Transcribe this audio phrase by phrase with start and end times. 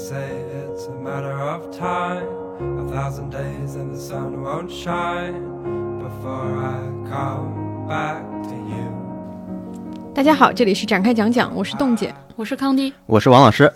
[0.00, 2.26] say it's a matter of time.
[2.58, 5.34] A thousand days and the sun won't shine
[5.98, 8.88] before I come back to you.
[10.14, 12.14] 大家好，这里是展开讲讲，我是冻姐。
[12.34, 13.70] 我是康迪，我是王老师，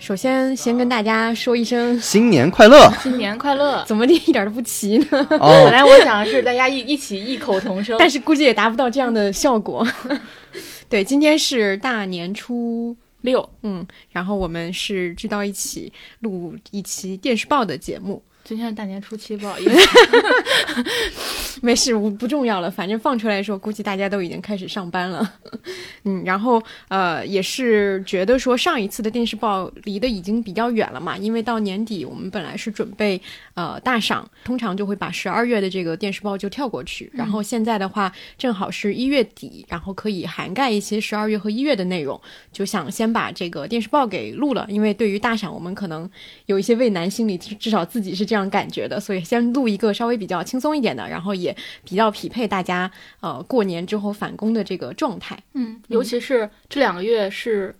[0.00, 2.90] 首先，先跟大家说一声，新年快乐！
[3.00, 3.84] 新年快乐！
[3.86, 5.06] 怎么的一点都不齐呢？
[5.30, 9.86] 本哦，来我想的是大家一一起异口同声，但是估计也达不到这样的效果。
[10.88, 12.96] 对，今天是大年初
[13.28, 18.22] 六，嗯，然后我们是聚到一起录一期电视报的节目。
[18.44, 25.34] 今天是大年初七，不好意思，没事，不不重要了，反正放出来的时候，估计大家都已经开始上班了。
[26.04, 33.20] 嗯，然后呃，也是觉得说上一次的电视报离得已经比较远了嘛，因为到年底我们本来是准备
[33.58, 42.20] 呃大赏，通常就会把十二月的这个电视报就跳过去，然后现在的话正好是一月底，然后可以涵盖一些十二月和一月的内容，
[42.52, 46.08] 就想先把这个电视报给录了，因为对于大赏我们可能
[46.46, 52.88] 有一些畏难心理，至至少自己是这样感觉的，所以先录一个稍微比较轻松一点的，然后也比较匹配大家
[53.18, 55.36] 呃过年之后返工的这个状态。
[55.54, 57.74] 嗯，尤其是这两个月是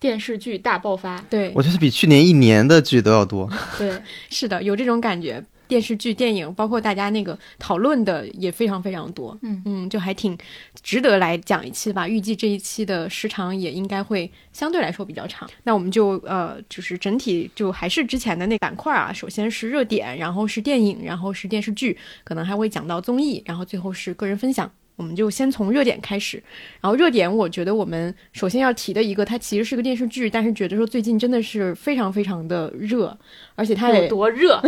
[0.00, 3.48] 电视剧大爆发，对，我觉得比去年一年的剧都要多。
[3.78, 5.44] 对，是的，有这种感觉。
[5.68, 9.38] 电视剧、电影，包括大家那个讨论的也非常非常多。
[9.42, 10.36] 嗯嗯，就还挺
[10.82, 12.08] 值得来讲一期吧。
[12.08, 15.48] 预计这一期的时长也应该会相对来说比较长。
[15.62, 19.12] 那我们就呃，就是整体就还是之前的那板块啊。
[19.12, 24.68] 首先是热点，然后是电影，然后是电视剧，可能还会讲到综艺，然后最后是个人分享。
[25.00, 26.42] 我们就先从热点开始，
[26.78, 33.16] 然后热点，我觉得我们首先要提的一个，它其实是个电视剧，但是觉得说最近真的是非常非常的热，
[33.54, 34.60] 而且它有多热？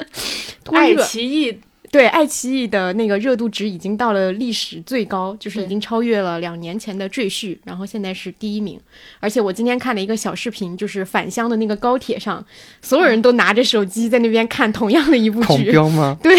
[0.64, 8.80] 多爱奇艺对，爱奇艺的那个热度值已经到了历史最高，就是已经超越了两年前的《赘婿》，然后现在是第一名。
[9.20, 12.44] 而且我今天看了一个小视频，就是返乡的那个高铁上，
[12.82, 15.70] 所有人都拿着手机在那边看同样的一部狂剧。
[15.70, 16.16] 飙吗？
[16.20, 16.34] 对，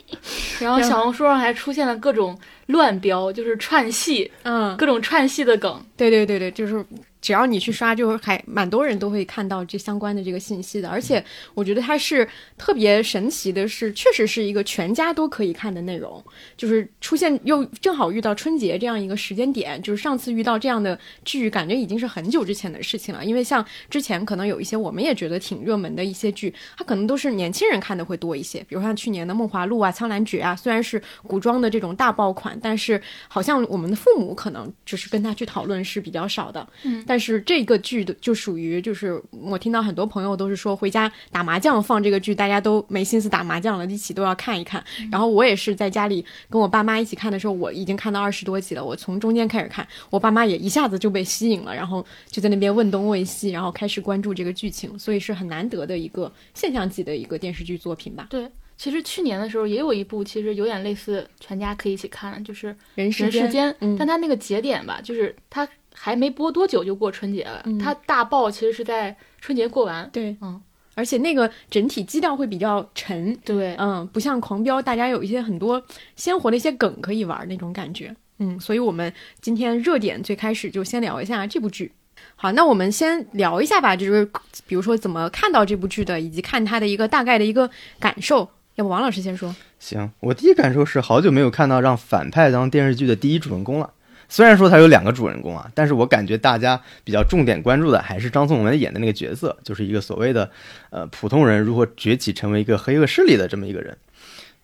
[0.60, 2.38] 然后小红书上还出现了各种
[2.70, 5.80] 乱标，就是串戏，嗯，各种串戏的梗。
[5.96, 6.84] 对对对对，就是
[7.20, 10.88] 只要你去刷，就是还蛮多人都会看到这相关的这个信息的。
[10.88, 11.22] 而且
[11.54, 12.26] 我觉得它是
[12.56, 16.22] 特别神奇的是，确实是一个全家都可以看的内容，
[16.56, 23.24] 就是出现又正好遇到春节这样一个时间点，就是上次遇到这样的剧，感觉已经是很久之前的事情了。
[23.24, 36.66] 因为像之前可能有一些我们也觉得挺热门的一些剧，它可能都是年轻人看的会多一些，比如像去年的《梦华录》啊、《苍兰诀》啊，虽然是古装的这种大爆款，但是好像我们的父母可能就是跟他去讨论是比较少的。
[36.84, 44.80] 嗯，但是这个剧的就属于就是我听到很多朋友都是说回家打麻将放这个剧，大家都没心思打麻将了，一起都要看一看。
[45.10, 58.28] 然后我也是在家里跟我爸妈一起看的时候，我已经看到二十多集了，我从中间开始看，我爸妈也一下子就被吸引了，然后就在那边问东问西，然后开始关注这个剧情，所以是很难得的一个现象级的一个电视剧作品吧。
[58.30, 65.68] 对，其实去年的时候也有一部，其实有点类似全家可以一起看，就是《人世人世间》嗯但它那个节点吧，就是它
[66.02, 70.08] 还没播多久就过春节了，嗯它大爆其实是在春节过完。
[70.10, 70.58] 对，嗯，
[70.94, 75.82] 而且那个整体基调会比较沉，对，嗯，不像狂飙，大家有一些很多
[76.16, 78.16] 鲜活的一些梗可以玩那种感觉。
[78.38, 79.12] 嗯，所以我们
[79.42, 81.92] 今天热点最开始就先聊一下这部剧。
[82.34, 84.26] 好，那我们先聊一下吧，就是
[84.66, 87.68] 比如说怎么看到这部剧的，以及看它的一个大概的一个
[87.98, 88.48] 感受。
[88.76, 89.54] 要不王老师先说？
[89.78, 93.90] 行，我第一感受是好久没有看到让反派当电视剧的第一主人公了。
[94.30, 100.48] 虽然说他有两个主人公啊，但是我感觉大家比较重点关注的还是张颂文演的那个角色，就是一个所谓的
[100.90, 103.94] 呃普通人如何崛起成为一个黑恶势力的这么一个人。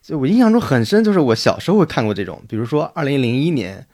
[0.00, 3.84] 就我印象中很深，就是我小时候会看过这种，比如说二零零一年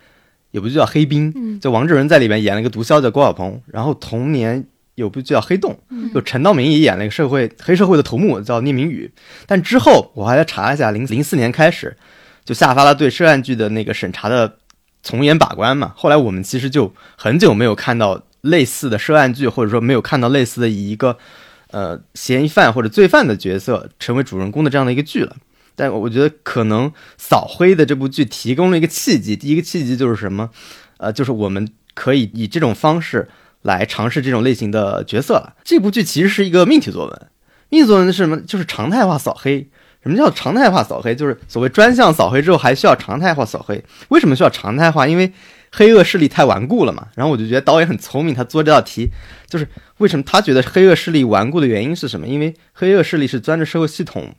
[0.51, 4.63] 有部剧叫《黑冰》，嗯就王志文在里面演了一个毒枭叫郭晓鹏，然后同年
[4.97, 9.11] 有部剧叫《黑洞》，嗯就陈道明也演了一个社会黑社会的头目叫聂明宇，
[9.47, 11.97] 但之后我还在查一下，零零四年开始
[12.45, 14.59] 就下发了对涉案剧的那个审查的
[15.03, 15.93] 从严把关嘛。
[15.97, 21.19] 后来我们其实就很久没有看到类似的涉案剧，或者说没有看到类似的以一个
[21.71, 25.37] 呃嫌疑犯或者罪犯的角色成为主人公的这样的一个剧了。
[25.75, 30.51] 但我觉得可能扫黑的这部剧提供了一个契机，第一个契机就是什么？
[30.99, 33.29] 呃，就是我们可以以这种方式
[33.63, 35.55] 来尝试这种类型的角色了。
[35.65, 37.27] 这部剧其实是一个命题作文，
[37.71, 38.37] 命题作文是什么？
[38.43, 39.69] 就是常态化扫黑。
[40.03, 41.15] 什么叫常态化扫黑？
[41.15, 43.83] 就是所谓专项扫黑之后还需要常态化扫黑。
[44.09, 45.07] 为什么需要常态化？
[45.07, 45.33] 因为
[45.71, 47.07] 黑恶势力太顽固了嘛。
[47.15, 49.11] 然后我就觉得导演很聪明，他做这道题
[49.49, 49.69] 就是
[49.99, 52.27] 为什么他觉得黑恶势力顽固的原因是什么？
[52.27, 54.35] 因为黑恶势力是钻着社会系统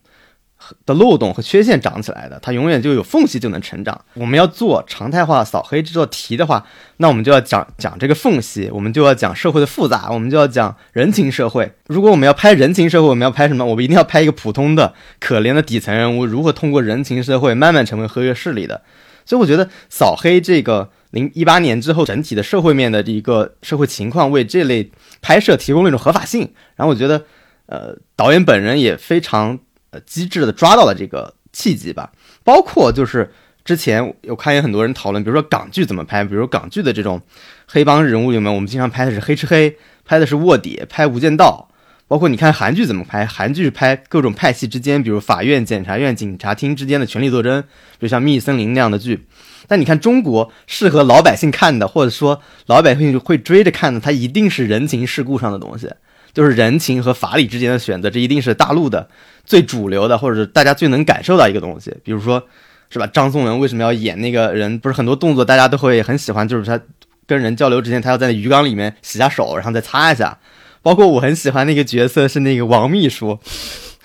[0.86, 4.00] 的漏洞和缺陷长起来的，它永远就有缝隙就能成长。
[4.13, 6.65] 我们要做常态化扫黑这道题的话，
[6.98, 11.71] 那我们就要讲讲这个缝隙，我们就要讲社会的复杂，我们就要讲人情社会。
[11.88, 13.65] 如果我们要拍人情社会，我们要拍什么？
[13.65, 18.81] 我们一定要拍一个普通的、可怜的底层人物如何通过人情社会慢慢成为黑恶势力的。
[19.25, 26.51] 所以我觉得扫黑这个零一八年之后整体的社会面的一个社会情况，为这类拍摄提供了一种合法性。
[26.75, 27.24] 然后我觉得，
[27.65, 29.60] 呃，导演本人也非常。
[29.93, 32.11] 呃，机智的抓到了这个契机吧，
[32.43, 33.31] 包括就是
[33.63, 37.21] 之前有看见很多人讨论，比如说港剧怎么拍，比如港剧的这种
[37.67, 41.69] 黑帮人物里面，我们经常拍的是黑吃黑，拍的是卧底，拍无间道，
[42.07, 49.27] 包括你看韩剧怎么拍，韩剧拍各种派系之间，比如法院、检察院、警察厅之间的权力斗争，比如像《密森林》那样的剧。
[49.67, 55.89] 但你看中国适合老百姓看的，或者说老百姓会追着看的，它一定是人情世故上的东西。
[56.33, 59.07] 就是人情和法理之间的选择，这一定是大陆的
[59.45, 61.95] 最主流的，或者是大家最能感受到一个东西。
[62.03, 62.44] 比如说，
[62.89, 63.07] 是吧？
[63.07, 64.77] 张颂文为什么要演那个人？
[64.80, 66.80] 不是很多动作大家都会很喜欢，就是他
[67.27, 70.38] 跟人交流之前，他要在鱼缸里面洗下手，然后再擦一下。
[70.81, 73.39] 包括我很喜欢那个角色是那个王秘书。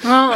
[0.02, 0.30] 啊，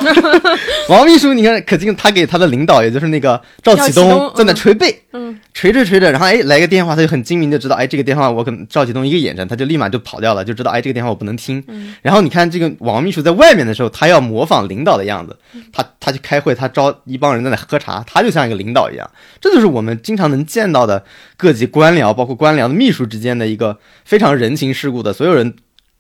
[0.89, 11.63] 王秘书，你看，可劲他给他的领导，也就是那个赵启东，在那捶背，嗯，捶着捶着，然后哎，来个电话，他就很精明的知道，哎，这个电话我可能赵启东一个眼神，他就立马就跑掉了，就知道，哎，这个电话我不能听。
[12.03, 15.37] 然后你看这个王秘书在外面的时候，他要模仿领导的样子，
[15.73, 19.09] 他他去开会，他招一帮人在那喝茶，他就像一个领导一样，
[19.41, 21.05] 这就是我们经常能见到的
[21.37, 25.55] 各级官僚，包括官僚的秘书之间的一个非常人情世故的，所有人，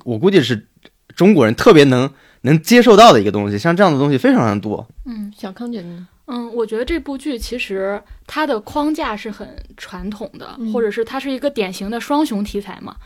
[0.05, 0.67] 我估计是
[1.15, 2.11] 中国人特别能。
[2.43, 4.87] 能接受到的一个东西，像这样的东西非常非常多。
[5.07, 6.07] 嗯，小康姐呢？
[6.27, 12.97] 嗯，我觉得这部剧其实它的框架是很传统的，或者是它是一个典型的双雄题材嘛。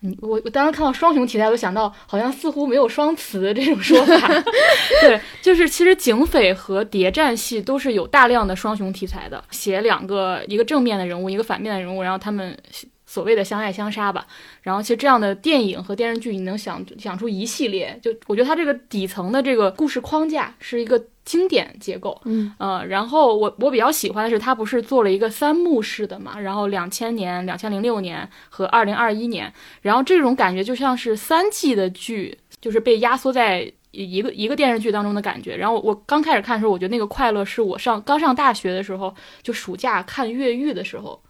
[0.00, 4.28] 嗯，我我当时看到双雄题材，我想到好像似乎没有双词这种说法。
[5.02, 12.56] 对，就是其实警匪和谍战戏都是有大量的双雄题材的，写两个一个正面的人物，一个反面的人物，然后他们。
[13.14, 14.26] 所谓的相爱相杀吧，
[14.62, 29.52] 然后其实这样的电影和电视剧，你能想想出一系列，就我觉得它这个底层的这个故事框架是一个经典结构，嗯呃，然后我我比较喜欢的是它不是做了一个三幕式的嘛，然后两千年、两千零六年和二零二一年，
[29.82, 35.56] 然后这种感觉就像是三季的剧，就是被压缩在一个一个电视剧当中的感觉。
[35.56, 41.20] 然后我刚开始看的时候，我觉得那个快乐是我上刚上大学的时候，就暑假看越狱的时候。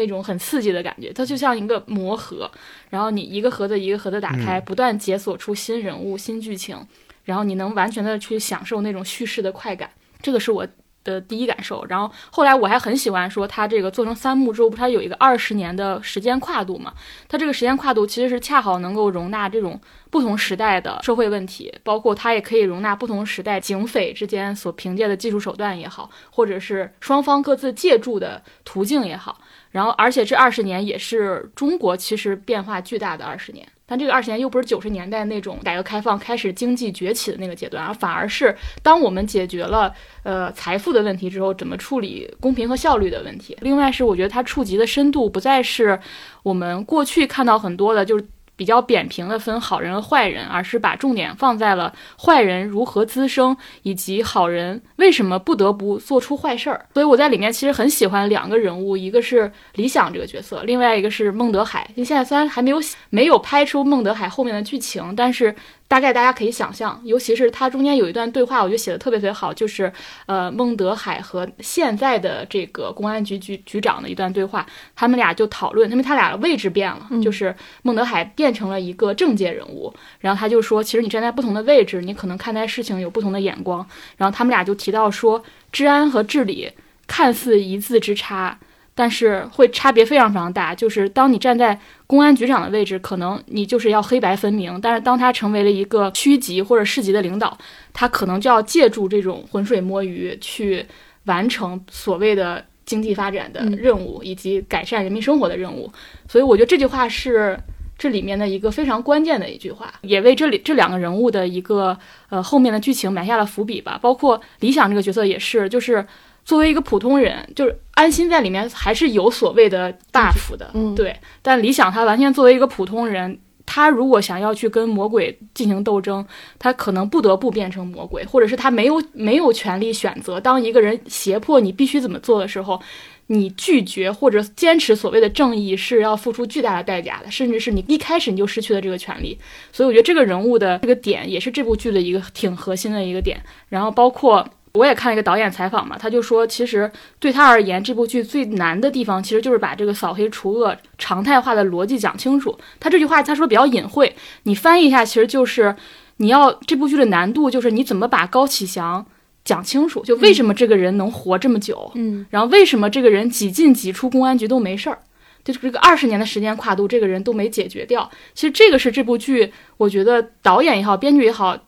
[0.00, 2.50] 那种很刺激的感觉，它就像一个魔盒，
[2.88, 6.78] 然后你一个盒子一个盒子打开，不断解锁出新人物、新剧情，
[7.24, 9.90] 然后你能完全的去享受那种叙事的快感，
[10.22, 10.66] 这个是我
[11.04, 11.84] 的第一感受。
[11.86, 16.94] 然后后来我还很喜欢说，它这个做成三幕之后，不它有一个二十年的时间跨度嘛？
[17.28, 19.80] 它这个时间跨度其实是恰好能够容纳这种
[20.10, 29.40] 不同时代的社会问题，包括它也可以容纳不同时代警匪之间所凭借的技术手段也好，或者是双方各自借助的途径也好。
[29.70, 39.94] 然后，而且这二十年也是中国其实变化巨大的二十年，但这个二十年又不是九十年代那种改革开放开始经济崛起的那个阶段，而反而是当我们解决了
[40.24, 43.56] 呃财富的问题之后，怎么处理公平和效率的问题。
[43.60, 45.98] 另外是我觉得它触及的深度不再是
[46.42, 48.24] 我们过去看到很多的，就是。
[48.60, 51.90] 比较扁平的分好人和坏人，而是把重点放在了
[52.22, 56.84] 坏人如何滋生，以及好人为什么不得不做出坏事儿。
[56.92, 61.88] 所以我在里面其实很喜欢两个人物，一个是李想这个角色，另外一个是孟德海。
[61.96, 65.56] 现在虽然还没有没有拍出孟德海后面的剧情，但是。
[65.90, 69.92] 大概大家可以想象，尤其是它中间有一段对话，我觉得写的特别特别好，就是
[70.26, 83.84] 呃孟德海和现在的这个公安局局局长的一段对话，他们俩就讨论，因为他俩的位置变了，就是孟德海变成了一个政界人物，然后他就说，其实你站在不同的位置，你可能看待事情有不同的眼光，
[84.16, 85.42] 然后他们俩就提到说，
[85.72, 86.70] 治安和治理
[87.08, 88.56] 看似一字之差。
[88.94, 97.56] 但是会差别非常非常大，就是当你站在公安局长的位置，可能你就是要黑白分明；但是当他成为了一个区级或者市级的领导，
[97.94, 100.84] 他可能就要借助这种浑水摸鱼去
[101.24, 105.90] 完成所谓的经济发展的任务以及改善人民生活的任务。
[106.28, 107.58] 所以我觉得这句话是
[107.96, 111.96] 这里面的一个非常关键的一句话，也为这里这两个人物的一个
[112.28, 113.98] 呃后面的剧情埋下了伏笔吧。
[114.02, 116.04] 包括理想这个角色也是，就是。
[116.44, 121.14] 作为一个普通人，就是安心在里面还是有所谓的 buff 的，嗯，对。
[121.42, 126.26] 但理想他完全作为一个普通人，他如果想要去跟魔鬼进行斗争，
[126.58, 130.40] 他可能不得不变成魔鬼，或者是他没有没有权利选择。
[130.40, 132.80] 当一个人胁迫你必须怎么做的时候，
[133.28, 139.38] 你拒绝或者坚持所谓的正义是要付出巨大的代价的，甚至是你一开始你就失去了这个权利。
[139.70, 143.40] 所以我觉得这个人物的这个点也是这部剧的一个挺核心的一个点。
[143.68, 144.48] 然后包括。
[144.74, 152.56] 我也看了一个导演采访嘛，他就说，其实对他而言，这部剧最难的地方，其实就是把这个扫黑除恶常态化的逻辑讲清楚。
[152.78, 155.74] 他这句话他说比较隐晦，你翻译一下，其实就是
[156.18, 159.04] 你要这部剧的难度，就是你怎么把高启祥
[159.44, 165.00] 讲清楚，就为什么这个人能活这么久，嗯然后为什么这个人几进几出公安局都没事儿，
[165.42, 168.08] 就是这个二十年的时间跨度，这个人都没解决掉。
[168.34, 171.58] 其实这个是这部剧，我觉得导演也好，编剧也好，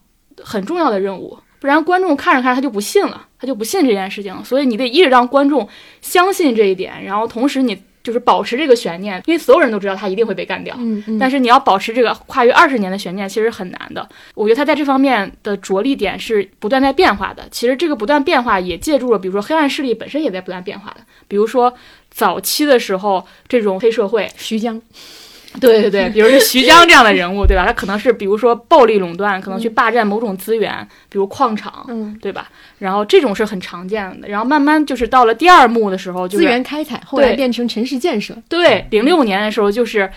[0.41, 1.37] 很重要的任务。
[1.63, 4.43] 不然观众看着看着他就不信了，他就不信这件事情了。
[4.43, 5.67] 所以你得一直让观众
[6.01, 10.75] 相信这一点，然后同时你就是保持这个悬念，因为所有人都知道他一定会被干掉。
[10.77, 14.09] 嗯嗯，但是你要保持这个跨越二十年的悬念，其实很难的。
[14.35, 17.47] 我觉得他在这方面的着力点是不断在变化的。
[17.53, 21.03] 其实这个不断变化也借助了，比如说黑暗势力本身也在不断变化的。
[21.29, 21.73] 比如说
[22.11, 24.83] 早期的时候，这种黑社会，徐江，
[25.61, 27.65] 对对对， 比如是徐江这样的人物，对吧？
[27.67, 32.49] 他可能是比如说暴力垄断，可能去霸占某种资源，比如矿场，嗯，对吧？
[32.79, 34.29] 然后这种是很常见的。
[34.29, 40.11] 然后慢慢就是到了第二幕的时候，就是资源开采，后来变成城市建设，对，零六年的时候就是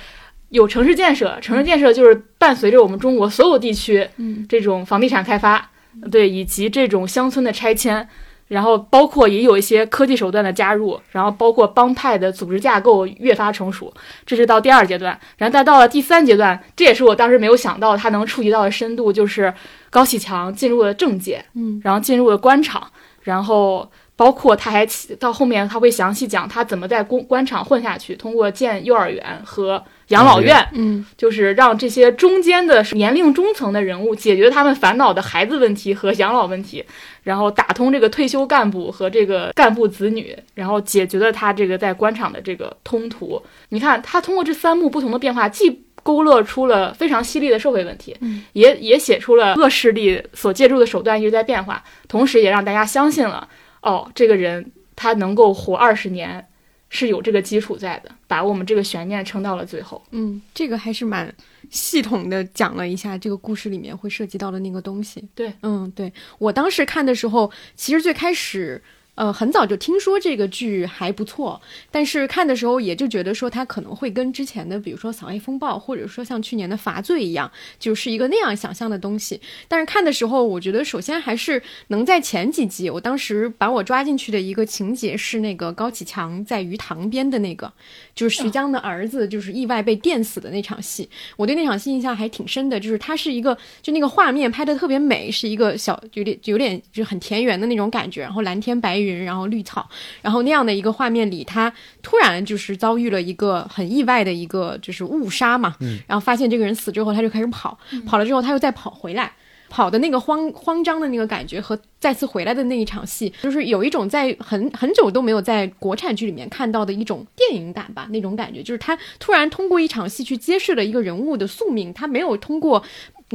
[0.50, 5.70] 有城市建设，城市建设就是伴随着我们中国所有地区嗯这种房地产开发，
[6.12, 8.08] 对，以及这种乡村的拆迁，
[8.48, 13.92] 然后包括也有一些科技手段的加入，然后包括帮派的组织架构越发成熟，
[14.25, 15.20] 这是到第二阶段。
[15.38, 19.54] 然后再到了第三阶段，这也是我当时没有想到他能触及到的深度，就是
[19.90, 22.88] 高启强进入了政界，嗯然后进入了官场，
[23.24, 24.88] 然后包括他还
[25.19, 36.84] 到后面他会详细讲他怎么在公官场混下去，通过建幼儿园和养老院，嗯就是让这些中间的年龄中层的人物解决他们烦恼的孩子问题和养老问题，
[37.24, 43.41] 然后打通这个退休干部和这个干部子女，然后解决了他这个在官场的这个通途。
[43.69, 53.48] 你看，他通过这三幕不同的变化，既勾勒出了非常犀利的社会问题，嗯也也写出了恶势力所借助的手段一直在变化，同时也让大家相信了，
[53.86, 56.46] 哦，这个人他能够活二十年。
[56.88, 60.01] 是有这个基础在的，把我们这个悬念撑到了最后。
[60.12, 61.34] 嗯，这个还是蛮
[61.70, 65.27] 系统的讲了一下这个故事里面会涉及到的那个东西。
[65.34, 68.82] 对，嗯，对我当时看的时候，其实最开始。
[69.15, 79.39] 呃，很早就听说这个剧还不错，但是看的时候也就觉得说它可能会跟之前的，比如说《扫黑风暴》，或者说像去年的《罚罪》一样，就是一个那样想象的东西。
[79.67, 87.72] 但是看的时候，我觉得首先还是能在前几集，我当时把我抓进去的一个情节是那个高启强在鱼塘边的那个，
[88.13, 91.07] 就是徐江的儿子，就是意外被电死的那场戏。
[91.38, 99.88] 我对那场戏印象还挺深的，就是它是一个，就那个画面拍的特别美，是一个小有点有点就很田园的那种感觉，然后蓝天白云，然后绿草，
[100.22, 101.72] 然后那样的一个画面里，他
[102.02, 105.76] 突然就是遭遇了一个很意外的一个就是误杀嘛，
[106.08, 109.32] 然后发现这个人死之后，他就开始跑，跑了之后他又再跑回来。
[109.68, 122.82] 跑的那个慌慌张的那个感觉和再次回来的那一场戏，就是有一种在很很久都没有在国产剧里面看到的一种电影感吧，那种感觉，就是他突然通过一场戏去揭示了一个人物的宿命，他没有通过。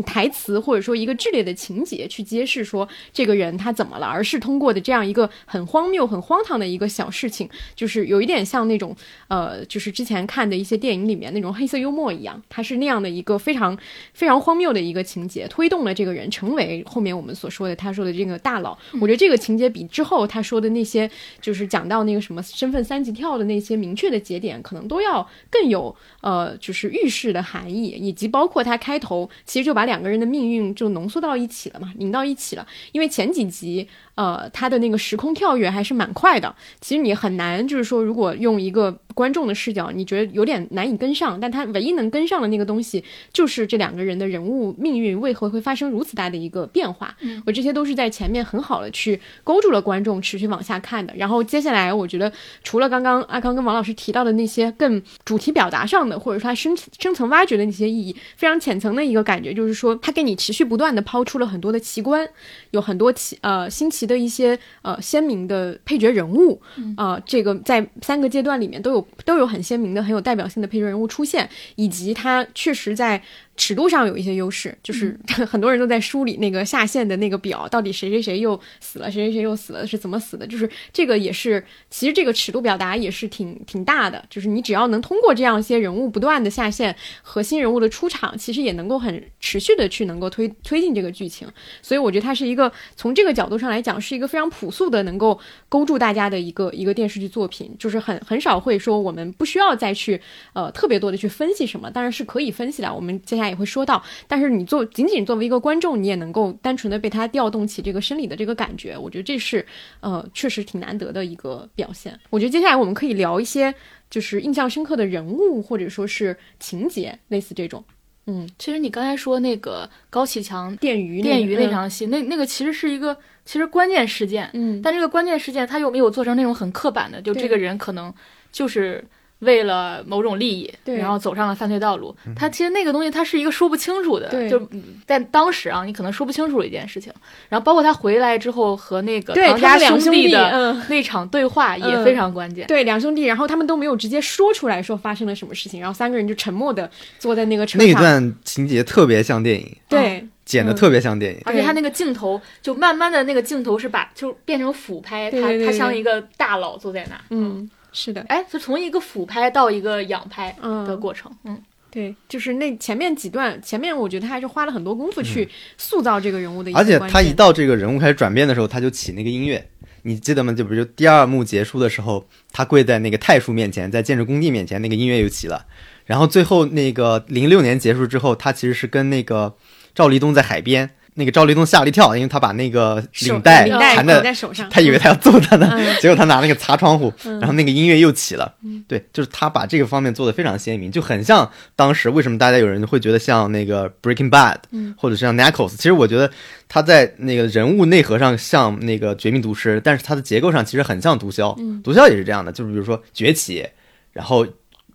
[0.06, 8.94] 台词或者说一个剧烈的情节去揭示说这个人他怎么了，而是通过的这样一个很荒谬、很荒唐的一个小事情，就是有一点像那种
[9.28, 13.76] 呃，就是之前看的一些电影里面那种黑色幽默一样，它是那样的一个非常
[14.14, 18.78] 非常荒谬的一个情节，推动了这个人成为后面我们所说的他说的这个大佬。
[19.00, 32.66] 我觉得这个情节比之后他说的那些就是讲到那个什么身份三级跳的那些明确的节点，可能都要更有呃，就是预示的含义，以及包括他开头其实就把把两个人的命运就浓缩到一起了嘛，拧到一起了。
[32.92, 33.88] 因为前几集，
[34.20, 36.54] 呃，他的那个时空跳跃还是蛮快的。
[36.82, 41.40] 其实你很难，就是说，如果用一个观众的视角，你觉得有点难以跟上。
[41.40, 47.16] 但他唯一能跟上的那个东西，就是这两个人的人物命运为何会发生如此大的一个变化。
[47.22, 51.14] 嗯我这些都是在前面很好的去勾住了观众持续往下看的。
[51.16, 52.30] 然后接下来，我觉得
[52.62, 62.28] 除了刚刚阿康跟王老师提到的那些更主题表达上的，或者说他深深层挖掘的那些意义，非常浅层的一个感觉，就是说他给你持续不断的抛出了很多的奇观，
[62.72, 66.60] 有很多奇呃新奇的一些呃鲜明的配角人物，
[66.96, 73.22] 啊、这个在三个阶段里面都有都有很鲜明的、很有代表性的配角人物出现，以及他确实在
[73.60, 75.14] 尺度上有一些优势，就是
[75.46, 80.46] 很多人都在梳理那个下线的那个表，到底谁谁谁又死了，谁谁谁又死了，是怎么死的？
[80.46, 91.46] 就是这个也是，其实这个尺度表达也是挺挺大的，就是你只要能通过这样一些人物不断的下线，核心人物的出场，其实也能够很持续的去能够推推进这个剧情。
[91.82, 95.38] 所以我觉得它是一个从这个角度上来讲，是一个非常朴素的，能够
[95.68, 100.18] 勾住大家的一个一个电视剧作品，就是很很少会说我们不需要再去
[100.54, 102.90] 呃特别多的去分析什么，当然是可以分析的。
[102.94, 104.02] 我们接下来也会说到。
[104.26, 109.64] 但是你作仅仅作为一个观众，你也能够单纯的被他调动起这个生理的这个感觉，我觉得这是
[110.00, 112.18] 呃确实挺难得的一个表现。
[112.30, 113.74] 我觉得接下来我们可以聊一些
[114.08, 117.84] 就是印象深刻的人物或者说是情节，类似这种。
[118.26, 128.12] 嗯，其实你刚才说那个高启强电鱼电鱼那场戏，那那个其实是一个其实关键事件，嗯，但这个关键事件他又没有做成那种很刻板的，就这个人可能
[128.52, 129.02] 就是
[129.40, 132.14] 为了某种利益，对然后走上了犯罪道路。
[132.34, 137.12] 他其实那个东西他是一个说不清楚的，对就嗯在当时啊，你可能说不清楚的一件事情。
[137.48, 140.82] 然后包括他回来之后和那个对家两兄弟，的嗯。
[140.88, 142.66] 那场对话也嗯非常关键。
[142.66, 147.94] 对，两兄弟，然后他们都没有直接说出来说发生了什么事情，然后三个人就沉默的坐在那个车那一。
[147.94, 151.38] 段情节特别像电影，对，嗯剪的特别像电影。
[151.40, 160.84] 对而且他那个镜头就慢慢的那个镜头是把就变成俯拍，他他像一个大佬坐在那，嗯，是的，哎，就从一个俯拍到一个仰拍嗯。
[160.86, 169.68] 的过程，嗯，对，就是那前面几段，前面我觉得他还是花了很多功夫去塑造这个人物的而且他一到这个人物开始转变的时候，他就起那个音乐，
[170.02, 170.52] 你记得吗？
[170.52, 175.66] 就比如第二幕结束的时候，他跪在那个太叔面前，在建筑工地面前，那个音乐又起了。
[176.06, 179.56] 然后最后那个零六年结束之后，他其实是跟那个
[179.94, 188.54] 赵立东在海边，那个赵立东吓了一跳，因为他把那个领带缠在，手上，他以为他要揍他呢，嗯结果他拿那个擦窗户，嗯然后那个音乐又起了。
[188.86, 195.76] 对，就是他把这个方面做的非常鲜明，就很像当时为什么大家有人会觉得像那个 Breaking Bad，嗯或者是像 Narcos。
[195.76, 196.30] 其实我觉得
[196.68, 201.54] 他在那个人物内核上像那个绝命毒师，但是他的结构上其实很像毒枭。
[201.58, 203.66] 嗯毒枭也是这样的，就是比如说崛起，
[204.12, 204.46] 然后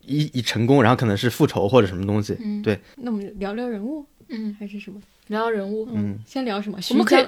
[0.02, 2.38] 一一成功，然后可能是复仇或者什么东西。
[2.40, 5.00] 嗯对，那我们聊聊人物嗯，还是什么？
[5.28, 6.78] 聊聊人物，嗯，先聊什么？
[6.92, 7.26] 我们可以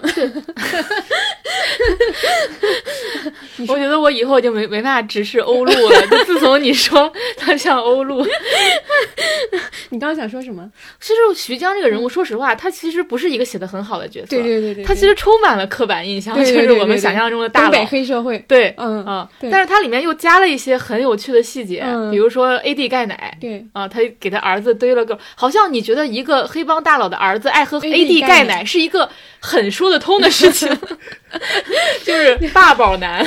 [3.56, 6.02] 徐江， 我觉得我以后就没没办法直视欧陆了。
[6.08, 8.24] 就自从你说他像欧陆，
[9.90, 10.70] 你刚刚想说什么？
[11.00, 14.28] 其实徐江这个人物，说实话，他其实不是一个写的很好的角色。
[14.28, 17.86] 对对对对，他其实充满了刻板印象，就是我们想象中的大北佬。
[17.86, 23.36] 黑社会，对，嗯啊，但是它里面又加了一些很有趣的细节，嗯比如说 AD 钙奶。
[23.42, 30.70] 对，啊，他给他儿子堆了个，好像你觉得一个黑帮大佬的儿子爱喝 AD AD 钙奶是一个很说得通的事情，
[32.04, 33.26] 就是爸宝男，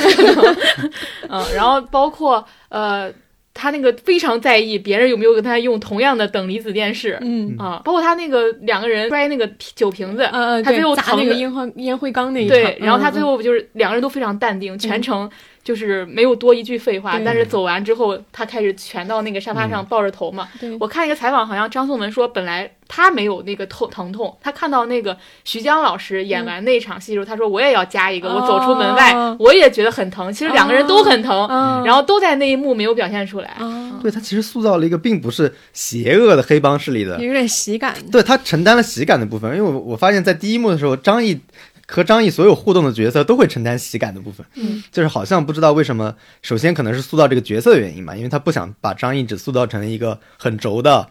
[1.29, 3.13] 嗯，然后包括呃，
[3.53, 7.57] 他那个非常在意别人有没有跟他用同样的等离子电视，嗯。
[7.59, 13.25] 啊，包括他那个两个人摔那个酒瓶子，呃呃，他最后对砸那个烟灰烟灰缸那一对，然后他最嗯。
[13.25, 15.29] 后就是两个人都非常淡定，全程
[15.63, 20.49] 就是没有多一句废话，但是走完之后，他开始蜷到那个沙发上抱着头嘛。
[20.59, 20.77] 对。
[20.81, 33.49] 我看一个采访，好像张颂文说，本来他没有那个痛疼痛，他看到那个徐江老师演完那场戏的时候，他说我也要加一个，我走出门外哦我也觉得很疼，其实两个人都很疼，嗯然后都在那一幕没有表现出来。
[33.59, 41.39] 啊，对他其实塑造了一个并不是邪恶的黑帮势力的有点喜感，对他承担了喜感的部分，因为我我发现，在第一幕的时候，张译
[41.91, 51.09] 和张译所有互动的角色都会承担喜感的部分，嗯，就是好像不知道为什么，首先可能是塑造这个角色的原因嘛，因为他不想把张译只塑造成一个很轴的、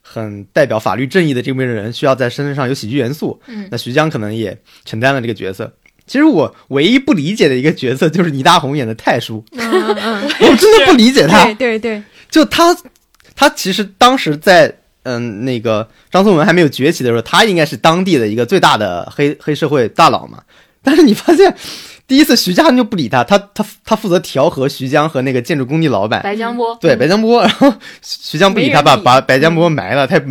[0.00, 3.38] 很代表法律正义的这么一个人，需要在身上有喜剧元素。
[3.46, 5.70] 嗯那徐江可能也承担了这个角色。
[6.06, 9.62] 其实我唯一不理解的一个角色就是倪大红演的太叔，嗯，
[10.40, 11.44] 我真的不理解他。
[11.44, 12.76] 对对对，就他，
[13.36, 20.38] 他其实当时在嗯那个张颂文还没有崛起的时候，他应该是当地的一个最大的黑黑社会大佬嘛。
[20.82, 21.54] 但是你发现，
[22.08, 30.22] 第一次徐家就不理他，他他他负责调和徐江和那个建筑工地老板，白江波，对白江波，然后徐徐江不理他，把把白江波埋了，他也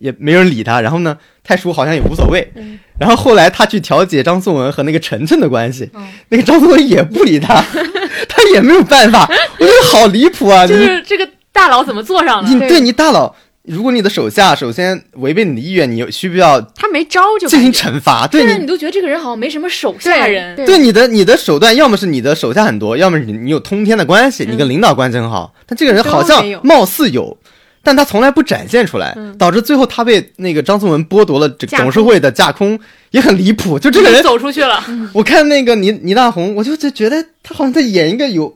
[0.00, 0.80] 也没人理他。
[0.80, 2.50] 然后呢，太叔好像也无所谓。
[2.56, 7.54] 嗯然后后来他去调解张颂文和那个晨晨的关系，嗯那个张颂文也不理他，
[8.28, 9.24] 他也没有办法。
[9.60, 10.66] 我觉得好离谱啊！
[10.66, 12.50] 就是这个大佬怎么做上的？
[12.50, 13.32] 你对你大佬，
[13.68, 18.26] 如果你的手下首先违背你的意愿，你有需不需要他没招就进行惩罚？
[18.26, 25.54] 对你但是你都觉得这个人好像没什么手下人，对对你的你的手段，要么是你的手下很多，要么是你你有通天的关系，你跟领导关系很好。
[25.66, 27.36] 但这个人好像貌似有。
[27.80, 32.78] 但他从来不展现出来，嗯导致最后他被那个张颂文剥夺了这架空董事会的架空，
[33.12, 33.78] 也很离谱。
[33.78, 34.84] 就这个人，走出去了。
[35.14, 38.54] 我看那个倪倪大红，我就就觉得他好像在演一个有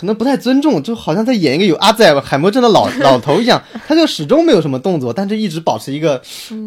[0.00, 6.22] 可能不太尊重，就好像在演一个有阿仔海默症的老老头一样，他就始终没有什么动作，但是一直保持一个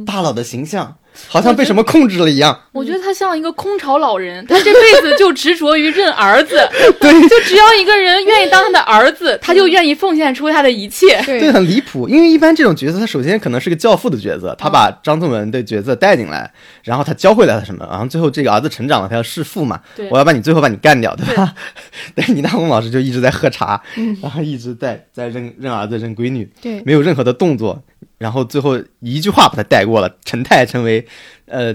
[0.06, 0.96] 大佬的形象，
[1.28, 2.60] 好像被什么控制了一样。
[2.72, 6.58] 我觉得他像一个空巢老人，他这辈子就执着于认儿子，
[7.00, 11.22] 对就只要一个人愿意当他的儿子，他就愿意奉献出他的一切。
[11.26, 12.08] 对，对很离谱。
[12.10, 16.52] 因为一般这种角色，他首先可能是个教父的角色，他把张颂文的角色带进来，
[16.84, 21.54] 然后他教会了他什么，然后最后这个儿子成长了，他要弑父嘛，对我要把你最后把你干掉，对吧？
[22.16, 23.82] 但是倪大红老师就一直在喝茶，
[24.22, 27.82] 然后一直在在认认儿子认闺女，对没有任何的动作。
[28.18, 31.06] 然后最后一句话把他带过了，陈泰成为
[31.46, 31.74] 呃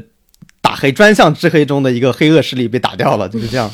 [0.60, 3.70] 打黑专项制黑中的一个黑恶势力被打掉了，就是这样。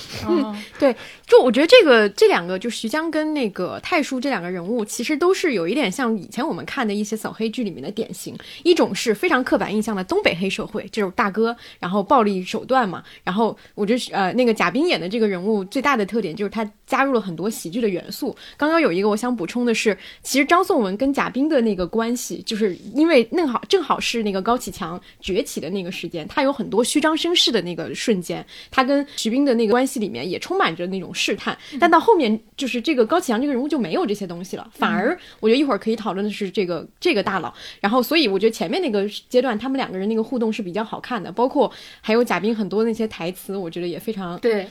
[0.78, 0.94] 对
[1.26, 8.36] 就我觉得这个这两个，就徐江跟那个太叔这两个人物，其实都是有一点像以前我们看的一些扫黑剧里面的典型。
[8.64, 13.02] 一种是非常刻板印象的东北黑社会，这种大哥，然后暴力手段嘛。
[13.22, 18.36] 然后我觉得呃，那个贾冰演的这个人物最大的特点就是他加入了很多喜剧的元素。
[18.56, 31.58] 刚刚有一个我想补充的是，其实张颂文跟贾冰的那个关系，就是因为正好正好是那个高启强崛起的那个时间，他有很多虚张声势的那个瞬间，他跟徐冰的那个关系里面也充满着那种试探。
[31.80, 37.52] 但到后面，就是这个高启强这个人物就没有这些东西了，反而我觉得一会儿可以讨论的是这个这个大佬。
[37.80, 44.68] 然后，所以我觉得前面那个阶段他们两个人那个互动是比较好看的，包括还有贾冰很多那些台词，我觉得也非常对，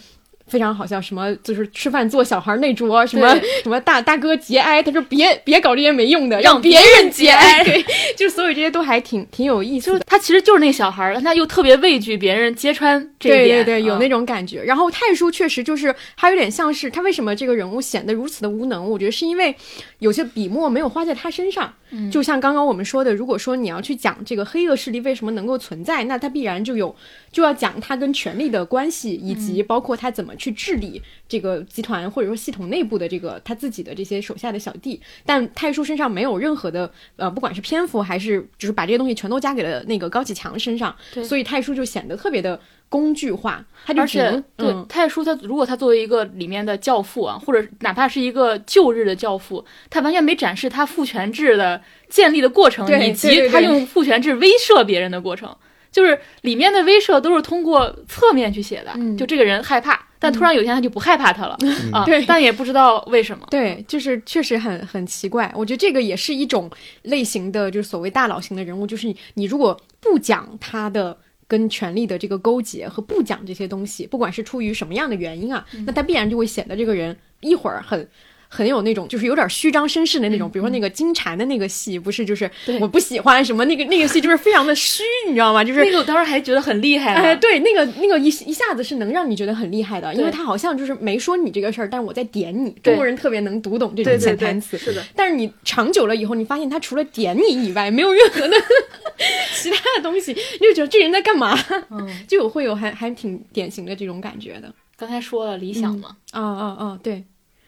[0.47, 7.83] 非常好笑，什么就是吃饭坐小孩那桌，什么 什么大大哥节哀，他说别别搞这些没用的，让别别人节节哀 对，
[8.15, 9.99] 就所有这些都还挺挺有意思的。
[9.99, 14.61] 就他其实就是那个小孩儿，但他又特别畏惧别人揭穿这一点，对对对，有嗯那种感觉。
[14.63, 18.89] 然后太叔确实就是他有点像是他为什么这个人物显得如此的无能？
[18.89, 19.55] 我觉得是因为
[19.99, 21.73] 有些笔墨没有花在他身上。
[21.93, 22.11] 嗯。
[22.11, 26.93] 就像刚刚我们说的，如果说你要去讲这个黑恶势力为什么能够存在，那他必然就有
[27.31, 29.65] 就要讲他跟权力的关系，以及嗯。
[29.65, 34.99] 包括他怎么去治理这个集团或者说系统内部的这个他自己的这些手下的小弟。
[35.25, 42.59] 但太叔身上没有任何的呃，不管是篇幅还是就是把这些东西全都加给了那个高启强身上，所以太叔就显得特别的
[42.93, 55.49] 工具化，他就而且只能对嗯太叔他如果他作为一个里面的教父啊，或者哪怕是一个旧日的教父，他完全没展示他父权制的建立的过程，以及他用父权制威慑别人的过程。
[55.91, 61.57] 就是里面的威慑都是通过侧面去写的，嗯就这个人害怕，但突然有一天他就不害怕他了、
[61.91, 63.47] 啊，对但也不知道为什么。
[63.49, 65.51] 对，就是确实很很奇怪。
[65.55, 66.69] 我觉得这个也是一种
[67.01, 71.17] 类型的，就是所谓大佬型的人物，就是你你如果不讲他的。
[71.53, 78.09] 跟权力的这个勾结和不讲这些东西，不管是出于什么样的原因啊，那他必然就会显得这个人一会儿很
[78.53, 80.47] 很有那种，就是有点虚张声势的那种。
[80.49, 85.63] 比如说那个金蝉的那个戏，不是就是我不喜欢什么那个那个戏，就是非常的虚，你知道吗？
[85.63, 92.69] 就是那个我当时还觉得很厉害呢，哎，对，那个那个一一下子是能让你觉得很厉害的，因为他好像就是没说你这个事儿，但是我在点你。
[92.83, 95.03] 中国人特别能读懂这种潜台词，是的。
[95.15, 98.55] 但是你长久了以后，你发现他除了点你以外，没有任何的
[99.55, 101.57] 其他的东西，你就觉得这人在干嘛？
[101.89, 104.71] 嗯， 就有会有还还挺典型的这种感觉的。
[104.95, 106.99] 刚才说了理想嘛，啊啊啊！
[107.01, 107.23] 对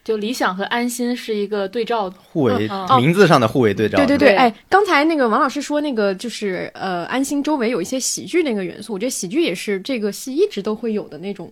[0.06, 3.98] 就理想和安心是一个对照，互为名字上的互为对照。
[3.98, 11.52] 对对对，对哎，刚才那个王老师说那个就是呃，安心周围有一些喜剧那个元素，我觉得喜剧也是这个戏一直都会有的那种。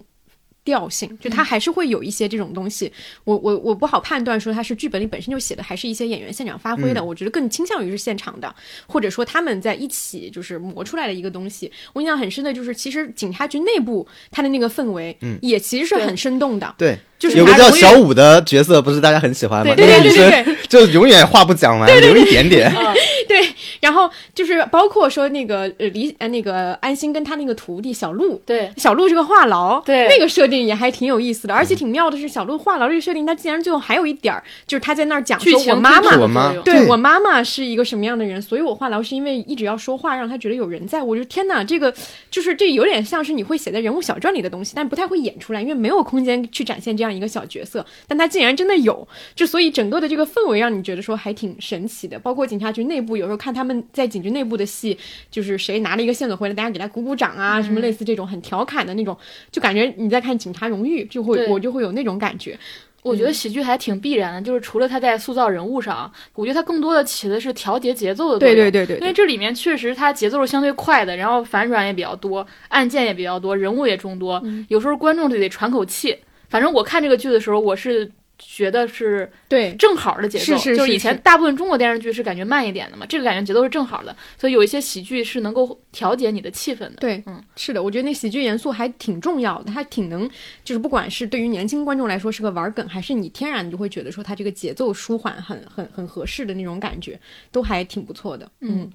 [0.66, 2.92] 调性就它还是会有一些这种东西，
[3.24, 7.04] 我我我不好判断说它是剧本里本身就写的，还是一些演员现场发挥的。
[7.04, 8.54] 我觉得更倾向于是现场的，
[8.88, 11.72] 或者说他们在一起就是磨出来的一个东西。
[11.92, 16.74] 我印象很深的就是，其实警察局内部它的那个氛围，嗯也其实是很生动的。
[16.78, 19.76] 对，就是有个叫小五的角色，不是大家很喜欢吗？
[19.76, 22.74] 对对对对就永远话不讲完，留一点点。
[23.28, 23.48] 对，
[23.82, 41.04] 然后就是包括说那个呃李呃那个安心跟他那个徒弟小鹿，对小鹿是个话痨，对那个设定也还挺有意思的，而且挺妙的是小鹿话痨这个设定，他竟然最后还有一点儿，就是他在那儿讲说我妈妈我妈作用对我妈妈是一个什么样的人，所以我话痨是因为一直要说话，让他觉得有人在。
[41.04, 41.94] 我就天哪，这个
[42.32, 47.86] 就是这有点像是你会写在人物小传里的东西，但不太会演出来，因为没有空间去展现这样一个小角色。
[48.08, 49.06] 但他竟然真的有，
[49.36, 52.18] 就所以整个的这个氛围让你觉得说还挺神奇的。
[52.18, 54.98] 包括警察局内部，有时候看他们在警局内部的戏，
[55.30, 59.18] 就是谁拿了一个线索回来，大家给他鼓鼓掌啊，什么类似这种很调侃的那种，
[59.52, 62.58] 就感觉你在看《警察荣誉》，就会我就会有那种感觉。
[63.02, 68.58] 我觉得喜剧还挺必然的，就是除了他在塑造人物上，我觉得他更多的起的是调节节奏的作对用。
[68.60, 76.18] 对对对对因为这里面确实它节奏是相对快的，然后反转也比较多，案件也比较多，人物也众多，嗯有时候观众就得喘口气。
[76.48, 86.96] 反正我看这个剧的时候，我是觉得是对正好的节奏，是是就是以前大部分中国电视剧是感觉慢一点的嘛，这个感觉节奏是正好的，所以有一些喜剧是能够调节你的气氛的。
[87.00, 90.30] 对，嗯，是的，我觉得那喜剧元素还挺重要的，它挺能，
[90.64, 97.20] 就是不管是对于年轻观众来说是个玩梗，还是你天然就会觉得说它这个节奏舒缓很很很合适的那种感觉，
[97.52, 98.50] 都还挺不错的。
[98.62, 98.92] 嗯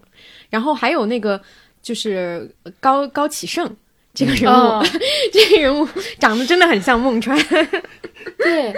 [0.51, 1.41] 然后还有那个
[1.81, 3.75] 就是高高启盛。
[4.19, 4.85] 这个人物，哦。
[5.33, 5.87] 这个人物
[6.19, 7.39] 长得真的很像孟川，
[8.39, 8.75] 对，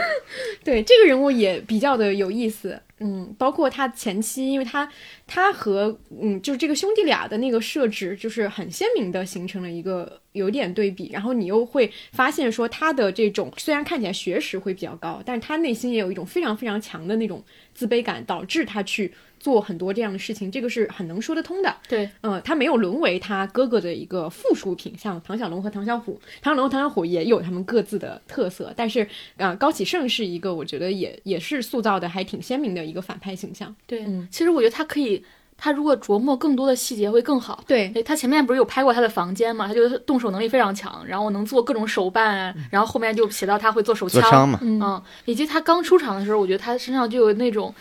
[0.64, 4.88] 对这个人物也比较的有意思，嗯，包括他前期，因为他
[5.26, 21.74] 他和嗯，就是这个兄弟俩的那个设置，就是很鲜明的形成了一个有点对比，然后你又会发现说他的这种虽然看起来学识会比较高，但是他内心也有一种非常非常强的那种自卑感，导致他去做很多这样的事情，这个是很能说得通的。
[21.88, 29.02] 对，呃，他没有沦为他哥哥的一个附属品，像唐小龙和唐小虎，唐小龙和唐小虎也有他们各自的特色，但是
[29.38, 33.74] 啊、呃高启盛是一个我觉得也也是塑造的还挺鲜明的一个反派形象。
[33.86, 35.24] 对，嗯其实我觉得他可以，
[35.56, 37.64] 他如果琢磨更多的细节会更好。
[37.66, 39.66] 对，哎，他前面不是有拍过他的房间嘛？
[39.66, 47.74] 他就是动手能力非常强，然后能做各种手办啊，然后后面就写到他会做手枪，做嘛，嗯嗯，以及他刚出场的时候，我觉得他身上就有那种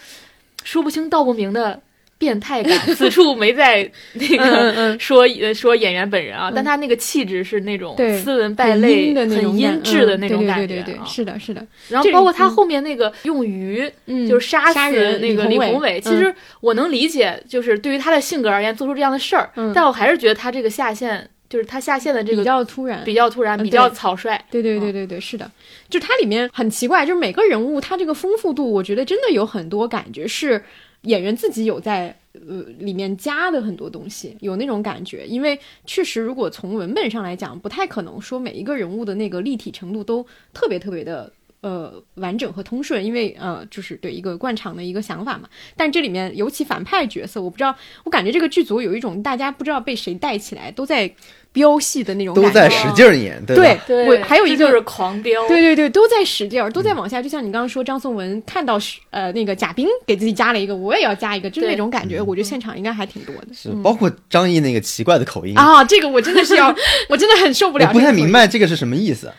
[0.64, 1.82] 说不清道不明的
[2.18, 2.78] 变态感。
[2.96, 5.00] 此处没在那嗯个嗯。
[5.00, 13.90] 说呃说演员本人啊，但他那个气质是那种斯文败类、很阴质的那种嗯感觉是的，是的，然后包括他后面那个用鱼。
[14.08, 19.72] 嗯，就是杀死那个李宏伟，其实我能理解，就是对于他的性格而言做出这样的事儿，嗯。
[19.74, 24.40] 但我还是觉得他这个下线，就是他下线的这个比个较突然，比较突然，嗯比较草率。
[24.52, 25.50] 对对对对对，是的，
[25.90, 30.64] 就它里面很奇怪，就是每个人物他这个丰富度，我觉得真的有很多感觉是
[31.02, 35.26] 演员自己有在呃里面加的很多东西，有那种感觉。
[35.26, 41.32] 因为确实，如果从文本上来讲，不太可能说每一个人物的那个立体程度都特别特别的。
[41.62, 45.50] 呃，完整和通顺，因为呃，就是对一个惯常的一个想法嘛。
[45.76, 51.12] 但这里面尤其反派角色，我不知道，我感觉这个剧组有一种大家不知道被谁带起来，都在
[51.52, 52.50] 飙戏的那种感觉。
[52.50, 53.58] 都在使劲演，对？
[53.58, 55.46] 对，对，我还有一个就是狂飙。
[55.50, 57.22] 对对对，都在使劲儿，都在往下。
[57.22, 62.22] 就像你刚刚说，张颂文看到是呃那个贾冰给自己加了一个，我也要加一个，就是那种感觉。
[62.22, 63.48] 我觉得现场应该还挺多的。
[63.54, 66.74] 是包括张译那个奇怪的口音，啊，这个我真的是要，
[67.10, 67.88] 我真的很受不了。
[67.88, 68.32] 我不太明。
[68.32, 69.30] 白这个是什么意思。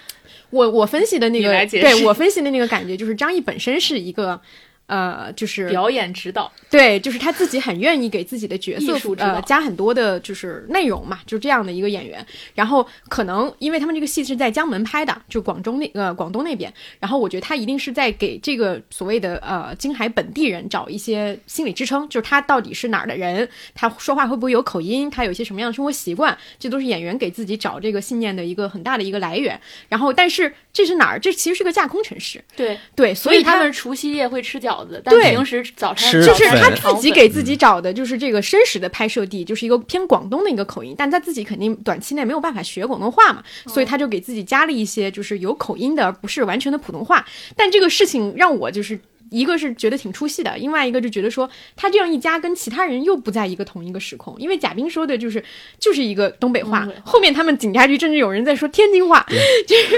[0.51, 4.41] 我我分析的那个对我分析的那个感觉，就是张译本身是一个。
[4.91, 12.27] 呃，就是表演指导，对，就是他自己很愿意给自己的角色呃加很多的，就是内容嘛，就这样的一个演员。
[12.57, 29.61] 然后可能因为他们这个戏是在江门拍的，就广州那呃广东那边，然后我觉得他一定是在给这个所谓的呃京海本地人找一些心理支撑，就是他到底是哪儿的人，他说话会不会有口音，他有一些什么样的生活习惯，这都是演员给自己找这个信念的一个很大的一个来源。
[29.89, 31.21] 然后，但是这是哪儿？
[31.21, 47.25] 这其实是个架空城市，对，对，所以他他们除夕夜会吃饺子，但对平时早餐就是他自己给自己找的，就是这个真实的拍摄地，就是一个偏广东的一个口音，但他自己肯定短期内没有办法学广东话嘛，所以他就给自己加了一些就是有口音的，而不是完全的普通话。
[47.57, 48.99] 但这个事情让我就是。
[49.31, 54.35] 一个是觉得挺出戏的，另外一个就觉得说他这样一加，跟其他人又不在一个同一个时空。
[54.39, 55.43] 因为贾冰说的就是
[55.79, 59.25] 就是一个东北话，后面他们警察局甚至有人在说天津话，
[59.67, 59.97] 就 是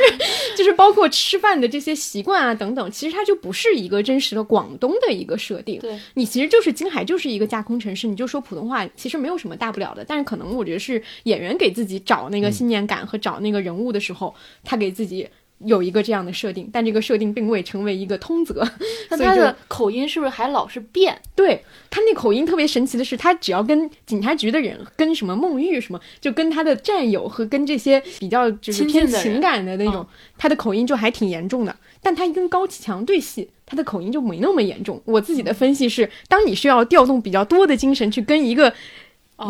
[0.56, 5.80] 就是包括吃饭的这些习惯啊等等，其实它就不是一个真实的广东的一个设定。
[5.80, 10.04] 对，你其实就是金海就是一个架空城市，你就说普通话，其实没有什么大不了的。
[10.06, 15.26] 但是可能我觉得是演员给自己找那个信念感和找那个人物的时候，他给自己
[15.64, 18.66] 有一个这样的设定，但这个设定并未成为一个通则。
[19.10, 21.20] 那他的口音是不是还老是变？
[21.34, 30.06] 对他那口音特别神奇的是，他只要跟警察局的人、跟什么孟玉什么，就跟他的战友和跟这些比较就是偏情感的那种，嗯
[30.38, 31.76] 他的口音就还挺严重的。
[32.04, 35.00] 但他一跟高启强对戏，他的口音就没那么严重。
[35.04, 38.74] 我自己的分析是，当你需要调动比较多的精神去跟一个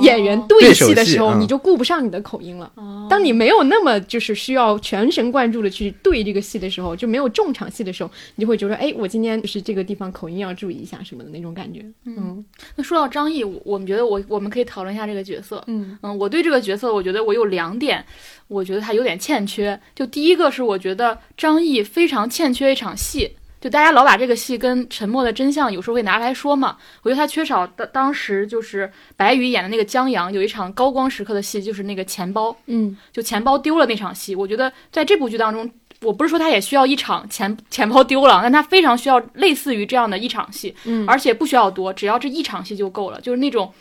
[0.01, 2.71] 演员哦对戏的时候，你就顾不上你的口音了。
[2.77, 11.85] 哦当你没有那么就是需要全神贯注的去对这个戏的时候，就没有重场戏的时候，你就会觉得，哎，我今天就是这个地方口音要注意一下什么的那种感觉。
[12.07, 12.43] 嗯
[12.77, 15.63] 那说到张译，我我们觉得我我们可以讨论一下这个角色。
[15.67, 18.03] 嗯嗯，我对这个角色，我觉得我有两点，
[18.49, 19.79] 我觉得他有点欠缺。
[19.95, 23.33] 就第一个是，我觉得张译非常欠缺一场戏。
[23.63, 34.35] 就大家老把这个戏跟《沉默的真相》有时候会拿来说嘛，我觉得他缺少当当时就是白宇演的那个江阳有一场高光时刻的戏，就是那个钱包，嗯就钱包丢了那场戏。
[34.35, 35.71] 我觉得在这部剧当中，
[36.01, 43.73] 我不是说他也需要一场钱钱包丢了，但他非常需要类似于这样的一场戏，嗯而且不需要多，只要这一场戏就够了，就是那种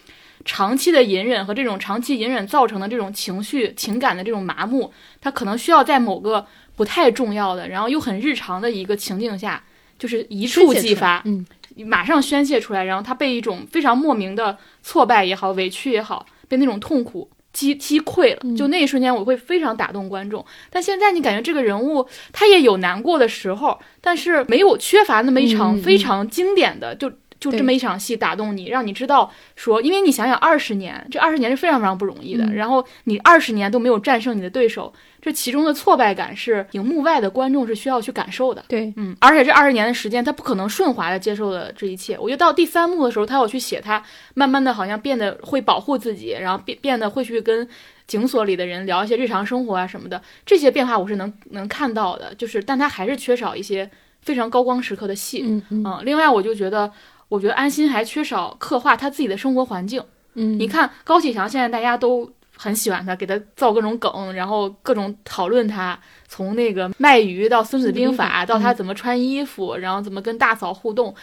[0.45, 9.63] 长期的隐忍和这种长期隐忍造成的这种情绪情感的这种麻木，他可能需要在某个不太重要的，然后又很日常的一个情境下，
[10.01, 11.45] 就是一触即发，嗯。
[11.85, 20.45] 马上宣泄出来，然后他被一种非常莫名的挫败也好、委屈也好，被那种痛苦击击溃了，就那一瞬间我会非常打动观众。
[20.69, 27.09] 但现在你感觉这个人物他也有难过的时候，但是没有缺乏那么一场非常经典的，就
[27.41, 38.63] 就这么一场戏打动你，让你知道说，因为你想想二十年，这二十年是非常非常不容易的，嗯然后你二十年都没有战胜你的对手，这其中的挫败感是荧幕外的观众是需要去感受的。
[38.67, 42.15] 对，嗯，而且这二十年的时间，他不可能顺滑的接受了这一切。
[42.17, 44.03] 我觉得到第三幕的时候，他要去写他
[44.35, 47.67] 慢慢的好像变得会保护自己，然后变变得会去跟
[48.05, 52.35] 警所里的人聊一些日常生活啊什么的，这些变化我是能能看到的。
[52.35, 53.89] 就是，但他还是缺少一些
[54.21, 55.41] 非常高光时刻的戏。
[55.43, 56.91] 嗯嗯嗯，另外我就觉得，
[57.31, 60.03] 我觉得安心还缺少刻画他自己的生活环境。
[60.33, 71.15] 嗯，你看高启强现在大家都很喜欢他，给他造各种梗，然后各种讨论他，从那个卖鱼到《孙子兵法到他嗯怎么穿衣服，然后怎么跟大嫂互动。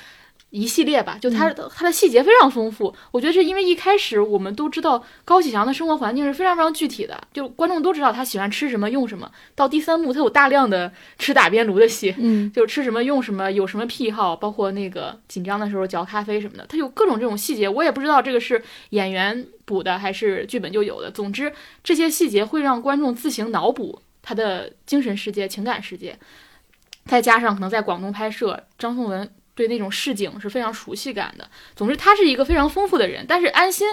[0.50, 2.94] 一系列吧，就他的他的细节非常丰富。
[3.10, 9.30] 我觉得是因为一开始我们都知道高启强的生活环境是非常非常具体的，就观众都知道他喜欢吃什么用什么。
[9.54, 21.10] 到第三幕，他有大量的吃打边炉的戏，嗯就是吃什么用什么，有什么癖好，包括那个紧张的时候嚼咖啡什么的，他有各种这种细节，我也不知道这个是演员补的还是剧本就有的。
[21.10, 21.52] 总之，
[21.84, 26.18] 这些细节会让观众自行脑补他的精神世界、情感世界，
[27.04, 31.50] 再加上可能在广东拍摄，张颂文对那种市井是非常熟悉感的。
[31.74, 33.88] 总之，他是一个非常丰富的人，但是安心。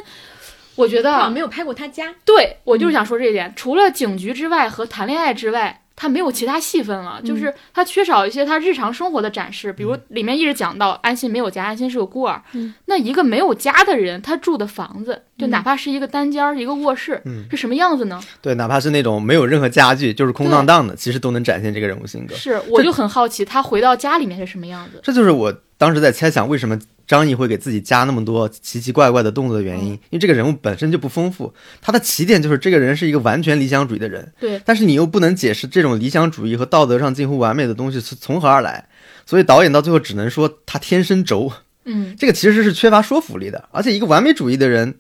[0.75, 18.21] 我觉得没有拍过他家，对我就是想说这一点，除了警局之外和谈恋爱之外，他没有其他戏份了，就是他缺少一些他日常生活的展示，比如里面一直讲到安心没有家，安心是个孤儿，嗯那一个没有家的人，他住的房子，就哪怕是一个单间儿、一个卧室，嗯是什么样子呢？
[18.41, 22.35] 对，哪怕是那种没有任何家具，就是空荡荡的，其实都能展现这个人物性格。
[22.35, 24.99] 是，我就很好奇，他回到家里面是什么样子。
[25.01, 26.77] 这就是我当时在猜想，为什么
[27.07, 29.91] 张译会给自己加那么多奇奇怪怪的动作的原因。
[29.91, 38.87] 因为这个人物本身就不丰富，他的起点就是这个人是一个完全理想主义的人，对，但是你又不能解释这种理想主义和道德上近乎完美的东西是从何而来，
[39.25, 41.51] 所以导演到最后只能说他天生轴，
[41.85, 43.69] 嗯，这个其实是缺乏说服力的。
[43.71, 44.95] 而且一个完美主义的人，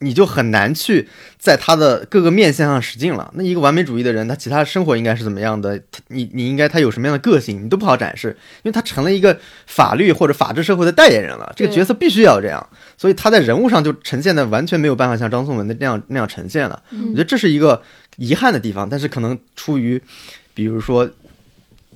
[0.00, 3.32] 你就很难去在他的各个面向上使劲了。
[3.34, 5.78] 那一个完美主义的人，他其他生活应该是怎么样的？
[5.90, 11.52] 他你你应该他有什么样的个性，你都不好展示，因为他成了一个法律或者法治社会的代言人了。
[11.56, 16.82] 这个角色必须要这样，所以他在人物上就呈现的完全没有办法像张颂文的那样那样呈现了。
[16.90, 17.82] 嗯我觉得这是一个
[18.16, 20.02] 遗憾的地方，但是可能出于，
[20.54, 21.10] 比如说。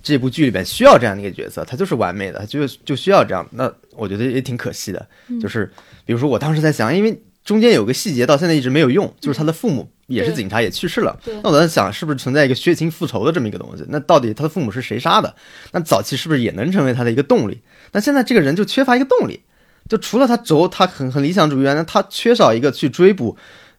[0.03, 3.47] 这部剧里边需要这样的一个角色，他就是完美的，他就就需要这样。
[3.51, 5.07] 那我觉得也挺可惜的，
[5.43, 5.71] 就是
[6.07, 11.19] 比如说我当时在想，因为中间有个细节到现在一直没有用，就是他的父母也是警察，也去世了。
[11.43, 13.85] 那我在想，是不是存在一个血亲复仇的这么一个东西？
[13.89, 15.35] 那到底他的父母是谁杀的？
[15.73, 17.61] 那早期是不是也能成为他的一个动力？
[17.93, 19.41] 那现在这个人就缺乏一个动力，
[19.89, 23.37] 就除了他轴，他很很理想主义外，那他缺少一个去追捕。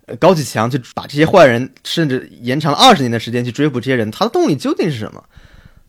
[0.07, 5.23] 呃高启强去把这些坏人，甚至延长了二十年的时间去追捕这些人，他的动力究竟是什么？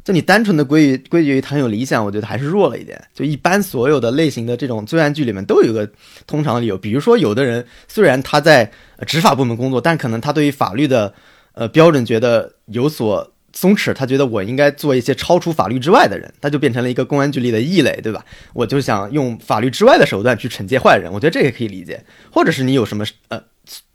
[0.04, 3.00] 就你单纯的归于归结于他很有理想，我觉得还是弱了一点。
[3.14, 5.88] 就一般所有的类型的这种罪案剧里面都有一个
[6.26, 8.70] 通常理由，比如说有的人虽然他在
[9.06, 11.14] 执法部门工作，但可能他对于法律的
[11.54, 18.24] 呃标准觉得有所松弛，他觉得我应该做一些超出法律之外的人，他就变成了一个公安局里的异类，对吧？
[18.54, 22.02] 我就想用法律之外的手段去惩戒坏人，我觉得这也可以理解。
[22.30, 23.40] 或者是你有什么呃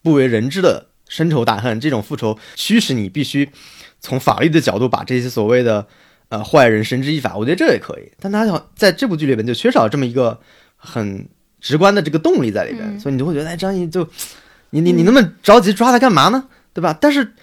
[0.04, 3.50] 不为人知的深仇大恨，这种复仇驱使你必须
[4.00, 5.86] 从法律的角度把这些所谓的
[6.30, 8.12] 呃坏人绳之以法，我觉得这也可以。
[8.20, 10.40] 但他想在这部剧里边就缺少这么一个
[10.76, 11.28] 很
[11.60, 14.08] 直观的这个动力在里边，嗯所以你就会觉得，哎，张译就
[14.72, 16.48] 你你你那么着急抓他干嘛呢？
[16.74, 16.98] 对吧？
[17.00, 17.34] 但是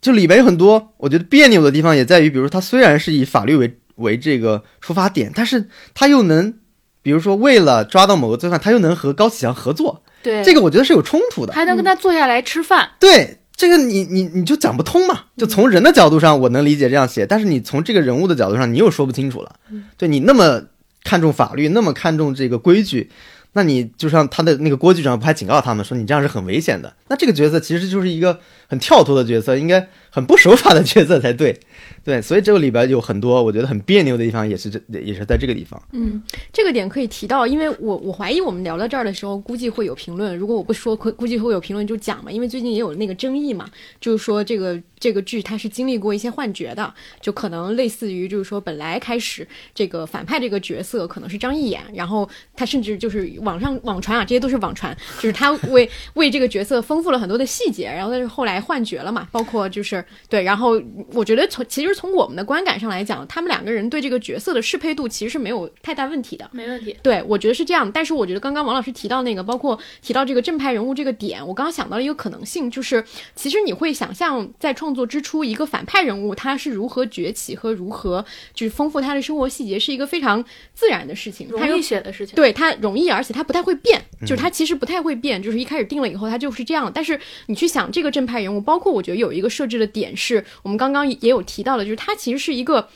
[0.00, 6.54] 就里边有很多我觉得别扭的地方，也在于，比如他虽然是以法律为为这个出发点，但是他又能。
[7.00, 11.54] 比如说，为了抓到某个罪犯，他又能和高启强合作，对，这个我觉得是有冲突的。
[11.54, 12.90] 还能跟他坐下来吃饭。
[13.00, 15.24] 对，这个你你你就讲不通嘛。
[15.36, 19.56] 就从人的角度上，我能理解这样写，但是你从这个人物的角度上，你又说不清楚了。
[19.96, 20.62] 对你那么
[21.02, 23.10] 看重法律，那么看重这个规矩，
[23.54, 26.94] 那你就像他的那个郭局长不还警告他们说你这样是很危险的？
[27.08, 31.58] 那这个角色其实就是一个很跳脱的角色，应该很不守法的角色才对。
[32.04, 35.80] 对，所以这个里边有很多我觉得很别扭的地方，也是这也是在这个地方。
[35.92, 40.36] 嗯，这个点可以提到，因为我我怀疑我们聊到这儿的时候，估计会有评论。
[40.36, 43.68] 如果我不说，估估计会有评论就讲嘛，因为最近也有那个争议嘛，
[44.00, 60.80] 就是说这个这个剧它是经历过一些幻觉的，就可能类似于就是说本来开始这个反派这个角色可能是张译演，然后他甚至就是网上网传啊，这些都是网传，就是他为为这个角色丰富了很多的细节，然后但是后来幻觉了嘛，包括就是对，然后
[61.12, 66.48] 我觉得从 其实从我们的观感上来讲，他们两个人对这个角色的适配度其实是没有太大问题的。
[66.52, 67.90] 没问题，对，我觉得是这样。
[67.92, 73.04] 但是我觉得刚刚王老师提到那个，包括提到这个正派人物这个点，我刚刚想到了一个可能性，就是
[73.34, 80.44] 其实你会想象在创作之初，一个反派人物他是如何崛起和如何就是丰富他的生活细节，是一个非常
[80.74, 81.48] 自然的事情。
[81.48, 82.34] 他容有易写的事情。
[82.34, 86.90] 对他容易，而且他不太会变，就是他其实不太会变，就是一开始定了以后他就是这样。
[86.94, 92.88] 但是你去想这个正派人物，包括我觉得有一个设置的点是我们刚刚也有提到的，就是他其实是一个。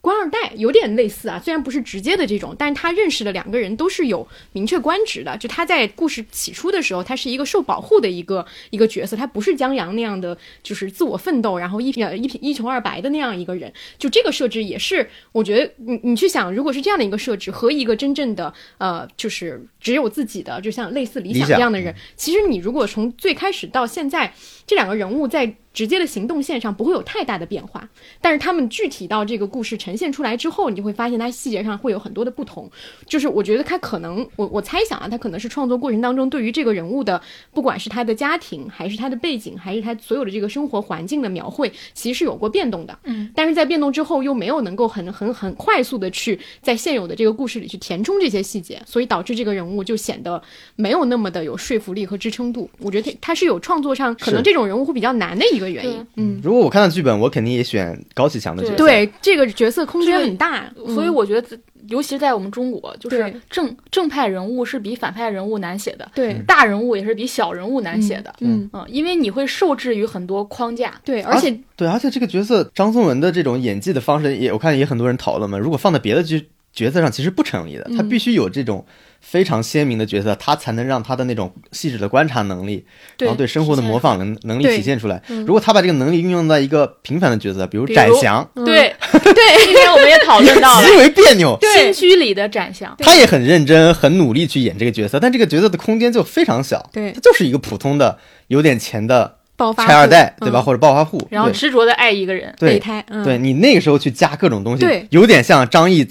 [0.00, 5.36] 官二代，有点类似啊，虽然不是直接的这种，但是他认识的两个人都是有明确官职的。
[5.36, 13.70] 就他在故事起初的时候，他是一个受保护的一个一个角色，他不是江阳那样的，就是自我奋斗，然后一呃一一穷二白的那样一个人。
[13.98, 24.32] 就这个设置也是，我觉得你你去想，如果是这样的一个设置和一个真正的呃，就是只有自己的，就像类似理想理想这样的人，其实你如果从最开始到现在，
[24.68, 27.88] 这两个人物在直接的行动线上不会有太大的变化，
[28.20, 32.70] 但是他们具体到这个故事呈现出来之后，你就会发现它细节上会有很多的不同。
[33.06, 37.20] 就是我觉得他可能，我我猜想啊，他可能是创作过程当中对于这个人物的，
[37.52, 42.98] 不管是他的家庭，还是他的背景，还是他所有的这个生活环境的描绘，其实是有过变动的。
[43.04, 50.42] 嗯，但是在变动之后，又没有能够很很很快速的去在现有的这个故事里去填充这些细节，所以导致这个人物就显得
[50.74, 52.68] 没有那么的有说服力和支撑度。
[52.80, 56.06] 我觉得他他是有创作上可能这种人物会比较难的一个原因。
[56.16, 58.76] 嗯，如果我看到剧本，我肯定也选高启强的角色。
[58.76, 68.34] 对，这个角色空间很大，所以嗯我觉得，尤其是在我们中国，就是正正派人物是比反派人物难写的，对，大人物也是比小人物难写的。
[68.40, 70.94] 嗯，嗯，因为你会受制于很多框架。
[71.04, 75.58] 对，而且对，而且这个角色张颂文的这种演技的方式也，我看也很多人讨论嘛。
[75.58, 77.84] 如果放在别的角角色上，其实不成立的。
[77.96, 78.84] 他嗯必须有这种
[79.20, 82.84] 非常鲜明的角色，他才能让他的那种细致的观察能力，
[83.18, 85.22] 然后对生活的模仿能能力体现出来。
[85.28, 85.44] 嗯。
[85.44, 88.64] 如果他把这个能力运用在一个平凡的角色，比如展翔，嗯。
[88.64, 89.34] 对，对。
[89.66, 90.86] 今天我们也讨论到了。
[90.86, 91.58] 极为别扭。
[91.60, 92.94] 新居里的展翔。
[92.98, 96.88] 他也很认真、很努力去演这个角色，但这个角色的空间就非常小。
[96.92, 97.12] 对。
[97.12, 100.60] 他就是一个普通的、有点钱的爆发拆二代，对吧？
[100.60, 105.06] 嗯或者暴发户，然后执着的爱一个人，备胎，嗯，对你那个时候去加各种东西，对。
[105.10, 106.06] 有点像张译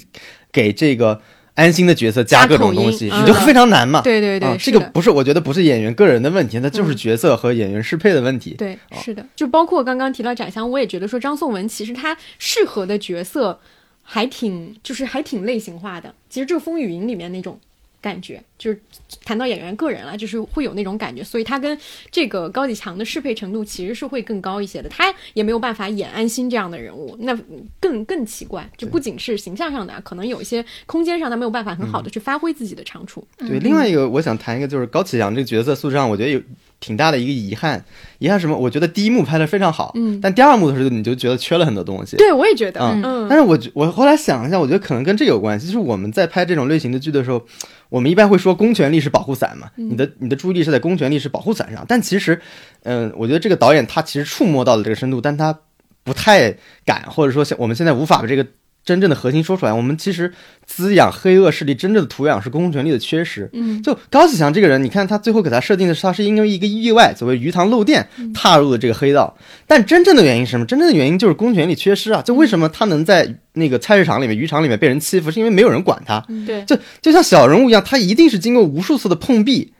[0.52, 1.20] 给这个
[1.58, 4.00] 安心的角色加各种东西，你就非常难嘛。
[4.00, 8.54] 对对对啊，这个不是，我觉得不是演员个人的问题，那就是嗯角色和演员适配的问题。
[8.56, 13.58] 对，哦是的，就包括刚刚提到展翔，我也觉得说张颂文其实他适合的角色
[14.04, 16.14] 还挺，就是还挺类型化的。
[16.30, 17.58] 其实就《风雨云》里面那种
[18.00, 18.80] 感觉，就是
[19.24, 21.76] 谈到演员个人了，就是会有那种感觉，所以他跟
[22.10, 24.88] 这个高启强的适配程度其实是会更高一些的。
[24.88, 27.36] 他也没有办法演安心这样的人物，那
[27.80, 33.26] 更更奇怪，就不仅是形象上的啊，可能有一些空间上他没有办法很好的去发挥自己的长处。
[33.38, 36.40] 对，另外一个我想谈一个，就是高启强这个角色素质上，我觉得有
[36.80, 37.84] 挺大的一个遗憾。
[38.18, 38.56] 遗憾什么？
[38.56, 42.16] 我觉得第一幕拍的非常好，嗯但第二幕的时候你就觉得缺了很多东西。
[42.16, 45.66] 对，我也觉得，嗯嗯，但是我觉我后来想了一下，我觉得可能跟这有关系。
[45.66, 47.40] 就是我们在拍这种类型的剧的时候，
[47.88, 51.84] 我们一般会说公权力是保护伞嘛，嗯你的你的注意力是在公权力是保护伞上。
[51.88, 52.40] 但其实，
[52.82, 55.58] 嗯、我觉得这个导演他其实触摸到了这个深度，但他
[56.04, 58.46] 不太敢，或者说像我们现在无法把这个
[58.88, 59.72] 真正的核心说出来。
[59.72, 60.32] 我们其实
[60.64, 63.50] 滋养黑恶势力真正的土壤是公权力的缺失。
[63.52, 69.36] 嗯，就高启强这个人，你看他最后给他设定的是，他是因为一个意外，所谓鱼塘漏电踏入了这个黑道。
[69.66, 70.64] 但真正的原因是什么？
[70.64, 72.22] 真正的原因就是公权力缺失啊！
[72.22, 76.24] 就为什么他能在那个菜市场里面、渔场里面被人欺负，是因为没有人管他。
[76.46, 79.74] 对，就就像小人物一样，他一定是经过无数次的碰壁，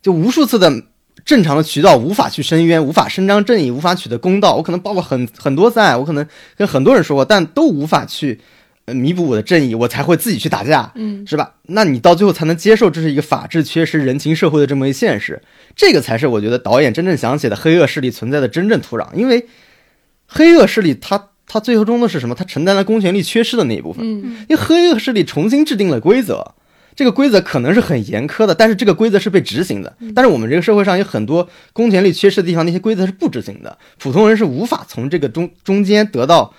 [0.00, 0.72] 就无数次的
[1.24, 4.54] 正常的渠道无法去申冤，无法伸张正义，无法取得公道。
[4.54, 6.24] 我可能报过很很多次案，我可能
[6.56, 8.40] 跟很多人说过，但都无法去
[8.84, 10.92] 呃弥补我的正义，我才会自己去打架。
[10.94, 11.54] 嗯，是吧？
[11.64, 15.42] 那你到最后才能接受这是一个法治缺失、人情社会的这么一现实，
[15.74, 19.08] 这个才是我觉得导演真正想写的黑恶势力存在的真正土壤。
[19.14, 19.46] 因为
[20.26, 22.34] 黑恶势力它它最终的是什么？
[22.34, 24.04] 它承担了公权力缺失的那一部分。
[24.04, 26.54] 嗯，因为黑恶势力重新制定了规则，
[26.96, 29.96] 这个规则可能是很严苛的，但是这个规则是被执行的。
[30.14, 36.54] 但是我们这个社会上有很多公权力缺失的地方，那些规则是不执行的，普通人是无法从这个中中间得到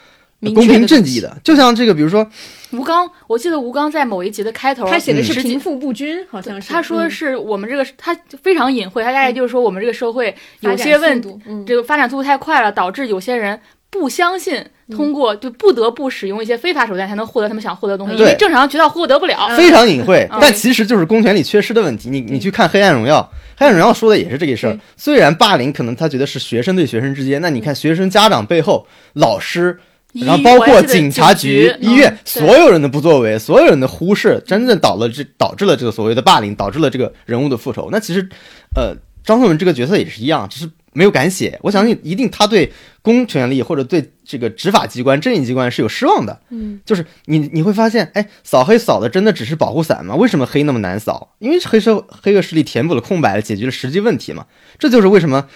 [0.53, 1.35] 公平正义的。
[1.43, 2.29] 就像这个，比如说，
[2.71, 6.69] 吴刚，我记得吴刚在某一集的开头，他写的是贫富不均，好像是。
[6.69, 7.09] 他说的嗯。
[7.09, 11.65] 是我们这个，他非常隐晦，他大概就是说我们这个社会有些问速度嗯。
[11.65, 13.59] 这个发展速度太快了，导致有些人
[13.89, 14.63] 不相信
[14.95, 19.49] 通过就不得不使用一些非法手段才能获得他们想获得的东西，嗯因为正常渠道获得不了。
[19.57, 22.09] 非常隐晦，嗯但其实就是公权力缺失的问题。
[22.09, 23.19] 你你去看《黑暗荣耀》，
[23.59, 24.79] 《黑暗荣耀》说的也是这个事儿。
[24.95, 29.77] 虽然霸凌可能他觉得是学生对学生之间，那你看学生家长背后，老师，
[30.13, 37.89] 然后包括警察局、医院，嗯所有人的不作为，所有人的忽视，真正导了这导致了这个所谓的霸凌，导致了这个人物的复仇。
[37.91, 38.27] 那其实，
[38.73, 41.59] 呃，张颂文这个角色也是一样，只是没有敢写。
[41.61, 42.71] 我相信一定他对
[43.08, 46.39] 公权力或者对这个执法机关、正义机关是有失望的。
[46.49, 50.16] 嗯，就是你你会发现，哎，扫黑扫的真的只是保护伞吗？
[50.16, 51.34] 为什么黑那么难扫？
[51.39, 54.45] 因为黑社黑恶势力填补了空白，解决了实际问题嘛。
[54.78, 55.47] 这就是为什么。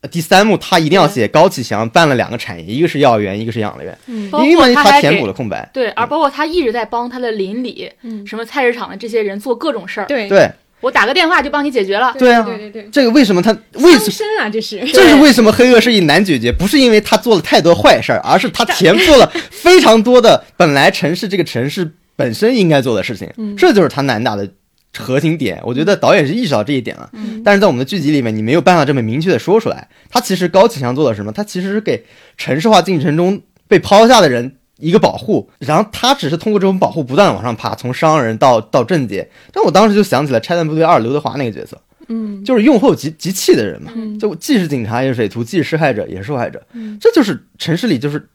[0.00, 5.66] 呃第三幕他一定要写高启强办了两个产业，一个是幼儿园，一个是养乐园，嗯因为他填补了空白。
[5.72, 10.06] 对，而包括他一直在帮他的邻里、嗯，什么菜市场的这些人做各种事儿。
[10.06, 10.50] 对对，
[10.84, 12.14] 我打个电话就帮你解决了。
[12.18, 16.52] 对啊对对对，这个为什么他为什么啊，这是这是为什么黑恶势力难解决？
[16.52, 24.48] 不是因为他做了太多坏事儿，而是他填补了非常多的本来城市这个城市本身应该做的事情，这就是他难打的
[24.96, 25.58] 核心点。
[25.64, 27.10] 我觉得导演是意识到这一点了，
[27.44, 29.88] 但是在我们的剧集里面，你没有办法这么明确的说出来。
[30.10, 31.32] 他其实高启强做了什么？
[31.32, 32.04] 他其实是给
[32.36, 39.28] 城市化进程中被抛下的人一个保护，然后他只是通过这种保护不断的往上爬，从商人到到政界。
[39.52, 41.80] 但我当时就想起了《拆弹部队二》刘德华那个角色。
[42.06, 48.28] 嗯就是用后即即弃的人嘛，嗯就既是警察也是匪徒，既是施害者也是受害者，嗯这就是城市里就是，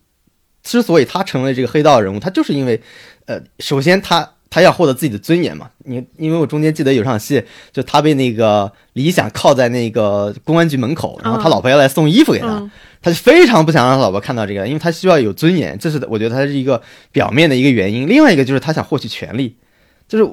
[0.64, 2.82] 之所以他成为这个黑道人物，他就是因为，
[3.28, 12.72] 呃，首先他他要获得自己的尊严嘛，你因为我中间记得有场戏，就他被那个李想铐在那个公安局门口，然后他老婆要来送衣服给他，嗯。
[13.02, 16.82] 他就非常不想让他老婆看到这个，因为他需要有尊严，这是我觉得他是一个
[17.14, 18.06] 表面的一个原因。
[18.06, 19.56] 另外一个就是他想获取权利，
[20.06, 20.30] 就是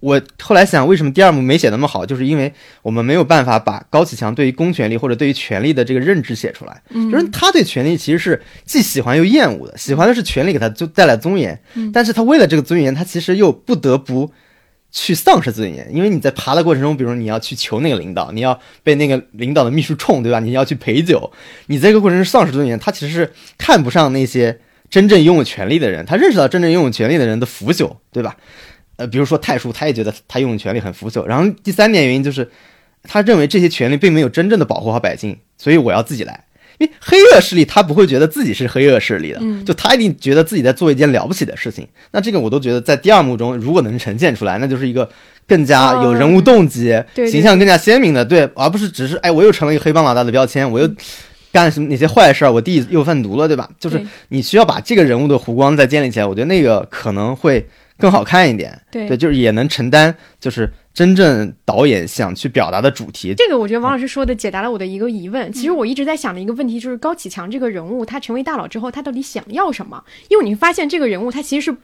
[0.00, 11.60] 我我后来想，为什么第二幕没写那么好，就是因为我们没有办法把高启强对于公权力或者对于权力的这个认知写出来，嗯就是他对权力其实是既喜欢又厌恶的，喜欢的是权力给他就带来尊严，
[11.92, 14.32] 但是他为了这个尊严，他其实又不得不。
[14.92, 20.40] 去丧失尊严，因为你在爬的过程中，比如你要去求那个领导，你要被那个领导的秘书冲，对吧？
[20.40, 21.30] 你要去陪酒，
[21.66, 22.78] 你这个过程是丧失尊严。
[22.78, 28.36] 他其实是看不上那些真正拥有权力的人，他认识到真正拥有权力的人的腐朽，对吧？
[28.96, 31.24] 呃，比如说太叔，他也觉得他用的权力很腐朽。
[31.24, 32.48] 然后第三点原因就是，
[33.04, 36.44] 他认为这些权利并没有真正的保护好百姓，所以我要自己来。
[36.78, 41.88] 因为黑恶势力他不会觉得自己是黑恶势力的，嗯就他一定觉得自己在做一件了不起的事情。
[42.10, 45.08] 那这个我都觉得在第二幕中如果能呈现出来，那就是一个
[45.46, 50.86] 更加有人物动机、哦对对形象更加鲜明的，对，而不是只是哎我又成了一个黑帮老大的标签，我又
[51.50, 53.66] 干了什么哪些坏事儿，我弟又贩毒了，对吧？
[53.80, 57.66] 就是你需要把这个人物的弧光再建立起来，我觉得那个可能会
[57.98, 58.80] 更好看一点。
[58.90, 63.34] 对对，就是也能承担就是真正导演想去表达的主题。
[63.36, 65.52] 这个我觉得王老师说的解答了我的一个疑问。
[65.52, 70.02] 其实我一直在想的一个问题就是高启强这个人物，他成为大佬之后，他到底想要什么？
[70.28, 71.76] 因为你会发现这个人物他其实是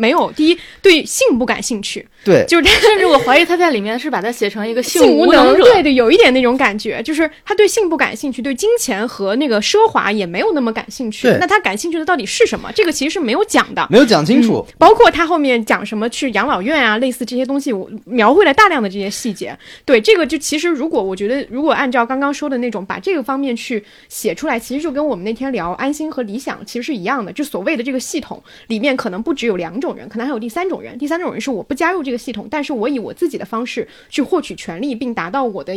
[0.00, 5.62] 没有第一对性不感兴趣，对，就是他甚至我怀疑他在里面是把它写成一个性性无能者。
[5.62, 11.28] 对对，有一点那种感觉，就是他对性不感兴趣，对金钱和那个奢华也没有那么感兴趣。
[11.38, 12.72] 那他感兴趣的到底是什么？
[12.74, 13.86] 这个其实是没有讲的。
[13.90, 14.66] 没有讲清楚。
[14.78, 19.56] 包括他后面讲什么去养老院啊，类似这些东西，我描绘了大量的这些细节。
[19.84, 27.32] 对这个，就其实如果我觉得，如果按照刚刚说的那种，把这个方面去写出来，其实就跟我们那天聊安心和理想其实是一样的。
[27.32, 30.96] 就所谓的这个系统里面，可能不只有两种人，可能还有第三种人。
[30.98, 35.74] 第三种人是我不加入这个系统，但是我以我自己的方式去获取权利，并达到我的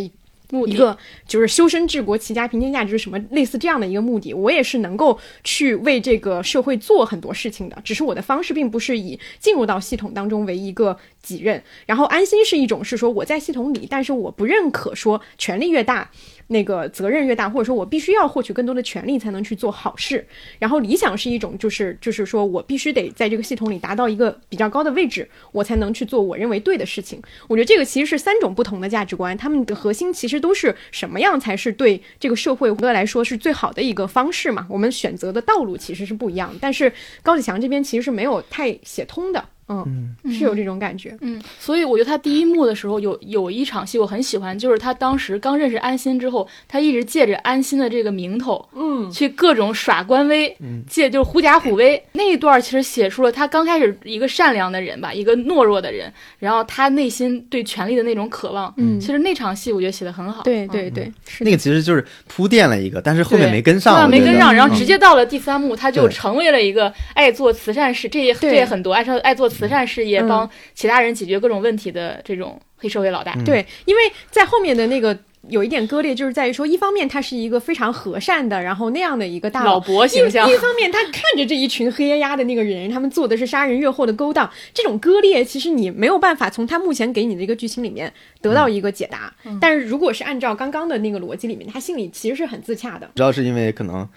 [0.49, 0.95] 目的一个
[1.27, 4.33] 就是修身治国、齐家平天下，就是什么类似这样的一个目的。
[4.33, 11.63] 我也是能够去为这个社会做很多事情的，只是我的方式并不是以进入到系统当中为一个己任。
[11.87, 16.11] 然后安心是一种是说我在系统里，但是我不认可说权力越大。
[16.47, 20.25] 那个责任越大，或者说我必须要获取更多的权利才能去做好事。
[20.59, 27.21] 然后理想是一种，就是就是说我必须得在这个系统里达到一个比较高的位置，我才能去做我认为对的事情。
[27.47, 34.67] 我觉得这个其实是三种不同的价值观，他们的核心其实都是什么样才是对这个社会来说是最好的一个方式嘛？
[34.69, 36.91] 我们选择的道路其实是不一样，但是
[37.21, 39.43] 高启强这边其实是没有太写通的。
[39.67, 41.17] 嗯，是有这种感觉。
[41.21, 50.55] 嗯，所以我觉得他第一幕的时候有有一场戏我很喜欢，就是他当时刚认识安心之后，他一直借着安心的这个名头，嗯，去各种耍官威，
[50.87, 52.01] 借就是狐假虎威。
[52.13, 58.73] 那一段，其实写出了他刚开始一个善良的人吧，一个懦弱的人，然后他内心对权力的那种渴望。
[58.77, 58.99] 嗯。
[58.99, 60.43] 其实那场戏我觉得写的很好。
[60.43, 64.77] 嗯对对对，是那个其实就是铺垫了一个，但是后面没跟上，没跟上，然后嗯。
[64.77, 73.33] 直接到了第三幕，他就成为了一个爱做慈善事，这也这也很多，爱上爱做慈善事业，嗯帮其他人解决各种问题的这种黑社会老大。
[73.45, 74.01] 对，因为
[74.31, 75.17] 在后面的那个
[75.49, 89.33] 有一点割裂，就是在于说，一方面他是一个非常和善的，然后那样的一个大老伯形象一一方面他看着这一群黑压压的那个人，他们做的是杀人越货的勾当，这种割裂其实你没有办法从他目前给你的一个剧情里面得到一个解答。
[89.59, 93.09] 但是如果是按照刚刚的那个逻辑里面，他心里其实是很自洽的。
[93.15, 94.07] 主要是因为可能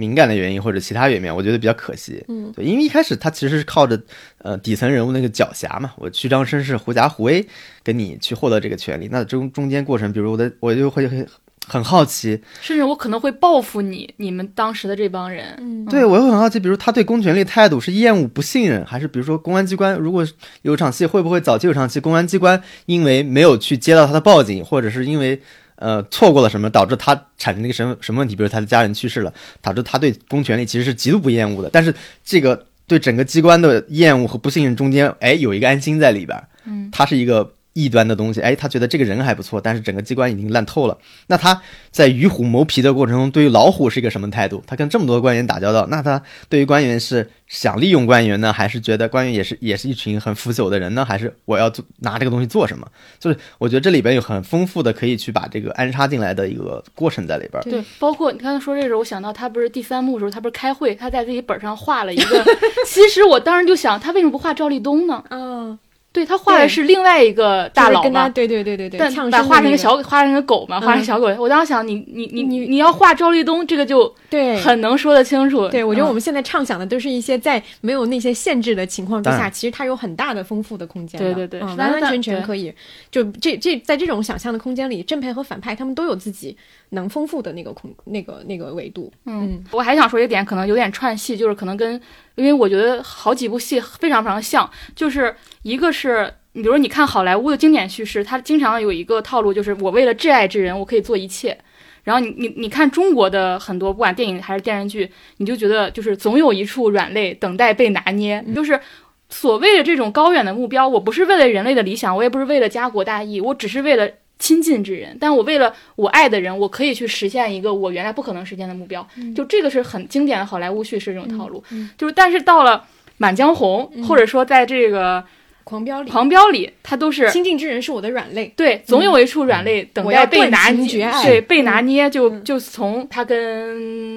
[0.00, 2.24] 敏感的原因或者其他原因，我觉得比较可惜。
[2.28, 4.00] 嗯，对，因为一开始他其实是靠着
[4.38, 7.46] 呃底层人物那个狡黠嘛，我虚张声势、狐假虎威
[7.82, 9.08] 跟你去获得这个权利。
[9.12, 11.26] 那中中间过程，比如我的我就会很
[11.68, 15.54] 很好奇，甚至我可能会报复你，你们当时的这帮人。
[15.58, 20.26] 嗯对我会很好奇，比如他对公权力态度是厌恶、不信任，还是比如说公安机关如果
[20.62, 25.40] 有场戏会不会早期有场戏公安机关因为没有去接到他的报警，或者是因为
[25.80, 31.92] 呃错过了什么，导致他产生了一个什么什么问题，比如他的家人去世了，导致他对公权力其实是极度不厌恶的，但是
[32.24, 40.98] 这个对整个机关的厌恶和不信任中间，哎，有一个安心在里边儿，嗯，他是一个异端的东西，哎，他觉得这个人还不错，但是整个机关已经烂透了。
[41.28, 44.62] 那他在与虎谋皮的过程中，对于老虎是一个什么态度？
[44.66, 51.04] 他跟这么多官员打交道，那他对于官员是想利用官员呢，还是觉得官员也是 也是一群很腐朽的人呢？
[51.04, 52.86] 还是我要做拿这个东西做什么？
[53.18, 57.62] 就是我觉得这里边有很丰富的可以去把这个安插进来的一个过程在里边。
[57.62, 62.44] 对，包括你刚才说这个时候，我想到他不是第三幕的时候，他不是开会，他在自己本上画了一个。
[62.86, 65.22] 其实我当时就想，他为什么不画赵立东呢？
[65.30, 65.78] 嗯，
[66.12, 71.28] 对他画的是另外一个大佬嘛，跟他对对对对对，但呛把画成个小画成个狗嘛，画成小狗。
[71.38, 75.68] 我当时想，你你你你你要画赵立东，这个就对很能说得清楚。
[75.68, 81.32] 对，我觉得我嗯们现在畅想的都是一些在没有那些限制的情况之下，其实它有很大的丰富的空间的。
[81.32, 82.74] 对对对嗯，完完全全可以。
[83.10, 86.56] 就这这在这种想象的空间里，正派和反派他们都有自己
[86.88, 89.12] 能丰富的那个空那个那个维度。
[89.26, 92.00] 嗯，我还想说一点，可能有点串戏，就是可能跟，
[92.40, 96.32] 因为我觉得好几部戏非常非常像，就是一个是。
[96.52, 101.56] 你比如说，你看好莱坞的经典叙事，它经常有一个套路，就是我为了挚爱之人，我可以做一切。
[102.02, 108.80] 然后你你你看中国的很多，不管电影还是电视剧，你就觉得就是总有一处软肋等待被拿捏，就是
[109.28, 114.10] 所谓的这种高远的目标，我不是为了人类的理想，我也不是为了家国大义，我只是为了
[114.40, 115.16] 亲近之人。
[115.20, 119.06] 但我为了我爱的人，我可以去实现一个我原来不可能实现的目标。
[119.36, 121.62] 就这个是很经典的好莱坞叙事这种套路。
[121.96, 122.84] 就是但是到了
[123.18, 125.22] 《满江红》或者说在这个
[125.64, 128.52] 狂飙里，《狂飙》里，它都是亲近之人是我的软肋。
[128.56, 131.86] 对，总有一处软肋等我要待被拿捏，对，被拿嗯。
[131.86, 132.44] 捏就嗯。
[132.44, 133.76] 就从他跟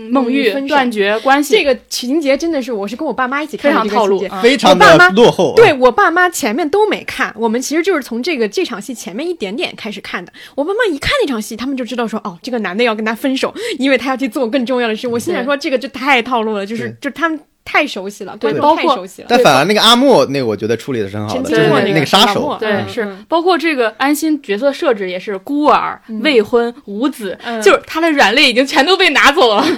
[0.09, 5.55] 孟玉分断绝关系，这个情节真的是，我是跟我爸妈一起看的非常套路这个情节啊非常我爸妈的落后、啊。
[5.55, 10.31] 对我爸妈前面都没看，我们其实就是从这个这场戏前面一点点开始看的。
[10.55, 15.07] 我爸妈一看那场戏，他们就知道说，哦，这个男的要跟他分手，因为他要去做更重要的事。
[15.07, 19.27] 我心想说，这个就太套路了，就是就他们太熟悉了，观众包括太熟悉了。
[19.29, 29.65] 但反而那个阿莫那个，我觉得处理的是很好的，就是那个个杀手，对，嗯是嗯包括这个安心角色设置也是孤儿、未婚、无子，嗯就是他的软肋已经全都被拿走了。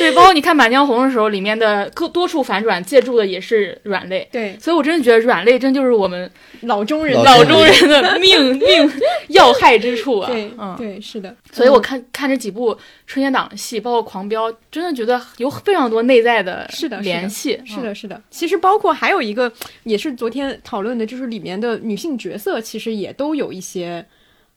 [0.00, 4.28] 对，包括你看《满江红》的时候，里面的各多处反转借助的也是软肋。
[4.32, 6.30] 对所以，我真的觉得软肋真就是我们
[6.62, 8.90] 老中人，老老中中人的 命命
[9.28, 10.30] 要害之处啊！
[10.30, 11.36] 对嗯，对是的。
[11.52, 12.76] 所以我看看这几部
[13.06, 17.60] 春节档的戏，包括《狂飙》，真的觉得有非常多内在的是的是的联系。
[17.66, 18.20] 是的，是的。
[18.30, 19.52] 其实包括还有一个，
[19.84, 24.04] 也是昨天讨论的，就是里面的女性角色，其实也都有一些，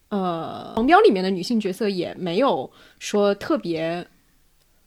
[0.10, 2.70] 呃，《狂飙》里面的女性角色也没有
[3.00, 4.06] 说特别，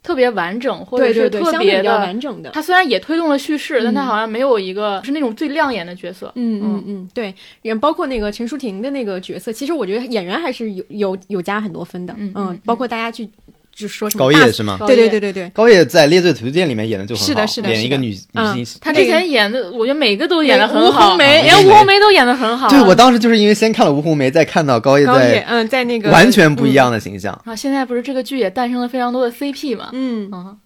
[0.06, 1.98] 特别完整，或者是特别的。
[1.98, 2.50] 完整的。
[2.50, 6.30] 他虽然也推动了叙事，但它嗯好像没有一个是那种最亮眼的角色。
[6.36, 12.14] 嗯嗯嗯，对，也包括那个陈淑婷的那个角色，其实我觉得演员还是有有有加很多分的。
[12.16, 13.28] 嗯嗯包括大家去
[13.76, 14.78] 就说什么高叶是吗？
[14.86, 18.78] 对对对对对，高叶在《猎罪图鉴》里面演的就很好，是的是的是的演一个女嗯女性。
[18.80, 22.70] 她之前演的，我觉得每个都演的很好吴，红梅连吴红梅都演的很好。
[22.70, 27.38] 对我当时就是因为先看了吴红梅，再看到高叶高叶在嗯，在那个完全不一样的形象。
[27.44, 29.90] 啊，现在不是这个剧也诞生了非常多的 CP 嘛？
[29.92, 30.56] 嗯，嗯，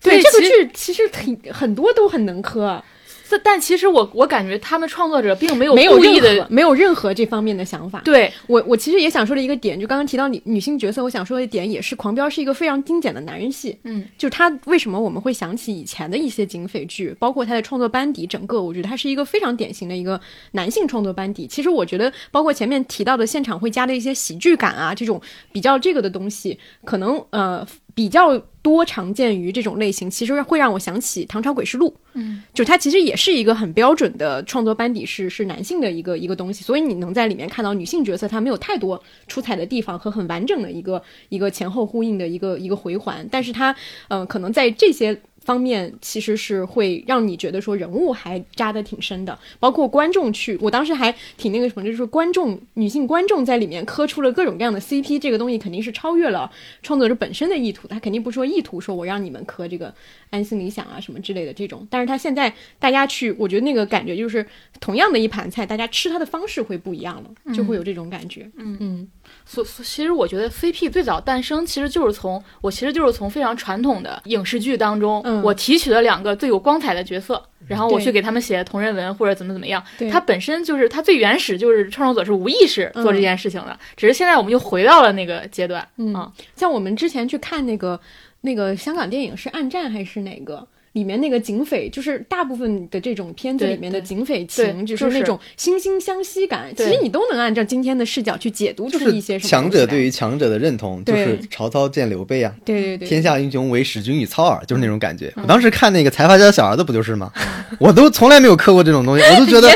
[0.00, 2.84] 对这个剧其实挺很多都很能磕，啊
[3.32, 8.00] 但但其实我我感觉他们创作者并没有没有任的何，没有任何这方面的想法。
[8.04, 13.78] 对我我其实也想说的一个点，就刚刚提到女女性角色，我想说的一点也是《狂飙》是一个非常精简的男人戏。
[13.84, 20.20] 嗯，就他为什么我们会想起以前的一些警匪剧，包括他的创作班底，整个我觉得他是一个非常典型的一个
[20.52, 21.46] 男性创作班底。
[21.46, 25.20] 其实我觉得，包括前面提到的现场会加的一些喜剧感啊，这种
[25.52, 31.88] 比较这个的东西，可能呃比较多常见于这种类型，其实会让我想起《唐朝诡事录》。
[32.14, 43.74] 嗯，就它其实也是一个很标准的创作班底是是男性的一个一个东西，所以你能在里面看到女性角色她没有太多出彩的地方和很完整的一个一个前后呼应的一个一个回环，但是它
[44.08, 45.20] 呃可能在这些。
[45.44, 56.50] 方面其实是会让你觉得说人物还扎得挺深的，包括观众去，我当时还挺那个什么，就是说观众女性观众在里面磕出了各种各样的 CP，这个东西肯定是超越了
[56.82, 59.92] 创作者本身的意图，他肯定不说意图说我让你们磕这个
[60.30, 64.46] 安心理想啊什么之类的这种，但是他现在大家去，我觉得那个感觉就是
[64.80, 68.50] 同样的一盘菜，大家吃它的方式会不一样了，就会有这种感觉。
[68.56, 68.76] 嗯。
[68.80, 69.08] 嗯
[69.44, 79.82] 所所其实我觉得 CP 最早诞生，其实就是从我其实就是从非常传统的影视剧当中，嗯我提取了两个最有光彩的角色，然后我去给他们写同人文或者怎么怎么样。
[79.98, 85.86] 对它本身就是它最原始就是创作者是无意识做这件事情的，只是现在我们又回到了那个阶段。
[85.96, 88.00] 嗯啊像我们之前去看那个
[88.42, 90.66] 那个香港电影是《暗战》还是哪个？
[90.92, 96.72] 里面那个警匪，就是大部分的这种片子里面的警匪情，就就是是那种惺惺相惜感。
[96.76, 105.32] 其实你都能按照今天的视角去解读出就是一些什么强者对于强者的认同，就是曹操见刘备啊，对对对天下英雄唯使君与操耳，就是那种感嗯觉。
[105.36, 107.32] 我当时看那个财阀家的小儿子不就是吗？
[107.80, 109.68] 我都从来没有磕过这种东西，我都觉得，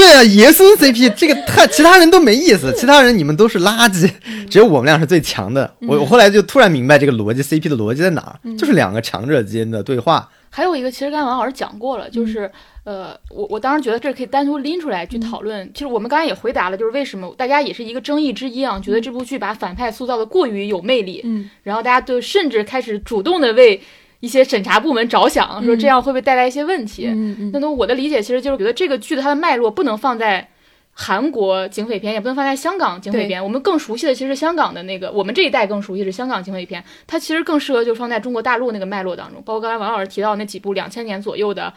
[0.00, 4.10] 对啊，爷孙 CP 这个太其他人都没意思，其他人你们都是垃圾，
[4.48, 5.70] 只有我们俩是最强的。
[5.82, 10.26] 我我后来就突然明白这个逻辑，CP 的逻辑在哪儿，就是两个强者之间的对话。
[10.48, 12.50] 还有一个，其实刚才王老师讲过了，就是
[12.84, 15.70] 呃，我我当时觉得这可以单独拎出来去讨论。
[15.74, 23.78] 其实我们刚才也回答了，就是为什么大家也是一个争议之一啊，觉得这部剧把反派塑造的过于有魅力，嗯，然后大家就甚至开始主动的为
[24.20, 27.06] 一些审查部门着想，说这样会不会带来一些问题？
[27.08, 30.48] 嗯嗯那都我的理解其实就是觉得这个剧的它的脉络不能放在
[30.92, 33.42] 韩国警匪片，也不能放在香港警匪片。
[33.42, 39.42] 我们更熟悉的其实是香港的那个，我们这一代更熟悉是香港警匪片，它其实更适合就放在中国大陆那个脉络当中。
[39.44, 41.72] 包括刚才王老师提到那几部两千年左右的。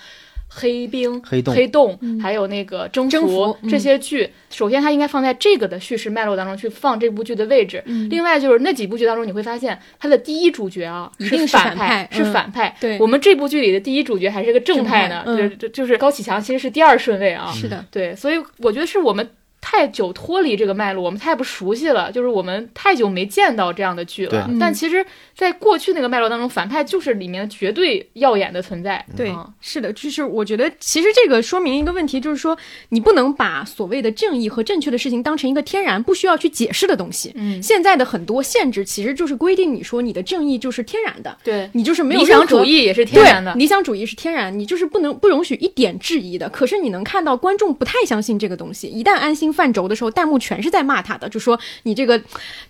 [0.55, 1.55] 黑冰、黑洞。
[1.55, 3.69] 黑洞，还有那个征服征服嗯。
[3.69, 7.83] 这些剧，首先它应该放在这个的叙事脉络当中去放这部剧的位置。
[8.09, 12.75] 另外就是那几部剧当中，你会发现它的第一主角啊一定是反反派是嗯反派。
[12.79, 12.99] 对。
[12.99, 15.49] 我们这部剧里的第一主角还是个正派呢，正派嗯。
[15.49, 17.51] 就是就是高启强其实是第二顺位啊。
[17.51, 19.27] 是的，对，所以我觉得是我们
[19.65, 24.49] 太久脱离这个脉络，我们太不熟悉了，就是我们太久没见到这样的剧了。
[24.59, 25.03] 但其实，
[25.33, 29.03] 在过去那个脉络当中，反派就是里面绝对耀眼的存在。
[29.15, 32.57] 对嗯，是的，就是我觉得其实这个说明一个问题，就是说
[32.89, 37.31] 你不能把所谓的正义和正确的事情当成一个天然不需要去解释的东西。
[37.35, 43.53] 嗯，现在的很多限制其实就是规定你说你的正义就是天然的，对，你就是没有理想主义也是天然的，。
[43.55, 46.49] 理想主义是天然，你就是不能不容许一点质疑的。
[46.49, 52.19] 可是你能看到观众不太相信这个东西，一旦安心犯轴的时候，弹幕全是在骂他的，就说你这个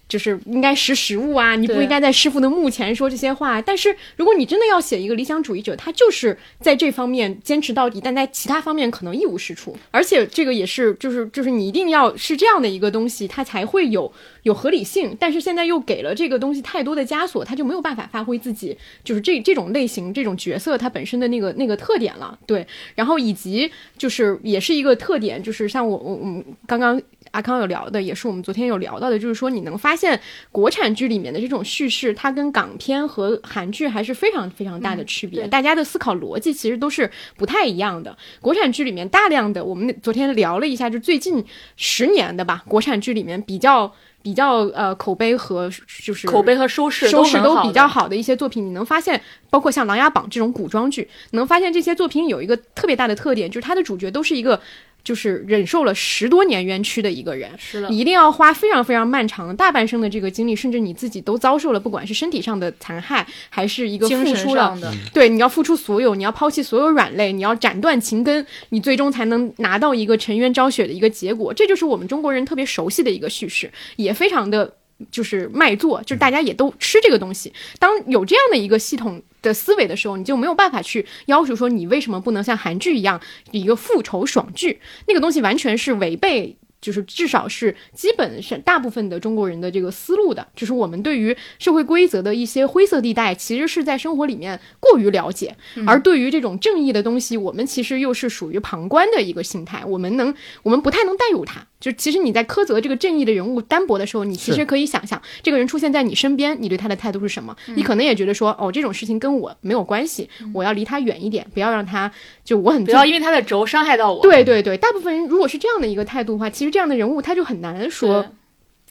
[0.07, 3.61] 就是应该识时务啊，你不应该在师傅的墓前说这些话。
[3.61, 9.77] 但是如果你真的要写一个理想主义者，他就是在这方面坚持到底，但在其他方面可能一无是处。
[9.91, 14.11] 而且这个也是，就是就是你一定要是这样的一个东西，它才会有
[14.43, 15.17] 有合理性。
[15.19, 22.37] 但是现在又给了这个东西太多的枷锁，他就没有办法发挥自己就是这这种类型、这种角色它本身的那个那个特点了。
[22.45, 22.65] 对，
[22.95, 27.01] 然后以及就是也是一个特点，就是像我我我们刚刚。
[27.31, 30.19] 阿康有聊的，也是我们昨天有聊到的，就是说你能发现
[30.51, 35.41] 国产剧里面的这种叙事，它跟港片和韩剧还是非常非常大的区别。
[35.41, 38.15] 对大家的思考逻辑其实都是不太一样的。
[38.39, 41.43] 国产剧里面大量的，我们昨天聊了一下，就最近
[41.75, 43.91] 十年的吧，国产剧里面比较
[44.24, 45.69] 比较呃口碑和
[46.03, 49.21] 就是口碑和收视收视都比较好的一些作品，你能发现，
[49.51, 54.59] 包括像《琅琊榜》这种古装剧，能发现这些作品有一个特别大的特点，就是它的主角都是一个。
[55.04, 71.54] 就是忍受了十多年冤屈的一个人，是的你一定要花非常非常漫长的大半生的这个精力，甚至你自己都遭受了，不管是身体上的残害，还是一个精神付出了上的，对，你要付出所有，你要抛弃所有软肋，你要斩断情根，你最终才能拿到一个沉冤昭雪的一个结果。
[71.54, 74.74] 这就是我们中国人特别熟悉的一个叙事，也非常的。
[75.12, 77.51] 就是卖座，就是大家也都吃这个东西。
[77.78, 83.21] 当有这样的一个系统的思维的时候，你就没有办法去要求说你为什么不能像韩剧一样
[83.51, 86.57] 一个复仇爽剧，那个东西完全是违背。
[86.83, 95.55] 就是至少是基本是大部分的中国人的这个思路的，就是我们对于社会规则的一些灰色地带，其实是在生活里面过于了解，
[95.87, 101.65] 而对于这种正义的东西，我们其实又是属于旁观的一个心态，我们能我们不太能带入他。
[101.84, 107.53] 就其实你在苛责这个正义的人物单薄的时候，你其实可以想象这个人出现在你身边，你对他的态度是什么？
[107.75, 112.09] 你可能也觉得说，哦，这种事情跟我没有关系，我要离他远一点，不要让他
[112.45, 114.21] 就我很不要因为他的轴伤害到我。
[114.21, 118.25] 对对对，大部分人如果是这样的一个态度的话，其实这样的人物他就很难说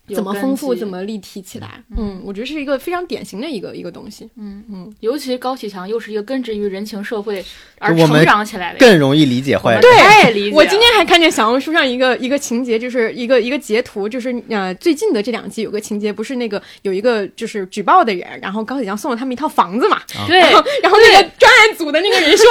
[0.09, 1.83] 怎么丰富、怎么立体起来。
[1.97, 4.29] 嗯，我觉得是一个非常典型的一个一个东西。
[4.37, 7.45] 嗯嗯尤其高启强又是一个根植于人情社会
[7.79, 9.81] 而成长起来的，更容易理解坏人。
[9.81, 10.57] 对太理解。
[10.57, 22.47] 我今天还看见小红书上一个一个情节，就是一个一个截图，就是呃最近的这两季有个情节，不是那个有一个就是举报的人，然后高启强送了他们一套房子嘛，对然后然后那个专案组的那个人说，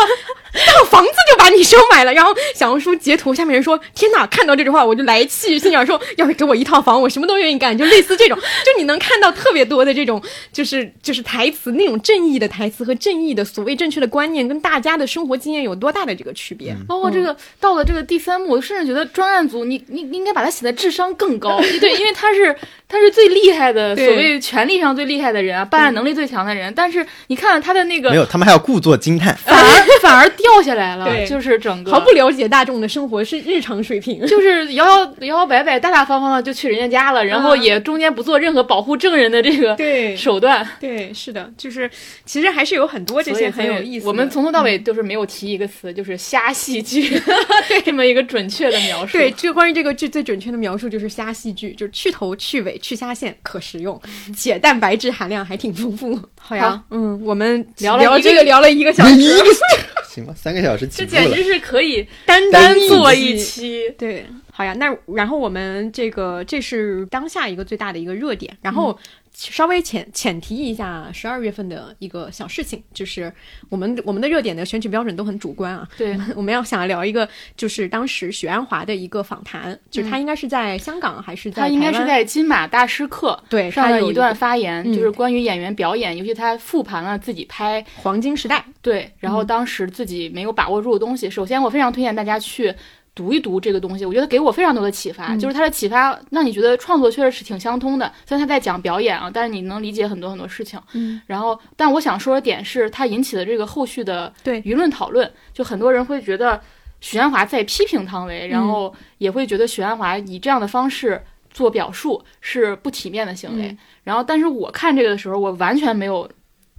[0.53, 10.21] 一套房子就把你收买了，然后小红书截图下面人说，天哪，看到这句话我就来气，心想说，要是给我一套房，我什么都愿意干，就类似这种，就你能看到特别多的这种，
[10.51, 16.75] 就是就是台词那种正义的台词和正义的所谓正确的观念，跟大家的生活经验有多大的这个区别。
[16.87, 22.55] 包括这个、到了这个第三幕，我甚至觉得专案组你你你应该把它写的智商更高， 对，因为他是
[22.91, 29.33] 他是最厉害的，所谓权力上最厉害的人啊，办案能力最强的人，但是你看他的那个没有，他们还要故作惊叹。
[29.37, 34.27] 反而反而掉下来了，对就是整个毫不了解大众的生活是日常水平。
[34.27, 41.89] 就是摇摇摇摇摆摆、大大方方的就去人家家了，然后也中间不做任何保护证人的这个对手段，对，是的，就是
[42.25, 44.07] 其实还是有很多这些很有意思。
[44.07, 47.21] 我们从头到尾都是没有提一个词，就是瞎戏剧，
[47.85, 49.17] 这么一个准确的描述。
[49.17, 53.99] 对就关于这个剧最准确的描述就是瞎戏剧，就是去头去尾去虾线，可食用，
[54.36, 56.19] 且蛋白质含量还挺丰富。
[56.39, 59.43] 好呀，嗯，我们聊了聊这个聊了一个小时，
[60.09, 61.29] 行吧，三个小时这简。
[61.32, 63.89] 直是是可以单单做一期。
[63.97, 68.97] 对，好呀，那然后我们这个这是当下一个最大的一个热点，然后
[69.34, 73.32] 稍微浅浅提一下十二月份的一个小事情，就是
[73.69, 75.88] 我们我们的热点的选取标准都很主观啊。
[75.97, 84.93] 对， 我们要想聊一个，就是当时许鞍华的一个访谈，就是他应该是在香港还是在他应该是在金马大师课对上了一段发言，嗯。
[84.93, 88.63] 就是关于演员表演，尤其他复盘了自己拍黄金时代。
[88.82, 92.73] 对，然后当时自己没有把握住的东西，首先我非常推荐大家去
[93.14, 98.12] 读一读这个东西，我觉得给我非常多的启发，就是它的启发让你觉得创作确实是挺相通的。
[98.26, 100.80] 虽然他在讲表演啊，但是你能理解很多很多事情。
[100.93, 106.59] 嗯，然后，但我想说的点是，它引起的这个后续的对舆论讨论，就很多人会觉得
[107.01, 113.68] 许鞍华在批评汤唯，然嗯后也会觉得许鞍华以这样的方式做表述是不体面的行为。
[113.68, 116.30] 嗯然后，但是我看这个的时候，我完全没有。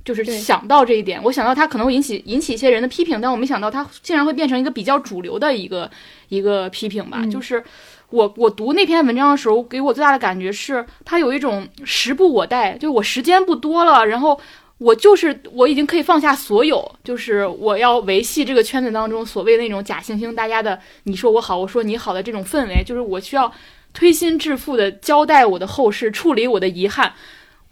[0.05, 5.91] 就是想到这一点，我想到他可能会引起引起一些人的批评，但我没想到他竟然会变成一个比较主流的一个
[6.29, 7.19] 一个批评吧。
[7.23, 7.63] 嗯就是
[8.11, 14.39] 我我读那篇文章的时候，给我最大的感觉是，他有一种时不我待，就我时间不多了，然后
[14.79, 23.51] 我就是我已经可以放下所有，就是我要维系这个圈子当中所谓那种假惺惺大家的你说我好，我说你好的这种氛围，就是我需要
[23.95, 27.15] 推心置腹的交代我的后事，处理我的遗憾。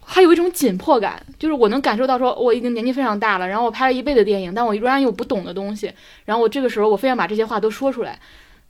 [0.03, 5.91] 还有一种紧迫感，就是我能感受到，说我已经年纪非常大了，然后我拍了一辈子电影，但我仍然有不懂的东西，
[6.25, 8.19] 然后我这个时候我非要把这些话都说出来，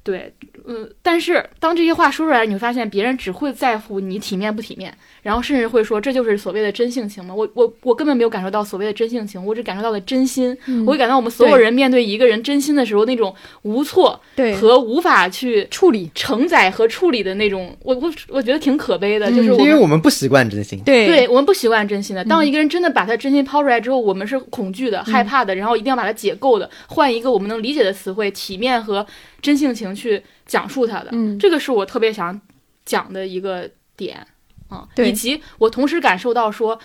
[0.04, 0.34] 对，
[0.66, 4.92] 嗯，但是当这些话说出来，你会发现别人只会在乎你体面不体面，
[5.22, 7.36] 然后甚至会说这就是所谓的真性情吗？
[7.36, 14.20] 我我我根本没有感受到所谓的真性情，我只感受到了真心，我会感到我们所有人面对一个人真心的时候那种无措
[14.60, 20.82] 和无法去处理，承载和处理的那种，我我我觉得挺可悲的，嗯就是因为我们不习惯真心。
[20.84, 22.26] 对对我们不习惯真心的。
[22.26, 29.06] 当一个人真的把他真心抛出来之后，我们是恐惧的、害怕的，然后一定要把它解构的，换一个我们能理解的词汇，体面和
[29.42, 31.10] 真性情去讲述它的。
[31.12, 32.40] 嗯这个是我特别想
[32.86, 34.26] 讲的一个点
[34.70, 36.80] 啊，以及我同时感受到说。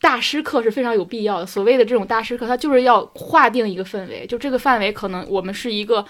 [0.00, 1.46] 大师课是非常有必要的。
[1.46, 6.04] 所谓的这种大师课，它就是要划定一个氛围，就这个范围可能我们是一个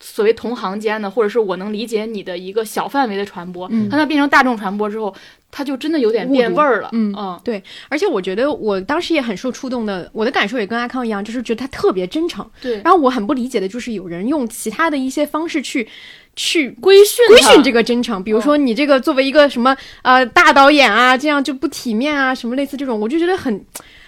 [0.00, 3.66] 所谓同行间的，或者是我能理解你的一个小范围的传播。
[3.70, 5.14] 嗯当它变成大众传播之后，
[5.50, 6.90] 它就真的有点变味儿了。
[6.92, 12.44] 嗯嗯对，而且我觉得我当时也很受触动的，我的感受也跟阿康一样，就是觉得他特别真诚。
[12.60, 15.88] 对，然后我很不理解的就是有人用其他的一些方式去
[16.36, 23.64] 去规训规训这个真诚，比如说你这个作为一个什么呃大导演啊，这样就不体面啊，什么类似这种，我就觉得很。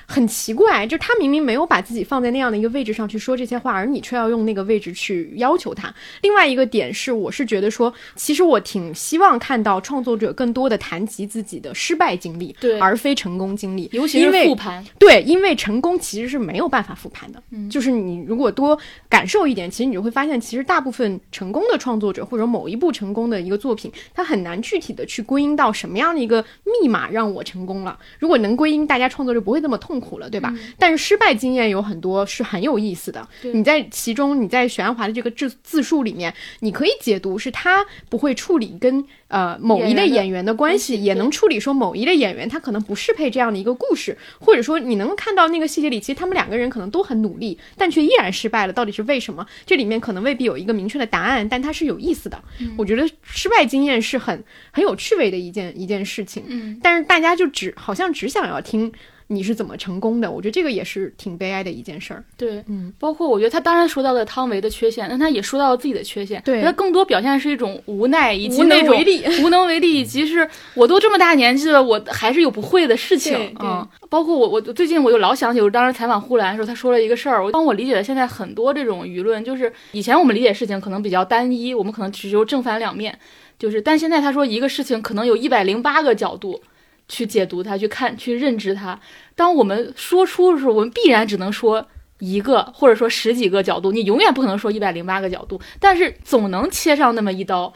[0.07, 5.93] 很奇怪，就他明明没有把自己放在那样的一个位置上去说这些话，而你却要用那个位置去要求他。
[6.23, 13.89] 另外一个点是，我是觉得说，其实我挺希望看到创作者更多的谈及自己的失败经历，对而非成功经历。
[13.93, 17.43] 尤其是复盘，对，因为成功其实是没有办法复盘的。
[17.51, 18.79] 嗯就是你如果多
[19.09, 26.45] 感受一点，其实你就会发现，其实大部分成功的创作者或者某一部成功的一个作品，它很难具体的去归因到什么样的一个
[26.81, 27.99] 密码让我成功了。
[28.19, 30.55] 如果能归因，大家创作就不会那么痛苦了，对吧？
[30.79, 33.27] 但是失败经验有很多是很有意思的。
[33.53, 49.47] 你在其中，你在许鞍华的这个自自述里面，你可以解读是他不会处理跟呃某一类演员的关系，也能处理说某一类演员他可能不适配这样的一个故事，或者说你能看到那个细节里，其实他们两个人可能都很努力，但却依然失败了，到底是为什么？
[49.65, 52.43] 这里面可能未必有一个明确的答案，但它是有意思的。
[52.77, 58.93] 我觉得失败经验是很很有趣味的一件一件事情，嗯，但是大家就只好像只想要听。
[59.29, 60.31] 你是怎么成功的？
[60.31, 62.23] 我觉得这个也是挺悲哀的一件事儿。
[62.37, 69.25] 对，嗯，包括我觉得他当然说到了汤唯的缺陷，但他也说到了自己的缺陷，对他更多表现是一种无奈以及无能那种为力。
[69.43, 83.19] 无能为力，以及是我都这么大年纪了，我还是有不会的事情嗯，包括我，我最近我就老想起我当时采访呼兰的时候，他说了一个事儿，我帮我理解了现在很多这种舆论，就是以前我们理解事情可能比较单一，我们可能只有正反两面，
[83.59, 86.63] 就是但现在他说一个事情可能有一百零八个角度。
[87.09, 88.99] 去解读它，去看，去认知它。
[89.35, 91.87] 当我们说出的时候，我们必然只能说
[92.19, 97.73] 一个，或者说十几个角度，你永远不可能说一百零八个角度，但是总能切上那么一刀，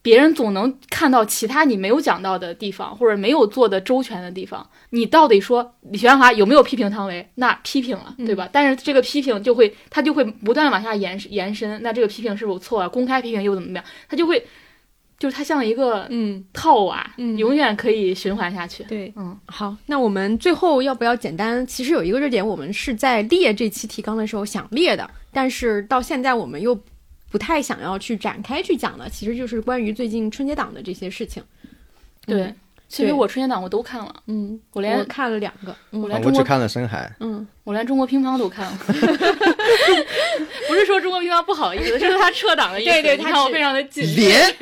[0.00, 4.66] 别人总能看到其他你没有讲到的地方，或者没有做的周全的地方。
[4.90, 7.28] 你到底说李玄华有没有批评汤唯？
[7.34, 8.48] 那批评了，对吧？
[8.50, 11.82] 但是这个批评就会，他就会不断往下延延伸。
[11.82, 12.88] 那这个批评是否错啊？
[12.88, 13.84] 公开批评又怎么怎么样？
[14.08, 14.46] 他就会，
[15.20, 18.82] 就是它像一个嗯，套娃，嗯永远可以循环下去。
[18.84, 21.64] 对，嗯，好，那我们最后要不要简单？
[21.66, 26.76] 其实有一个热点，我们是在列这期提纲的时候想列的，但是到现在我们又
[27.30, 31.42] 不太想要去展开去讲的，其实就是关于最近春节档的这些事情。
[32.26, 32.56] 对嗯
[32.90, 38.78] 其实我春节档我都看了，嗯，我连我看了两个，嗯我连中国啊我只看了深海，嗯，我连中国乒乓都看了。
[40.66, 42.90] 不是说中国乒乓不好意思，是他撤档的意思。
[42.90, 44.04] 对对他你看我非常的紧。
[44.16, 44.54] 连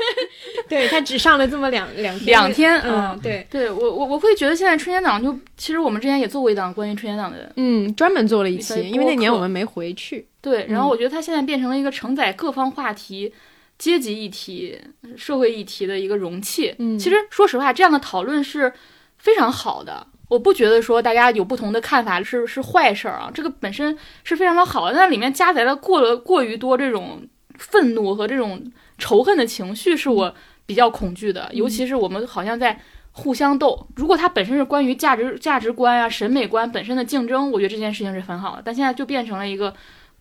[0.68, 13.32] 对他只上了这么两两天，两天嗯，嗯对，对我我我会觉得现在春节档就，其实我们之前也做过一档关于春节档的，嗯，专门做了一期，因为那年我们没回去，对，然嗯后我觉得它现在变成了一个承载各方话题、
[13.78, 14.78] 阶级议题、
[15.16, 16.74] 社会议题的一个容器。
[16.78, 18.72] 嗯其实说实话，这样的讨论是
[19.16, 20.06] 非常好的。
[20.28, 27.26] 我不觉得说大家有不同的看法是是坏事儿啊，这个本身是非常的好的，但里面加载了过了过于多这种
[27.56, 28.62] 愤怒和这种
[28.98, 30.34] 仇恨的情绪，是我
[30.66, 31.48] 比较恐惧的。
[31.54, 32.78] 尤其是我们好像在
[33.12, 38.62] 互相斗，如果它本身是关于价值价值观啊、审美观本身的竞争，我觉得这件事情是很好的。
[38.62, 39.72] 但现在就变成了一个，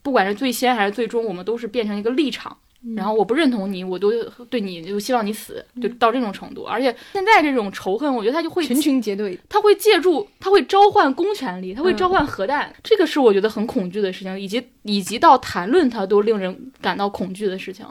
[0.01, 2.57] 不管是最先还是最终，我们都是变成一个立场。
[2.95, 4.11] 然后我不认同你，我都
[4.49, 6.63] 对你就希望你死，就到这种程度。
[6.63, 17.85] 而且现在这种仇恨，我觉得他就会群群结队，他会借助，他会召唤公权力，他会嗯召唤核弹，这个是我觉得很恐惧的事情，以及以及到谈论它都令人感到恐惧的事情。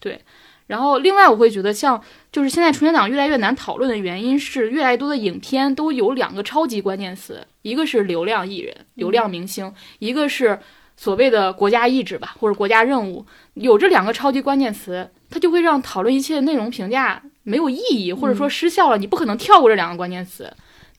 [0.00, 0.20] 对，
[0.66, 10.58] 然后另外我会觉得像就是现在春节档越来越难讨论的原因是，越来越多的影片都有两个超级关键词，一个是流量艺人、流量明星，一个是
[11.02, 13.26] 所谓的国家意志吧，或者国家任务。
[13.54, 18.96] 有这两个超级关键词，它就会让讨论一切内容评价没有意义，或者说失效了。
[18.96, 20.48] 你不可能跳过这两个关键词。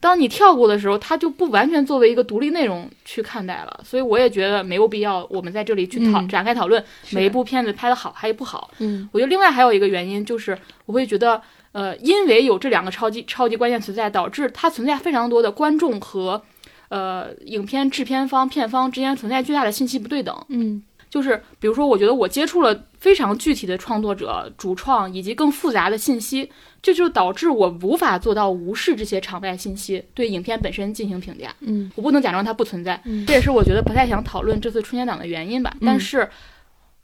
[0.00, 3.80] 当你跳过的时候，它就不完全作为一个独立内容去看待了。
[3.82, 8.70] 所以我也觉得没有必要我们在这里去讨、嗯展开讨论每一部片子拍的好还是不好。
[8.80, 11.40] 嗯我觉得另外还有一个原因就是，我会觉得，
[11.72, 16.42] 呃，因为有这两个超级超级关键词在，导致它存在非常多的观众和，
[16.88, 20.34] 呃，影片制片方、片方之间存在巨大的信息不对等。
[20.48, 26.50] 嗯就是比如说，我觉得我接触了非常具体的创作者、主创以及更复杂的信息，
[26.82, 31.54] 这就导致我无法做到无视这些场外信息，对影片本身进行评价。
[31.60, 35.72] 嗯我不能假装它不存在，嗯这也是我觉得不太想讨论这次春节档的原因吧。
[35.80, 36.28] 嗯但是，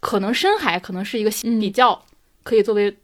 [0.01, 2.03] 可能深海可能是一个嗯比较
[2.43, 2.97] 可以作为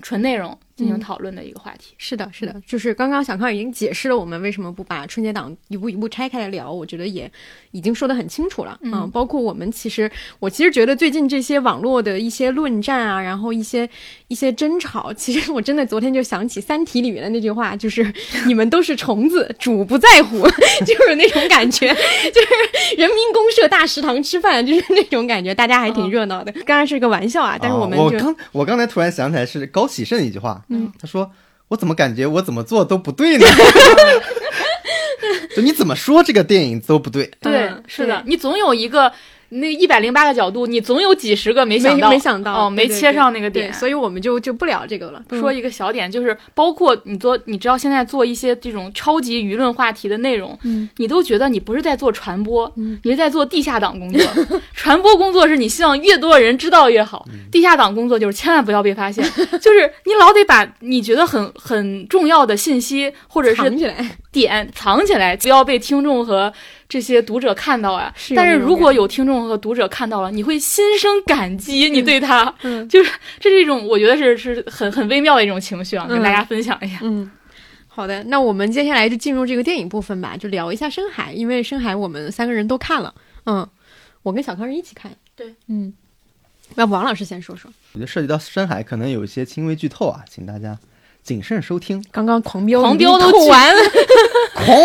[0.00, 1.92] 纯内容进行嗯讨论的一个话题。
[1.98, 7.28] 是的，是的，就是刚刚小康已经解释了我们为什么不把春节档一步一步拆开来聊，我觉得也
[7.72, 8.78] 已经说得很清楚了。
[8.82, 10.08] 嗯包括我们其实，
[10.38, 13.88] 我其实觉得最近这些网络的一些论战啊，然后一些
[14.28, 18.06] 一些争吵，其实我真的昨天就想起《三体》里面的那句话，就是
[18.46, 20.46] 你们都是虫子，主不在乎，
[20.86, 26.52] 就是那种感觉，就是人民公社大食堂吃饭，就是那种感觉，大家还挺热闹的。
[26.52, 31.30] 刚刚是个玩笑啊，但是我们就、啊我刚我刚才突然想起来是高启盛一句话，嗯，他说
[31.68, 33.46] 我怎么感觉我怎么做都不对呢？
[35.56, 39.12] 就你怎么说这个电影都不对，对，嗯是的，你总有一个
[39.50, 43.72] 那一百零八个角度，你总有几十个没没想到，没想到哦，没切对对对对，上那个点。
[43.72, 45.22] 所以我们就就不聊这个了。
[45.30, 54.26] 说一个小点，就是包括你做，你知道现在做一些这种超级舆论话题的内容，嗯你都觉得你不是在做传播，嗯你是在做地下党工作。
[54.74, 59.24] 传播工作是你希望越多人知道越好，地下党工作就是千万不要被发现，
[59.60, 63.70] 就是你老得把你觉得很很重要的信息或者是
[64.30, 66.52] 点藏起来，不要被听众和
[66.88, 68.12] 这些读者看到啊。
[68.16, 72.88] 是但是如果有听众和读者看到了，你会心生感激，你对他，嗯。
[72.88, 76.98] 就是这是一种我觉得是是很很微妙的一种情绪啊，跟嗯大家分享一下。
[77.02, 77.30] 嗯。
[77.86, 83.12] 好的，那我们接下来就进入这个电影部分吧，就聊一下《深海》，因为《深海》我们三个人都看了，
[83.46, 83.68] 嗯，
[84.22, 85.92] 我跟小康人一起看，对，嗯，
[86.76, 90.78] 要不王老师先说说，我觉得涉及到深海可能有一些轻微剧透啊，请大家
[91.24, 92.00] 谨慎收听。
[92.12, 93.82] 刚刚狂飙狂飙都剧透完了，
[94.54, 94.78] 狂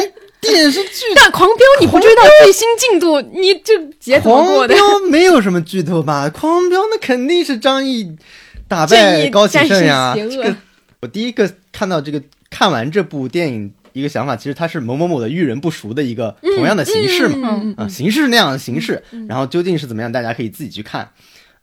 [0.44, 4.76] 电视剧但狂飙你不知道最新进度，你这节怎么过的？
[4.76, 6.30] 狂飙没有什么剧透吧？
[6.30, 8.16] 狂飙那肯定是张译
[8.68, 10.16] 打败高启盛呀。
[11.02, 17.60] 我第一个看到这个看完这部电影一个想法，其实它是某某某的遇人不熟的一个同样的形式嘛。
[17.62, 21.10] 嗯啊，形式是那样的形式，然后究竟是怎么样，大家可以自己去看。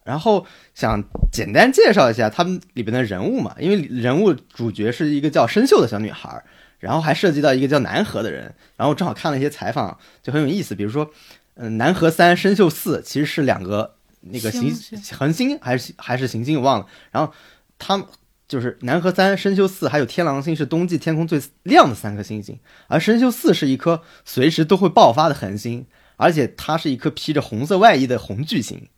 [0.03, 6.45] 然后想简单介绍一下他们里边的人物嘛，因为人物主角是一个叫生锈的小女孩儿，
[6.81, 10.75] 然后还涉及到一个叫南河的人，然后正好看了一些采访，就很有意思。
[10.75, 11.09] 比如说，
[11.55, 17.33] 嗯、南河三、生锈四其实是两个那个行星恒星还是还是行星我忘了，然后
[17.79, 18.05] 他们。
[18.51, 22.59] 就是南河三、深秀四还有天狼星是冬季天空最亮的三颗星星，
[22.89, 28.89] 而深秀四是一颗随时都会爆发的恒星，而且它是一颗披着红色外衣的红巨星。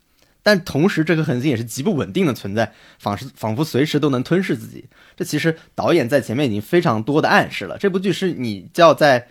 [0.42, 4.88] 但同时，这颗恒星也是极不稳定的存在，仿是仿佛随时都能吞噬自己。
[5.16, 7.78] 这其实导演在前面已经非常多的暗示了。
[7.78, 9.28] 这部剧是你就要在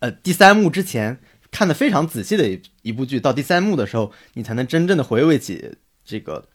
[0.00, 1.18] 呃第三幕之前
[1.50, 6.46] 看的非常仔细的一一部剧，到第三幕的时候，你才能真正的回味起这个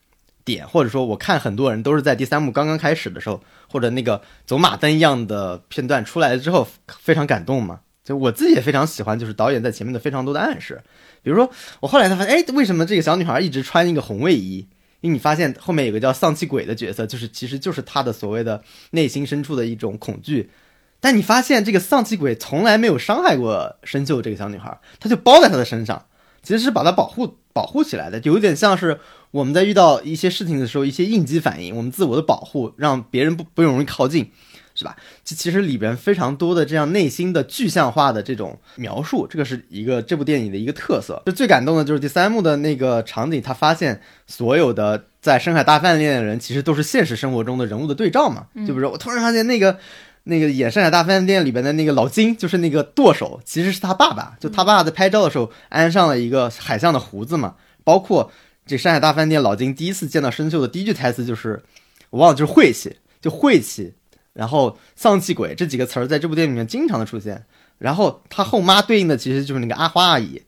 [0.46, 6.68] 点，或者说我看很多人都是在第三幕刚刚开始的时候，或者那个走马灯一样的片段出来了之后
[7.00, 7.80] 非常感动嘛。
[8.04, 10.82] 就我自己也非常喜欢，就是导演在前面的非常多的暗示，
[11.22, 11.50] 比如说
[11.80, 14.68] 我后来才发现，哎，为什么这个小女孩一直穿一个红卫衣？
[15.02, 18.62] 因为你发现后面有个叫丧气鬼的角色，就是其实就是她的所谓的
[18.92, 20.50] 内心深处的一种恐惧。
[21.00, 26.06] 但你发现这个丧气鬼从来没有伤害过深秀这个小女孩，他就包在她的身上，
[26.44, 29.00] 其实是把她保护保护起来的，有点像是
[29.32, 34.32] 我们在遇到一些事情的时候一些应激反应，我们自我的保护，让别人不不容易靠近。
[34.80, 34.96] 是吧？
[35.26, 41.22] 这其实里边非常多的这样内心的具象化的这种描述，这个是一个这部电影的一个特色。
[41.26, 48.48] 就最感动的就是第三幕的那个场景，他发现所有的在深海大饭店的人其实都是现实生活中的人物的对照嘛。
[48.66, 49.78] 就比如说，我突然发现那个
[50.24, 54.38] 那个演深海大饭店里边的那个老金，就是那个舵手，其实是他爸爸。
[54.40, 57.56] 就他爸爸在拍照的时候安上了一个海象的胡子嘛。
[57.84, 58.32] 包括
[58.66, 61.62] 这深海大饭店老金第一次见到生锈的第一句台词就是
[62.12, 63.94] 我忘了，就是晦气，就晦气。
[64.34, 67.44] 然后丧气鬼这几个词儿在这部电影里面经常的出现，
[67.78, 70.42] 然后他后妈对应的其实就是那个阿花阿姨，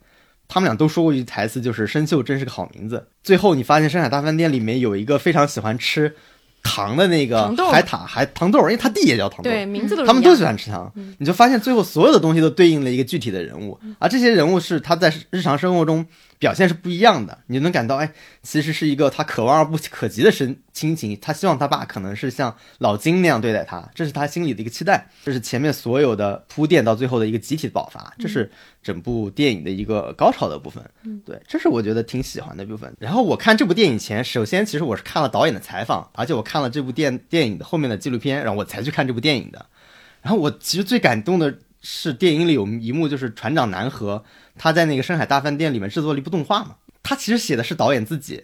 [0.47, 3.07] 他们俩都说过一句台词，就是生锈真是个好名字。
[3.23, 6.15] 最后你发现深海大饭店里面有一个非常喜欢吃
[6.63, 10.91] 糖的那个海獭，还糖豆，因为他弟也叫糖豆，对，名字都他们都喜欢吃糖。
[11.17, 16.05] 你就发现最后所有的东西都对应了一个具体的人物，而这些人物是他在日常生活中。
[16.41, 18.11] 表现是不一样的，你能感到，哎，
[18.41, 21.15] 其实是一个他可望而不可及的深亲情。
[21.21, 25.07] 他希望他爸可能是像老金那样对待他，这是他心里的一个期待。
[25.23, 28.49] 这是前面所有的铺垫到最后的一个集体爆发，这是
[28.81, 30.83] 整部电影的一个高潮的部分。
[31.23, 32.91] 对，这是我觉得挺喜欢的部分。
[32.97, 39.63] 然后我看这部电影前，首先其实我是看了导演的采访，而且我看了这部电电影的后面的纪录片，然后我才去看这部电影的。
[40.23, 44.23] 然后我其实最感动的是电影里有一幕，就是船长南河。
[44.57, 46.75] 他在那个深海大饭店里面制作了一部动画嘛？
[47.03, 48.43] 他其实写的是导演自己。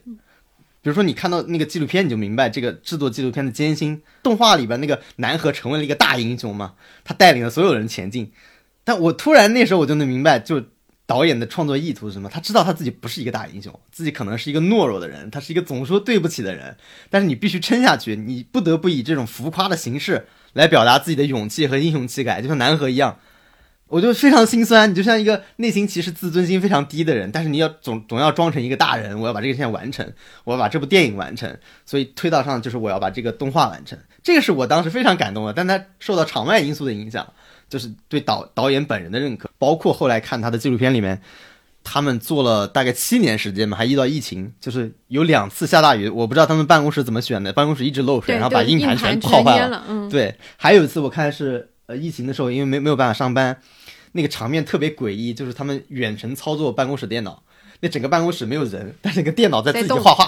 [0.82, 4.02] 比如说，你看到那个纪录片，你就明白这个制作纪录片的艰辛。
[4.24, 8.32] 动画里边那个南河成为了一个大英雄嘛，他带领了所有人前进。
[8.86, 10.64] 但我突然那时候我就能明白，就
[11.06, 12.30] 导演的创作意图是什么？
[12.30, 16.78] 他知道他自己不是一个大英雄，自己可能是一个懦弱的人，他是一个总说对不起的人。
[17.10, 23.20] 但是你必须撑下去，你不得不以这种浮夸的形式来表达自己的勇气和英雄气概，就像南河一样。
[23.88, 30.06] 我就非常心酸，你就像一个内心其实自尊心非常低的人，但是你要总总要装成一个大人，我要把这个事情完成，
[30.44, 35.54] 我要把这部电影完成，所以推导上就是我要把这个动画完成，这个是我当时非常感动的。
[35.54, 37.26] 但他受到场外因素的影响，
[37.70, 41.22] 就是对导导演本人的认可，包括后来看他的纪录片里面，
[41.82, 49.86] 他们做了大概七年时间嘛，还遇到疫情，就是有两次下大雨，我不知道他们办公室怎么选的，办公室一直漏水，然后把硬盘全泡坏了。
[49.88, 53.58] 嗯，对，还有一次我看是呃疫情的时候，因为没没有办法上班。
[54.18, 57.44] 那个场面特别诡异，就是他们远程操作办公室电脑，
[57.82, 60.28] 那整个办公室没有人，但是那个电脑在自己画画。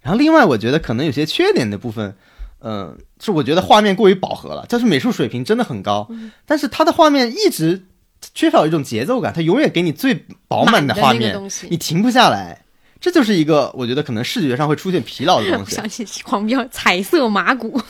[0.00, 2.14] 然后另外，我觉得可能有些缺点的部分，
[2.60, 6.08] 嗯，是我觉得画面过于饱和了，就是美术水平真的很高，
[6.46, 7.86] 但是它的画面一直
[8.32, 11.36] 缺少一种节奏感，它永远给你最饱满的画面，
[11.68, 12.62] 你停不下来，
[13.00, 15.74] 这就是一个我觉得可能视觉上会出现疲劳的东西。
[15.76, 17.80] 想起狂飙，彩色马骨。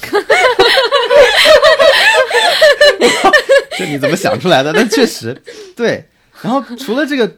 [3.78, 4.72] 这你怎么想出来的？
[4.72, 5.40] 但确实，
[5.76, 6.08] 对。
[6.42, 7.36] 然后除了这个，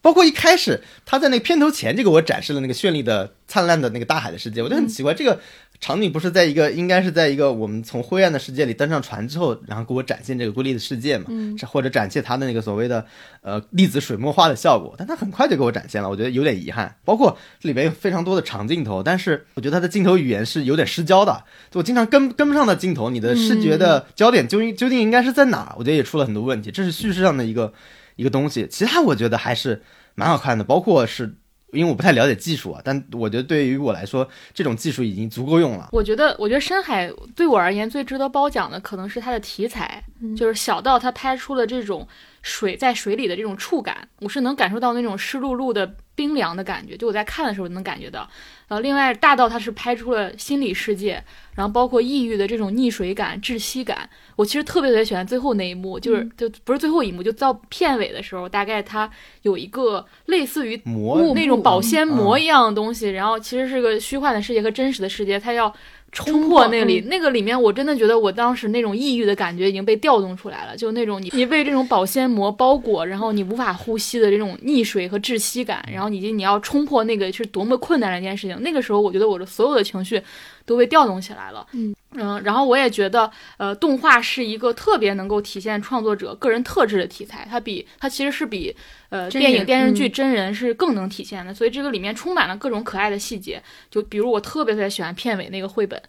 [0.00, 5.40] 包括一开始他在那个片头前就给我展示了那个绚丽的、灿烂的那个大海的世界，我就很奇怪这个。
[5.80, 11.24] 场景不是在一个，应该是在一个我们从灰暗的世界里登上船之后，然后给我展现这个瑰丽的世界嘛，
[11.66, 13.02] 或者展现它的那个所谓的
[13.40, 16.94] 呃粒子水墨画的效果，但他很快就给我展现了，我觉得有点遗憾。
[17.02, 25.74] 包括这里边有非常多的长镜头，但是我觉得它的镜头语言是有点失焦的，我经常跟跟不上的镜头，你的视觉的焦点究竟究竟应该是在哪？
[25.78, 27.72] 我觉得也出了很多问题，这是叙事上的一个
[28.16, 28.68] 一个东西。
[28.70, 29.82] 其他我觉得还是
[30.14, 31.36] 蛮好看的，包括是。
[31.72, 35.88] 因为我不太了解技术啊，但我觉得对于我来说，这种技术已经足够用了。
[35.92, 40.02] 我觉得，我觉得深海对我而言最值得褒奖的，可能是它的题材，
[40.36, 42.06] 就是小到它拍出了这种。
[42.42, 46.96] 水在水里的这种触感，我是能感受到那种湿漉漉的冰凉的感觉。
[46.96, 48.28] 就我在看的时候能感觉到。
[48.68, 51.22] 呃，另外大道它是拍出了心理世界，
[51.56, 54.08] 然后包括抑郁的这种溺水感、窒息感。
[54.36, 59.10] 我其实特别特别喜欢最后那一幕，就是就不是最后一幕，就到片尾的时候，大概它
[59.42, 65.74] 有一个类似于膜那种保鲜膜一样的东西，然后其实是个虚幻的世界和真实的世界，它要。
[66.12, 78.60] 冲破那里，那个里面，我真的觉得我当时那种抑郁的感觉已经被调动出来了，就那种你你被这种保鲜膜包裹，然后你无法呼吸的这种溺水和窒息感，然后以及你要冲破那个是多么困难的一件事情。
[78.60, 80.20] 那个时候，我觉得我的所有的情绪
[80.66, 81.66] 都被调动起来了。
[81.72, 88.74] 嗯，嗯，然后我也觉得，呃，动画是一个特别能够体现创作者个人特质的题材，它比它其实是比
[89.10, 93.62] 呃电影、电视剧、嗯真人是更能体现的，所以这个里面充满了各种可爱的细节。
[93.90, 96.02] 就比如我特别特别喜欢片尾那个绘本，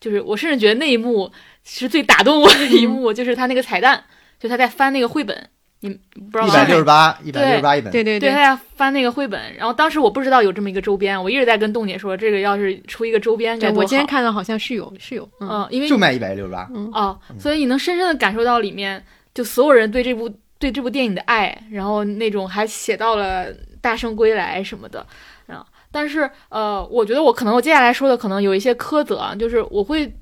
[0.00, 1.32] 就是我甚至觉得那一幕
[1.64, 4.04] 是最打动我的一幕，就是他那个彩蛋，
[4.38, 5.50] 就他在翻那个绘本，
[5.80, 13.80] 你不知道一百六十八，一百六十八一本，对，对对对他，在翻那个绘本，然后当时我不知道有这么一个周边，我一直在跟栋姐说，这个要是出一个周边该多好。
[13.82, 16.68] 我今天看到好像是有是有，嗯，嗯，因为就卖一百六十八。
[16.92, 19.00] 哦，所以你能深深的感受到里面
[19.32, 20.28] 就所有人对这部
[20.58, 25.06] 对这部电影的爱，然后那种还写到了《大圣归来》什么的，
[25.46, 30.12] 啊，但是呃，我觉得我可能我接下来说的可能有一些苛责啊，就是我会。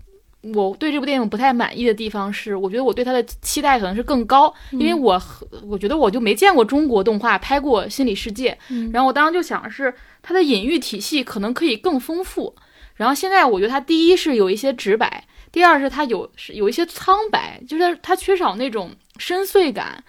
[0.55, 5.21] 我对这部电影不太满意的地方是，我觉得我对它的期待可能是更高，因为我
[5.67, 12.55] 我觉得我就没见过中国动画拍过心理世界，嗯然后我当时就想的是它的隐喻体系可能可以更丰富，
[12.95, 20.03] 然后现在我觉得它第一是有一些直白，第二是它有是有一些苍白，就是它缺少那种深邃感。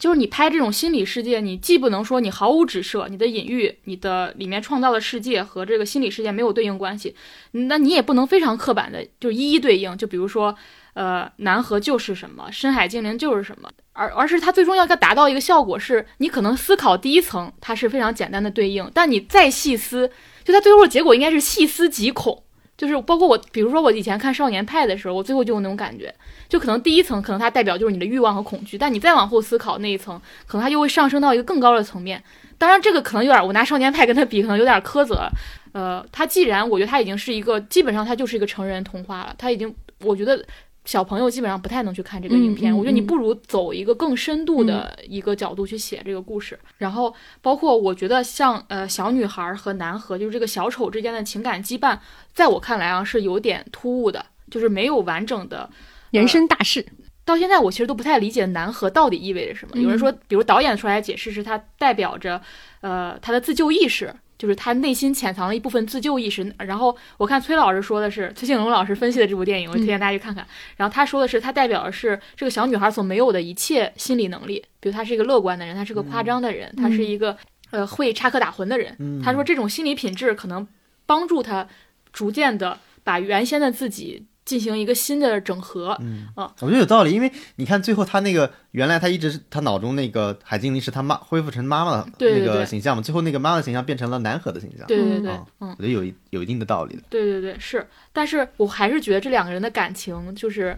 [0.00, 7.14] 就是你拍这种心理世界，你既不能说你毫无指涉，你的隐喻、你的里面创造的世界和这个心理世界没有对应关系，
[7.52, 9.96] 那你也不能非常刻板的就一一对应。
[9.98, 10.56] 就比如说，
[10.94, 20.10] 呃，南河就是什么，深海精灵就是什么，而而是它最终要达到一个效果是，你可能思考第一层它是非常简单的对应，但你再细思，
[20.42, 22.42] 就它最后的结果应该是细思极恐。
[22.80, 26.10] 就是包括我，比如说我以前看《少年派》的时候，我最后就有那种感觉，
[26.48, 32.24] 就可能第一层可能它代表就是你的欲望和恐惧，但你再往后思考那一层，可能它就会上升到一个更高的层面。
[32.56, 35.28] 当然，这个可能有点，我拿《少年派》跟他比，可能有点苛责。
[35.72, 40.42] 呃，他既然我觉得他已经是一个，基本上他就是一个成人童话了，他已经，我觉得
[40.90, 42.76] 小朋友基本上不太能去看这个影片。
[42.76, 46.58] 我觉得你嗯不如走一个更深度的一个角度去写这个故事。
[46.78, 51.96] 然后，包括我觉得像呃小女孩和南河，就是这个小丑之间的情感羁绊，
[52.34, 55.70] 在我看来啊是有点突兀的，就是没有完整的
[56.10, 56.84] 人生大事，
[57.24, 59.80] 到现在我其实都不太理解南河到底意味着什么。
[59.80, 62.42] 有人说，比如导演出来解释是它代表着，
[62.80, 66.40] 呃，他的自救意识，就是他内心潜藏了一部分自救意识。
[66.56, 70.46] 然后我看崔老师说的是，崔庆龙老师分析的这部电影，我推荐大家去看看。
[70.78, 77.36] 然后他说的是，它代表的是这个小女孩所没有的一切心理能力，比如她是一个乐观的人，她是个夸张的人，她是一个
[77.70, 79.22] 呃会插科打诨的人。
[79.22, 80.66] 他说这种心理品质可能
[81.04, 81.68] 帮助他
[82.10, 85.96] 逐渐的把原先的自己进行一个新的整合。
[86.00, 97.02] 嗯啊我觉得有道理，因为你看最后他那个原来他一直是他脑中那个海精灵是他妈恢复成妈妈的那个形象嘛，最后那个妈妈的形象变成了南河的形象，对对对，嗯嗯，我觉得有一有一定的道理的。
[97.08, 100.76] 对对对，是，但是我还是觉得这两个人的感情就是，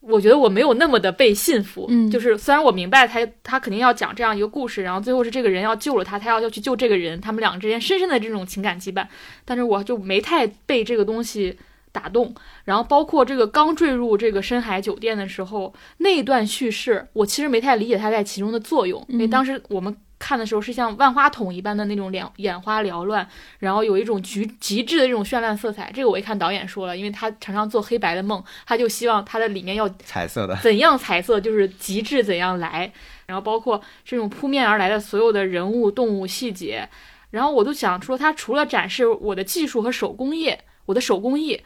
[0.00, 1.86] 我觉得我没有那么的被信服。
[1.88, 9.06] 嗯就是虽然我明白他他肯定要讲这样一个故事，然后最后是这个人要救了他，他要要去救这个人，他们两个之间深深的这种情感羁绊，
[9.44, 11.56] 但是我就没太被这个东西。
[11.92, 19.30] 打动，然后包括这个刚坠入这个深海酒店的时候，那一段叙事，我其实没太理解它在其中的作用，因为嗯。
[19.30, 23.26] 当时我们看的时候是像万花筒一般的那种两眼花缭乱，
[23.58, 25.90] 然后有一种极极致的这种绚烂色彩。
[25.92, 32.92] 这个我一看导演说了，因为他常常做黑白的梦，他就希望他的里面要彩色的，怎样彩色就是极致怎样来，
[33.26, 36.88] 然后包括这种扑面而来的所有的人物、动物细节，
[37.30, 41.60] 然后我都想说，他除了展示我的技术和手工业，我的手工艺。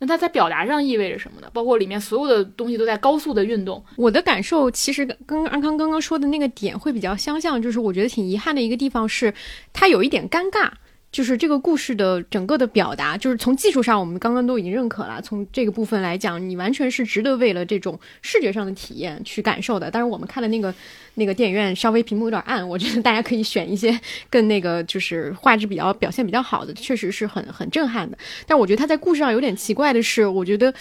[0.00, 1.48] 那它在表达上意味着什么呢？
[1.52, 9.32] 包括里面所有的东西都在高速的运动，我的感受其实跟安康刚刚说的那个点会比较相像，就是我觉得挺遗憾的一个地方是，
[9.72, 10.70] 它有一点尴尬。
[11.12, 15.20] 就是这个故事的整个的表达，就是从技术上我们刚刚都已经认可了。
[15.20, 19.90] 从这个部分来讲，你完全是值得为了这种视觉上的体验去感受的。
[19.90, 20.72] 但是，我们看的那个
[21.14, 23.98] 那个电影院稍微屏幕有点暗，我觉得大家可以选一些
[24.30, 28.16] 更那个就是画质比较表现比较好的，确实是很很震撼的。
[28.46, 30.72] 但我觉得他在故事上有点奇怪的是，我觉得。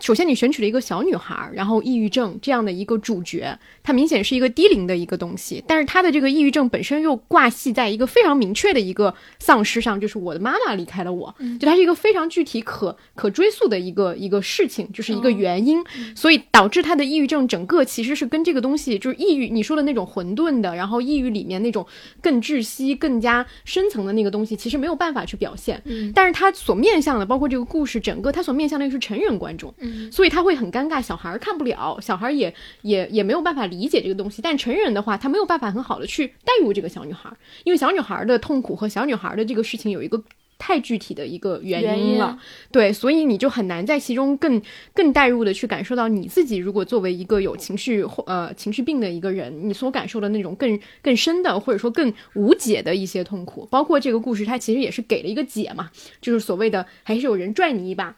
[0.00, 21.86] 首先，你选取了一个小女孩，然后抑郁症这样的一个主角，它明显是一个低龄的一个东西，但是她的这个抑郁症本身又挂系在一个非常明确的一个丧失上，就是我的妈妈离开了我，就它是一个非常具体可可追溯的一个一个事情，就是一个原因，所以导致她的抑郁症整个其实是跟这个东西，就是抑郁你说的那种混沌的，然后抑郁里面那种
[22.22, 25.80] 更窒息、更加深层的那个东西，其实没有办法去表现。
[25.84, 26.10] 嗯。
[26.14, 34.40] 但是她所面向的，包括这个故事整个，她所面向的又是成人观众，嗯所以他会很尴尬，小孩儿看不了，小孩儿也也也没有办法理解这个东西。
[34.42, 40.22] 但成人的话，他没有办法很好的去带入这个小女孩儿，因为小女孩儿的痛苦和小女孩儿的这个事情有一个
[40.58, 42.38] 太具体的一个原因了，
[42.70, 44.60] 对，所以你就很难在其中更
[44.92, 55.90] 更代入的去感受到你自己，如果作为一个有情绪或呃情绪病的一个人，你所感受的那种更更深的或者说更无解的一些痛苦，包括这个故事，它其实也是给了一个解嘛，
[56.20, 58.16] 就是所谓的还是有人拽你一把。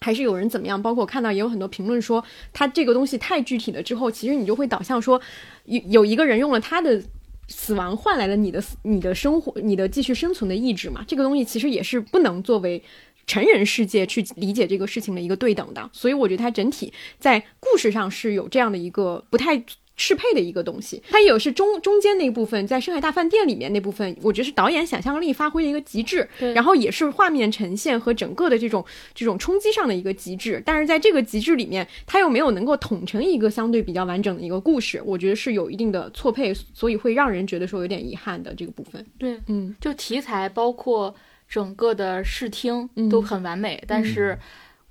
[0.00, 0.80] 还是有人怎么样？
[0.80, 5.20] 包括我看到也有很多评论说，他这个东西太具体了之后，其实你就会导向说，
[5.64, 7.02] 有有一个人用了他的
[7.48, 11.04] 死亡换来了你的你的生活、你的继续生存的意志嘛。
[11.06, 12.82] 这个东西其实也是不能作为
[13.26, 15.90] 成人世界去理解这个事情的一个对等的。
[15.92, 19.64] 所以我觉得它整体在故事上是有这样的一个不太。
[19.98, 26.54] 适配的一个东西，它有是中中间那部分，在《深海大饭店》里面那部分，我觉得是导演想象力发挥的一个极致，对。
[26.54, 30.62] 然后也是画面呈现和整个的这种这种冲击上的一个极致。
[30.64, 39.04] 但是在这个极致里面，它又没有能够统成一个相对比较完整的一个故事，我觉得是有一定的错配，所以会让人觉得说有点遗憾的这个部分。
[39.18, 39.74] 对，嗯。
[39.80, 41.12] 就题材包括
[41.48, 43.08] 整个的视听嗯。
[43.08, 44.38] 都很完美，但是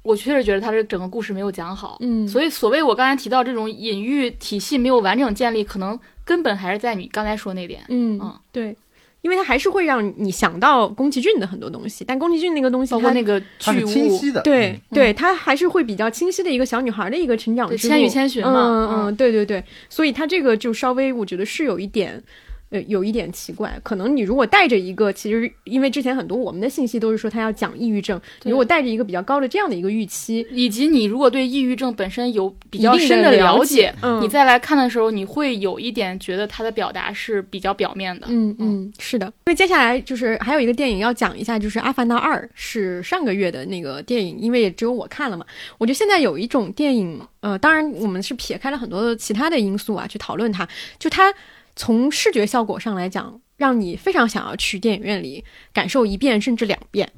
[0.08, 1.98] 我确实觉得他这整个故事没有讲好。
[2.00, 7.82] 嗯所以所谓我刚才提到这种隐喻体系没有完整建立，可能根本还是在你刚才说那点。
[7.90, 8.76] 嗯嗯对。
[9.24, 17.94] 因为它还是会让你想到宫崎骏的很多东西，但宫崎骏那个东西它，包括那个它是巨物，清晰的，对、嗯对，它还是会比较清晰的一个小女孩的一个成长之路。
[17.94, 22.24] 千与千寻嘛嗯嗯，嗯对对对，所以它这个就稍微我觉得是有一点。
[22.70, 38.28] 呃，有一点奇怪，可能你如果带着一个，其实因为之前很多我们的信息都是说他要讲抑郁症，你如果带着一个比较高的这样的一个预期，以及你如果对抑郁症本身有比较深的了了解，嗯你再来看的时候，你会有一点觉得他的表达是比较表面的。
[38.30, 39.28] 嗯嗯，是的。
[39.28, 45.46] 因为接下来就是还有一个电影要讲一下，就是《阿凡达二》是上个月的那个电影，因为也只有我看了嘛。
[45.78, 50.68] 我觉得现在有一种电影，呃，当然我们是撇开了很多其他的因素啊去讨论它，
[51.00, 51.34] 就它
[51.78, 57.10] 从视觉效果上来讲，让你非常想要去电影院里感受一遍甚至两遍。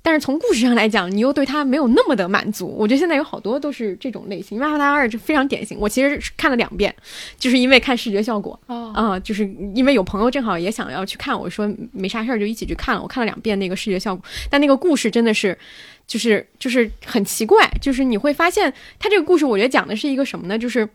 [0.00, 2.72] 但是从故事上来讲，你又对它没有那么的满足。
[2.78, 5.76] 我觉得现在有好多都是这种类型，因为《阿凡达二》就非常典型。
[5.80, 6.94] 我其实是看了两遍，
[7.36, 8.56] 就是因为看视觉效果。
[8.68, 13.02] 哦，啊、就是因为有朋友正好也想要去看，我说没啥事儿就一起去看了。
[13.02, 15.58] 我看了两遍那个视觉效果，但那个故事真的是，
[16.06, 20.56] 就是就是很奇怪，就是你会发现它这个故事，我觉得讲的是一个什么呢？
[20.56, 20.88] 就是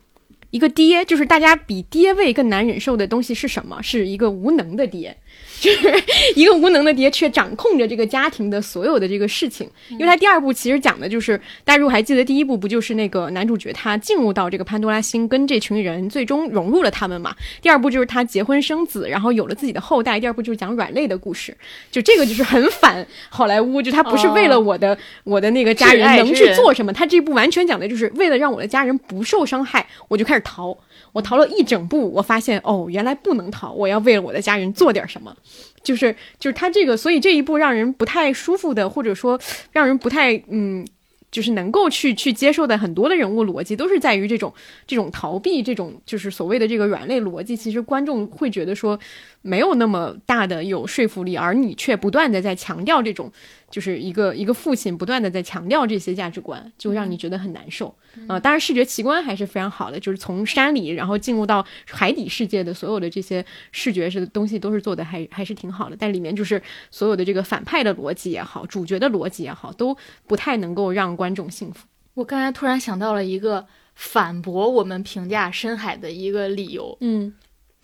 [0.52, 3.82] 一个爹，就是大家比爹位更难忍受的东西是什么？
[3.82, 5.18] 是一个无能的爹。
[5.62, 5.94] 就是
[6.36, 9.70] 一个无能的爹，却掌控着这个家庭的所有的这个事情。
[9.90, 17.36] 因为他第二部其实讲的就是，大家如果还记得第一部，不就是那个男主角他进入到这个潘多拉星，跟这群人最终融入了他们嘛？
[17.62, 20.20] 第二部就是他结婚生子，然后有了自己的后代。
[20.20, 21.56] 第二部就是讲软肋的故事，
[21.92, 30.76] 就这个就是很反好莱坞，就他不是为了我的、我的那个家人能去做什么，他这部完全讲的就是为了让我的家人不受伤害，我就开始逃。
[31.14, 35.36] 我逃了一整步，我发现哦，原来不能逃，我要为了我的家人做点什么。
[35.84, 39.40] 就是就是他这个，所以这一步让人不太舒服的，或者说
[39.72, 40.86] 让人不太嗯，
[41.32, 44.54] 就是能够去去接受的很多的人物逻辑，都是在于这种
[44.86, 47.56] 这种逃避，这种就是所谓的这个软肋逻辑。
[47.56, 49.00] 其实观众会觉得说
[49.42, 53.32] 没有那么大的有说服力，而你却不断的在强调这种，
[53.70, 57.96] 就是一个一个父亲不断的在强调这些价值观，就让你觉得很难受。
[58.28, 66.62] 呃，当然视觉奇观还是非常好的，就是从山里然后进入到海底世界的所有的这些视觉的东西都是做的还还是挺好的，但里面就是
[66.92, 69.98] 所有的这个反派的逻辑也好，主角的逻辑也好，都
[70.28, 71.88] 不太能够让观众信服。
[72.14, 73.66] 我刚才突然想到了一个
[73.96, 76.98] 反驳我们评价深海的一个理由。
[77.00, 77.34] 嗯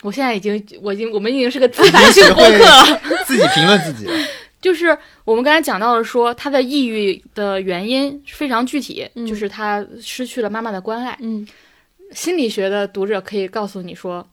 [0.02, 3.00] 我现在已经，我已经，我们已经是个自反性 播客了。
[3.26, 4.12] 自己评论自己了。
[4.60, 11.16] 就是我们刚才讲到的说，他的抑郁的原因非常具体，嗯就是他失去了妈妈的关爱。
[11.20, 11.46] 嗯
[12.12, 14.26] 心理学的读者可以告诉你说，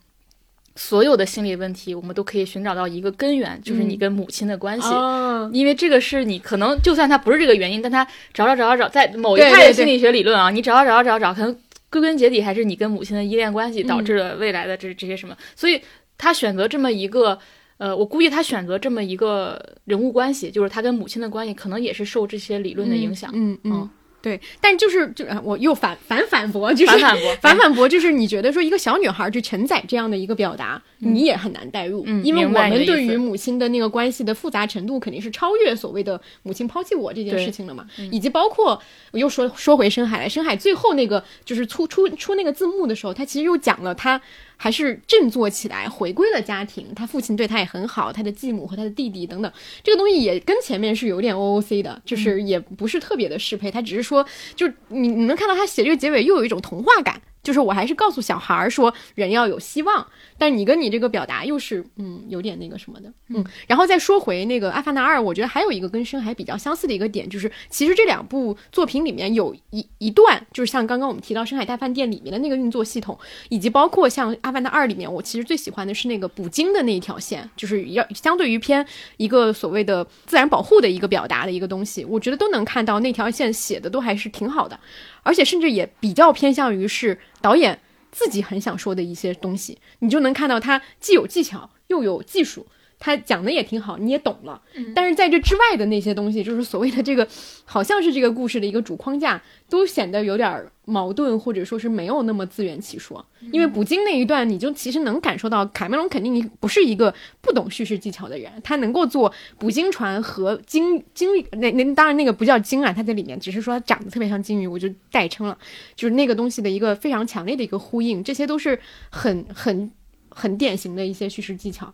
[0.76, 4.88] 所有的心理问题，我们都可以寻找到一个根源，就是你跟母亲的关系。
[4.88, 11.56] 哦因为这个是你可能就算他不是这个原因，但他找找找找找，在某一对对对派的心理学理论啊，你找找找找找找，可能
[11.96, 15.38] 归根结底还是你跟母亲的依恋关系导致了未来的这这些什么。
[15.56, 15.82] 所以
[16.18, 17.40] 他选择这么一个，
[17.78, 23.32] 呃，我估计他选择这么一个人物关系，就是他跟母亲的关系，可能也是受这些理论的影响。
[23.34, 23.90] 嗯嗯嗯
[24.26, 38.82] 对，但就是就呃我又反反反驳，就是反反驳，反反驳就是你觉得说一个小女孩去承载这样的一个表达，你也很难代入，嗯因为我们对于母亲的那个关系的复杂程度肯定是超越所谓的母亲抛弃我这件事情了嘛，嗯以及包括
[39.12, 44.20] 我又说说回深海来，深海最后那个就是出出出那个字幕的时候，他其实又讲了他
[44.58, 49.52] 还是振作起来，回归了家庭，他父亲对他也很好，他的继母和他的弟弟等等，
[49.84, 54.26] 这个东西也跟前面是有点 OOC 的，就是也不是特别的适配，他只是说，
[54.56, 57.22] 就你你能看到他写这个结尾又有一种童话感。
[57.46, 60.06] 就是我还是告诉小孩儿说人要有希望，
[60.38, 63.46] 但你跟你这个表达又是嗯有点那个什么的，嗯。
[63.68, 73.18] 然后再说回那个《阿凡达二》，我觉得还有一个跟深海比较相似的一个点，就是其实这两部作品里面有一一段，就是像刚刚我们提到《深海大饭店》里面的那个运作系统，
[73.50, 78.84] 以及包括像《阿凡达二》里面，我其实最喜欢的是那个捕鲸的那一条线，就是要相对于偏
[79.18, 84.80] 一个所谓的自然保护的一个表达的一个东西，我觉得都能看到那条线写的都还是挺好的。
[85.26, 87.80] 而且甚至也比较偏向于是导演
[88.12, 92.68] 自己很想说的一些东西，你就能看到他既有技巧又有技术，
[93.00, 94.62] 他讲的也挺好，你也懂了。
[94.94, 97.28] 但是在这之外的那些东西， 就是所谓的这个，
[97.66, 103.26] 好像是这个故事的一个主框架，都显得有点矛盾，或者说是没有那么自圆其说。
[103.52, 115.58] 因为捕鲸那一段，你就其实能感受到卡梅隆肯定不是一个不懂叙事技巧的人，他能够做捕鲸船和鲸鲸那那当然那个不叫鲸啊，他在里面只是说长得特别像鲸鱼，我就代称了，
[115.96, 118.80] 就是那个东西的一个非常强烈的一个呼应，这些都是
[119.12, 119.92] 很很
[120.30, 121.94] 很典型的一些叙事技巧，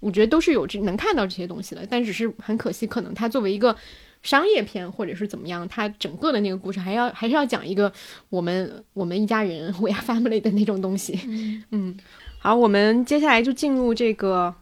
[0.00, 3.76] 我觉得都是有这能看到这些东西的，但只是很可惜，可能它作为一个。
[4.22, 7.90] 商业片或者是怎么样，它整个的那个故事还要还是要讲一个
[8.28, 11.18] 我们我们一家人 We are family 的那种东西。
[11.70, 11.96] 嗯，
[12.38, 14.54] 好，我们接下来就进入这个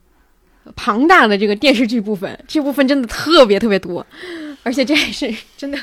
[0.77, 4.07] 庞大的这个电视剧部分，这部分真的特别特别多，
[4.63, 5.77] 而且这还是真的。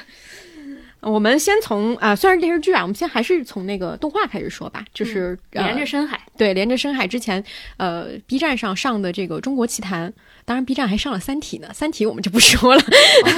[1.11, 6.19] 我们先从啊，虽然是电视剧啊，我们先还是从那个动画开始说吧，就是连着深海。
[6.35, 7.43] 对，连着深海之前，
[7.77, 10.09] 呃，B 站上上的这个《中国奇谭》。
[10.43, 12.81] 当然，B 站还上了《三体》呢，《三体》我们就不说了。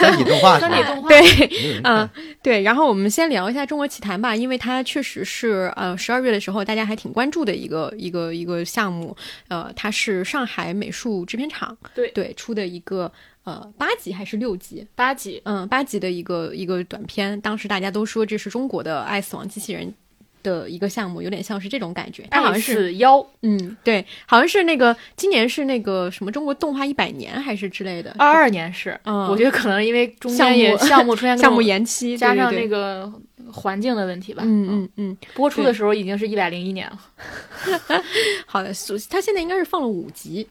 [0.01, 2.09] 三体动画，三体动画，对，嗯，
[2.41, 2.61] 对。
[2.61, 9.15] 然后我们先聊一下《中国奇谭》吧，因为它确实是呃十二月的时候大家还挺关注的一个一个一个项目。
[9.47, 13.11] 呃，它是上海美术制片厂对对出的一个
[13.47, 14.85] 呃八集还是六集？
[14.93, 17.39] 八集，嗯，八集的一个一个短片。
[17.39, 19.87] 当时大家都说这是中国的《爱死亡机器人》。
[20.43, 33.11] 的一个项目有点像是这种感觉，它好像是妖，嗯，对，好像是那个今年是那个什么中国动画一百年还是之类的，二二年是，嗯，我觉得可能因为中间也项目出现项目延期，加上那个
[33.51, 36.99] 环境的问题吧，嗯嗯嗯，播出的时候已经是一百零一年了。
[38.45, 40.47] 好的，所他现在应该是放了五集，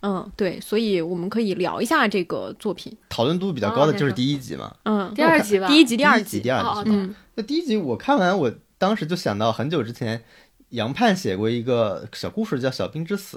[0.00, 8.52] 嗯，对，所以我们可以聊一下这个作品，讨论度比较高的就是第一集嘛，嗯，第二集吧，第一集、第二集、第二集，嗯，那第一集我看完我。
[8.80, 10.24] 当时就想到很久之前，
[10.70, 13.36] 杨盼写过一个小故事，叫《小兵之死》。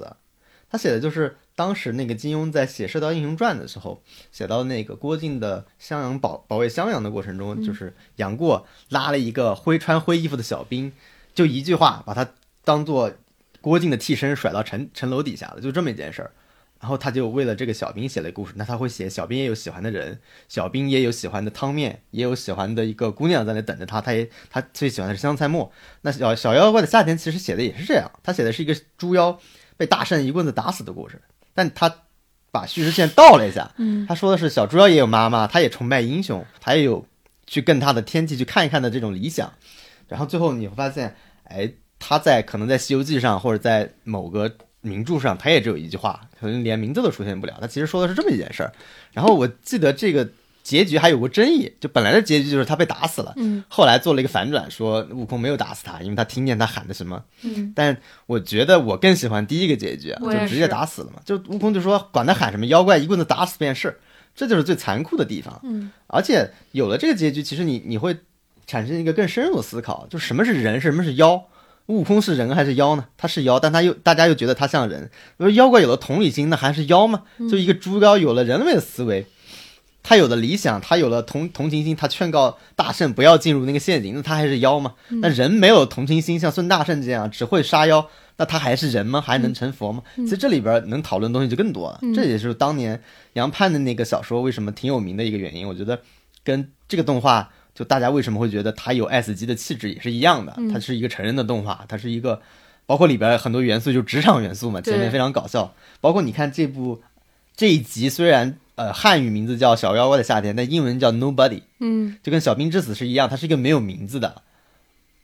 [0.70, 10.94] 他写的就是当时那个金庸在写《射雕英雄传》的时候，写到那个郭靖的襄阳保保卫襄阳的过程中，就是杨过拉了一个灰穿灰衣服的小兵，
[11.36, 12.26] 就一句话把他
[12.64, 13.12] 当做
[13.60, 16.32] 郭靖的替身甩到城城楼底下了，就这么一件事儿。
[16.84, 20.20] 然后他就为了这个小兵写了故事，那他会写小兵也有喜欢的人，
[20.50, 25.72] 小兵也有喜欢的汤面，也有喜欢的一个姑娘在那等着他，他也他最喜欢的是香菜末。
[26.02, 29.40] 那小小妖怪的夏天其实写的也是这样，他写的是一个猪妖
[29.78, 31.22] 被大圣一棍子打死的故事，
[31.54, 31.90] 但他
[32.52, 37.08] 把叙事线倒了一下，嗯，他说的是小猪妖也有妈妈，他也崇拜英雄，他也有
[37.48, 39.54] 去跟他的天气去看一看的这种理想，
[40.10, 41.16] 然后最后你会发现，
[41.46, 44.58] 哎，他在可能在《西游记》上或者在某个。
[44.84, 47.58] 名著上他也只有一句话，可能连名字都出现不了。
[47.60, 48.72] 他其实说的是这么一件事儿。
[49.14, 50.30] 然后我记得这个
[50.62, 57.72] 结局还有过争议，就本来的结局就是他被打死了，嗯，后来做了一个反转，说悟空没有打死他，因为他听见他喊的什么，嗯。
[57.76, 57.98] 但
[58.28, 61.22] 我觉得我更喜欢第一个结局，就直接打死了嘛。
[61.26, 64.00] 就悟空就说管他喊什么妖怪，一棍子打死便是，
[64.36, 65.60] 这就是最残酷的地方。
[65.64, 65.92] 嗯。
[66.08, 68.18] 而且有了这个结局，其实你你会
[68.68, 71.46] 产生一个更深入的思考，就什么是人，什么是妖。
[71.88, 73.06] 悟空是人还是妖呢？
[73.18, 75.12] 他是妖，但他又大家又觉得他像人。
[75.38, 77.24] 比如妖怪有了同理心，那还是妖吗？
[77.52, 79.28] 就一个猪妖有了人类的思维，
[80.02, 84.94] 他有了理想，他有了同同情心，他劝告大圣不要进入那个陷阱，那他还是妖吗？
[85.22, 88.08] 那人没有同情心，像孙大圣这样只会杀妖，
[88.38, 89.20] 那他还是人吗？
[89.20, 90.02] 还能成佛吗？
[90.16, 92.00] 其实这里边能讨论的东西就更多了。
[92.16, 93.04] 这也是当年
[93.34, 95.68] 杨盼的那个小说为什么挺有名的一个原因。
[95.68, 96.00] 我觉得
[96.46, 97.52] 跟这个动画。
[97.74, 102.42] 就大家为什么会觉得它有 S 级的气质也是一样的，它是一个成人的动画，它是一个，
[102.86, 105.74] 包括里边很多元素就职场元素嘛，前面非常搞笑。
[106.00, 107.02] 包括你看这部
[107.56, 114.42] 这一集，虽然呃汉语名字叫《小妖怪的夏天》，但英文叫 Nobody，嗯，就跟小兵之死是一样，它是一个没有名字的。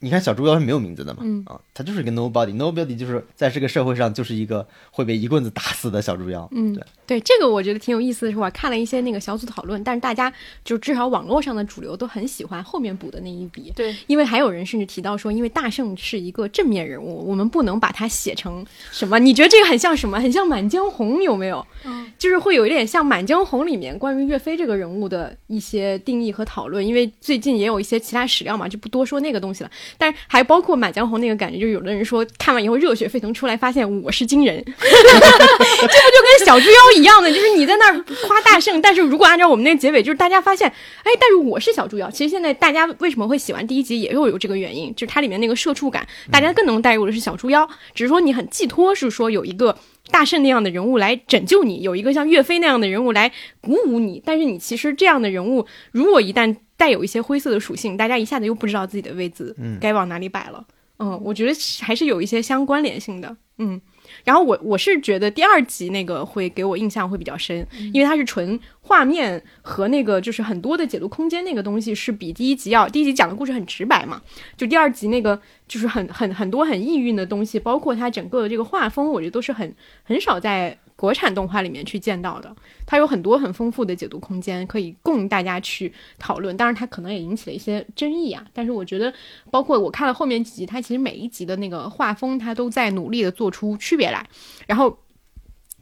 [0.02, 1.20] 你看小猪妖是没有名字的嘛？
[1.24, 6.48] 嗯啊，他就是一个 nobody，nobody 就是在这个社会上就是一个会被一棍子打死的小猪妖。
[6.54, 10.32] 嗯，对对，这个我觉得挺有意思的是，我看了一些那个小组讨论，但是大家
[10.64, 13.74] 就至少网络上的主流都很喜欢后面补的那一笔。
[13.76, 19.20] 对，因为还有人甚至提到说，因为大圣是一个正面人物，我们不能把他写成什么？
[19.20, 20.18] 你觉得这个很像什么？
[20.22, 21.66] 很像《满江红》有没有？
[21.84, 26.86] 嗯，就是会有一点像《满江红》里面关于岳飞这个人物的一些定义和讨论。
[26.86, 29.72] 因为最近也有一些其他史料嘛，就不多说那个东西了。
[29.98, 37.32] 但是还包括《满江红》那个感觉，就有的人说看完以后热血沸腾，出来发现我是金人， 这不就跟小猪妖一样的？
[37.32, 40.68] 就是你在那儿夸大圣，但是如果按照我们那个结尾，就是大家发现，
[41.04, 42.10] 哎，但是我是小猪妖。
[42.12, 49.78] 其实现在大家为什么会喜欢第一集，也又有这个原因，就是它里面那个社畜感，大家更能带入的是小猪妖，只是说你很寄托，是说有一个。
[50.12, 53.32] 大圣那样的人物来拯救你，有一个像岳飞那样的人物来
[53.62, 60.66] 鼓舞你，但是你其实这样的人物，如果一旦带有一些灰色的属性，大家一下子又不知道自己的位置该往哪里摆了。
[60.98, 63.38] 嗯，我觉得还是有一些相关联性的。
[63.58, 63.80] 嗯。
[64.24, 74.22] 然后我我是觉得第二集那个会给我印象会比较深，因为它是纯画面和那个就是很多的解读空间那个东西是比第一集要第一集讲的故事很直白嘛，
[74.58, 79.74] 就第二集那个就是很很很多很意蕴的东西，包括它整个的这个画风，我觉得都是很
[80.04, 80.78] 很少在。
[81.00, 82.54] 国产动画里面去见到的，
[82.86, 86.58] 它有很多很丰富的解读空间，可以供大家去讨论。
[86.58, 88.46] 当然，它可能也引起了一些争议啊。
[88.52, 89.14] 但是我觉得，
[89.50, 94.28] 包括我看了后面几集，它其实每一集的那个画风，它都在努力的做出区别来。
[94.68, 94.98] 然后。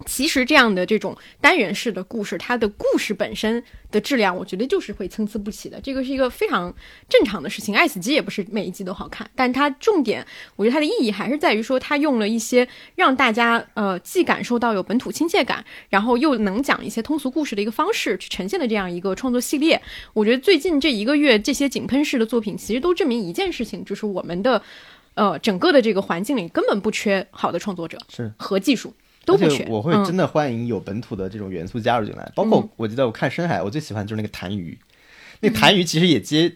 [0.05, 3.61] 其实这样的这种单元式的故事，它的故事本身
[3.91, 5.81] 的质量，我觉得就是会参差不齐的。
[5.81, 6.73] 这个是一个非常
[7.09, 7.75] 正常的事情。
[7.75, 10.25] 爱死机也不是每一集都好看，但它重点，
[10.55, 19.81] 我觉得它的意义还是在于说，它用了一些让大家呃既感受到有本土亲切感，然后又能讲一些通俗故事的一个方式去呈现的这样一个创作系列。
[20.13, 24.61] 我觉得最近这一个月这些井喷式的作品，其实都证明一件事情，就是我们的
[25.15, 28.93] 呃整个的这个环境里根本不缺好的创作者是和技术。
[29.27, 34.77] 而且我会真的欢迎有本土的这种元素加入进来，包括我记得我看深海，我最喜欢就是那个痰盂，
[35.41, 36.53] 那痰盂其实也接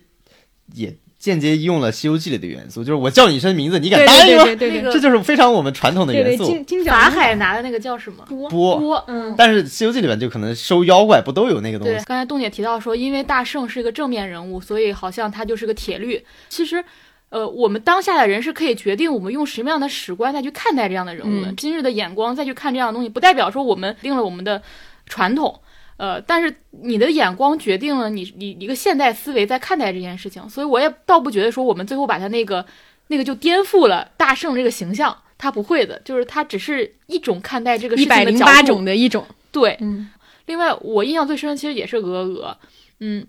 [0.74, 4.46] 也间接用了《西游记》里的元素，就是我叫你一声名字，你敢答应吗？
[4.92, 6.46] 这就是非常我们传统的元素。
[6.86, 8.26] 法海拿的那个叫什么？
[8.28, 9.04] 波波。
[9.08, 9.36] 嗯。
[9.38, 11.94] 但是《西游记》里面就可能收妖怪不都有那个东西？
[12.06, 16.24] 刚才洞姐提到说，因为大圣是一个正面人物，所以好像他就是个铁律。
[16.50, 16.84] 其实。
[17.32, 21.54] 呃，我们当下的人是可以决定我们用什么样的史观再去看待这样的人物的。
[21.54, 24.62] 今日的眼光再去看这样的东西，不代表说我们定了我们的
[25.06, 25.58] 传统。
[25.96, 30.50] 呃，但是你的眼光决定了你你一个现代思维在看待这件事情。
[30.50, 32.66] 所以我也倒不觉得说我们最后把他那个
[33.08, 38.30] 那个就颠覆了大圣这个形象，他不会的，就是他只是一种看待这个事情的角度。
[38.30, 39.26] 一百零八种的一种。
[39.54, 40.10] 对，嗯。
[40.48, 42.58] 另外，我印象最深的其实也是鹅鹅，
[43.00, 43.26] 嗯，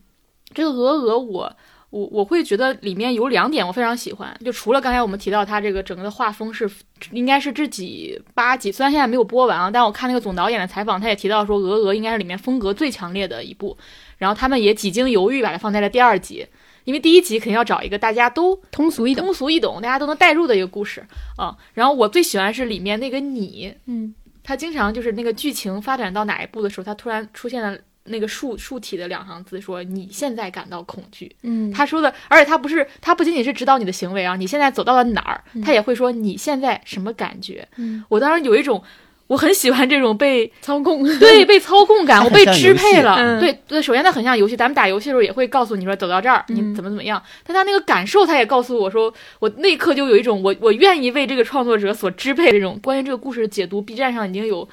[0.53, 1.57] 这个鹅鹅我。
[1.93, 6.69] 我我会觉得里面有两点我非常喜欢，就除了刚才我们提到它这个整个的画风是，
[7.11, 13.77] 应该是这几八集，虽然现在没有播完啊，但我看那个总导演的采访，他也提到说《鹅鹅》应该是里面风格最强烈的一部，
[14.17, 16.47] 然后他们也几经犹豫把它放在了第二集，
[16.85, 21.07] 因为第一集肯定要找一个大家都通俗易懂、通俗易懂、大家都能代入的一个故事
[21.37, 21.55] 啊。
[21.75, 27.79] 然后我最喜欢是里面那个你，嗯，他经常就是那个剧情发展到哪一步的时候，他突然出现了。
[28.05, 37.67] 那个竖竖体的两行字说：“你现在感到恐惧。”嗯，他说的，而且他不是，他不仅仅是指导你的行为啊，你现在走到了哪儿，他也会说你现在什么感觉。
[37.77, 38.83] 嗯，我当时有一种，
[39.29, 43.39] 我很喜欢这种被操控，对，被操控感，我被支配了。
[43.39, 47.23] 对对，首先它很像游戏，咱们打游戏的时候也会告诉你说走到这儿，你怎么怎么样。
[47.47, 52.79] 但他那个感受，他也告诉我说，我那一刻就有一种我我愿意为这个创作者所支配这种。
[52.83, 54.69] 关于这个故事的解读，B 站上已经有。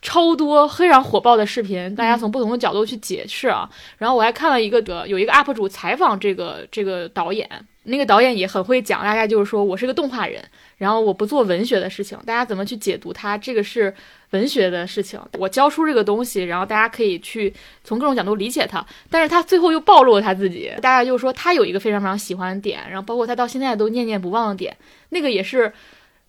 [0.00, 3.68] 超多非常火爆的视频，大家从不同的角度去解释啊。
[3.98, 7.48] 然后我还看了一个的，有一个 UP 主采访这个这个导演，
[7.84, 10.42] 那个导演也很会讲，大概就是说我是个动画人，
[10.78, 13.94] 然后我不做文学的事情，大家怎么去解读它，这个是
[14.30, 15.20] 文学的事情。
[15.38, 17.52] 我教出这个东西，然后大家可以去
[17.84, 18.84] 从各种角度理解它。
[19.10, 24.74] 但是他最后又暴露了他自己，大概就是说他有一个非常非常喜欢的点，然后包括他到现在都念念不忘的点，
[25.10, 25.70] 那个也是。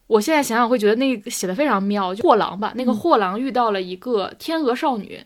[0.08, 5.22] 我现在想想会觉得那个写的非常妙，就货郎吧，那个货郎遇到了一个天鹅少女，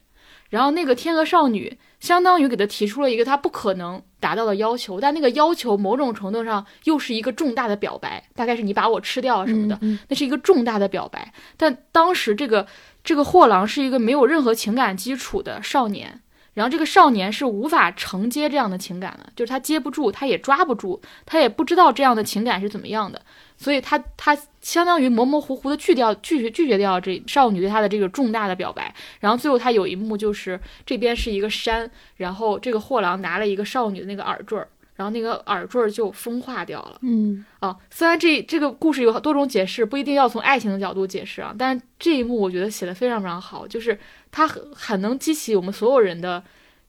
[0.49, 9.80] 然后那个天鹅少女相当于给他提出了一个他不可能达到的要求，但那个要求某种程度上又是一个重大的表白，大概是你把我吃掉什么的，
[10.10, 11.32] 那是一个重大的表白。
[11.58, 12.66] 但当时这个
[13.03, 16.22] 这个货郎是一个没有任何情感基础的少年，
[16.56, 23.22] 然后这个少年是无法承接这样的情感的，就是他接不住，他也抓不住，他也不知道这样的情感是怎么样的。
[23.58, 37.00] 所以他他相当于模模糊糊的拒掉拒绝拒绝掉这少女对他的这个重大的表白，然后最后他有一幕就是这边是一个山，然后这个货郎拿了一个少女的那个耳坠儿，然后那个耳坠儿就风化掉了。
[37.02, 43.98] 嗯啊，虽然这这个故事有多种解释，不一定要从爱情的角度解释啊，但是这一幕我觉得写的非常非常好，就是
[44.32, 46.44] 他很很能激起我们所有人的，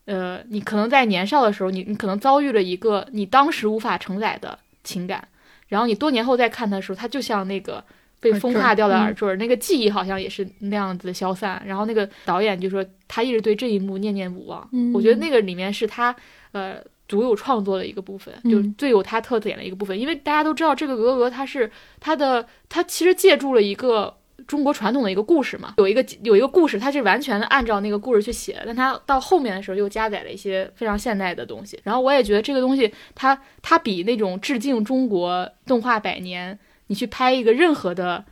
[0.05, 5.27] 呃，你可能在年少的时候，你你可能遭遇了一个你当时无法承载的情感。
[5.73, 7.83] 然后你多年后再看它的时候，它就像那个
[8.21, 11.63] 被风化掉的耳坠，那个记忆好像也是那样子的消散。
[11.67, 14.69] 然后那个导演就说他一直对这一幕念念不忘。
[14.93, 16.15] 我觉得那个里面是他
[16.53, 16.77] 呃
[17.09, 19.99] 独有创作的一个部分，嗯就是最有他特点的一个部分。
[19.99, 21.71] 因为大家都知道，这个鹅鹅它是
[22.01, 24.15] 它的，它其实借助了一个
[24.47, 31.79] 中国传统的一个故事嘛，有一个有一个故事，它是完全的按照那个故事去写的，但它到后面的时候又加载了一些非常现代的东西。
[31.83, 38.25] 然后我也觉得这个东西它它比那种致敬中国动画百年，你去拍一个任何的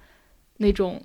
[0.59, 1.03] 那种。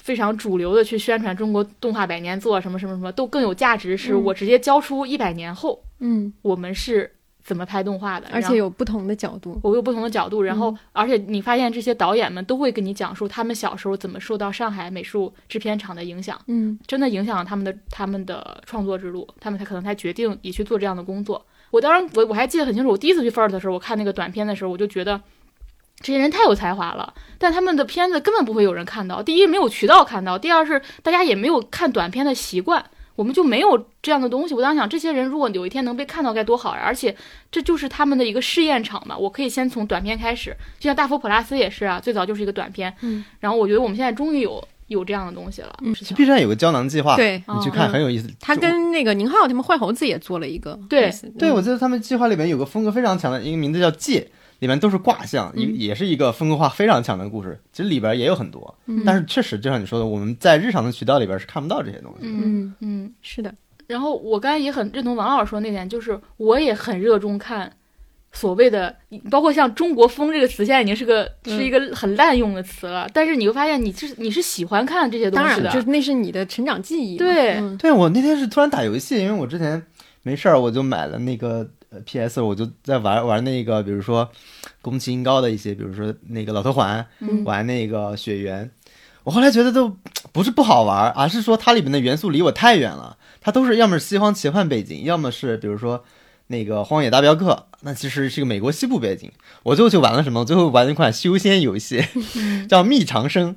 [0.00, 7.12] 非常主流的去宣传中国动画百年做什么什么什么都更有价值，是我直接交出一百年后嗯，我们是
[7.48, 9.58] 怎么拍动画的，而且有不同的角度。
[9.62, 21.42] 我有不同的角度，然后、嗯而且你发现这些导演们都会跟你讲述他们小时候怎么受到上海美术制片厂的影响，嗯真的影响了他们的他们的创作之路，他们才可能才决定也去做这样的工作。
[21.70, 25.18] 我当时我我还记得很清楚，我第一次去 First 的时候，我看那个短片的时候，我就觉得。
[26.00, 29.20] 这些人太有才华了，但他们的片子根本不会有人看到。
[29.20, 32.84] 第一，没有渠道看到；第二是大家也没有看短片的习惯，
[33.18, 34.54] 我们就没有这样的东西。
[34.54, 36.82] 我当时想，这些人如果有一天能被看到该多好呀！
[36.84, 37.12] 而且
[37.50, 42.94] 这就是他们的一个试验场嘛，我可以先从短片开始，就像大佛普拉斯也是啊，最早就是一个短片。
[43.00, 45.76] 嗯，然后我觉得我们现在终于有有这样的东西了。
[45.82, 48.30] 嗯事情 B 站有个胶囊计划，对，你去看嗯很有意思。
[48.38, 54.20] 他跟那个宁浩他们坏猴子也做了一个对对，嗯我记得他们计划里面有个风格非常强的一个名字叫《界》，
[54.58, 57.60] 里面都是卦象，一、嗯也是一个风格化非常强的故事。
[57.72, 62.32] 其实里边也有很多，嗯但是确实就像你说的，我们在日常的渠道里边是看不到这些东西的。
[62.32, 63.14] 嗯嗯，嗯。
[63.22, 63.54] 是的，
[63.86, 67.72] 然后我刚才也很认同王老师说那点，就是我也很热衷看
[68.32, 68.94] 所谓的，
[69.30, 73.08] 包括像“中国风”这个词，现在已经是个嗯是一个很滥用的词了。
[73.14, 77.16] 但是你会发现，你是你是喜欢看这些东当然，西的，就是那是你的成长记忆。
[77.16, 79.82] 对嗯对我那天是突然打游戏，因为我之前
[80.22, 84.30] 没事儿，我就买了那个呃 PS，我就在玩玩那个，比如说
[84.82, 88.70] 宫崎英高的一些，比如说那个老头环，嗯玩那个雪原。
[89.24, 89.94] 我后来觉得都
[90.32, 93.16] 不是不好玩，而是说它里面的元素离我太远了。
[93.40, 96.02] 它都是要么是西方奇幻背景，要么是比如说
[96.46, 99.30] 那个《荒野大镖客》，那其实是个美国西部背景。
[99.62, 100.44] 我最后就玩了什么？
[100.44, 102.02] 最后玩了一款修仙游戏，
[102.68, 103.54] 叫《觅长生》。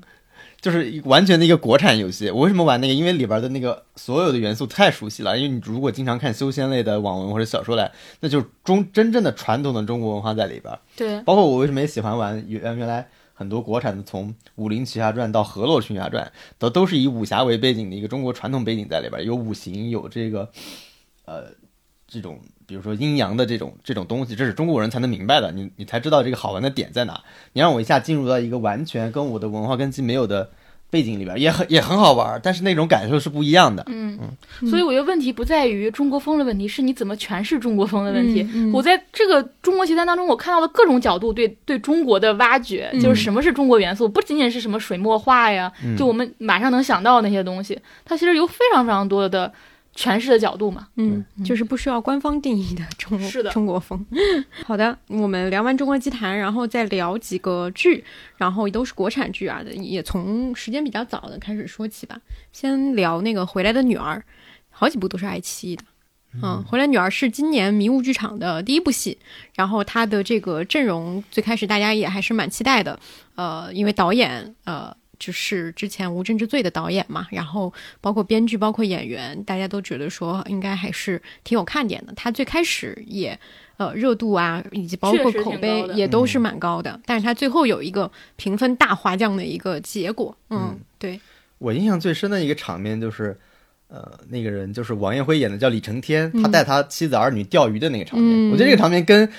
[0.61, 2.29] 就是一完全的一个国产游戏。
[2.29, 2.93] 我为什么玩那个？
[2.93, 5.35] 因为里边的那个所有的元素太熟悉了。
[5.35, 10.77] 因为你如果经常看修仙类的网文或者小说来，那就是中真正的传统的中国文化在里边。
[10.95, 16.23] 对，包括我为什么也喜欢玩原原来很多国产的，从《武林奇侠传》到《河洛群侠传》，
[16.59, 20.47] 都都是以武侠为背景的一个中国传统背景在里边，有五行，有这个
[21.25, 21.45] 呃
[22.11, 22.37] 这种。
[22.67, 27.21] 比如说阴阳的这种这种东西，这是中国人才能明白的，你你才知道这个好玩的点在哪。
[27.51, 30.49] 你让我一下进入到一个完全跟我的文化根基没有的
[30.89, 33.83] 背景里边，也很也很好玩，但是那种感受是不一样的。
[33.89, 34.17] 嗯，
[34.61, 38.41] 嗯所以我觉得问题不在于中国风的问题，是你怎么诠释中国风的问题。
[38.43, 49.51] 嗯嗯我在这个中国奇谭当中，我看到了各种角度对对中国的挖掘，嗯就是什么是中国元素，不仅仅是什么水墨画呀，嗯就我们马上能想到的那些东西，它其实有非常非常多的
[49.95, 50.87] 诠释的角度嘛。
[50.95, 54.05] 嗯，就是不需要官方定义的中国是的中国风。
[54.65, 58.03] 好的，我们聊完中国奇谭，然后再聊几个剧，
[58.37, 62.19] 然后都是国产剧啊，也从时间比较早的开始说起吧。
[62.51, 64.17] 先聊那个《回来的女儿》，
[64.69, 65.83] 好几部都是爱奇艺的。
[66.41, 69.17] 嗯，《回来女儿》是今年迷雾剧场的第一部戏，
[69.53, 72.97] 然后它的这个阵容最开始大家也还是蛮期待的，
[73.35, 77.71] 呃，因为导演呃就是之前《无证之罪》的导演嘛，然后
[78.01, 82.13] 包括编剧、包括演员，大家都觉得说应该还是挺有看点的。
[82.15, 83.39] 他最开始也
[83.77, 90.35] 呃热度啊，以及包括口碑也都是蛮高的，但是他最后有一个评分大滑降的一个结果。
[90.49, 91.21] 嗯，嗯对，
[91.59, 93.37] 我印象最深的一个场面就是，
[93.89, 96.41] 呃，那个人就是王彦辉演的叫李承天，嗯。
[96.41, 98.51] 他带他妻子儿女钓鱼的那个场面，嗯。
[98.51, 99.31] 我觉得这个场面跟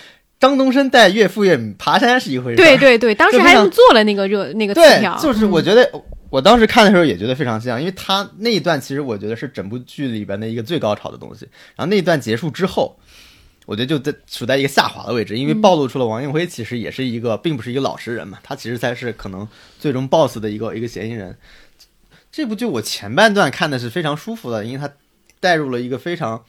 [0.43, 2.57] 张东升带岳父岳母爬山是一回事。
[2.57, 5.89] 对对对，当时还做了那个热那个词对条，，就是我嗯觉得、
[6.31, 11.47] 我当时看的时候也觉得非常像，因为他那一段其实我觉得是整部剧里边的一个最高潮的东西。
[11.77, 12.99] 然后那一段结束之后，
[13.67, 19.47] 我觉得就在处在一个下滑的位置，因为嗯暴露出了王彦辉其实也是一个并不是一个老实人嘛，他其实才是可能
[19.79, 21.39] 最终 BOSS 的一个一个嫌疑人。
[22.33, 24.93] 这部剧我前半段看的是非常舒服的，因为他
[25.39, 26.43] 带入了一个非常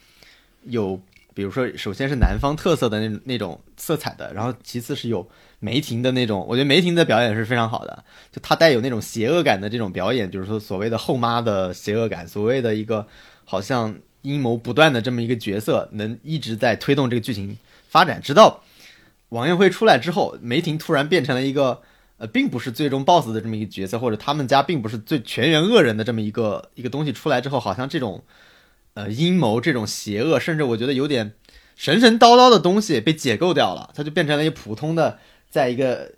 [0.64, 1.00] 有，
[1.34, 5.28] 比如说首先是南方特色的那那种色彩的，然后其次是有
[5.60, 13.06] 梅婷的那种，我觉得梅婷的表演是非常好的，就她带有那种邪恶感的这种表演，就是说所谓的后妈的邪恶感，所谓的一个
[13.46, 17.58] 好像阴谋不断的这么一个角色，能一直在推动这个剧情
[17.90, 18.64] 发展，直到
[19.30, 21.82] 王艳辉出来之后，梅婷突然变成了一个。
[22.18, 28.24] 呃，并不是最终 BOSS 的这么一个角色，或者他们家并不是最全员恶人的这么一个一个东西出来之后，好像这种
[28.94, 31.34] 呃阴谋、这种邪恶，甚至我觉得有点
[31.76, 36.14] 神神叨叨的东西被解构掉了，它就变成了一个普通的，在一个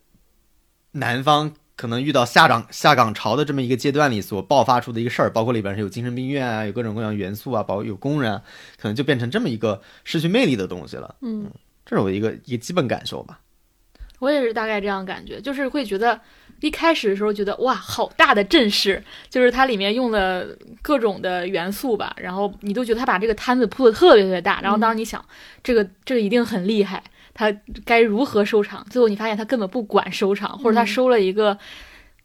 [0.91, 8.41] 南方可能遇到下岗下岗潮的这么一个阶段里所爆发出的一个事儿，包括里边是有精神病院啊，有各种各样元素啊，包括有工人啊，
[8.77, 11.15] 可能就变成这么一个失去魅力的东西了。
[11.21, 11.49] 嗯，
[11.85, 13.39] 这是我一个一个基本感受吧。
[14.19, 16.19] 我也是大概这样感觉，就是会觉得
[16.61, 20.45] 一开始的时候觉得哇，好大的阵势，就是它里面用了
[20.81, 25.23] 各种的元素吧，然后你都觉得他把这个摊子铺的特别特别大，然后当时你想，
[25.63, 27.03] 这个这个一定很厉害，
[27.33, 27.51] 他
[27.85, 28.85] 该如何收场？
[28.89, 31.57] 最后你发现他根本不管收场，或者他收了一个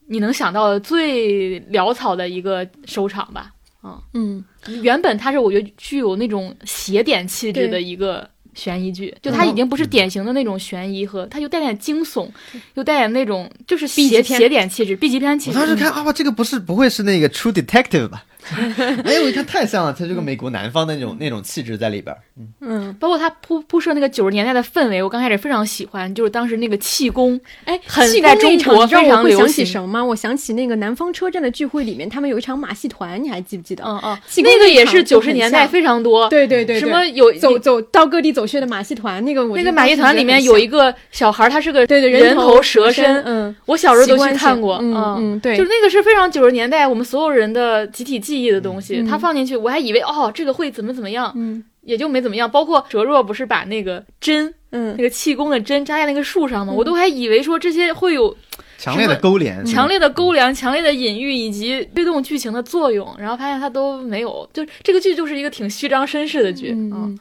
[0.06, 3.52] 你能想到的最潦草的一个收场吧。
[3.82, 4.44] 嗯嗯，
[4.82, 12.28] 原本他是我觉得具有那种邪典气质的一个悬疑剧，就它已经不是典型的那种悬疑和，它又带点惊悚，
[12.74, 14.40] 又带点那种就是 B 级邪片。
[14.40, 15.58] 邪点气质，B 级片气我质。
[15.58, 18.24] 当时看啊，这个不是不会是那个 True Detective 吧？
[19.04, 22.14] 哎，我一看太像了，他这个美国南方的那种那种气质在里边。
[22.60, 29.86] 嗯，包括他铺铺设那个九十年代的氛围，我刚开始非常喜欢，就是当时那个气功，哎，很气在中国功那一场你知道非常流我会想起什么？
[29.86, 30.04] 吗？
[30.04, 33.84] 我想起那个南方车站的聚会里面，他们有一场马戏团，你还记不记得？
[33.84, 36.80] 嗯嗯，气功那个也是九十年代非常多，对对对，对。
[36.80, 52.50] 什么有走走到各地走穴的马戏团，那个我那个马戏团里面有一个小孩，他是个对对人头蛇身，嗯，我小时候都去看过，嗯嗯，对，就是那个是非常九十年代我们所有人的集体记忆的东西，嗯他放进去，我还以为哦这个会怎么怎么样，嗯也就没怎么样。
[52.50, 56.72] 包括哲若不是把那个针，嗯那个气功的针扎在那个树上吗？
[56.74, 58.36] 嗯我都还以为说这些会有
[58.76, 64.48] 强烈的勾连，强烈的勾连、强烈的隐喻以及推动剧情的作用，然后发现它都没有。
[64.52, 67.18] 就这个剧就是一个挺虚张声势的剧，嗯嗯，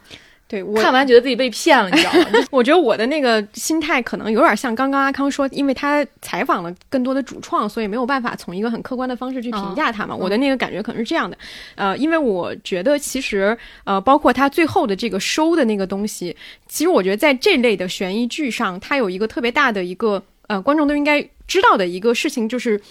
[0.50, 2.26] 对我看完觉得自己被骗了，你知道吗？
[2.50, 10.16] 我觉得我的那个心态可能有点像刚刚阿康说，因为他采访了更多的主创，所以没有办法从一个很客观的方式去评价他嘛。
[10.16, 11.38] 嗯我的那个感觉可能是这样的，
[11.76, 16.36] 呃，因为我觉得其实呃，包括他最后的这个收的那个东西，
[16.68, 22.82] 其实我觉得在这类的悬疑剧上，它有一个特别大的一个呃，观众都应该知道的一个事情就是。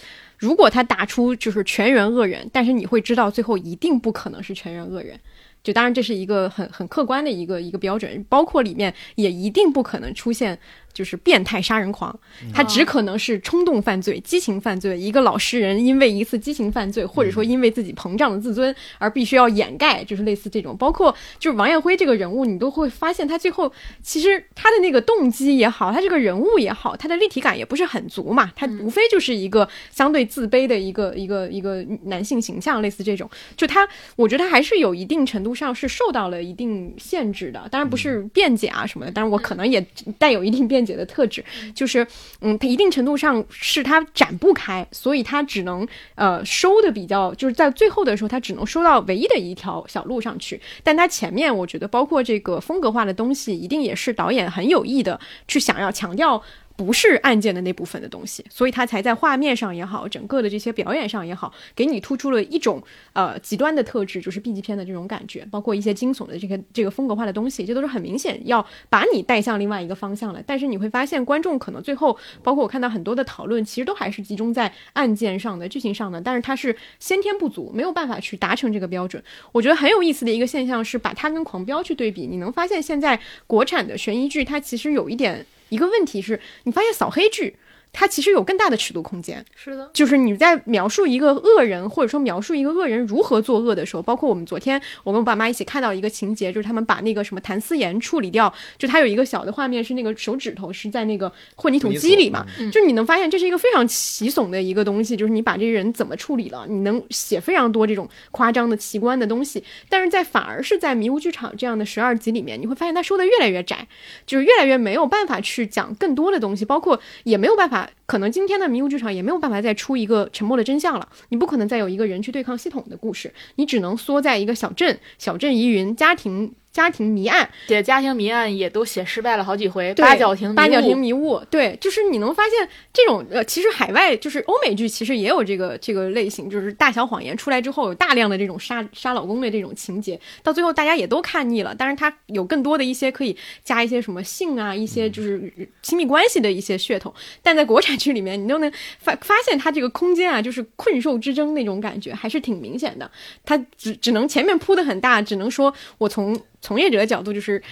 [0.40, 5.18] 如果他打出就是全员恶人，但是你会知道最后一定不可能是全员恶人，
[5.62, 10.58] 就当然这是一个很很客观的一个一个标准，包括里面也一定不可能出现
[10.92, 12.18] 就是变态杀人狂，
[12.52, 14.98] 他只可能是冲动犯罪、激情犯罪。
[14.98, 20.76] 一个老实人因为一次激情犯罪，或者说因为自己膨胀的自尊而必须要掩盖，就是类似这种。
[20.76, 33.28] 包括就是王艳辉这个人物，你都会发现他最后其实他的那个动机也好，他这个人物也好，他的立体感也不是很足嘛，他无非就是一个相对自卑的一个一个一个男性形象，类似这种。
[33.56, 39.80] 就他，我觉得他还是有一定程度上是受到了一定限制的，当然不是辩解啊什么的，当然我可能也
[40.18, 41.44] 带有一定辩解的特质，
[41.74, 42.06] 就是
[42.40, 56.42] 嗯，他一定程度上是他展不开，所以他只能呃收的比较，就是在最后的时候，他只能收到唯一的一条小路上去，但他前面我觉得包括这个风格化的东西，一定也是导演很有意的去想要强调。
[56.78, 62.80] 不是案件的那部分的东西，所以他才在画面上也好，整个的这些表演上也好，给你突出了一种
[63.14, 70.40] 呃极端的特质，就是 B 级片的这种感觉，包括一些惊悚的这个这个风格化的东西，这都是很明显要把你带向另外一个方向了。
[70.46, 79.20] 但是你会发现，观众可能最后，包括我看到很多的讨论，其实都还是集中在案件上的、剧情上的，但是它是先天不足，没有办法去达成这个标准。
[79.50, 83.18] 我觉得很有意思的一个现象是，把它跟《狂飙》去对比，你能发现现在
[83.48, 85.44] 国产的悬疑剧，它其实有一点。
[85.68, 87.56] 一个问题是，你发现扫黑剧，
[87.92, 89.44] 它其实有更大的尺度空间。
[89.56, 102.70] 是的，就是你在描述一个恶人，或者说描述一个恶人如何作恶的时候，包括我们昨天我跟我爸妈一起看到一个情节，就是他们把那个什么谭思妍处理掉，就他有一个小的画面是那个手指头是在那个混凝土机里嘛，嗯。
[102.70, 113.86] 就你能发现这是一个非常奇悚的一个东西，就是你把这个人怎么处理了，你能写非常多这种夸张的奇观的东西，但是在反而是在迷雾剧场这样的十二集里面，你会发现他说的越来越窄，
[114.26, 126.54] 就是越来越没有办法去讲更多的东西，包括也没有办法，可能今天的迷雾剧场也没有办法再出一个沉默的真相了，你不可能再有一个人去对抗系统的故事，你只能缩在一个小镇、小镇疑云、家庭。
[126.78, 141.74] 家庭谜案，写家庭谜案也都写失败了好几回，八角亭八角亭迷雾，对，就是你能发现这种呃，其实海外就是欧美剧其实也有这个这个类型，就是大小谎言出来之后有大量的这种杀杀老公的这种情节，到最后大家也都看腻了。
[141.76, 145.52] 但是，它有更多的一些可以加一些什么性啊，一些就是
[145.82, 153.10] 亲密关系的一些噱头，但在国产剧里面，你都能发发现它这个空间啊，就是困兽之争那种感觉还是挺明显的。
[153.44, 156.38] 它只只能前面铺的很大，只能说我从
[156.68, 157.62] 从业者的角度就是。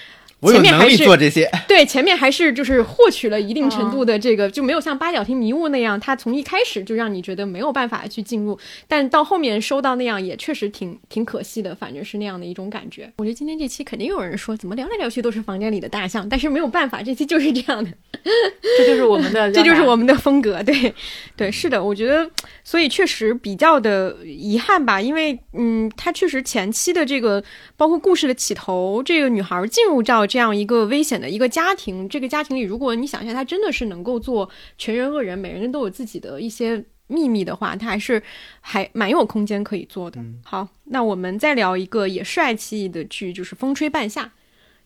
[0.41, 1.51] 我有能力前面还是做这些。
[1.67, 13.11] 对，前面还是就是获取了一定程度的这个，就没有像八角亭迷雾那样，它从一开始就让你觉得没有办法去进入，但到后面收到那样也确实挺挺可惜的，反正是那样的一种感觉。
[13.17, 17.91] 我觉得今天这期肯定有人说，怎么聊来聊去都是房间里的大象，但是没有办法，这期就是这样的。
[18.79, 20.95] 这就是我们的，这就是我们的风格，对，
[21.37, 22.29] 对，是的，我觉得，
[22.63, 27.43] 所以确实比较的遗憾吧，因为，嗯，它确实前期的这个，
[27.77, 34.49] 包括故事的起头，这个女孩进入到这样一个危险的一个家庭，这个家庭里，如果你想象他真的是能够做
[34.79, 38.23] 全员恶人，每个人都有自己的一些秘密的话，他还是
[38.61, 40.21] 还蛮有空间可以做的。
[40.45, 44.25] 好，那我们再聊一个也帅气的剧，就是《风吹半夏》。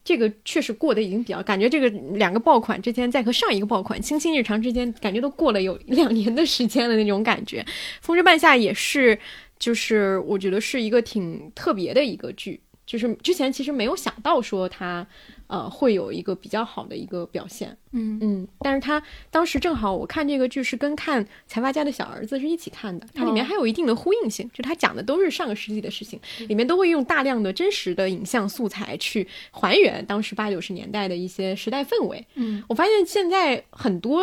[0.02, 1.86] 这个确实过得已经比较，感觉这个
[2.16, 7.62] 两个爆款之间在和上一个爆款《卿卿日常》之间，感觉都过了有两年的时间了那种感觉。
[8.00, 9.18] 《风吹半夏》也是，
[9.58, 15.06] 就是我觉得是一个挺特别的一个剧，就是之前其实没有想到说它
[15.50, 17.76] 呃会有一个比较好的一个表现。
[17.92, 18.18] 嗯。
[18.22, 23.48] 嗯，但是他当时正好我看这个剧是跟看《财阀家的小儿子》是一起看的，它里面哦。
[23.48, 32.24] 还有一定的呼应性，就它讲的都是上个世纪的事情，里面都会用大量的真实的影像素材去还原当时八九十年代的一些时代氛围。
[32.36, 34.22] 嗯，我发现现在很多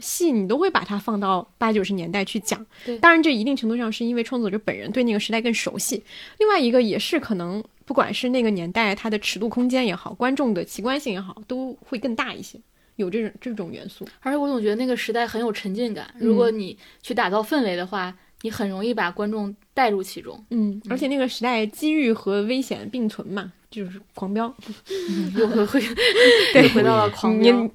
[0.00, 2.98] 戏你都会把它放到八九十年代去讲，对。
[2.98, 6.02] 当然这一定程度上是因为创作者本人对那个时代更熟悉，
[6.38, 12.60] 另外一个也是可能不管是那个年代它的尺度空间也好，观众的奇观性也好，都会更大一些。
[12.96, 20.42] 有这种这种元素，而且我总觉得那个时代很有沉浸感，如果你去打造氛围的话，你很容易把观众带入其中。
[20.48, 24.50] 嗯，而且那个时代机遇和危险并存嘛，就是狂飙。
[25.36, 25.78] 又会会
[26.54, 27.60] 对回到了狂飙。
[27.60, 27.70] 你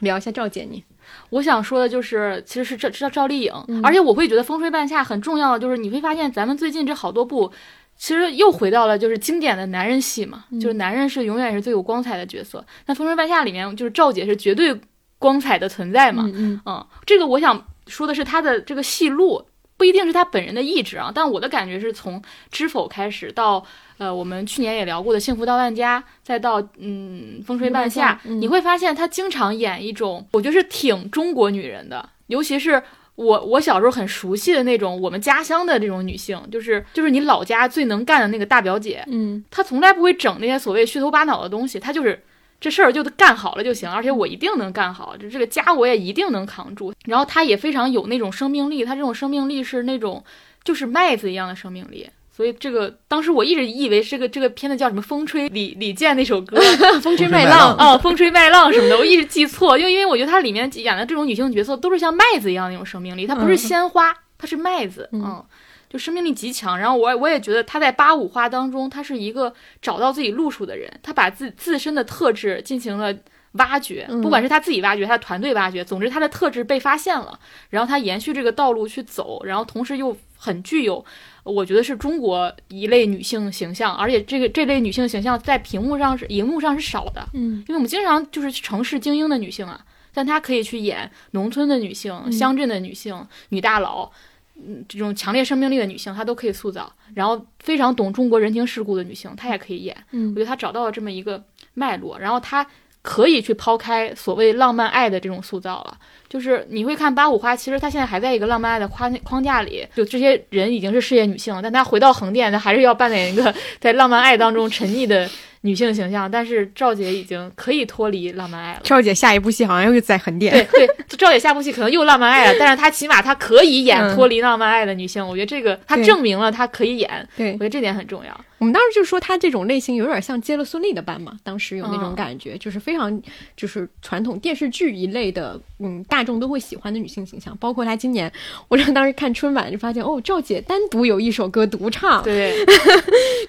[0.00, 0.84] 聊一下赵姐你，
[1.30, 3.52] 我想说的就是，其实是赵赵赵丽颖，
[3.82, 7.50] 而且我会觉得《风吹半夏》很重要的就是，你会发现咱们最近这好多部，
[7.98, 12.64] 其实又回到了就是经典的男人戏嘛，就是男人是永远是最有光彩的角色。
[12.86, 14.74] 那《风吹半夏》里面就是赵姐是绝对
[15.18, 19.44] 光彩的存在嘛，嗯嗯，这个我想说的是她的这个戏路。
[19.76, 22.20] 不一定是她本人的意志啊，但我的感觉是从
[22.50, 23.64] 《知否》开始到
[23.98, 32.82] 呃，我们去年也聊过的《幸福到万家》，再到嗯《风吹半夏》嗯你会发现她经常演一种我觉得是挺中国女人的，尤其是
[33.18, 42.22] 我我小时候很熟悉的那种我们家乡的这种女性，就是就是你老家最能干的那个大表姐，嗯她从来不会整那些所谓虚头巴脑的东西，她就是。
[42.60, 46.92] 这事儿就干好了就行，而且我一定能干好，就这个家我也一定能扛住。
[47.04, 50.24] 然后她也非常有那种生命力，她这种生命力是那种
[50.64, 52.10] 就是麦子一样的生命力。
[52.38, 56.56] 所以这个当时我一直以为是个这个片子叫什么《风吹李李健那首歌，
[57.02, 65.44] 风吹麦麦浪，哦，风吹麦浪什么的，我一直记错，因为因为我觉得它里面演的这种女性角色都是像麦子一样的那种生命力，它不是嗯鲜花，它是麦子，嗯嗯，
[65.90, 66.78] 就生命力极强。
[66.78, 69.52] 然后我我也觉得她在八五花当中，她是一个
[69.82, 73.12] 找到自己路数的人，他把自自身的特质进行了。
[73.52, 77.36] 挖掘，嗯不管是他自己挖掘，他的团队挖掘，总之他的特质被发现了，
[77.70, 81.02] 然后他延续这个道路去走，然后同时又很具有，
[81.50, 94.10] 我觉得是中国一类女性形象，而且这个这类女性形象在屏幕上是荧幕上是少的，嗯因为我们经常就是城市精英的女性啊，但她可以去演农村的女性、嗯乡镇的女性、女大佬，
[94.56, 96.92] 嗯，这种强烈生命力的女性，她都可以塑造。
[97.14, 99.96] 然后非常懂中国人情世故的女性，她也可以演。
[100.12, 101.42] 嗯我嗯觉得她找到了这么一个
[101.74, 102.66] 脉络，然后她
[103.02, 105.96] 可以去抛开所谓浪漫爱的这种塑造了。
[106.28, 115.26] 就是你会看八五花，其实她现在还在一个浪漫爱的框框架里，就这些人已经是事业女性了，但她回到横店，她还是要扮演一个在浪漫爱当中沉溺的
[115.62, 116.30] 女性形象。
[116.30, 118.80] 但是赵姐已经可以脱离浪漫爱了。
[118.84, 128.38] 赵姐下一部戏好像又在横店，对对，赵姐下部戏可能又浪漫爱了，但是她起码她可以演嗯脱离浪漫爱的女性，我觉得这个她证明了她可以演，对我觉得这点很重要。
[128.58, 133.22] 我们当时就说他这种类型有点像接了孙俪的班嘛，当时有那种嗯感觉，就是非常
[133.56, 137.56] 就是传统电视剧一类的，嗯，大众都会喜欢的女性形象。
[137.58, 138.30] 包括她今年，
[138.68, 142.64] 我当时看春晚就发现，哦，赵姐单独有一首歌独唱， 对，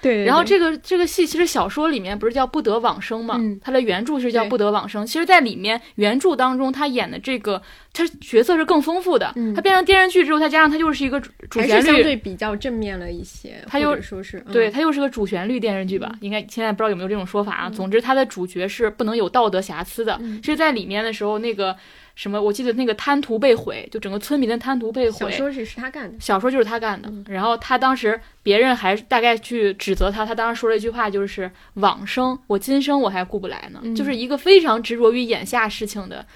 [0.00, 5.06] 对对然后这个这个戏其实小说里面不是叫不得往生嘛，嗯它的原著是叫不得往生。
[5.06, 7.60] 其实，在里面原著当中，她演的这个
[7.92, 9.32] 他角色是更丰富的。
[9.36, 16.14] 嗯他变成电视剧之后，再加上他又是一个主主还旋律，是相对比较正面了一些，她又说是、嗯、对，她又是个主旋律电视剧吧？
[16.20, 17.70] 应该现在不知道有没有这种说法啊。
[17.70, 20.18] 总之，它的主角是不能有道德瑕疵的。
[20.20, 21.74] 嗯是在里面的时候，那个
[22.14, 25.30] 什么，我记得那个贪图被毁，就整个村民的贪图被毁。
[25.30, 36.26] 小说是是他干的，小说就是他干的，嗯然后他当时别人还大概去指责他，他当时说了一句话，就是往生，我今生我还顾不来呢，嗯就是一个非常执着于眼下事情的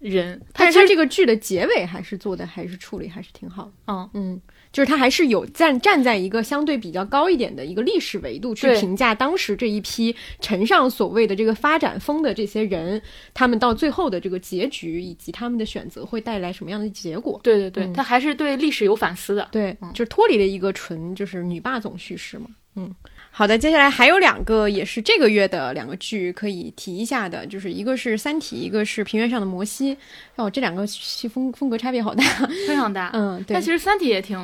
[0.00, 0.40] 人。
[0.52, 3.72] 但是这个剧的结尾还是做的还是处理还是挺好的。
[3.86, 4.40] 嗯，嗯，
[4.72, 13.00] 就是他还是有站站在一个相对比较高一点的一个历史维度去评价当时这一批乘上所谓的这个发展风的这些人，
[13.34, 17.40] 他们到最后的这个结局以及他们的选择会带来什么样的结果。
[17.42, 19.48] 对对对，嗯他还是对历史有反思的。
[19.50, 22.46] 对，嗯就是脱离了一个纯就是女霸总叙事嘛。
[22.76, 22.94] 嗯，
[23.32, 29.94] 好的，接下来还有两个也是这个月的两个剧可以提一下的，就是一个是《三体》，一个是《平原上的摩西》。
[30.36, 32.22] 哦，这两个戏风风格差别好大。
[32.66, 33.10] 非常大。
[33.14, 33.62] 嗯，对但。
[33.62, 34.36] 其实《三体》也挺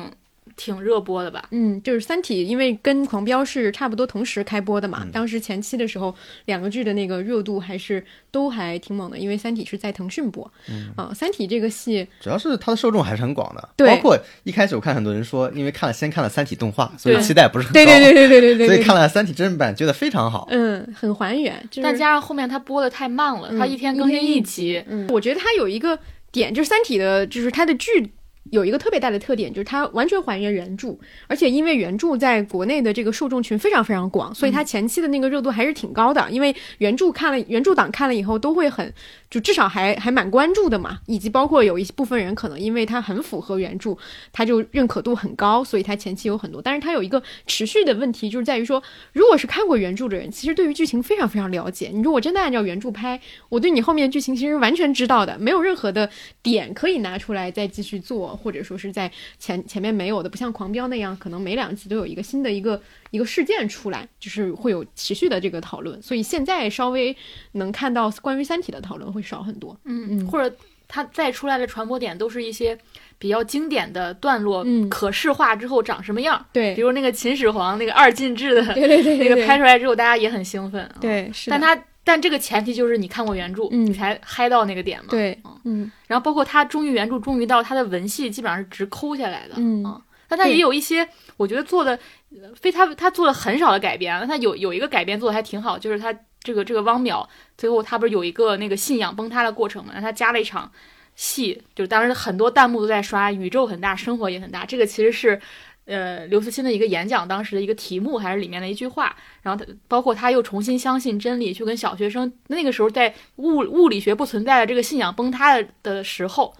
[0.57, 1.47] 挺热播的吧？
[1.51, 5.03] 嗯，就是《三体》，因为跟《狂飙》是差不多同时开播的嘛。
[5.03, 6.13] 嗯当时前期的时候，
[6.45, 10.51] 两个剧的那个热度还是都还挺猛的，因为《三体》是在腾讯播。
[10.69, 20.47] 嗯，啊，《三体》这个戏，主要是它的受众还是很广的，对包括一开始我看很多人说，因为看了先看了《三体》动画，所以期待不是很高，对对对对对对对， 所以看了《三体》真人版觉得非常好。
[20.49, 24.83] 嗯，很还原，就是但加上后面它播的太慢了，嗯它一天更新一集。
[24.87, 25.97] 嗯，我觉得它有一个
[26.31, 28.11] 点，就是《三体》的，就是它的剧
[28.51, 30.95] 有一个特别大的特点，就是它完全还原原著，
[31.27, 36.25] 而且因为原著在国内的这个受众群非常非常广，所以它前期的那个热度还是挺高的。
[36.29, 38.93] 因为原著看了，原著党看了以后都会很，
[39.29, 40.99] 就至少还还蛮关注的嘛。
[41.05, 43.95] 以及包括有一部分人可能因为它很符合原著，
[44.31, 46.61] 他就认可度很高，所以它前期有很多。
[46.61, 48.81] 但是它有一个持续的问题，就是在于说，
[49.13, 51.89] 如果是看过原著的人，其实对于剧情非常非常了解。
[51.93, 53.19] 你如果真的按照原著拍，
[53.49, 56.09] 我对你后面剧情其实完全知道的，没有任何的
[56.41, 62.81] 点可以拿出来再继续做，或者说是在前前面没有的，不像《狂飙》那样，可能每两集都有一个新的一个
[63.11, 66.01] 一个事件出来，就是会有持续的这个讨论。
[66.01, 67.15] 所以现在稍微
[67.53, 69.77] 能看到关于《三体》的讨论会少很多。
[69.85, 70.55] 嗯，嗯或者
[70.87, 72.77] 它再出来的传播点都是一些
[73.19, 76.45] 比较经典的段落，嗯可视化之后长什么样？
[76.53, 80.81] 对比如那个秦始皇那个二进制的对对对那个拍出来之后，大家也很兴奋。
[80.83, 81.77] 啊，对但它
[82.07, 85.07] 但这个前提就是你看过原著，嗯你才嗨到那个点嘛。
[85.09, 89.55] 对嗯嗯然后包括他忠于原著，忠于到他的文戏基本上是直抠下来的。
[89.57, 91.99] 嗯啊但他也有一些，我觉得做的
[92.31, 97.27] 呃非他他做了很少的改编，但他有有一个改编做的还挺好，就是他这个这个汪淼
[97.57, 100.71] 最后他不是有一个那个信仰崩塌的过程嘛，他加了一场
[101.15, 105.41] 戏，就是当时很多弹幕都在刷宇宙很大，生活也很大，这个其实是。
[105.87, 116.53] 呃，刘慈欣的一个演讲，当时的一个题目还是里面的一句话，然后他包括他又重新相信真理，去跟小学生那个时候在物物理学不存在的这个信仰崩塌的的时候，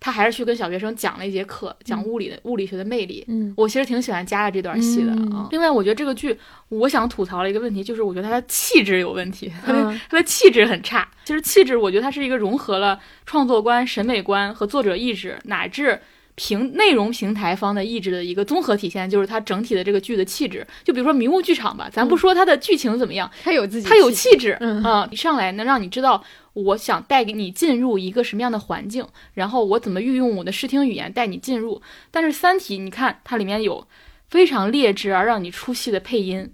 [0.00, 3.24] 他还是去跟小学生讲了一节课，讲物理的、物理学的魅力。
[3.28, 5.16] 嗯我其实挺喜欢加了这段戏的啊。
[5.20, 6.36] 嗯另外，我觉得这个剧，
[6.68, 11.08] 我想吐槽的一个问题就是，我觉得他的气质有问题，他的、嗯它的气质很差。
[11.24, 16.00] 其实气质，我觉得它是一个融合了创作观、审美观和作者意志，乃至
[16.34, 20.66] 平内容平台方的意志的一个综合体现，就是它整体的这个剧的气质。
[20.82, 31.82] 就比如说迷雾剧场吧，咱不说它的剧情怎么样，它有自己它有气气质，嗯啊，一上来能让你知道我想带给你进入一个什么样的环境，然后我怎么运用我的视听语言带你进入。
[32.10, 33.86] 但是《三体》，你看它里面有
[34.28, 36.52] 非常劣质而让你出戏的配音，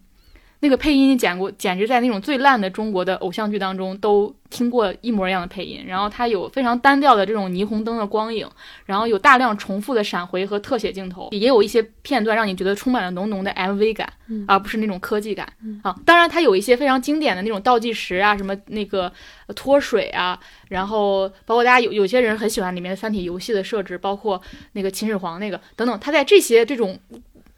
[0.60, 5.85] 那个配音简过，简直在那种最烂的中国的偶像剧当中都听过一模一样的配音。
[5.86, 8.44] 然后它有非常单调的这种霓虹灯的光影，
[8.85, 15.47] 然后有大量重复的闪回和特写镜头，也有一些片段让你觉得充满了浓浓的 MV 感，嗯而不是那种科技感。
[15.82, 19.12] 啊，当然它有一些非常经典的那种倒计时啊，什么那个
[19.47, 20.36] 呃脱水啊，
[20.68, 26.98] 然后包括大家有有些人很喜欢里面的三体游戏的设置，包括那个秦始皇那个等等，它在这些这种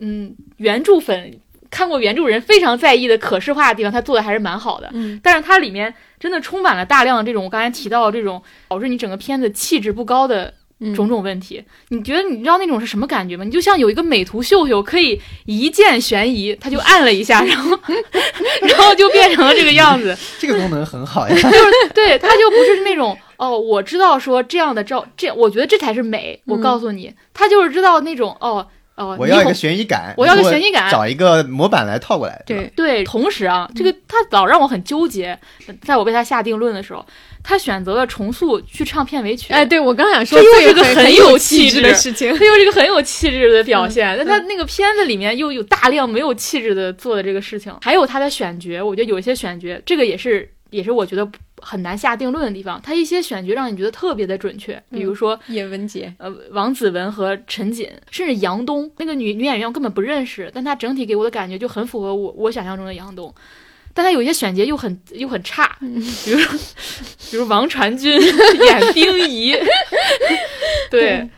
[0.01, 1.41] 嗯原著粉。
[1.71, 4.91] 看过原著人非常在意的可视化的地方，他做的还是蛮好的。
[4.93, 11.63] 嗯但是它里面真的充满了大量的这种我刚才提到的这种导致你整个片子气质不高的嗯种种问题。
[11.89, 13.45] 你觉得你知道那种是什么感觉吗？
[13.45, 17.79] 你就像有一个美图秀秀可以一键悬疑，他就按了一下，然后
[18.63, 20.17] 然后就变成了这个样子。
[20.41, 21.35] 这个功能很好呀。
[21.37, 26.41] 就是对，它就不是那种哦，我知道说这样的照，这我觉得这才是美。
[26.47, 28.67] 我嗯告诉你，他就是知道那种哦
[29.01, 32.43] 哦，我要一个悬疑感，我要个悬疑感找一个模板来套过来。
[32.45, 35.39] 对对，同时啊，这个他老让我很纠结，
[35.83, 37.03] 在我为他下定论的时候，
[37.43, 39.55] 他选择了重塑去唱片尾曲。
[39.55, 42.29] 哎，对我刚想说，这又是个很有有气质的事情。
[42.37, 51.29] 它又是一个很有气质的表现，嗯但他那个片子里面又有大量没有气质的做的这个事情，还有他的选角，我觉得有一些选角，这个也是也是我觉得
[51.61, 52.81] 很难下定论的地方。
[52.83, 63.35] 他一些选角让你觉得特别的准确，比如说叶文洁，呃王子文和陈瑾，甚至杨东那个女女演员我根本不认识，但她整体给我的感觉就很符合我我想象中的杨东。
[63.93, 65.77] 但她有些选角又很又很差，
[66.25, 66.59] 比如说，
[67.31, 69.55] 比如王传君演丁仪，
[70.91, 71.29] 对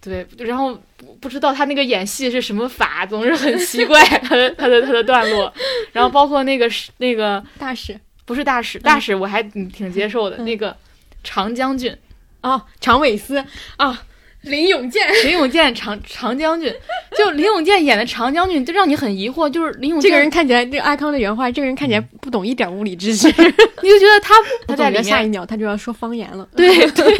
[0.00, 5.52] 对，然后不不知道他那个演戏是什么法，总是很奇怪 他的他的他的段落，
[5.92, 10.44] 然后包括那个是那个大使不是大使，大使我还挺挺接受的，嗯。
[10.44, 10.76] 那个
[11.24, 11.96] 常将军，
[12.42, 13.44] 哦，常伟思
[13.76, 14.04] 啊，
[14.42, 16.74] 林永健，林永健常常将军，
[17.16, 23.28] 就林永健演的常将军，就让你很疑惑，就是林永健这个人看起来，这个阿康的原话，这个人看起来不懂一点物理知识。
[23.82, 24.34] 你就觉得他
[24.66, 26.48] 他在里我总觉得下一，秒他就要说方言了。
[26.56, 27.16] 对 对，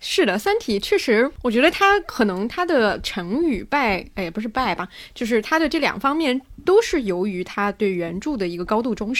[0.00, 9.14] 是的，《三体》确实，我觉得他可能他的成与败，哎，也不是败吧，就是他的这两方面都是由于他对原著的一个高度忠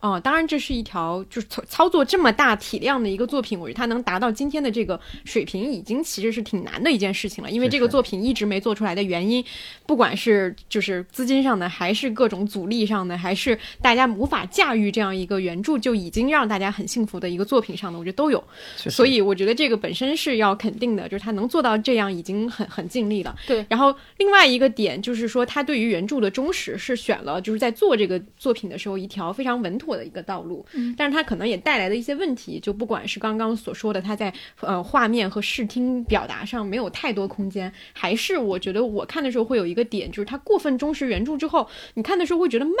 [0.00, 0.06] 实。
[0.06, 7.50] 哦，当然，这是一条就是操操作这么大体量的一个作品，我觉得它能达到今天的这个水平，已经其实是挺难的一件事情了。
[7.50, 9.44] 因为这个作品一直没做出来的原因，
[9.86, 18.42] 不管是就是资金上的，还是各种阻力上的，还是大家无法驾驭这样一个原著就已经让大家很幸福的一个作品上的，我觉得都有。
[18.76, 23.34] 所以我觉得这个本身是要肯定的，就是他能做到这样已经很很尽力了。
[23.46, 30.64] 对然后另外一个点就是说，他对于原著的忠实是选了就是在做这个作品的时候一条非常稳妥的一个道路。
[30.72, 42.74] 嗯，但是它可能也带来的一些问题，就不管是刚刚所说的它在呃画面和视听表达上没有太多空间，还是我觉得我看的时候会有一个点，就是它过分忠实原著之后，你看的时候会觉得慢，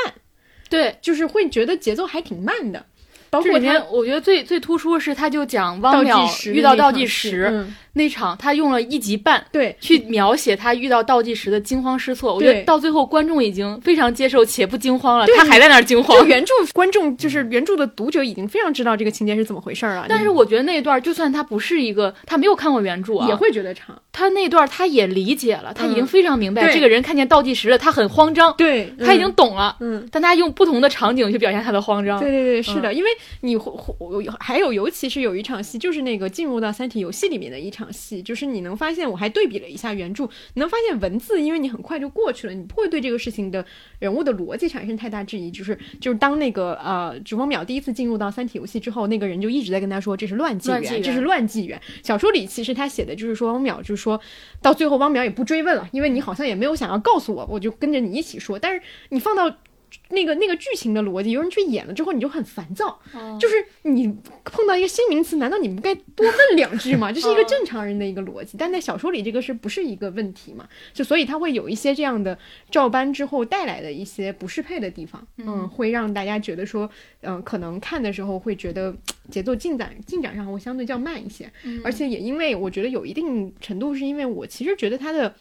[0.70, 2.86] 对，就是会觉得节奏还挺慢的。
[3.28, 9.44] 包括他面我觉得最最突出的是，他就讲汪淼时遇到倒计时嗯，那场，他用了一集半。
[9.50, 16.26] 对，去描写他遇到倒计时的惊慌失措，我觉得到最后观众已经非常接受且不惊慌了，他还在那儿惊慌就。
[16.26, 24.00] 原著观众就是原著的读者已经非常知道这个情节是怎么回事儿了，但是我觉得那一段，就算他不是一个，他没有看过原著啊，也会觉得长。
[24.12, 30.06] 他那段他也理解了，他已经嗯非常明白、对这个人看见倒计时了，他很慌张，对，他已经懂了，嗯。
[30.10, 32.18] 但他用不同的场景去表现他的慌张。
[32.20, 33.10] 对对对，是的，因为
[33.42, 43.64] 你会会还有，尤其是有一场戏，就是那个进入到《三体》游戏里面的一场戏，就是你能发现，我还对比了一下原著，你能发现文字，因为你很快就过去了，你不会对这个事情的
[43.98, 45.50] 人物的逻辑产生太大质疑。
[45.50, 51.80] 就是就是当那个呃，主光淼第一次进入到《三体》游戏之后，那个人就一直在跟他说这是乱纪元，乱纪元这是乱纪元。
[52.02, 54.20] 小说里其实他写的就是说汪淼就是说
[54.60, 58.58] 到最后汪淼也不追问了，因为你好像也没有想要告诉我，我就跟着你一起说。
[58.58, 59.56] 但是你放到
[60.10, 63.00] 那个那个剧情的逻辑，有人去演了之后，你就很烦躁。
[63.12, 64.06] 哦就是你
[64.44, 67.10] 碰到一个新名词，难道你不该多问两句吗？
[67.12, 70.66] 这是一个正常人的一个逻辑，但在小说里这个是不是一个问题嘛？
[70.92, 72.38] 就所以它会有一些这样的
[72.70, 76.88] 照搬之后带来的一些不适配的地方，嗯，会让大家觉得说，
[77.22, 78.94] 嗯、可能看的时候会觉得
[79.30, 81.50] 节奏进展进展上会相对较慢一些，
[81.84, 85.34] 而且也因为我觉得有一定程度是因为我其实觉得它的。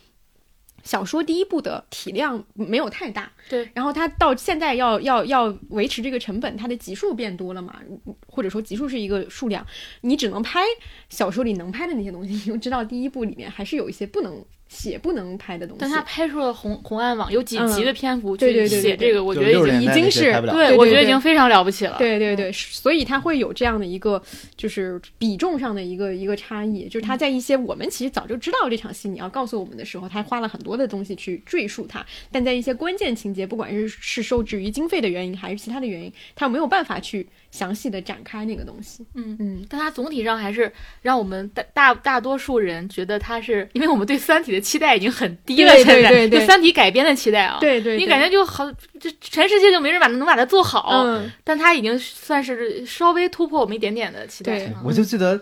[0.85, 7.81] 小说第一部的体量没有太大，对，然后它到现在要要要维持这个成本，它的集数变多了嘛，
[8.27, 9.65] 或者说集数是一个数量，
[10.01, 10.61] 你只能拍
[11.09, 15.79] 小说里能拍的那些东西，你就知道第一部里面还是有一些不能写、不能拍的东西。
[15.81, 21.95] 但他拍出了红红岸网，有几集的篇幅去对对对写这个，我觉得已经60年代已经是对我觉得已经非常了不起了。
[21.97, 24.21] 对对对，所以他会有这样的一个
[24.57, 39.05] 就是比重上的一个一个差异，就是他在一些我们其实早就知道这场戏你要告诉我们的时候，他花了很多的东西去赘述它，但在一些关键情节，不管是是受制于经费的原因还是其他的原因，他没有办法去详细的展开那个东西。
[39.13, 39.37] 嗯。
[39.39, 40.71] 嗯，但它总体上还是
[41.01, 46.39] 让我们大大大多数人觉得它是，因为我们对《三体》的期待已经很低了，对现在对对。
[46.39, 48.69] 对《三体》改编的期待啊，对对，你感觉就好，
[48.99, 54.81] 就全世界就没人把能把它做好，嗯，但它已经算是稍微突破我们一点点的期待了。
[54.83, 55.39] 我就记得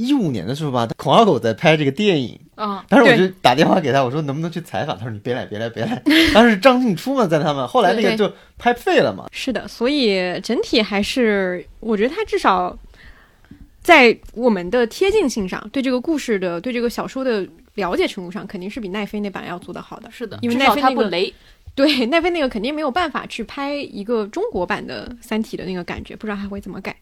[0.00, 4.96] 一五年的时候吧，孔二狗在拍这个电影，啊，当时我就打电话给他，我说能不能去采访？
[4.96, 6.02] 他说你别来，别来，别来。
[6.32, 9.26] 当时张静初嘛在他们，后来那个就拍废了嘛。
[9.30, 12.76] 是的，所以整体还是我觉得他至少
[13.82, 20.10] 在我们的贴近性上，对这个故事的、对这个小说的了解程度上，肯定是比奈飞那版要做得好的。
[20.10, 21.32] 是的，因为奈飞那个雷。
[21.72, 26.94] 对，奈飞那个肯定没有办法去拍一个中国版的《三体》的那个感觉，不知道还会怎么改。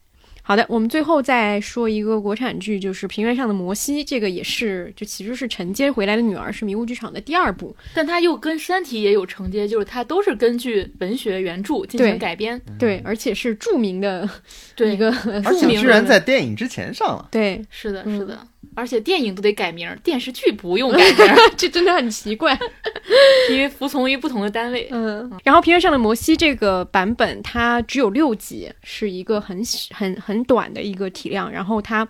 [0.48, 7.76] 好的，我们最后再说一个国产剧，就是《平原上的摩西》，这个也是就其实是承接回来的女儿，是迷雾剧场的第二部。
[7.92, 12.58] 但它又跟《三体》也有承接，就是它都是根据文学原著进行改编。
[12.78, 14.26] 对，而且是著名的
[14.74, 15.10] 对一个
[15.44, 17.28] 而且居然在电影之前上了。
[17.30, 18.40] 对，是的，嗯是的，
[18.78, 22.56] 而且电影都得改名，电视剧不用改名， 这真的很奇怪。
[23.50, 24.88] 因为服从于不同的单位。
[24.92, 29.60] 嗯，然后《平原上的摩西》这个版本它只有六集，是一个很
[29.90, 32.06] 很很短的一个体量，然后它。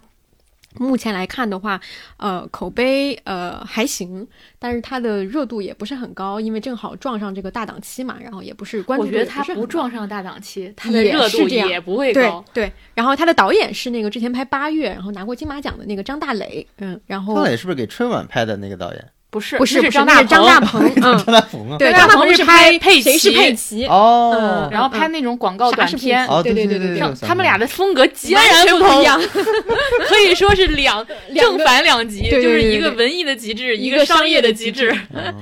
[0.79, 1.81] 目前来看的话，
[2.17, 4.27] 呃，口碑呃还行，
[4.59, 12.45] 但是它的热度也不是很高，因为正好撞上这个大档期嘛，然后也不是关注我觉得它不撞上大档期，它的热度也不会高。
[12.55, 19.05] 对，然后他的导演是那个之前拍《八月》然后拿过金马奖的那个张大磊，嗯，然后张磊是不是给春晚拍的那个导演？
[19.31, 23.87] 不是不是不是那张大那是张大鹏，嗯， 张大鹏啊，对，张大鹏鹏是拍佩谁是奇佩奇？
[23.87, 29.05] 哦嗯，然后拍那种广告短片对对对对对对他们俩的风格截然不同
[30.09, 31.07] 可以说是两
[31.37, 34.91] 正反两极，就是一个文艺的极致，一个个商商业的极致。
[35.13, 35.35] 哦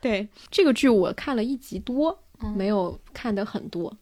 [0.00, 2.54] 对，这个剧我看了一集多，嗯。
[2.56, 3.92] 没有看的很多。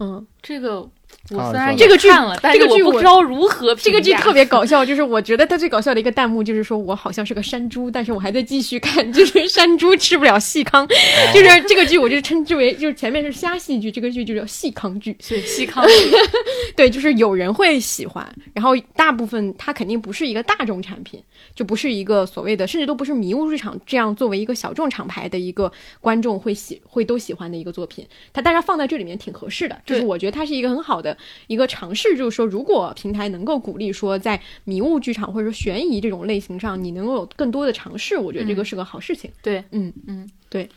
[0.00, 0.88] 嗯，这个
[1.30, 10.86] 我虽然这个剧看了，但是这个剧我我不知道如何评这个剧特别搞笑，就是我觉得它最搞笑的一个弹幕就是说我好像是个山猪，但是我还在继续看， 就是山猪吃不了细糠，
[11.32, 15.16] 就是这个剧我就称之为就是前面是瞎戏剧，这个剧就叫细糠剧。
[15.26, 15.86] 对细糠，
[16.76, 21.22] 对，就是有人会喜欢，然后大部分它肯定不是一个大众产品，
[21.54, 25.70] 就不是一个所谓的，甚至都不是迷雾剧场这样作为一个小众厂牌的一个
[26.00, 28.06] 观众会喜会都喜欢的一个作品。
[28.32, 31.11] 它但是放在这里面挺合适的，就是对我觉得它是一个很好的
[31.46, 39.30] 一个尝试，就是说如果平台能够鼓励说在迷雾剧场或者说悬疑这种类型上，你能够有更多的尝试，我觉得这个是个好事情。
[39.42, 39.92] 对，嗯。
[40.06, 40.68] 嗯，对，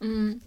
[0.00, 0.40] 嗯。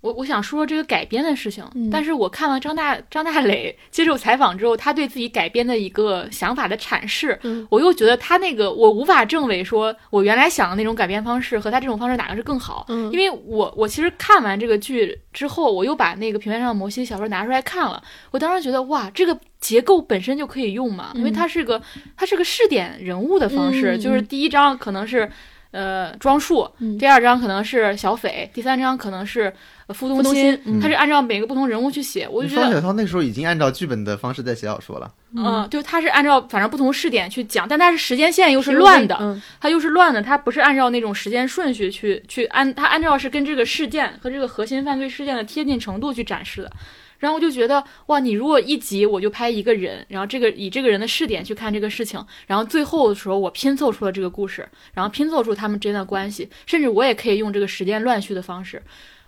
[0.00, 1.90] 我我想说这个改编的事情，嗯。
[1.90, 13.10] 但是我看完张大张大磊接受采访之后，他对自己改编的一个想法的阐释，嗯我又觉得他那个我无法证伪说我原来想的那种改编方式和他这种方式哪个是更好，嗯。
[13.12, 18.00] 因为我我其实看完这个剧之后，我又把那个平面上的摩西小说拿出来看了，
[18.30, 21.82] 我当时觉得哇，这个结构本身就可以用嘛，因为它是个
[22.16, 25.28] 它是个试点人物的方式，嗯就是第一章可能是。
[25.70, 26.96] 呃，庄树，嗯。
[26.96, 29.52] 第二章可能是小斐，第三章可能是
[29.86, 30.80] 呃傅东傅东新新，嗯。
[30.80, 46.72] 他是按照每个不同人物去写，我就觉得方得，小涛那时候已经按照剧本的方式在写小说了，嗯，就他是按照反正不同试点去讲，但他是时间线又是乱的，他又是乱的，他不是按照那种时间顺序去去按，他按照是跟这个事件和这个核心犯罪事件的贴近程度去展示的。
[47.18, 58.82] 然后我就觉得，哇，你如果一集我就拍一个人，然后这个以这个人的视点去看这个事情，然后最后的时候我拼凑出了这个故事，然后拼凑出他们之间的关系，甚至我也可以用这个时间乱序的方式，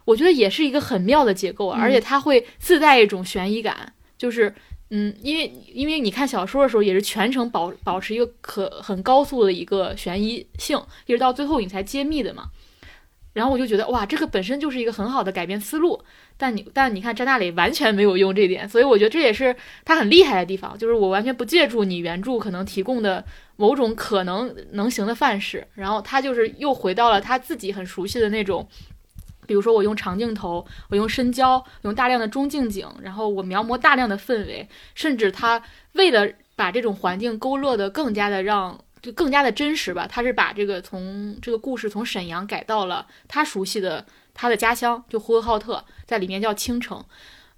[0.05, 4.55] 我觉得也是一个很妙的结构，而且它会自带一种悬疑感，就是。
[4.93, 10.77] 嗯，因为因为你看小说的时候，也是全程保保持一个可很高速的一个悬疑性，
[11.07, 12.47] 一直到最后你才揭秘的嘛。
[13.33, 16.03] 然后我就觉得哇，这个本身就是一个很好的改编思路，
[16.41, 19.55] 但你但你看张大磊完全没有用这点，所以我觉得这也是
[19.85, 23.23] 他很厉害的地方，就是我完全不借助你原著可能提供的
[23.57, 28.67] 某种可能能行的范式，然后他就是又回到了他自己很熟悉的那种。
[29.47, 35.61] 比如说，我用长镜头，我用深焦，用大量的中近景，然后我描摹大量的氛围，甚至他
[35.95, 47.05] 为了把这种环境勾勒得更加的让就更加的真实吧，他是把这个从这个故事从沈阳改到了他熟悉的他的家乡，就呼和浩特，在里面叫青城。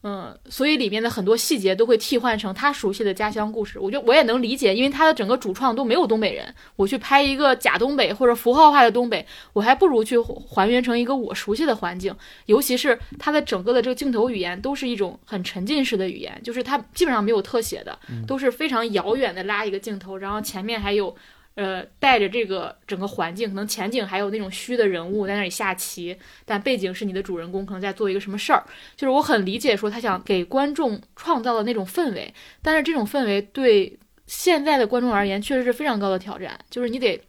[0.05, 3.79] 嗯，所以里面的很多细节都会替换成他熟悉的家乡故事。
[3.79, 12.13] 我觉得我也能理解，因为他的整个主创都没有东北人，我去拍一个假东北或者符号化的东北，我还不如去还原成一个我熟悉的环境。
[12.47, 17.97] 尤其是他的整个的这个镜头语言都是一种很沉浸式的语言，就是它基本上没有特写的，
[18.27, 21.15] 都是非常遥远的拉一个镜头，然后前面还有。
[21.55, 26.17] 呃，带着这个整个环境，可能前景还有那种虚的人物在那里下棋，
[26.47, 28.65] 但背景是你的主人公可能在做一个什么事儿。
[28.97, 36.59] 就是我很理解说他想给观众创造的那种氛围，但是这种氛围对现在的观众而言确实是非常高的挑战。
[36.71, 37.21] 就是你得，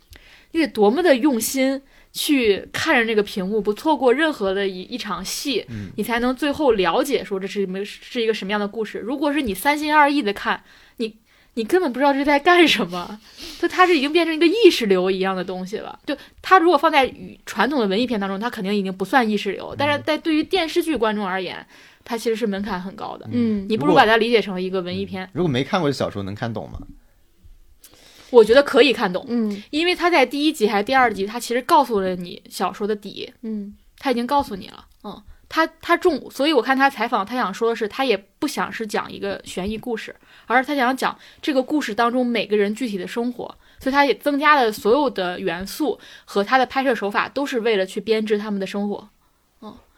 [0.52, 1.82] 你得多么的用心
[2.14, 9.00] 去看着这个屏幕，不错过任何的一一场戏，嗯你才能最后了解说这是什么是一个什么样的故事。
[9.00, 10.64] 如果是你三心二意的看，
[10.98, 11.18] 你
[11.56, 13.20] 你根本不知道这是在干什么，
[13.60, 16.00] 就它是已经变成一个意识流一样的东西了。
[16.06, 17.14] 就它如果放在
[17.46, 21.66] 传统的文艺片当中，它肯定已经不算意识流，但是在对于电视剧观众而言，
[22.04, 23.28] 它其实是门槛很高的。
[23.32, 23.66] 嗯。
[23.70, 26.80] 你不如把它理解成一个文艺片，如果没看过这小说，能看懂吗？
[28.32, 29.64] 我觉得可以看懂，嗯。
[29.70, 33.76] 因为它在第一集还是第二集，它其实告诉了你小说的底，嗯。
[34.00, 35.22] 他已经告诉你了，嗯，
[35.54, 40.16] 他他重，所以我看他采访，他想说的是，他也不想是讲一个悬疑故事，
[40.48, 49.08] 而是他想讲这个故事当中每个人具体的生活，所以他也增加了所有的元素和他的拍摄手法，都是为了去编织他们的生活。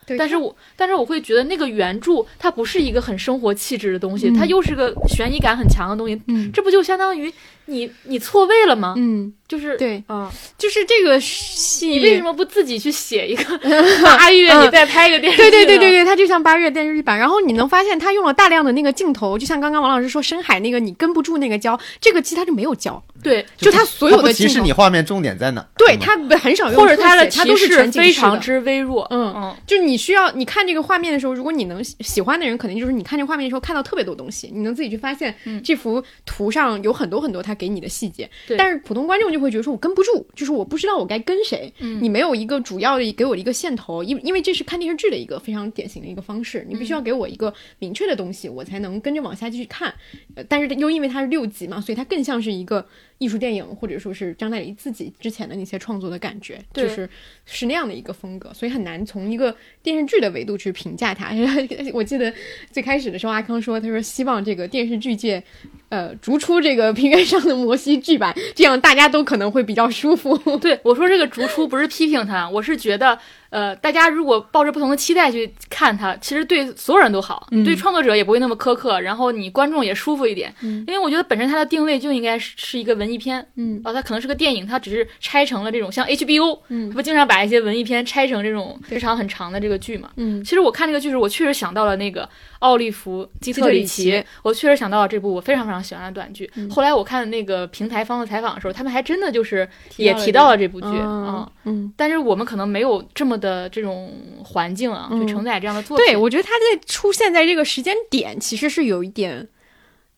[0.07, 7.33] 对但是我但是我会觉得那个原著它不是一个很生活气质的东西，嗯它又是个悬疑感很强的东西，嗯这不就相当于
[7.65, 8.93] 你你错位了吗？
[8.97, 13.57] 嗯，就是对，啊，就是这个戏，你为什么不自己去写一个
[14.03, 15.49] 八月，你再拍一个电视剧呢？
[15.49, 29.07] 对对对对对，它就像八月电视剧版，然后你能发现它用了大量的那个镜头，就像刚刚王老师说深海那个，你跟不住那个焦，这个期它就没有焦，对，就它所有的其实你画面重点在哪，对它很少用或者它的它都是全景非常之微弱。
[29.09, 38.29] 嗯嗯，就你需要你看这个画面的时候，如果你能喜喜欢的人，肯定就是你看这个画面的时候看到特别多东西，你能自己去发现嗯这幅图上有很多很多他给你的细节。
[38.47, 49.93] 对但是普通观众就会觉得说我跟不住，就是我不知道我该跟谁，嗯你没有一个主要的给我的一个线头，因因为这是看电视剧的一个非常典型的一个方式，你必须要给我一个明确的东西，我才能跟着往下继续看。
[50.35, 52.85] 呃但是又因为它是六集嘛，所以它更像是一个
[53.17, 57.09] 艺术电影，或者说是张代理自己之前的那些创作的感觉，就是
[57.45, 61.31] 是那样的一个风格，所以很难从一个电视剧的维度去评价它。
[61.93, 62.33] 我记得
[62.71, 65.41] 最开始的时候，阿康说，他说希望这个电视剧界，
[65.89, 70.37] 呃，逐出这个平原上的摩西剧版，这样大家都可能会比较舒服。
[70.57, 73.17] 对我说这个逐出不是批评他，我是觉得，
[73.55, 77.63] 呃，大家如果抱着不同的期待去看它，其实对所有人都好，嗯。
[77.63, 80.53] 对创作者也不会那么苛刻，然后你观众也舒服一点。
[80.61, 80.83] 嗯。
[80.85, 83.79] 因为我觉得本身它的定位就应该是是一个文艺片，嗯。
[83.85, 86.89] 啊，它可能是个电影，它只是拆成了这种像 HBO，嗯。
[86.89, 90.09] 它不经常把一些文艺片拆成这种非常很长的这个剧嘛。
[90.17, 90.43] 嗯。
[90.43, 92.27] 其实我看这个剧时，我确实想到了那个
[92.59, 94.11] 奥利弗·基基特里奇。
[94.11, 96.51] 奇，我确实想到了这部我非常非常喜欢的短剧。
[96.55, 96.69] 嗯。
[96.69, 99.65] 后来我看那个平台方的采访的时候，他们还真的就是
[99.95, 101.25] 也提到了这部剧嗯。
[101.25, 101.51] 啊。
[101.63, 104.11] 嗯，但是我们可能没有这么的这种
[104.43, 106.05] 环境啊，嗯去承载这样的作品。
[106.05, 109.47] 对，我觉得他在出现在这个时间点，其实是有一点。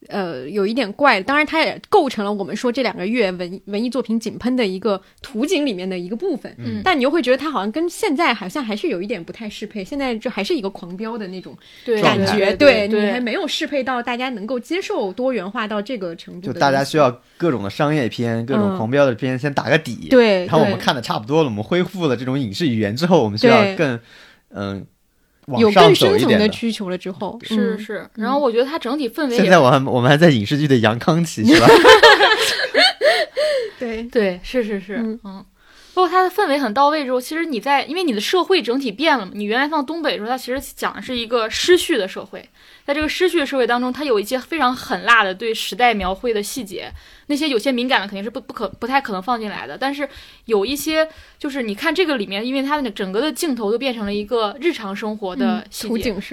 [0.10, 6.54] 呃，有一点怪，当然它也构成了我们说这两个月文文艺作品井喷的一个图景里面的一个部分。
[6.60, 6.82] 嗯。
[6.84, 11.58] 但你又会觉得它好像跟现在好像还是有一点不太适配，现在就还是一个狂飙的那种
[12.02, 16.54] 感觉，对你还没有适配到大家能够接受多元化到这个程度。
[16.54, 18.78] 就大家需要各种的商业片、各种嗯。
[18.78, 24.00] 狂飙的片先打个底，对，对然后我们看的差不多了，我们恢复了这种影视语言之后，我们需要更
[24.50, 24.88] 嗯、往
[25.58, 31.68] 有更深层的需求了之后，嗯是是，然后我觉得它整体氛围现在我还我们还在影视剧的阳康期是吧？
[33.80, 35.46] 对，对，是是是，嗯嗯。
[35.94, 39.32] 包括它的氛围很到位之后，其实你在，因为你的社会整体变了嘛。
[39.34, 42.48] 你原来放东北的时候，它其实讲的是一个失序的社会，
[42.86, 46.92] 在这个失序的社会当中，它有一些非常狠辣的对时代描绘的细节，
[47.28, 49.78] 那些有些敏感的肯定是不不可不太可能放进来的。
[49.78, 50.08] 但是
[50.46, 55.66] 有一些，就是你看这个里面，因为它的整个的镜头都变成了一个日常生活的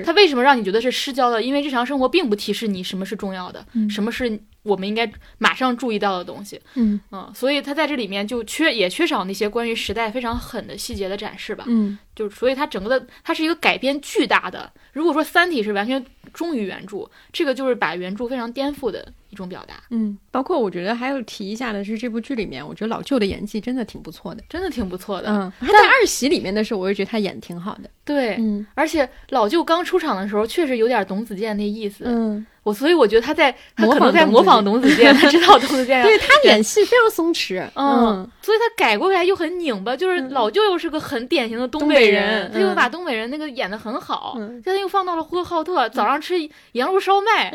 [0.04, 1.42] 它为什么让你觉得是失焦的？
[1.42, 6.60] 因为日常生活并不提示你什么是重要的，嗯什么是我们应该马上注意到的东西。
[6.74, 11.64] 嗯嗯，所以它在这里面就缺也缺少那些关于时代非常狠的细节的展示吧。
[11.66, 14.72] 嗯就是所以它整个的它是一个改编巨大的。
[14.92, 16.02] 如果说《三体》是完全
[16.32, 24.40] 忠于原著，这个就是把原著非常颠覆的一种表达，嗯，包括我觉得还有提一下的是这部剧里面，我觉得老舅的演技真的挺不错的。
[24.48, 25.28] 真的挺不错的。
[25.28, 27.90] 嗯，他在二喜里面的时候，我就觉得他演的挺好的。
[28.04, 28.66] 对，嗯。
[28.74, 32.04] 而且老舅刚出场的时候，确实有点董子健那意思。
[32.06, 37.62] 嗯，我所以我觉得他在他可能在模仿董董子健， 他知道董子健要对他演戏非常松弛。
[37.74, 40.30] 嗯，所以他改过来又很拧巴，就是嗯。
[40.30, 44.60] 老舅又是个很典型的东东北北人他又嗯把东北人那个演的很好，嗯。
[44.64, 46.34] 现在又放到了呼和浩特，早上吃
[46.72, 47.50] 羊肉烧麦，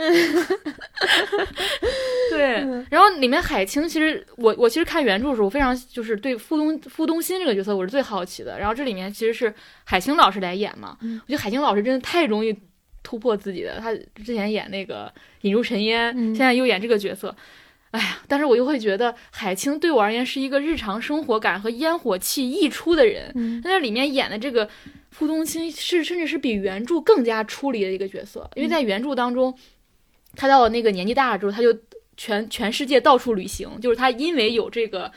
[2.32, 2.86] 对，嗯。
[2.90, 9.54] 然后里面海清其实我我其实看原著的时候，我非常就是对傅东傅东新这个角色我是最好奇的，然后这里面其实是
[9.84, 12.56] 海清老师来演嘛，嗯我觉得海清老师真的太容易
[13.04, 13.94] 突破自己的，他
[14.24, 15.12] 之前演那个
[15.42, 17.36] 引入尘烟，嗯现在又演这个角色。
[17.92, 23.32] 哎呀，但是我又会觉得海清对我而言是一个日常生活感和烟火气溢出的人。
[23.34, 24.70] 嗯在那里面演的这个
[25.10, 29.58] 傅东青是甚至是比原著更加出离的一个角色，因为在原著当中，
[30.36, 31.76] 他到了那个年纪大了之后，他就
[32.16, 35.12] 全全世界到处旅行，就是他因为有这个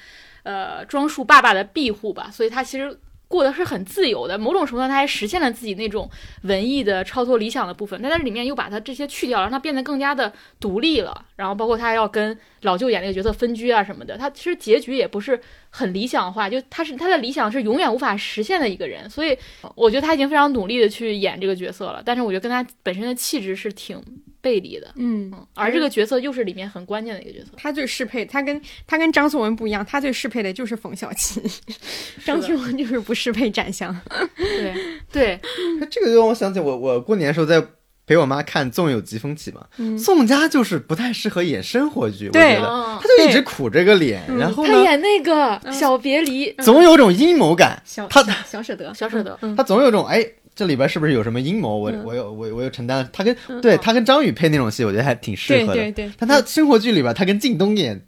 [0.44, 2.98] 呃庄树爸爸的庇护吧，所以他其实。
[3.32, 6.08] 过得是很自由的，某种程度上他还实现了自己那种
[6.42, 10.30] 文艺的超脱理想的部分，但在里面又把他这些去掉，让他变得更加的
[10.60, 11.24] 独立了。
[11.36, 15.40] 然后包括他要跟老舅演那个角色分居啊什么的，他其实结局也不是
[15.70, 19.34] 很理想化，就他是他的理想是永远无法实现的一个人，所以
[19.74, 23.98] 我觉得他已经非常努力的去演这个角色了，但是我觉得跟他本身的气质是挺
[24.42, 27.52] 背离的，嗯，嗯，而这个角色又是里面很关键的一个角色。
[27.56, 31.40] 他最适配，他跟他跟张颂文不一样，他最适配的就是冯小七，
[32.26, 33.96] 张颂文就是不适配展翔。
[34.36, 34.74] 对
[35.12, 35.40] 对，
[35.88, 37.64] 这个就让我想起我我过年的时候在
[38.04, 50.26] 陪我妈看《纵有疾风起》嘛，嗯宋佳就是不太适合演生活剧，我对觉得嗯他就一直苦着个脸，然后他，演那个小别离，总有种阴谋感，小他小小舍得，小舍得，嗯他总有种哎。
[50.54, 51.78] 这里边是不是有什么阴谋？
[51.78, 53.08] 我嗯我有我我有承担。
[53.12, 55.74] 他跟对他跟张宇配那种戏，我觉得还挺适合的。
[55.74, 58.04] 对对对，但他生活剧里边，他跟靳东演，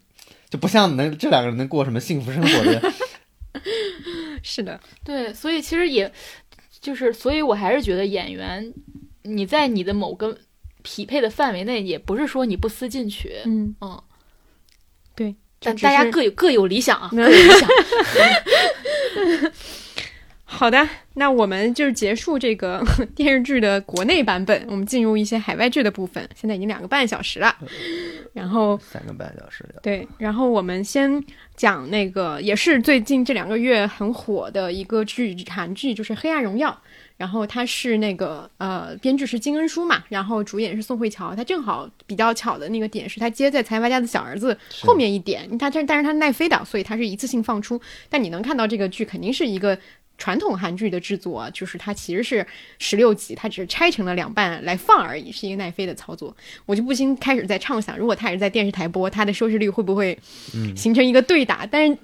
[0.51, 2.93] 就不像能这两个人能过什么幸福生活的。
[4.43, 6.13] 是的，对，所以其实也
[6.81, 8.75] 就是，所以我还是觉得演员
[9.23, 10.37] 你在你的某个
[10.83, 14.03] 匹配的范围内，也不是说你不思进取，嗯，嗯，
[15.15, 17.69] 对但大家各有各有理想啊，嗯各有理想。
[20.57, 22.81] 好的，那我们就是结束这个
[23.15, 26.27] 电视剧的国内版本，我们进入一些海外剧的部分。
[26.37, 27.55] 现在已经两个半小时了，
[28.33, 29.81] 然后三个半小时的。
[29.83, 31.23] 对，然后我们先
[31.57, 36.71] 讲那个也是最近这两个月很火的一个剧，韩剧就是《黑暗荣耀》。
[37.17, 41.33] 然后它是那个呃，编剧是金恩淑嘛，然后主演是宋慧乔。
[41.33, 47.81] 他正好比较巧的那个点是，他接在财阀家的小儿子后面一点，他这但是他奈飞的，所以他是一次性放出。
[48.09, 49.79] 但你能看到这个剧肯定是一个
[50.19, 52.47] 传统韩剧的制作，就是它其实是
[52.79, 56.35] 十六集，它只是拆成了两半来放而已，是一个奈飞的操作。
[56.67, 60.19] 我就不禁开始在畅想，如果它也是在电视台播，它的收视率会不会
[60.77, 61.67] 形成一个对打？
[61.67, 61.99] 但是。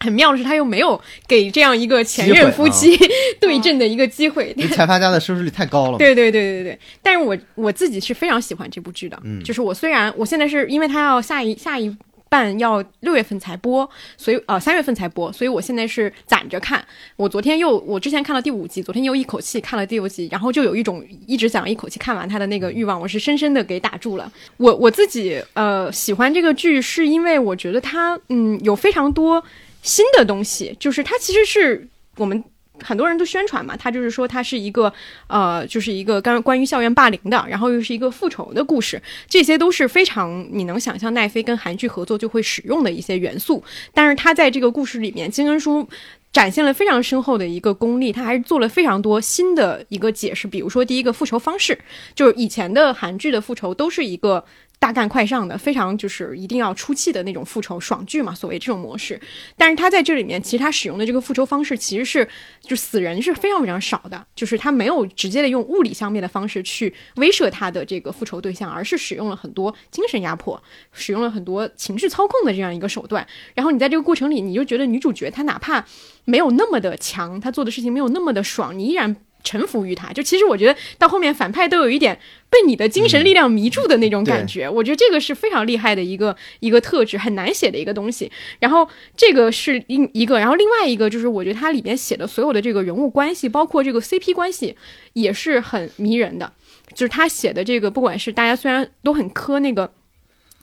[0.00, 2.98] 很妙的是，他又没有给这样一个前任夫妻
[3.40, 4.52] 对阵的一个机会。
[4.56, 5.98] 因为财阀家的收视率太高了嘛。
[5.98, 11.96] 对对对对对，但是我我自己是非常喜欢这部剧的，嗯就是我虽然我现在是因为他要下一下一
[12.32, 16.82] 半要六月份才播，所以呃三月份才播，所以我现在是攒着看。
[17.16, 24.32] 我昨天又我之前看了第五集，昨天又一口气看了第六集，然后就有一种一直想一口气看完它的那个欲望，我是深深的给打住了。
[24.56, 29.44] 我我自己呃喜欢这个剧，是因为我觉得它嗯有非常多
[29.82, 31.86] 新的东西，就是它其实是
[32.16, 32.42] 我们。
[32.82, 34.92] 很多人都宣传嘛，他就是说它是一个
[35.26, 43.62] 呃，就是一个关关于校园霸凌的，然后又是一个复仇的故事，这些都是非常你能想象奈飞跟韩剧合作就会使用的一些元素。
[43.94, 45.88] 但是他在这个故事里面，金恩淑
[46.32, 50.46] 展现了非常深厚的一个功力，他还是做了非常多新的一个解释。
[50.48, 51.78] 比如说，第一个复仇方式，
[52.14, 54.44] 就是以前的韩剧的复仇都是一个。
[54.82, 59.20] 大干快上的，非常就是一定要出气的那种复仇爽剧嘛，所谓这种模式。
[59.56, 62.28] 但是他在这里面，其实他使用的这个复仇方式其实是，
[62.60, 70.60] 就死人是非常非常少的，就是他没有直接的用物理消灭的方式去威慑他的这个复仇对象，而是使用了很多精神压迫，
[70.90, 73.24] 使用了很多情绪操控的这样一个手段。
[73.54, 75.84] 然后你在这个过程里，你就觉得女主角她哪怕
[76.24, 79.14] 没有那么的强，她做的事情没有那么的爽，你依然。
[79.44, 88.30] 臣服于他，就其实我觉得到后面反派都有一点被你的精神力量迷住的那种感觉，我觉得这个是非常厉害的一个一个特质，很难写的一个东西。
[88.58, 94.76] 然后这个是一一个，然后另外一个就是我觉得它里面写的所有的这个人物关系，包括这个 CP 关系，
[95.12, 96.52] 也是很迷人的。
[96.94, 99.92] 就是他写的这个，不管是大家虽然都很磕那个。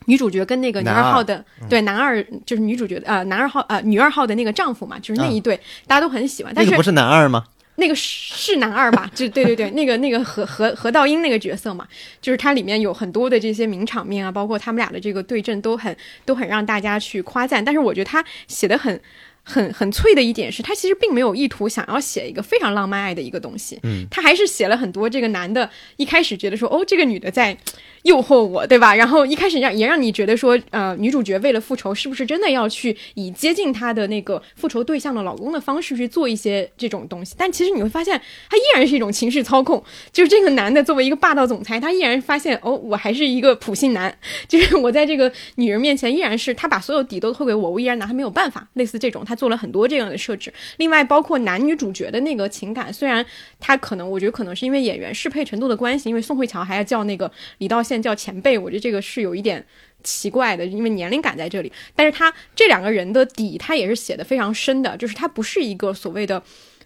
[0.06, 5.54] 女主角跟那个女男二二号的，对男二就是女主角呃男二号呃女二号的那个丈夫嘛，就是那一对，
[5.86, 6.52] 大家都很喜欢。
[6.54, 7.44] 但是那个不是男二吗？
[7.80, 9.10] 那个是男二吧？
[9.16, 11.88] 就对对对，那个那个何何何道英那个角色嘛，
[12.22, 17.64] 就是它里面有很多的这些名场面啊，包括他们俩的这个对阵都很都很让大家去夸赞。
[17.64, 19.00] 但是我觉得他写的很
[19.42, 27.56] 很很脆的一点是，他其实并没有意图想要写一个非常浪漫爱的一个东西，嗯，他还是写了很多这个男的一开始觉得说哦，这个女的在。
[28.02, 28.94] 诱惑我，对吧？
[28.94, 37.34] 然后一开始让也让你觉得说，呃，女主角为了复仇，是不是真的要去以接近她的那个复仇对象的老公的方式去做一些这种东西？
[37.36, 39.82] 但其实你会发现，他依然是一种情绪操控。
[40.12, 44.14] 就是这个男的作为一个霸道总裁，他依然发现，哦，我还是一个普信男，
[44.48, 48.66] 就是我在这个女人面前依然是他把所有底都透给我，我依然拿他没有办法。
[48.74, 50.52] 类似这种，他做了很多这样的设置。
[50.78, 53.24] 另外，包括男女主角的那个情感，虽然
[53.58, 59.64] 他可能，我觉得可能是因为演员适配程度的关系，因为宋慧乔还要叫那个李道宪叫前辈，我觉得这个是有一点
[60.02, 61.72] 奇怪的，因为年龄感在这里。
[61.94, 66.42] 但是他这两个人的底，他也是写的非常深的，就是他不是一个所谓的。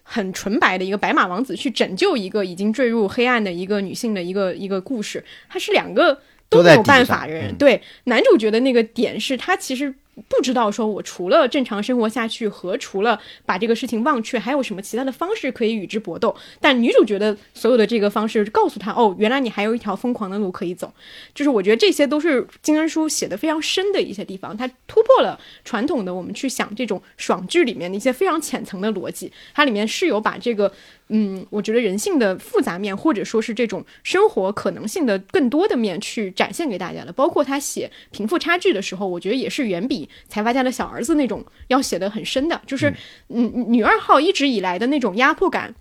[0.07, 7.49] 很纯白的一个白马王子去拯救一个已经坠入黑暗的一个女性的一个一个故事，他是两个都没有办法的人。
[7.51, 9.91] 嗯对男主角的那个点是他其实
[10.29, 16.35] 不知道说我除了正常生活下去和除了把这个事情忘却，还有什么其他的方式可以与之搏斗。
[16.59, 20.91] 但女主角的所有的这个方式告诉他，哦，原来你还有一条疯狂的路可以走。
[21.33, 30.71] 就是我觉得这些都是金恩淑写的非常深的一些地方，它突破了传统的我们去想这种爽剧里面的一些非常浅层的逻辑，它里面是有把这个。
[31.09, 37.13] 嗯，我觉得人性的复杂面，或者说是这种生活可能性的更多的面，去展现给大家的。
[37.13, 42.59] 包括他写贫富差距的时候，我觉得也是远比财阀家的小儿子那种要写的很深的。
[42.65, 42.93] 就是，
[43.29, 45.75] 嗯，女二号一直以来的那种压迫感。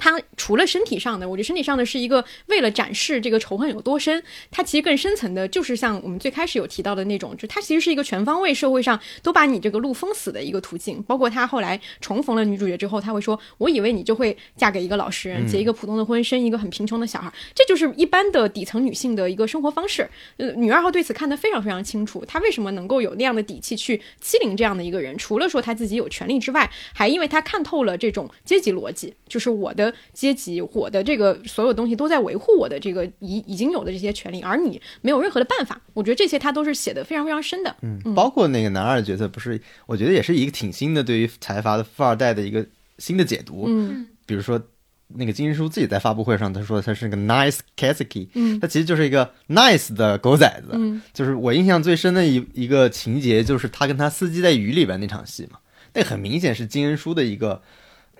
[0.00, 11.02] 他除了身体上的，我觉得身体上的是一个为了展示这个仇恨有多深，它其实更深层的，就是像我们最开始有提到的那种，就它其实是一个全方位社会上都把你这个路封死的一个途径。
[11.02, 20.08] 包括他后来重逢了女主角之后，他会说：“我以为你就会嫁给一个老实人，结一个普通的婚，生一个很贫穷的小孩。”这就是一般的底层女性的一个生活方式。
[20.38, 25.18] 呃，女二号对此看得非常非常清楚，她为什么能够有那样的底气去欺凌这样的一个人？
[25.18, 29.89] 除了说她自己有权利之外，还因为她看透了这种阶级逻辑，就是我的。
[29.90, 35.80] 的阶级、我的这个所有东西都在维护我的这个已已经有的这些权利，而你没有任何的办法。
[35.94, 37.74] 我觉得这些他都是写的非常非常深的。
[37.82, 42.64] 嗯，包括那个男二的角色，不是，我觉得也是一个挺新的对于财阀的富二代的一个
[42.98, 43.64] 新的解读。
[43.68, 44.62] 嗯比如说，
[45.08, 50.70] 那个金日书自己在发布会上他说他是个 nice Katsuki，嗯他其实就是一个 nice 的狗崽子。
[50.74, 55.58] 嗯就是我印象最深的一一个情节，就是他跟他司机在雨里边那场戏嘛，
[55.94, 57.60] 那很明显是金恩叔的一个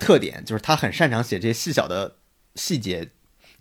[0.00, 2.16] 特点，就是他很擅长写这些细小的
[2.56, 3.10] 细节。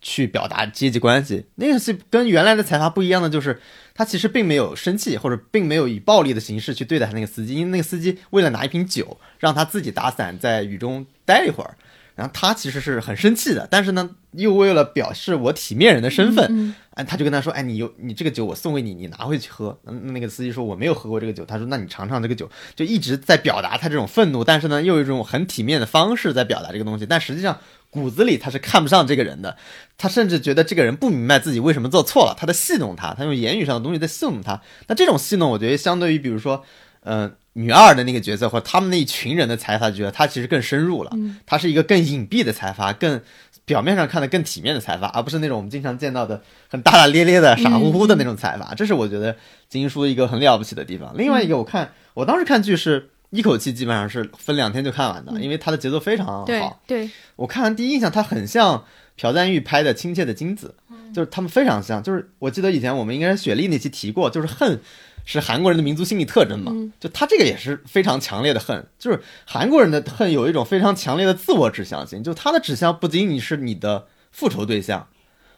[0.01, 3.59] 去表达阶级关系，那个是跟原来的财阀不一样的，就是
[3.93, 11.75] 他其实并没有生气，或者并没有以暴力的形式去对待他那个司机，因为那个司机为了拿一瓶酒，让他自己打伞在雨中待一会儿，
[12.15, 19.79] 然后他其实是很生气的，但是呢，又为了表示我体面人的身份，哎，他就跟他说，哎，你有你这个酒我送给你，你拿回去喝。
[19.85, 27.57] 嗯，那个司机说我没有喝过这个酒，他说那你尝尝这个酒，就一直在表达他这种愤怒，但是呢，又有一种很体面的方式在表达这个东西，但实际上
[27.89, 29.55] 骨子里他是看不上这个人的，
[29.97, 34.61] 他甚至觉得这个人不明白自己为什么做错了，他在戏弄他，他用言语上的东西在戏弄他。
[34.87, 36.65] 那这种戏弄，我觉得相对于比如说，
[36.99, 41.11] 呃，女二的那个角色或者他们那一群人的财阀角色，他其实更深入了，
[41.45, 43.21] 他是一个更隐蔽的财阀，更。
[43.69, 48.73] 表面上看的更体面的财阀，而不是那种我们经常见到的很大大咧咧的、傻乎乎的那种财阀。
[48.73, 49.35] 这是我觉得
[49.69, 51.15] 金英书一个很了不起的地方。
[51.15, 56.81] 另外一个，我看我当时看剧是一口气，基本上是分两天就看完的，因为它的节奏非常好。
[56.87, 58.83] 对，我看完第一印象，它很像
[59.15, 60.73] 朴赞玉拍的《亲切的金子》，
[61.13, 62.01] 就是他们非常像。
[62.01, 64.81] 就是我记得以前我们应该是雪莉那期提过，就是恨
[65.25, 75.07] 是韩国人的民族心理特征嘛，就他这个也是非常强烈的恨，就是韩国人的恨有一种非常强烈的自我指向性，就他的指向不仅仅是你的复仇对象，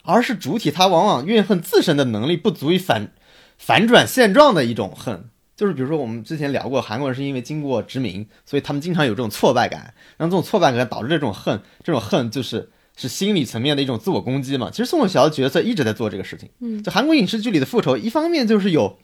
[0.04, 3.14] 而是主体他往往怨恨自身的能力不足以反
[3.58, 5.26] 反转现状的一种恨。
[5.54, 14.72] 就是比如说，我们之前聊过，韩国人是因为经过殖民，所以他们经常有这种挫败感，然后这种挫败感导致这种恨，这种恨就是是心理层面的一种自我攻击嘛。
[14.72, 16.50] 其实宋慧乔的角色一直在做这个事情。
[16.62, 18.98] 嗯，就韩国影视剧里的复仇，一方面就是有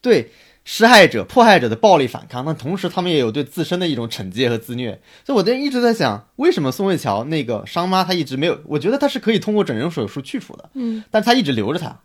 [0.00, 0.30] 对
[0.64, 5.00] 施害者、迫害者的暴力反抗，那同时他们也有对自身的一种惩戒和自虐。
[5.24, 8.60] 所以我就一直在想，为什么宋慧乔那个伤疤她一直没有？
[8.66, 11.98] 我觉得她是可以通过整容手术去除的，嗯，但她一直留着她。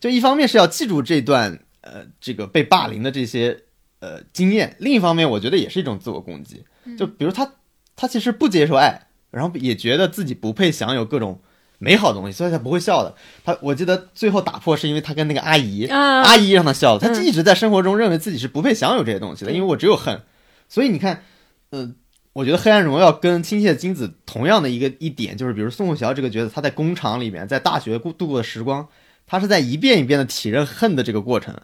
[0.00, 3.64] 就一方面是要记住这段呃这个被霸凌的这些
[4.00, 6.64] 呃经验，另一方面我觉得也是一种自我攻击。
[6.98, 7.52] 就比如她
[7.94, 11.40] 她其实不接受爱，然后也觉得自己不配享有各种
[11.78, 13.14] 美好的东西，所以他不会笑的。
[13.44, 15.86] 他我记得最后打破是因为他跟那个阿姨。
[15.86, 20.20] 啊，阿姨让他笑，他嗯一直在生活中认为自己是不配享有这些东西的，因为我只有恨。
[20.68, 21.22] 所以你看，
[21.70, 21.92] 呃，
[22.32, 28.88] 我觉得《黑暗荣耀》跟《亲切的金子》同样的一个一点就是，比如宋慧乔这个角色，她在工厂里面，在大学过度过的时光，
[29.26, 31.54] 她是在一遍一遍的体认恨的这个过程。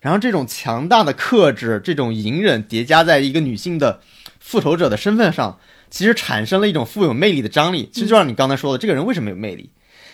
[0.00, 4.00] 然后这种强大的克制，这种隐忍叠加在一个女性的
[4.40, 5.58] 复仇者的身份上，
[5.90, 7.90] 其实产生了一种富有魅力的张力。
[7.92, 9.70] 其实就像你刚才说的，这个人为什么有魅力？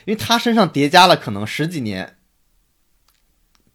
[0.06, 2.14] 因为他身上叠加了可能十几年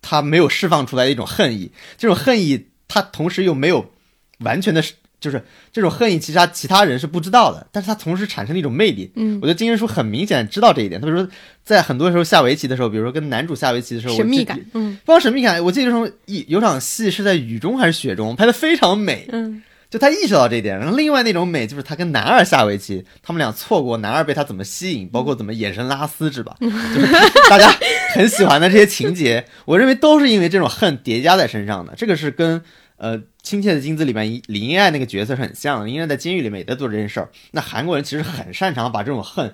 [0.01, 3.91] 他没有释放出来的一种恨意，这种恨意他同时又没有
[4.39, 4.81] 完全的，
[5.19, 9.11] 就是这种恨意，其实他其他人是不知道的，但是他同时产生了一种魅力。
[9.15, 10.99] 嗯我觉得金人书很明显知道这一点。
[10.99, 11.29] 他比如说
[11.63, 19.27] 在很多时候下围棋的时候，比如说跟男主下围棋的时候，神秘感，嗯不光神秘感，我记得有一有场戏是在雨中还是雪中，拍的非常美。
[19.31, 19.61] 嗯
[19.91, 26.55] 就他意识到这一点，然后另外那种美就是他跟男二下围棋，他们俩错过，男二被他怎么吸引，包括怎么眼神拉丝，是吧？
[26.59, 27.07] 就是
[27.49, 27.69] 大家
[28.15, 31.93] 很喜欢的这些情节，我认为都是因为这种恨叠加在身上的。
[31.95, 32.63] 这个是跟
[32.95, 37.29] 呃《亲切的金子》里面李英爱那个角色是很像的，林英爱在监狱里面也在做这件事儿。
[37.51, 39.53] 那韩国人其实很擅长把这种恨，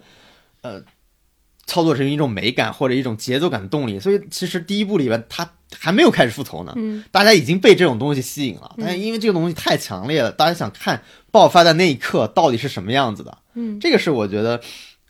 [0.61, 0.84] 呃。
[1.68, 7.03] 操作成一种美感或者一种节奏感的动力，所以其实第一部里边他还没有开始复仇呢，嗯。
[7.11, 13.80] 大家已经被这种东西吸引了，但是因为这个东西太强烈了，大家想看爆发的那一刻到底是什么样子的，嗯。
[13.80, 14.61] 这个是我觉得，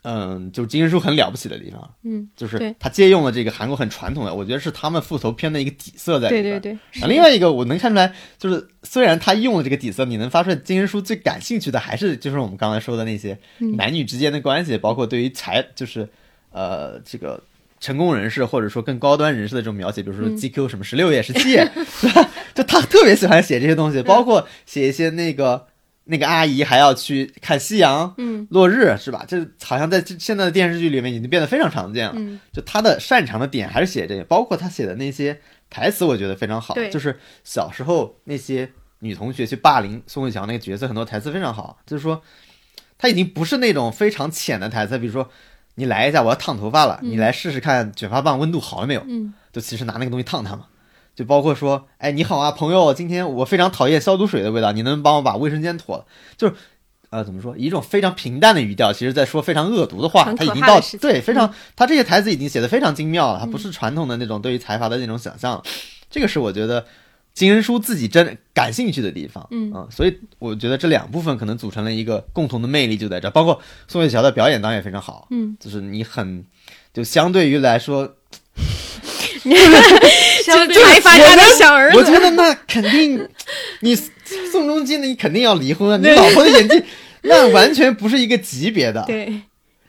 [0.03, 6.59] 嗯，就是金人书很了不起的地方，嗯，就是他借用了这个韩国很传统的，我觉得是他们复仇片的一个底色在里边。
[6.59, 13.75] 对对对，啊，另外一个我能看出来，就是虽然他用了这个底色，你能发现金人书最感兴趣的还是就是我们刚才说的那些嗯。
[13.75, 16.09] 男女之间的关系，包括对于财就是
[16.57, 17.41] 呃这个
[17.79, 22.29] 成功人士或者说更高端人士的这种描写，比如说嗯 GQ 什么十六页十七页，是吧？
[22.55, 25.67] 就他特别喜欢写这些东西，包括写一些那个
[26.05, 28.15] 那个阿姨还要去看夕阳。
[28.17, 29.23] 嗯落日是吧？
[29.27, 32.13] 这好像在现在的电视剧里面已经变得非常常见了。
[32.15, 35.39] 嗯就他的擅长的点还是写这些，包括他写的那些
[35.69, 36.73] 台词，我觉得非常好。
[36.73, 41.77] 对就是小时候那些女同学去霸凌宋慧乔那个角色，很多台词非常好。
[41.85, 42.23] 就是说，
[42.97, 45.29] 他已经不是那种非常浅的台词，比如说
[45.79, 49.03] 你来一下，我要烫头发了，你来试试看卷发棒温度好了没有？
[49.07, 50.65] 嗯就其实拿那个东西烫它嘛。
[51.15, 56.05] 就包括说，哎，你好啊，朋友，今天我非常讨厌消毒水的味道，你能帮我把卫生间拖了？
[56.35, 56.55] 就是
[57.11, 65.63] 呃怎么说，以一种非常平淡的语调，其实在说非常恶毒的话，他已经到对非常，他这些台词已经写的非常精妙了，他不是传统的那种对于财阀的那种想象了，
[66.09, 66.83] 这个是我觉得。
[67.37, 69.71] 金恩淑自己真感兴趣的地方，嗯。
[69.71, 73.29] 啊，所以我觉得这两部分可能组成了一个共同的魅力，就在这。
[73.29, 76.43] 包括宋慧乔的表演当然也非常好，嗯，就是你很
[76.91, 78.15] 就相对于来说，
[80.43, 83.29] 相对财阀家的小儿子，我觉得那肯定，
[83.81, 83.95] 你
[84.51, 85.97] 宋仲基你肯定要离婚啊！
[86.01, 86.83] 你老婆的演技
[87.21, 89.41] 那完全不是一个级别的，对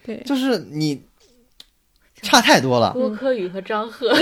[0.04, 1.00] 对，就是你
[2.20, 4.14] 差太多了，郭柯宇和张赫，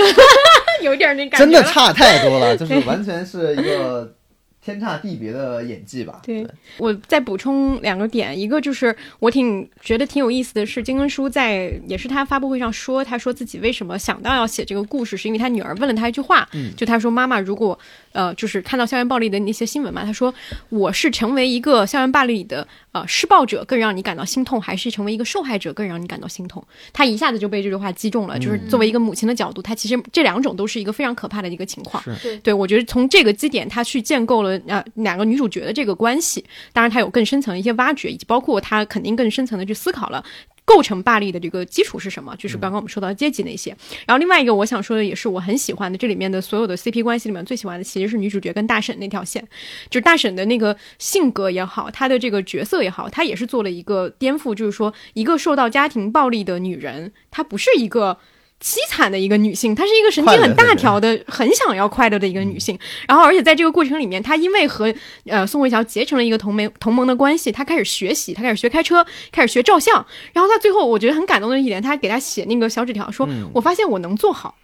[0.83, 4.15] 有点那感觉真的差太多了， 就是完全是一个
[4.61, 6.21] 天差地别的演技吧。
[6.25, 6.47] 对。
[6.79, 16.75] 我再补充两个点，一个就是我挺觉得挺有意思的是，金根叔在也是他发布会上说，他说自己为什么想到要写这个故事，是因为他女儿问了他一句话，嗯。
[16.77, 17.79] 就他说妈妈，如果
[18.17, 20.35] 呃就是看到校园暴力的那些新闻嘛，他说
[20.71, 26.67] 我是成为一个校园暴力的呃施暴者更让你感到心痛，还是成为一个受害者更让你感到心痛？
[26.93, 32.03] 他一下子就被这句话击中了，就是作为一个母亲的角度，他其实这两种都是一个非常可怕的一个情况。
[32.23, 40.25] 对对，我觉得从这个基点，他去建构了呃两个女主角的这个关系，当然他有更深层的一些挖掘，以及包括他肯定更深层的去思考了。
[40.67, 42.37] 构成霸凌的这个基础是什么？
[42.37, 43.75] 就是刚刚我们说到阶级那些。
[44.07, 49.43] 然后另外一个我想说的也是我很喜欢的，这里面的所有的 CP 关系里面最喜欢的其实是女主角跟大婶那条线，
[49.89, 58.19] 就是大婶的那个性格也好，她的这个角色也好，她也是做了一个颠覆，就是说一个受到家庭暴力的女人，她不是一个。
[58.63, 62.79] 凄惨的一个女性，她是一个神经很大条的、很想要快乐的一个女性。
[63.07, 64.93] 然后，而且在这个过程里面，她因为和
[65.27, 70.05] 呃宋慧乔结成了一个同盟同盟的关系，她开始学习，她开始学开车，开始学照相。
[70.33, 74.55] 然后她最后我觉得很感动的一点，她给她写那个小纸条说：“我发现我能做好。”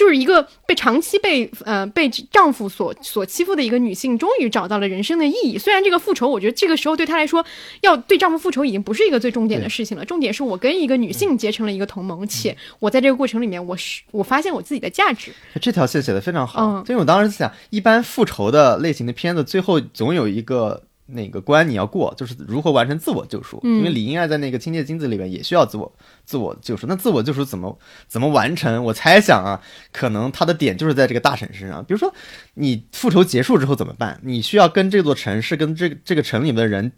[0.00, 5.58] 就是一个被长期被呃被丈夫所所欺负的一个女性，终于找到了人生的意义。
[5.58, 7.44] 虽然这个复仇，我觉得这个时候对她来说，
[7.82, 10.02] 要对丈夫复仇已经不是一个最重点的事情了。
[10.02, 15.30] 重点是我跟一个女性结成了一个同盟，且我在这个过程里面，我是我发现我自己的价值。
[15.60, 20.82] 这条线写的非常好，嗯因为我当时想，一般复仇的类型的片子，最后总有一个
[21.12, 23.60] 那个关你要过，就是如何完成自我救赎。
[23.62, 25.92] 嗯因为李英爱在那个《亲切金子》里边也需要自我
[26.24, 27.78] 自我救赎，那自我救赎怎么
[28.08, 28.84] 怎么完成？
[28.84, 29.60] 我猜想啊，
[29.92, 31.84] 可能他的点就是在这个大婶身上。
[31.84, 32.12] 比如说，
[32.54, 34.20] 你复仇结束之后怎么办？
[34.22, 36.92] 你需要跟这座城市、跟这个这个城里面的人。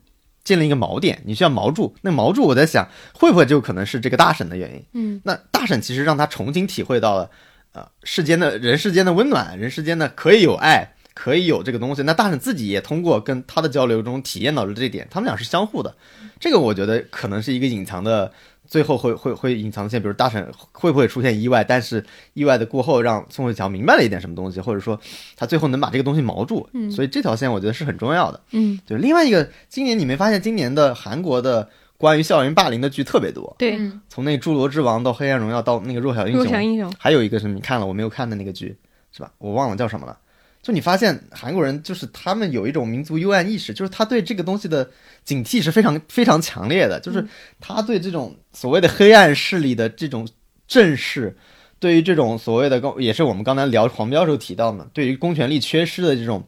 [0.44, 1.94] 建立一个锚点，你需要锚住。
[2.01, 4.84] 那锚住，我在想，会不会就可能是这个大婶的原因？
[4.93, 7.30] 嗯，那大婶其实让他重新体会到了，
[7.70, 12.02] 呃，世间的人世间的温暖，人世间的可以有爱，可以有这个东西。
[12.02, 15.94] 那大婶自己也通过跟他的交流中体验到了这一点，他们俩是相互的。
[16.39, 18.32] 这个我觉得可能是一个隐藏的，
[18.66, 24.98] 最后会会会隐藏线，比如大婶会不会出现意外，但是意外的过后让宋慧乔明白了一点什么东西，或者说
[25.36, 26.68] 他最后能把这个东西锚住。
[26.72, 28.40] 嗯所以这条线我觉得是很重要的。
[28.51, 38.76] 嗯，对，另外一个，今年你没发现今年的韩国的关于校园霸凌的剧特别多，对，嗯从那《侏罗之王》到《黑暗荣耀》到那个《弱小英雄弱》，小英雄，还有一个是你看了我没有看的那个剧，
[39.12, 39.30] 是吧？
[39.39, 40.18] 我忘了叫什么了。
[40.62, 44.89] 就你发现韩国人就是他们有一种民族幽暗意识，就是他对这个东西的
[45.24, 47.26] 警惕是非常非常强烈的，就是
[47.59, 50.28] 他对这种所谓的黑暗势力的这种
[50.68, 51.36] 正视，
[51.80, 56.44] 对于这种所谓的刚也是我们刚才聊黄标时候提到的嘛，对于公权力缺失的这种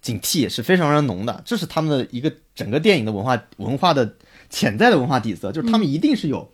[0.00, 4.14] 警惕是非常非常浓的，这是他们的一个整个电影的文化文化的
[4.48, 6.48] 潜在的文化底色，就是他们一定是有，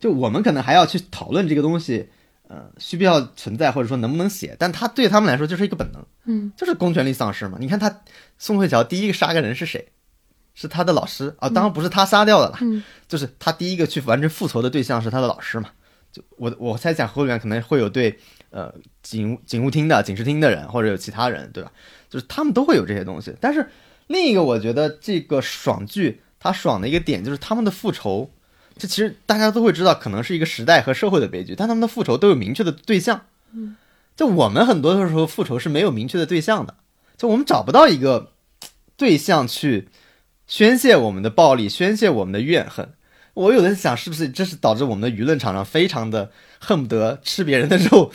[0.00, 2.08] 就我们可能还要去讨论这个东西。
[2.46, 4.54] 呃，需不需要存在，或者说能不能写？
[4.58, 7.56] 但他对他们来说就是一个本能，嗯，就是公权力丧失嘛。
[7.58, 8.02] 你看他
[8.38, 9.88] 宋慧乔第一个杀个人是谁？
[10.54, 15.70] 是他的老师啊，当然不是他杀掉的啦，嗯就是他第一个去完成复仇的对象是他的老师嘛。
[16.12, 18.16] 就我我猜想后面可能会有对
[18.50, 18.72] 呃
[19.02, 21.72] 警警务厅的警视厅的人，或者有其他人，对吧？
[22.10, 23.34] 就是他们都会有这些东西。
[23.40, 23.68] 但是
[24.06, 28.30] 另一个我觉得这个爽剧它爽的一个点就是他们的复仇。
[28.76, 33.26] 这其实大家都会知道，可能是一个时代和社会的悲剧，但他们的复仇都有明确的对象。
[33.52, 33.76] 嗯，
[34.16, 36.74] 就我们很多的时候复仇是没有明确的对象的，
[37.16, 38.32] 就我们找不到一个
[38.96, 39.88] 对象去
[40.46, 42.90] 宣泄我们的暴力，宣泄我们的怨恨。
[43.34, 48.12] 我有的想，是不是这是导致我们的舆论场上非常的恨不得吃别人的肉、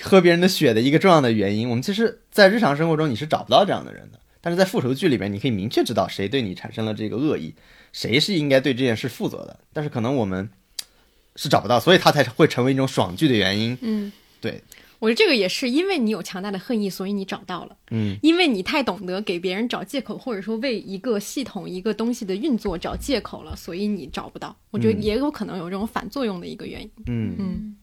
[0.00, 1.68] 喝别人的血的一个重要的原因？
[1.68, 7.54] 我们其实，在日常生活中你是找不到这样的人的，但是在复仇剧里面，你可以明确知道谁对你产生了这个恶意。
[7.92, 9.58] 谁是应该对这件事负责的？
[9.72, 10.48] 但是可能我们
[11.36, 13.76] 是找不到，所以它才会成为一种爽剧的原因。
[13.80, 14.62] 嗯，对，
[14.98, 17.76] 我觉得这个也是因为你有强大的恨意，所以你找到了。
[17.90, 24.54] 嗯，因为你太懂得给别人找借口，或者说为一个系统、一个东西的运作找借口了，所以你找不到。
[24.70, 26.90] 我觉得也有可能有这种反作用的一个原因。
[27.06, 27.76] 嗯嗯，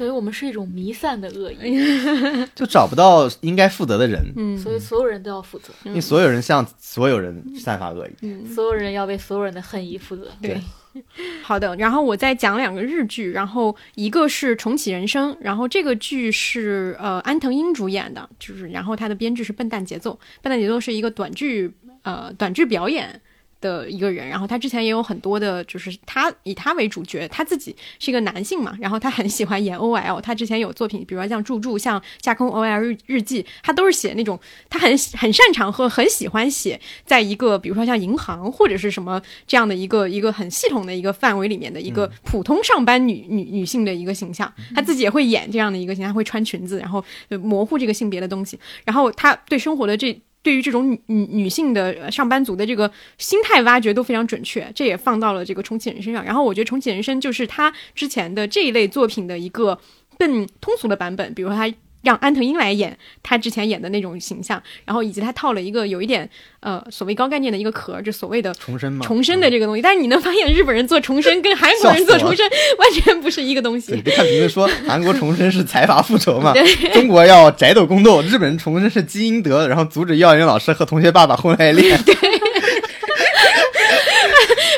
[0.00, 1.76] 所以我们是一种弥散的恶哎意，
[2.56, 8.10] 就找不到应该负责的人，嗯，所以所有人都要负责，因为所有人向所有人散发恶意。
[8.22, 10.28] 嗯所有人要为所有人的恨意负责。
[10.40, 10.58] 对。
[11.44, 21.70] 好的，然后我再讲两个日剧，然后一个是《重启人生》，然后这个剧是呃安藤英主演的，就是然后它的编剧是笨蛋节奏，笨蛋节奏是一个短剧
[22.04, 23.20] 呃短剧表演。
[23.60, 50.18] 的一个人，然后他之前也有很多的，就是他以他为主角，他自己是一个男性嘛，然后他很喜欢演 OL，他之前有作品，比如说像《住住》、像《架空 OL 日日记》，他都是写那种他很很擅长和很喜欢写，在一个比如说像银行或者是什么这样的一个一个很系统的一个范围里面的一个普通上班女女女性的一个形象，他自己也会演这样的一个形象，会穿裙子，然后模糊这个性别的东西，然后他对生活的这。
[50.42, 56.24] 对于这种女女女性的上班族的这个心态挖掘都非常准确，这也放到了这个重启人身上。
[56.24, 59.78] 然后我觉得重启人生就是他之前的这一类作品的一个
[60.18, 61.72] 更通俗的版本，比如说他
[62.02, 66.28] 让安藤英来演他之前演的那种形象，然后以及他套了一个有一点
[66.60, 69.82] 呃所谓高概念的一个壳，就所谓的重生嘛，重生的这个东西。
[69.82, 72.48] 但是你能发现日本人做重生跟韩国人做重生
[72.78, 74.02] 完全不是一个东对，西。
[74.02, 76.54] 别看评论说韩国重生是财阀复仇嘛，
[76.92, 82.02] 中国要宅斗宫斗，日本人重生是基因德，然后阻止幼儿园老师和同学爸爸婚外恋。
[82.02, 82.14] 对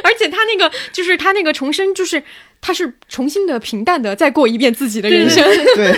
[0.05, 2.23] 而且他那个就是他那个重生，就是
[2.60, 5.42] 他是重新的平淡的再过一遍自己的人生。
[5.75, 5.92] 对，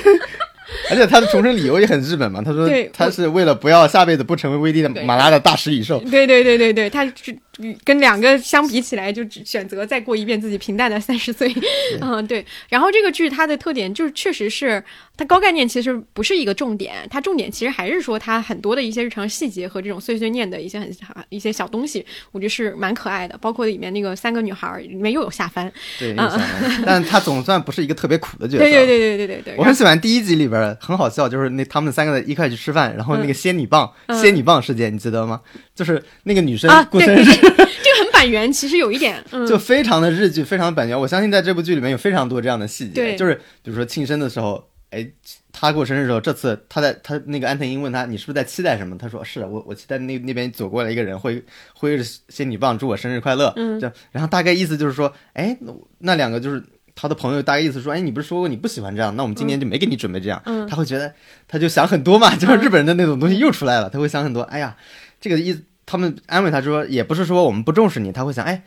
[0.90, 5.98] 而且他的重生理由也很日本嘛，他说对他是为了不要下辈子不成为威力的马拉的大食蚁兽。
[6.10, 7.36] 对对对对对，他是
[7.84, 11.52] 跟两个相比起来，就只选择再过一遍自己平淡的三十岁。
[12.00, 12.44] 嗯，对。
[12.68, 14.82] 然后这个剧它的特点就是，确实是
[15.16, 20.92] 它高概念其实不是一个重点，它重点其实还是说它很多的一些日常细节和这种碎碎念的一些很
[21.28, 23.38] 一些小东西，我觉得是蛮可爱的。
[23.38, 25.72] 包括里面那个三个女孩儿，里面又有夏帆。
[25.98, 28.58] 对，有想法但他总算不是一个特别苦的角色。
[28.64, 29.54] 对对对对对对对。
[29.56, 35.40] 我很喜欢第一集里边很好笑，就是那他们三个一块去吃饭，然后那个仙女棒、嗯仙女棒事件，你记得吗？
[35.74, 40.98] 就是那个女生啊，过生日， 这个很板垣，其实有一点，嗯， 就非常的日剧，非常的板垣。
[40.98, 45.06] 我相信在这部剧里面有非常多这样的细节，就是比如说庆生的时候，哎，
[45.52, 48.96] 他过生日的时候，这次他在他那个安藤英问他你是不是在期待什么？
[48.96, 51.42] 他说是我我期待那那边走过来一个人会
[51.74, 56.62] 挥着仙女棒祝我生日快乐，嗯这样，然后大概意思就是说，哎，那那两个就是。
[56.94, 60.40] 他的朋友大概意思说，哎，你不是说过你不喜欢这样，那我们今年就没给你准备这样。
[60.46, 61.12] 嗯他会觉得，
[61.48, 64.42] 他就想很多嘛，就是日本人的那种东西又出来了，他会想很多。
[64.42, 64.76] 哎呀，
[65.20, 68.62] 这个意思，他们安慰他说，也不是说我们不重视你，他会想，哎，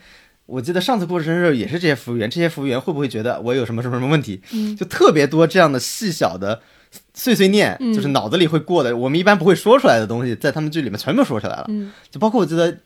[0.46, 4.42] 我记得上次过生日也是这些服务员，这些服务员会不会觉得我有什么什么什么问题？
[4.52, 6.62] 嗯就特别多这样的细小的
[7.14, 11.66] 碎碎念，嗯就是脑子里会过的，我们一般不会说出来的东西，在他们剧里面全部说出来了。
[11.70, 12.78] 嗯就包括我记得，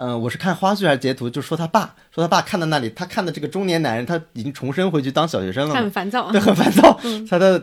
[0.00, 6.40] 嗯、我是看花絮还是截图，就说他爸，说他爸看到那里，他看的这个中年男人，他已经重生回去当小学生了他很，烦躁对，。
[6.40, 7.26] 很烦躁，嗯。
[7.26, 7.58] 他的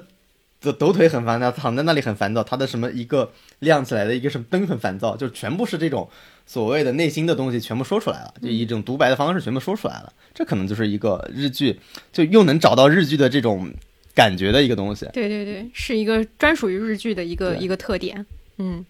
[0.59, 6.09] 抖抖腿很烦躁，躺在那里很烦躁，他的什么一个亮起来的一个什么灯很烦躁，就全部是这种
[6.45, 11.79] 所谓的内心的东西全部说出来了，就以一种独白的方式全部说出来了，这可能就是一个日剧，
[12.11, 13.71] 就又能找到日剧的这种
[14.13, 15.07] 感觉的一个东西。
[15.13, 18.25] 对对对，是一个专属于日剧的一个一个特点。
[18.57, 18.85] 嗯，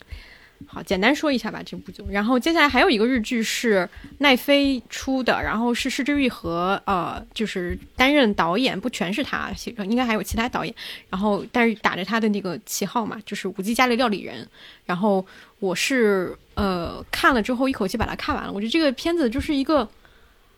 [0.67, 2.05] 好，简单说一下吧，这部就。
[2.09, 3.87] 然后接下来还有一个日剧是
[4.19, 10.73] 奈飞出的，然后是失之愈和呃，就是担任导演，不全是他，其实应该还有其他导演。
[11.09, 14.47] 然后但是打着他的那个旗号嘛，就是五 G 家的料理人。
[14.85, 15.25] 然后
[15.59, 19.87] 我是呃看了之后一口气把它看完了，我觉得这个片子就是一个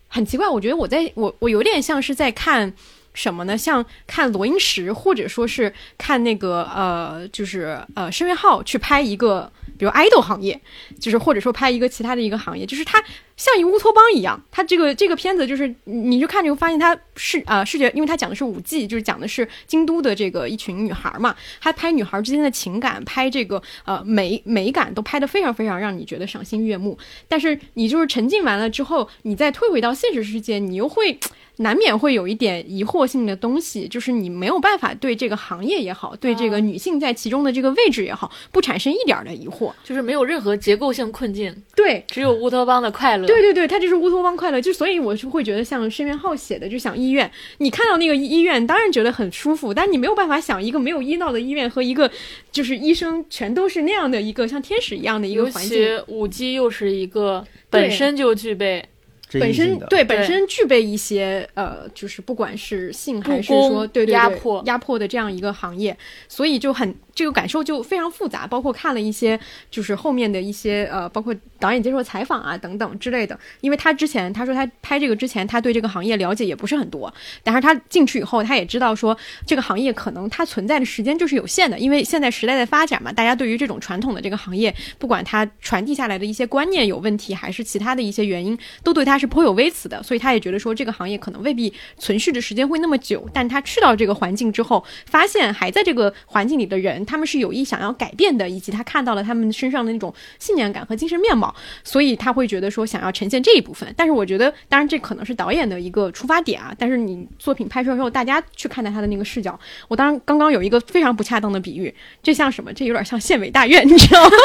[0.08, 2.74] 很奇怪，我觉得我在我我有点像是在看。
[3.14, 3.58] 什么呢？
[3.58, 10.60] 像看罗英石，或者说是看那个呃，就是呃，申元浩去拍一个，比如爱豆行业，
[11.00, 13.04] 就是或者说拍一个其他的一个行业，就是它
[13.36, 14.42] 像一乌托邦一样。
[14.52, 26.98] 它这个这个片子就是，你就看就发现它视啊、视觉，因为它讲的是五 G，就是讲的是京都的这个一群女孩嘛，它拍女孩之间的情感，拍这个呃美美感都拍得非常非常让你觉得赏心悦目。
[27.28, 31.20] 但是你就是沉浸完了之后，你再退回到现实世界，你又会。
[31.58, 39.72] 难免会有一点疑惑性的东西，就是你没有办法对这个行业也好，对这个女性在其中的这个位置也好，不产生一点儿的疑惑。
[39.84, 43.26] 就是没有任何结构性困境，对，只有乌托邦的快乐。
[43.26, 52.10] 对对对，它就是乌托邦快乐，就所以我就会觉得像申元浩写的，就想医院，你看到那个医院，当然觉得很舒服，但你没有办法想一个没有医闹的医院和一个
[52.52, 55.70] 就是医生全都是那样的一个像天使一样的一个环境。
[55.70, 58.84] 其五 G 又是一个本身就具备
[59.34, 65.98] 本身对本身具备一些呃，就是不管是性还是说对对对压迫压迫的这样一个行业，
[66.28, 68.48] 所以就很这个感受就非常复杂。
[68.48, 69.40] 包括看了一些
[69.70, 73.38] 就是后面的一些呃，包括导演接受采访啊等等之类的。
[73.62, 93.28] 因为他之前他说他拍这个之前他对这个行业了解也不是很多，但是他进去以后他也知道说这个行业可能它存在的时间就是有限的，因为现在时代在发展嘛，大家对于这种传统的这个行业，不管它传递下来的一些观念有问题，还是其他的一些原因，都对他是颇有微词的，所以他也觉得说这个行业可能未必存续的时间会那么久。
[93.34, 103.94] 但他去到这个环境之后，发现还在这个环境里的人，他们是有意想要改变的，以及他看到了他们身上的那种信念感和精神面貌，所以他会觉得说想要呈现这一部分。
[103.96, 106.74] 但是我觉得，当然这可能是导演的一个出发点啊。
[106.78, 112.72] 但是你作品拍摄之后，大家去看待他的那个视角，我当然刚刚有一个非常不恰当的比喻，这像什么？
[112.74, 114.30] 这有点像县委大院，你知道吗？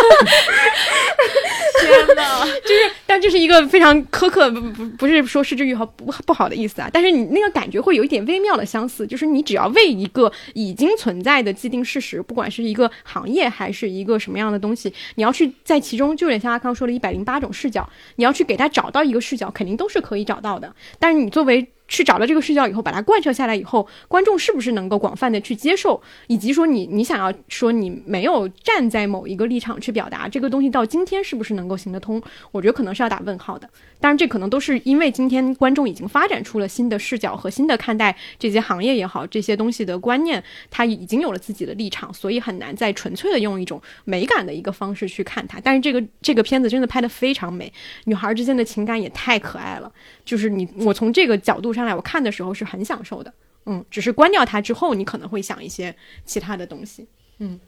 [1.80, 2.44] 天哪！
[2.62, 6.88] 就是，但这是一个非常苛刻，不不是说失之愈合不不好的意思啊。
[6.92, 20.74] 但是你那个感觉会有一点微妙的相似，就是你只要为一个已经存在的既定事实，不管是一个行业还是一个什么样的东西，你要去在其中，就有点像阿康说的一百零八种视角，你要去给他找到一个视角，肯定都是可以找到的。
[20.98, 32.22] 但是你作为去找到这个视角以后，把它贯彻下来以后，观众是不是能够广泛的去接受，以及说你你想要说你没有站在某一个立场去表达这个东西，到今天是不是能够行得通？
[32.50, 33.68] 我觉得可能是要打问号的。
[34.02, 45.60] 当然，这可能都是因为今天观众已经发展出了新的视角和新的看待这些行业也好，这些东西的观念，他已经有了自己的立场，所以很难再纯粹的用一种美感的一个方式去看它。
[45.60, 47.72] 但是这个这个片子真的拍得非常美，
[48.06, 49.90] 女孩之间的情感也太可爱了。
[50.24, 53.32] 就是你，我从这个角度上来，我看的时候是很享受的。
[53.66, 57.06] 嗯，只是关掉它之后，你可能会想一些其他的东西。
[57.38, 57.60] 嗯，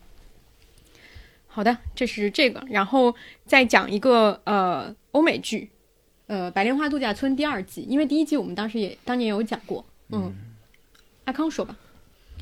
[1.47, 3.15] 好的，这是这个，然后
[3.47, 5.71] 再讲一个呃欧美剧，
[6.27, 9.85] 呃《白莲花度假村》第二季，因为第一季我们当时也当年有讲过。
[10.11, 10.33] 嗯，
[11.25, 11.77] 阿康说吧。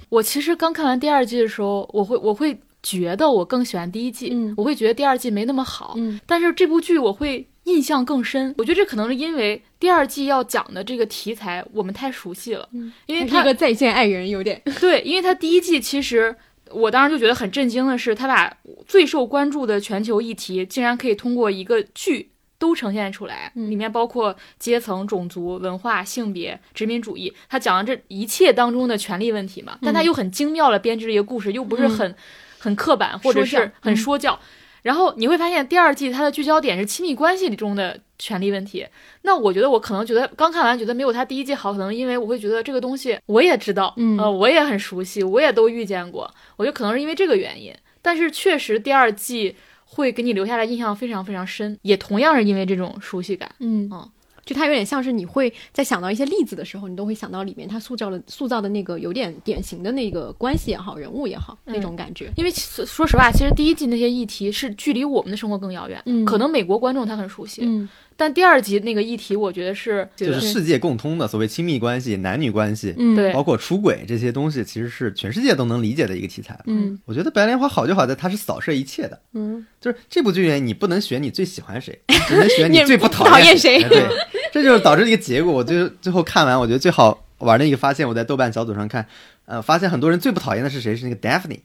[0.09, 8.55] 我其实刚看完第二季的时候，我会我会觉得我更喜欢第一季，嗯我会觉得第二季没那么好，嗯但是这部剧我会印象更深。
[8.59, 16.35] 我觉得这可能是因为第二季要讲的这个题材我们太熟悉了，嗯因为它他是一个再见爱人，有点对，因为它第一季其实
[16.71, 18.55] 我当时就觉得很震惊的是，他把
[18.87, 22.32] 最受关注的全球议题竟然可以通过一个剧。
[22.63, 32.15] 都呈现出来，嗯里面包括阶层、种族、文化、性别、殖民主义，他讲了这一切当中的权利问题嘛，但他又很精妙的编织了一个故事，又不是很、
[32.61, 34.39] 很刻板或者说是很嗯说教。
[34.83, 38.87] 然后你会发现第二季它的聚焦点是亲密关系中的权利问题。
[39.23, 46.33] 那我觉得我可能觉得刚看完觉得没有他第一季好，可能因为我会觉得这个东西我也知道，嗯呃，我也很熟悉，我也都遇见过。
[46.57, 49.57] 我觉得可能是因为这个原因，但是确实第二季
[49.95, 53.55] 会给你留下来印象非常非常深，也同样是因为这种熟悉感。
[53.61, 54.11] 嗯嗯
[54.45, 62.29] 就它有点像是你会在想到一些例子的时候，你都会想到里面它塑造了塑造的那个有点典型的那个关系也好，人物也好，那种感觉。
[62.37, 73.33] 因为其说实话，其实第一季那些议题是距离我们的生活更遥远，嗯可能美国观众他很熟悉，嗯但第二集那个议题，我觉得是就是世界共通的所谓亲密关系、男女关系，嗯，对。
[73.33, 76.59] 包括出轨这些东西，其实是全世界都能理解的一个题材。
[76.67, 76.99] 嗯。
[77.05, 83.83] 我觉得《白莲花》好就好在它是扫射一切的，嗯，就是这部剧里面你不能选你最喜欢谁， 你只能选你你最不不讨厌厌谁。
[83.83, 84.09] 哎对，
[84.53, 85.53] 这就是导致一个结果。
[85.53, 89.07] 我最最后看完，我觉得最好玩的一个发现，我在豆瓣小组上看，
[89.47, 90.95] 呃，发现很多人最不讨厌的是谁？
[90.95, 91.61] 是那个 Daphne，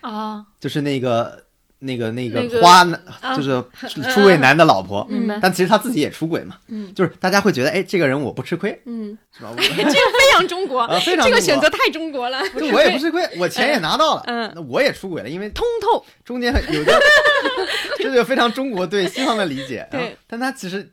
[0.00, 1.44] 啊，就是那个
[1.80, 3.62] 那个那个那个花男，啊就是
[4.10, 5.08] 出轨男的老婆。
[5.40, 9.52] 但其实他自己也出轨嘛，嗯就是大家会觉得，哎，这个人我不吃亏，嗯，是吧？
[9.58, 16.04] 这个非常中国，啊非常这个选择太中国了，就我也不吃亏，我钱也拿到了，嗯那我也出轨了，因为通透。
[16.24, 17.00] 中间有个，
[17.98, 19.86] 这就非常中国对西方的理解。
[19.90, 20.92] 对但他其实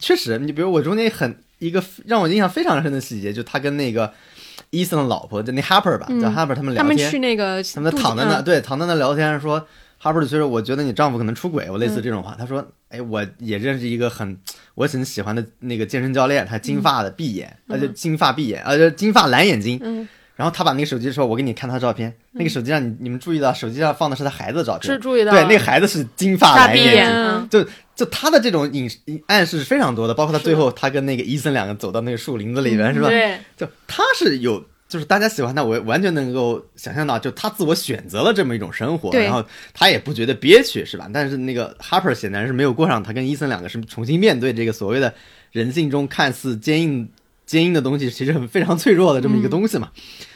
[0.00, 4.12] 确实，你比如我中间很一个让我印象非常深的细节，就他跟那个
[4.70, 9.64] 伊森的老婆，就那 Harper 吧，嗯叫 Harper 他们聊他们天，去那个他们躺在那，嗯对，躺在那聊天说。
[10.02, 12.34] 哈珀就说：“我觉得你丈夫可能出轨，我类似嗯这种话。
[12.36, 14.36] 他说：“哎，我也认识一个很
[14.74, 19.78] 我很喜欢的那个健身教练，他金发的闭眼，嗯而且金发闭眼，而且金发蓝眼睛。
[19.80, 22.12] 嗯然后他把那个手机说：“我给你看他照片。
[22.32, 26.94] 那个手机上你你们注意到，手机上放的是他孩子的照片是，注意到对，那个孩子是金发蓝眼睛。
[26.94, 27.64] 眼，就
[27.94, 28.90] 就他的这种隐
[29.26, 33.08] 暗示是非常多的，包括他最后他跟那个伊森两个走到那个树林子里面，是吧？
[33.08, 41.08] 对，就他是有，就是大家喜欢他，我完全能够想象到，就他自我选择了这么一种生活，然后他也不觉得憋屈，是吧？
[41.10, 45.14] 但是那个 Harper 显然是没有过上他跟伊森两个是重新面对这个所谓的
[45.50, 47.08] 人性中看似坚硬
[47.46, 49.90] 坚硬的东西，其实很非常脆弱的这么一个东西嘛。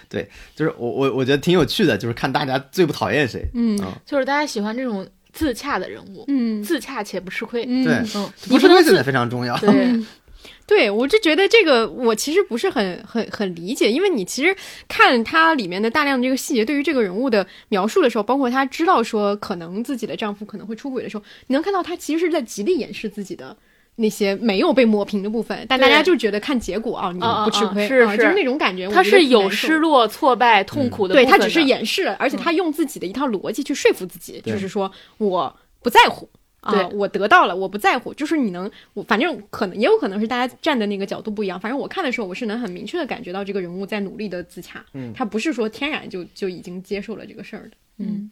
[0.08, 3.46] 对，就是我我我觉得挺有趣的，就是看大家最不讨厌谁。
[3.52, 7.62] 嗯嗯就是大家喜欢这种自洽的人物，嗯自洽且不吃亏。
[7.68, 9.54] 嗯对嗯，不吃亏现在非常重要。
[9.58, 9.70] 对，
[10.66, 14.54] 对，我就觉得这个我其实不是很很很理解，因为你其实
[14.88, 23.56] 看它里面的大量的这个细节，对于这个人物的描述的时候，包括她知道说可能自己的丈夫可能会出轨的时候，你能看到她其实是在极力掩饰自己的。
[23.98, 28.86] 那些没有被抹平的部分，但大家就觉得看结果啊，你不吃亏，是是，就是那种感觉。
[28.88, 36.28] 他是有失落、挫败、痛苦的，对他只是掩饰了，而且他用自己的一套逻辑去说服自己，就是说我不在乎。
[36.60, 48.30] 啊，我得到了，我不在乎，就是你能，我反正可能也有可能是大家站的那个角度不一样，反正我看的时候，我是能很明确的感觉到这个人物在努力的自洽，嗯，他不是说天然就就已经接受了这个事儿的，嗯。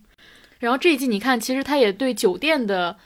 [0.59, 2.97] 然后这一季你看，其实他也对酒店的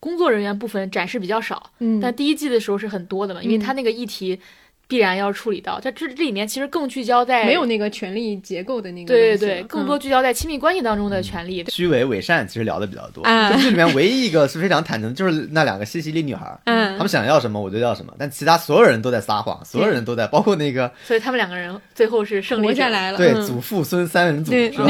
[0.00, 4.40] 工作人员部分展示比较少，嗯，但第一季的时候是很多的嘛，因为他那个议题。
[4.88, 11.64] 必然要处理到，在这这里面其实更聚焦在没有那个权力结构的那个对对对，更多聚焦在亲密关系当中的权利。
[11.70, 24.86] 虚伪伪善其实聊的比较多，这里面唯一一个是 非常坦诚，就是那两个西西里女孩，嗯，他们想要什么我就要什么，但其他所有人都在撒谎，所有人都在，包括那个，所以他们两个人最后是胜利下来了，对，祖父孙三人组是吧？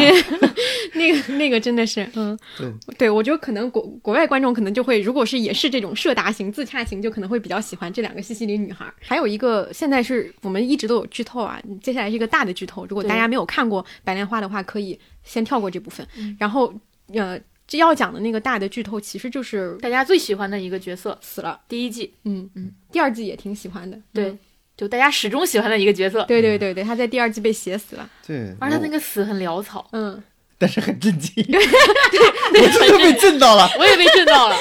[0.95, 8.87] 那 个那个真的是，嗯，对，对我觉得可能国国外观众可能就会，如果是也是这种社达型自洽型，就可能会比较喜欢这两个西西里女孩。
[9.01, 10.67] 还有一个现在是我们。
[10.67, 11.63] 一直都有剧透啊！
[11.81, 16.05] 接下来是一个大的剧透，如果大家没有看过《白莲花》的话，可以先跳过这部分。
[16.41, 16.75] 然后，
[17.15, 21.61] 呃，这要讲的那个大的剧透，其实就是大家最喜欢的一个角色死了。
[21.69, 24.37] 第一季，嗯嗯，第二季也挺喜欢的，对，
[24.77, 26.25] 就大家始终喜欢的一个角色。
[26.25, 28.11] 对对对对，他在第二季被写死了。
[28.27, 29.87] 对，而他那个死很潦草。
[29.93, 30.21] 嗯。
[30.59, 34.57] 但是很震惊， 我真的被震到了， 我也被震到了。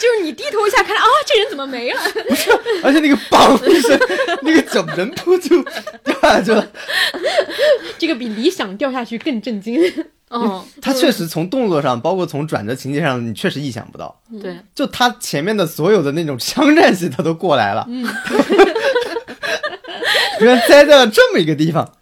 [0.00, 2.00] 就是你低头一下看，啊，这人怎么没了？
[2.26, 2.50] 不是，
[2.82, 3.98] 而且那个嘣一声，
[4.42, 5.62] 那个整人扑就
[6.02, 6.66] 掉下去了。
[7.98, 9.78] 这个比理想掉下去更震惊。
[10.28, 14.20] 哦，他确实从动作上，包括从转折情节上，你确实意想不到。
[14.40, 17.84] 对，就他前面的所有的那种枪战戏，他都过来了。
[17.88, 18.08] 嗯，
[20.40, 21.94] 原来栽在了这么一个地方。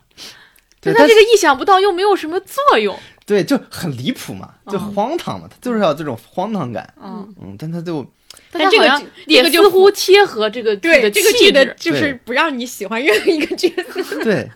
[0.81, 2.97] 对他这个意想不到又没有什么作用，
[3.29, 8.05] 对，就很离谱嘛，就荒唐嘛，他就是要这种荒唐感，嗯嗯，但他就，
[8.51, 14.51] 但这个也似乎贴合这个对这个剧的，就是不让你喜欢任何一个角色， 对，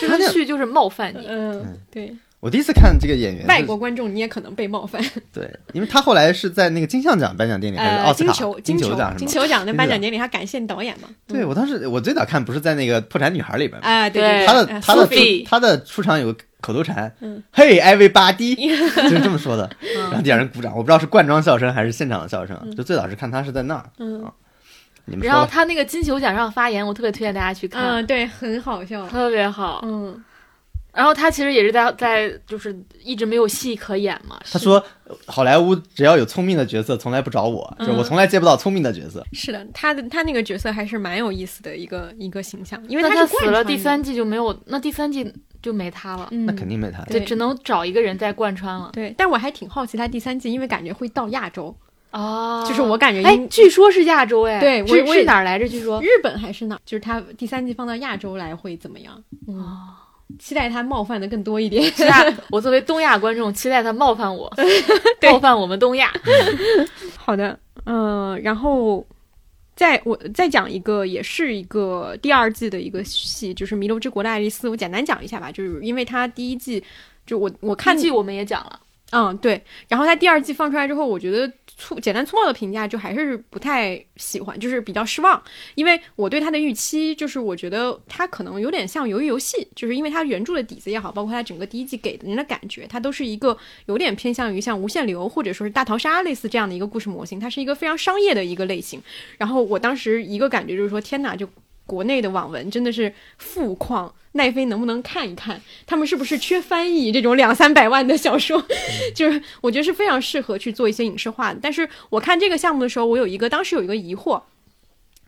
[0.00, 2.16] 这个剧就是冒犯你，嗯，对。
[2.40, 4.98] 我第一次看这个演员，外国观众你也可能被冒犯。
[5.30, 11.10] 对，因为他后来是在那个金像奖颁奖典礼还是奥斯卡金球奖金球奖的颁奖典礼，他感谢导演嘛？
[11.26, 15.06] 对我当时我最早看不是在那个《破产女孩》里边啊，对，他的他的
[15.44, 17.12] 他的出场有个口头禅，
[17.52, 18.54] 嘿，everybody，
[19.08, 19.68] 就是这么说的，
[20.10, 24.30] 然后底下人鼓掌，我不知道是罐装笑声还是现场的笑声，就最早是看他是在那儿，嗯，
[25.06, 30.22] 你们然后他那个金球奖上发言，我特别推荐大家去看，嗯，对，很好笑，特别好，嗯。
[30.92, 34.36] 然后他其实也是在在就是一直没有戏可演嘛。
[34.50, 34.84] 他说，
[35.24, 39.24] 好莱坞只要有聪明的角色，从来不找我，就我从来接不到聪明的角色。
[39.32, 45.32] 是的，他的他那个角色还是蛮有意思的一个一个形象，因为他死了第三季就没有，那第三季
[45.62, 48.90] 就没他了，那肯定没他，对，只能找一个人再贯穿了。
[48.92, 51.74] 对，但我还挺好奇他第三季，因为感觉会到亚洲
[52.10, 55.68] 哦，就是我感觉，哎，据说是亚洲，哎，对，我是哪儿来着？
[55.68, 56.78] 据说日本还是哪？
[56.84, 59.22] 就是他第三季放到亚洲来会怎么样？
[59.46, 59.96] 哦。
[60.38, 61.82] 期待他冒犯的更多一点。
[61.90, 64.48] 期待我作为东亚观众，期待他冒犯我，
[65.28, 66.08] 冒犯我们东亚。
[67.18, 69.04] 好的，嗯，然后
[69.80, 74.68] 再我再讲一个，也是一个第二季的一个戏，就是《弥留之国的爱丽丝》。
[74.70, 76.84] 我简单讲一下吧，就是因为它第一季
[77.24, 78.78] 就我我看剧我们也讲了，
[79.10, 79.62] 嗯，对。
[79.88, 81.52] 然后它第二季放出来之后，我觉得。
[81.80, 85.42] 粗简单粗暴的评价就还是不太喜欢，就是比较失望，
[85.76, 93.56] 因为我对他的预期就是我觉得他可能有点像鱿鱼游戏，就是因为他原著的底子也好，包括他整个第一季给人的感觉，它都是一个
[93.86, 99.02] 有点偏向于像无限流或者说是大逃杀类似这样的一个故事模型，它是一个非常商业的一个类型。
[99.38, 101.48] 然后我当时一个感觉就是说，天哪，就
[101.90, 104.14] 国内的网文真的是富矿。
[104.34, 105.60] 奈飞能不能看一看？
[105.84, 108.64] 他们是不是缺翻译这种两三百万的小说？
[109.12, 111.58] 就是我觉得是非常适合去做一些影视化的。
[111.60, 114.40] 但是我看这个项目的时候，我有一个当时有一个疑惑，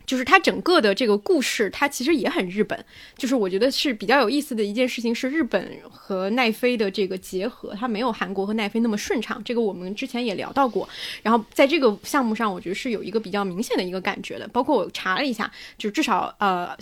[0.05, 2.85] 就是它整个的这个故事，它其实也很日本。
[3.17, 9.41] 就是我觉得是比较有意思的一件事情是日本和奈飞的这个结合，它没有韩国和奈飞那么顺畅。
[9.43, 10.87] 这个我们之前也聊到过。
[11.21, 14.47] 然后在这个项目上，我觉得是有一个比较明显的一个感觉的。
[14.49, 16.77] 包括我查了一下，就至少呃。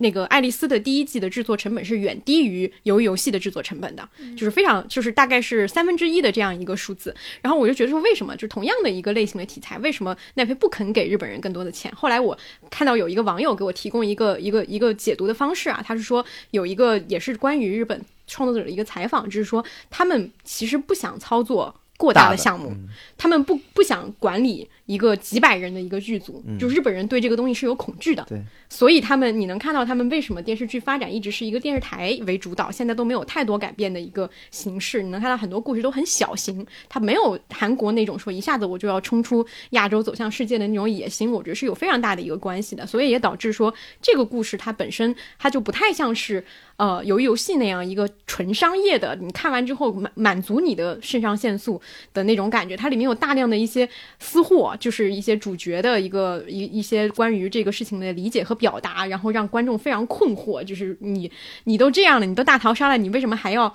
[0.00, 4.06] 那个爱丽丝的第一季的制作成本是远低于鱿鱼游戏的制作成本的，
[4.36, 7.14] 就是非常就是大概是三分之一的这样一个数字。
[7.40, 11.92] 然后我就觉得说，为什么就同样的一个类型的题材，为什么奈飞不肯给日本人更多的钱？
[11.94, 12.36] 后来我
[12.70, 22.74] 看到有一个网友给我提供一个一个一个解读的方式啊，他是说有一个也是关于日本创作者的一个采访，就是说他们其实不想操作过大的项目，
[23.18, 24.68] 他们不不想管理。
[24.90, 35.00] 一个几百人的一个剧组，嗯就日本人对这个东西是有恐惧的，对，所以他们你能看到他们为什么电视剧发展一直是一个电视台为主导，现在都没有太多改变的一个形式。
[35.00, 42.84] 你能看到很多故事都很小型，它没有韩国那种说一下子我就要冲出亚洲走向世界的那种野心，我觉得是有非常大的一个关系的。
[42.84, 46.44] 所以也导致说这个故事它本身它就不太像是
[46.80, 51.78] 呃鱿鱼游戏那样一个纯商业的，你看完之后满满足你的肾上腺素
[52.14, 52.74] 的那种感觉。
[52.74, 53.86] 它里面有大量的一些
[54.18, 60.64] 私货，就是一些主角的一个一一些关于这个事情的理解和表达，然后让观众非常困惑。
[60.64, 61.30] 就是你
[61.64, 63.70] 你都这样了，你都大逃杀了，你为什么还要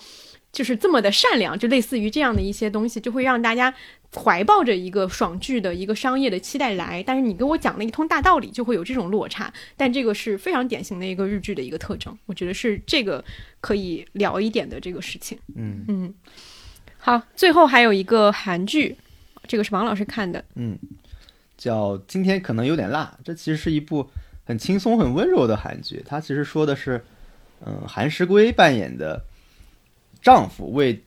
[0.51, 1.57] 就是这么的善良？
[1.59, 3.71] 就类似于这样的一些东西，就会让大家。
[4.15, 9.53] 怀抱着一个爽剧的一个商业的期待来，但是你跟我讲了一通大道理，就会有这种落差。
[9.75, 13.23] 但这个是非常典型的一个日剧的一个特征，我觉得是这个
[13.59, 15.37] 可以聊一点的这个事情。
[15.55, 16.13] 嗯嗯，
[16.97, 18.95] 好，最后还有一个韩剧，
[19.47, 20.79] 这个是王老师看的，嗯，
[21.57, 23.17] 叫今天可能有点辣。
[23.23, 24.09] 这其实是一部
[24.45, 26.01] 很轻松、很温柔的韩剧。
[26.05, 27.03] 它其实说的是，
[27.65, 29.21] 嗯，韩石圭扮演的
[30.21, 31.03] 丈夫为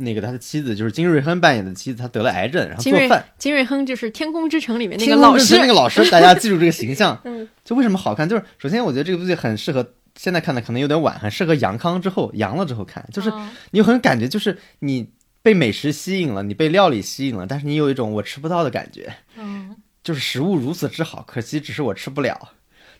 [0.00, 3.24] 那个他的妻子，就是金瑞亨扮演的妻子，她得了癌症，然后做饭。
[3.38, 7.20] 金瑞亨就是《天空之城》里面那个老师那个老师，大家记住这个形象。
[7.24, 8.28] 嗯，就为什么好看？
[8.28, 13.06] 就是首先我觉得这个东西很适合现在看的，可能有点晚，很适合阳康之后阳了之后看。
[13.12, 15.10] 就是嗯你有很感觉，就是你
[15.42, 19.12] 被美食吸引了，你被料理吸引了，但是你有一种我吃不到的感觉。
[19.36, 22.52] 嗯 就是食物如此之好，可惜只是我吃不了。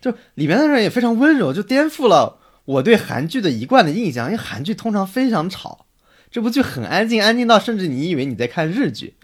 [0.03, 4.27] 就里面的人也非常温柔，就颠覆了我对韩剧的一贯的印象。
[4.27, 5.87] 因为韩剧通常非常吵，
[6.31, 9.15] 这部剧很安静，安静到甚至你以为你在看日剧。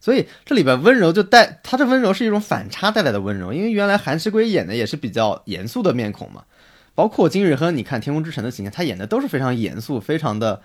[0.00, 6.44] 所以这里边温柔就带它的温柔是一种反差带来的温柔，因为原来韩石圭演的也是比较严肃的面孔嘛，
[6.94, 10.60] 包括金日亨，你看《天空之城》的形象，他演的都是非常严肃，非常的，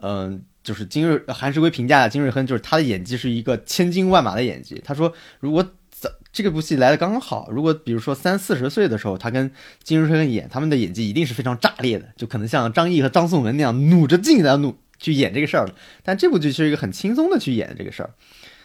[0.00, 4.82] 嗯、就是金日韩石圭评价金日亨，就是他的演技是一个千军万马的演技。
[4.84, 9.52] 他说，如果早这个部戏来的刚刚好，如果比如说三四十岁的时候，他跟
[9.84, 15.74] 金日亨演，他们的演技一定是非常炸裂的，就可能像张译和张颂文那样努着劲在努去演这个事儿了。
[16.02, 18.08] 但这部剧是一个很轻松的去演这个事儿。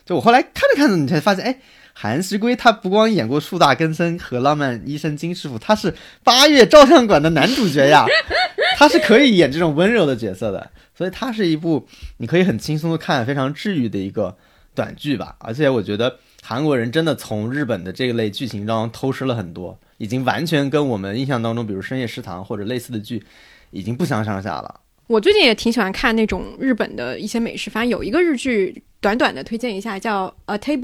[0.06, 1.60] 就我后来看着看着，你才发现，哎，
[1.94, 5.94] 韩石圭他不光演过《树大根深》和《浪漫医生金师傅》，他是
[6.24, 8.06] 八月照相馆的男主角呀，
[8.80, 11.86] 他是可以演这种温柔的角色的，所以它是一部
[12.18, 14.38] 你可以很轻松的看，非常治愈的一个
[14.74, 15.36] 短剧吧。
[15.40, 23.26] 而且我觉得韩国人真的从日本的这类剧情当中偷师了很多，已经完全跟我们印象当中，比如《深夜食堂》或者类似的剧，
[23.72, 24.80] 已经不相上下了。
[25.08, 30.80] 我最近也挺喜欢看那种日本的一些美食，反正有一个日剧，短短的推荐一下，叫《A Table》，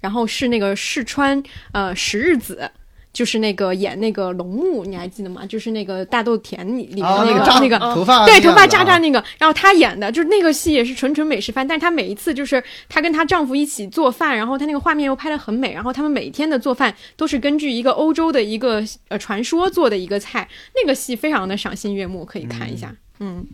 [0.00, 2.70] 然后是那个世川呃石日子。
[3.12, 5.46] 就是那个演那个龙木，你还记得吗？
[5.46, 22.94] 就是那个大豆田里里面啊，那个、扎那个头发，对，头发扎扎那个，然后她演的就是那个戏也是纯纯美食番，但是她每一次就是她跟她丈夫一起做饭，然后她那个画面又拍得很美，然后他们每天的做饭都是根据一个欧洲的一个呃传说做的一个菜，那个戏非常的赏心悦目，可以看一下。
[23.20, 23.46] 嗯，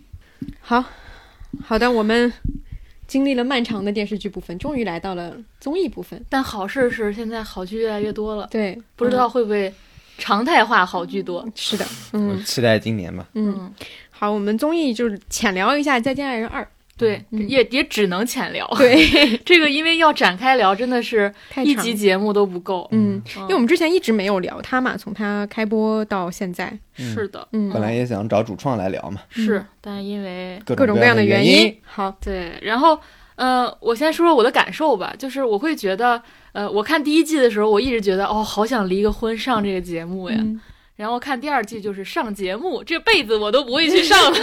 [0.60, 0.84] 好
[1.64, 2.32] 好的，我们
[3.06, 6.22] 经历了漫长的电视剧部分，终于来到了综艺部分。
[6.28, 9.72] 但好事是现在好剧越来越多了，对，不知道会不会
[10.18, 11.42] 常态化好剧多。
[11.42, 13.28] 嗯是的，嗯期待今年吧。
[13.34, 13.72] 嗯，
[14.10, 16.62] 好，我们综艺就是浅聊一下《再见爱人二》。
[16.96, 18.66] 对，嗯也也只能浅聊。
[18.76, 19.04] 对，
[19.44, 21.32] 这个因为要展开聊，真的是
[21.64, 22.86] 一集节目都不够。
[22.92, 31.62] 嗯，嗯因为我们之前一直没有聊他嘛，从他开播到现在，是的，嗯，本来也想找主创来聊嘛，是，但因为各各种各样的原因。
[31.62, 31.76] 因。
[31.84, 32.98] 好，对，然后
[33.36, 36.22] 呃，我先说说我的感受吧，就是我会觉得，
[36.52, 40.36] 呃，我看第一季的时候，我一直觉得，哦，好想离个婚上这个节目呀。
[40.38, 40.60] 嗯
[40.96, 44.38] 然后看第二季就是上节目，这辈子我都不会去上了，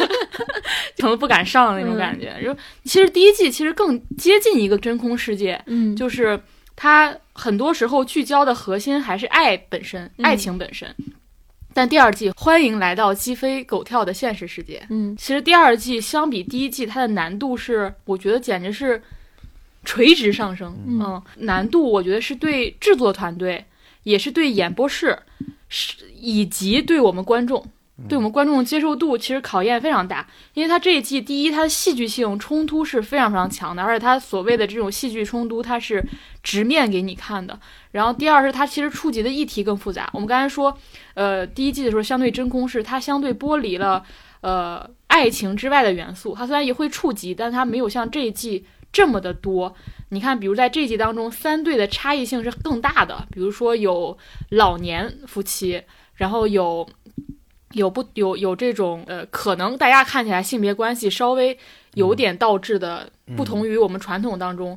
[0.97, 2.35] 可能不敢上那种感觉。
[2.43, 2.53] 就
[2.83, 6.41] 其实第一季其实更接近一个真空世界，嗯，就是
[6.75, 10.93] 它很多时候聚焦的核心还是爱本身，嗯爱情本身。
[11.71, 14.81] 但第二季欢迎来到鸡飞狗跳的现实世界。
[14.89, 19.01] 嗯其实第二季相比第一季，它的难度是，我觉得简直是
[19.85, 20.75] 垂直上升。
[20.87, 23.63] 嗯难度我觉得是对制作团队，
[24.03, 25.17] 也是对演播室，
[25.69, 27.65] 是以及对我们观众。
[28.07, 36.01] 对我们观众的接受度其实考验非常大，因为它这一季第一，它的戏剧性冲突是非常非常强的，而且它所谓的这种戏剧冲突，它是
[36.41, 37.59] 直面给你看的。
[37.91, 40.09] 然后第二是它其实触及的议题更复杂。
[40.13, 40.73] 我们刚才说，
[41.13, 44.01] 呃，第一季的时候相对真空是它相对剥离了
[44.39, 49.75] 呃爱情之外的元素，它虽然也会触及，但它没有像这一季这么的多。
[50.09, 54.17] 你看，比如在这一季当中，三对的差异性是更大的，比如说有
[54.49, 55.81] 老年夫妻，
[56.15, 56.87] 然后有。
[57.73, 61.55] 有不有有这种呃，可能大家看起来性别关系稍微
[61.93, 63.07] 有点倒置的，
[63.37, 64.75] 不同于我们传统当中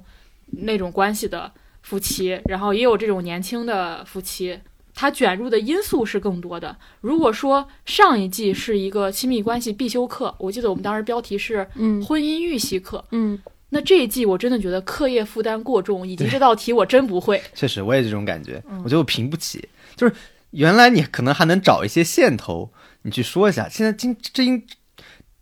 [0.51, 4.61] 那种关系的夫妻，然后也有这种年轻的夫妻，
[4.95, 6.77] 他卷入的因素是更多的。
[7.01, 13.39] 如果说上一季是一个亲密关系必修课，我记得我们当时标题是嗯婚姻预习课，嗯
[13.75, 17.43] 那这一季我真的觉得课业负担过重，以及这道题我真不会。
[17.55, 19.67] 确实，我也这种感觉，嗯我觉得我评不起。
[19.97, 20.15] 就是
[20.51, 22.71] 原来你可能还能找一些线头，
[23.03, 24.63] 你去说一下，现在今这一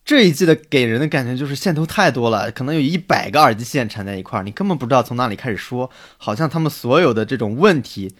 [0.04, 8.14] 这一季的给人的感觉就是线头太多了，可能有一百个耳机线缠在一块儿，你根本不知道从哪里开始说，好像他们所有的这种问题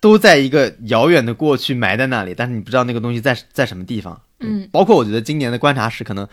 [0.00, 4.20] 都在一个遥远的过去埋在那里，但是你不知道那个东西在在什么地方。
[4.38, 6.26] 嗯，包括我觉得今年的观察室可能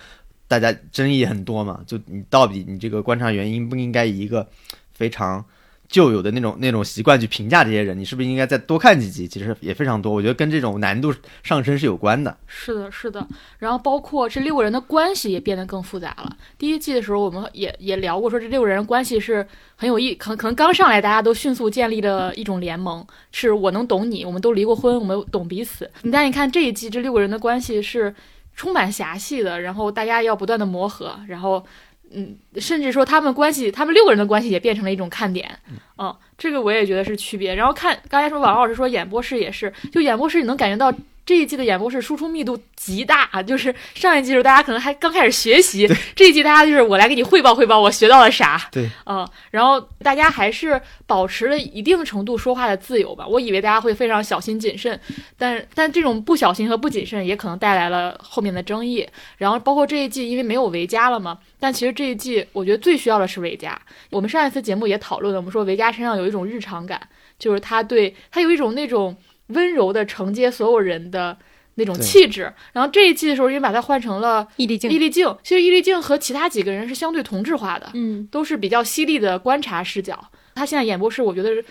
[0.49, 4.45] 大家争议很多嘛，就你到底你这个观察员应不应该以一个
[4.91, 5.45] 非常
[5.87, 9.27] 旧有的那种那种习惯去评价这些人，你是不是应该再多看几集？
[9.27, 11.11] 其实也非常多，我觉得跟这种难度
[11.41, 12.35] 上升是有关的。
[12.45, 13.27] 是的，是的。
[13.57, 16.37] 然后包括这六个人的关系也变得更复杂了。
[16.57, 25.89] 第一季的时候，我们也也聊过，说这六个人关系是很有意，可能可能刚上来大家都迅速建立了一种联盟，是我能懂你，我们都离过婚，我们懂彼此。
[26.11, 28.13] 但你看这一季这六个人的关系是
[28.59, 31.65] 充满侠气的，然后大家要不断的磨合，然后。
[32.11, 35.59] 嗯，甚至说他们关系，他们六个人的关系也变成了一种看点，
[35.97, 37.53] 嗯，这个我也觉得是区别。
[37.55, 53.27] 然后看刚才说王老师说演播室也是，就演播室你能感觉到这一季的演播室输出密度极大， 就是上一季的时候大家可能还刚开始学习，这一季大家就是我来给你汇报汇报我学到了啥，对，嗯，然后大家还是保持了一定程度说话的自由吧。
[53.27, 54.99] 我以为大家会非常小心谨慎，
[55.37, 59.07] 但但这种不小心和不谨慎也可能带来了后面的争议。
[59.37, 63.79] 然后包括这一季因为没有维嘉了嘛，但其实这一季我觉得最需要的是维嘉。
[64.09, 67.01] 我们上一次节目也讨论了，我们说维嘉身上有一种日常感，
[67.37, 69.15] 就是他对他有一种那种
[69.47, 71.37] 温柔的承接所有人的
[71.75, 72.51] 那种气质。
[72.73, 80.29] 然后这一季的时候，因为把他换成了毅力镜伊，丽静，其实伊丽静和其他几个人是相对同质化的，嗯都是比较犀利的观察视角。
[80.55, 81.65] 他现在演播室，我觉得是，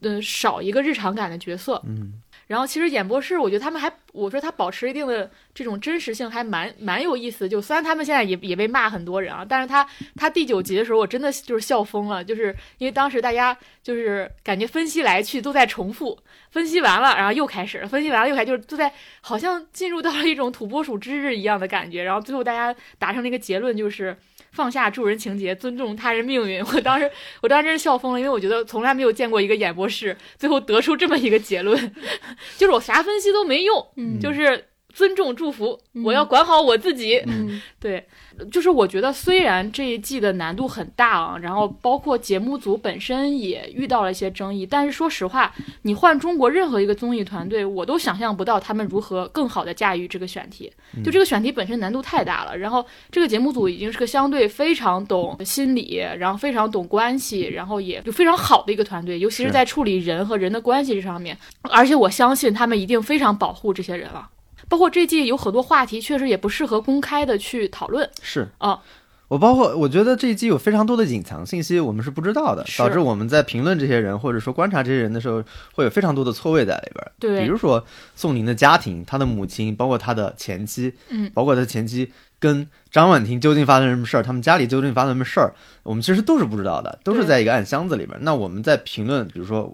[0.00, 1.82] 呃，少一个日常感的角色。
[1.86, 2.14] 嗯，
[2.50, 7.48] 然后其实演播室，我觉得他们还，我说他保持一定的这种真实性，还蛮蛮有意思。
[7.48, 16.18] 就虽然他们现在也也被骂很多人啊，但是他他第九集的时候，我真的就是笑疯了，就是因为当时大家就是感觉分析来去都在重复，
[16.50, 22.02] 分析完了，然后又开始，分析完了又开，就是都在好像进入到了一种土拨鼠之日一样的感觉。
[22.02, 24.18] 然后最后大家达成了一个结论，就是
[24.52, 26.62] 放下助人情节，尊重他人命运。
[26.74, 27.10] 我当时
[27.42, 31.94] 我当时真是笑疯了，因为我觉得从来没有见过一个演播室最后得出这么一个结论，
[32.56, 34.64] 就是我啥分析都没用，嗯就是
[35.00, 37.16] 尊重祝福，嗯我要管好我自己。
[37.26, 38.06] 嗯 对，
[38.52, 45.50] 就是我觉得虽然这一季的难度很大啊，然后包括节目组本身也遇到了一些争议，但是说实话，
[45.82, 50.70] 你换中国任何一个综艺团队，我都想象不到他们如何更好的驾驭这个选题。
[51.02, 64.28] 就这个选题本身难度太大了，然后这个节目组已经是个相对非常懂心理，然后非常懂关系，然后也就非常好的一个团队，尤其是是在处理人和人的关系这上面，而且我相信他们一定非常保护这些人了。
[64.70, 68.08] 包括这季有很多话题，确实也不适合公开的去讨论。
[68.22, 68.80] 是啊。
[69.28, 75.40] 我包括我觉得这一季有非常多的隐藏信息，我们是不知道的，导致我们在评论这些人或者说观察这些人的时候，
[75.72, 77.12] 会有非常多的错位在里边儿。
[77.20, 77.84] 对比如说
[78.16, 88.20] 宋宁的家庭，他的母亲，包括他的前妻，嗯包括他前妻跟张婉婷究竟发生什么事儿，他们家里究竟发生什么事儿，我们其实都是不知道的，都是在一个暗箱子里边儿。
[88.22, 89.72] 那我们在评论，比如说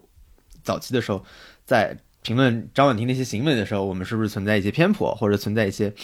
[0.63, 1.25] 早期的时候，
[1.65, 5.95] 在评论张婉婷那些行为的时候，我们是不是存在一些偏颇，或者存在一些，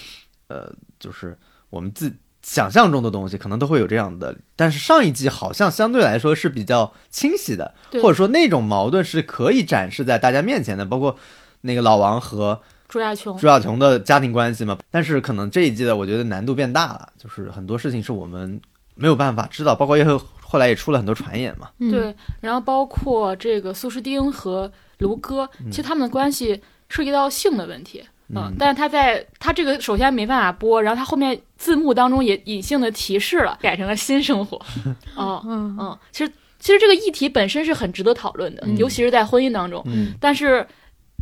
[0.46, 1.36] 呃，就是
[1.68, 4.38] 我们自想象中的东西，可能都会有这样的。
[4.54, 11.16] 但是上一季好像相对来说是比较清晰的，或者说那种矛盾是可以展示在大家面前的，包括
[11.62, 14.78] 那个老王和朱亚琼朱亚琼的家庭关系嘛。
[14.92, 18.60] 但是可能这一季的，我觉得难度变大了，就是很多事情是我们
[18.94, 21.70] 没有办法知道，包括也后后来也出了很多传言嘛。
[21.78, 28.04] 嗯，对，然后包括这个苏诗丁和卢哥，其实他们的关系涉及到性的问题。
[28.34, 34.60] 嗯但是他在他这个首先没办法播，然后他后面字幕当中也隐性的提示了，改成了新生活。
[35.16, 39.82] 哦，嗯嗯，其实其实这个议题本身是很值得讨论的，嗯尤其是在婚姻当中。
[39.86, 40.66] 嗯但是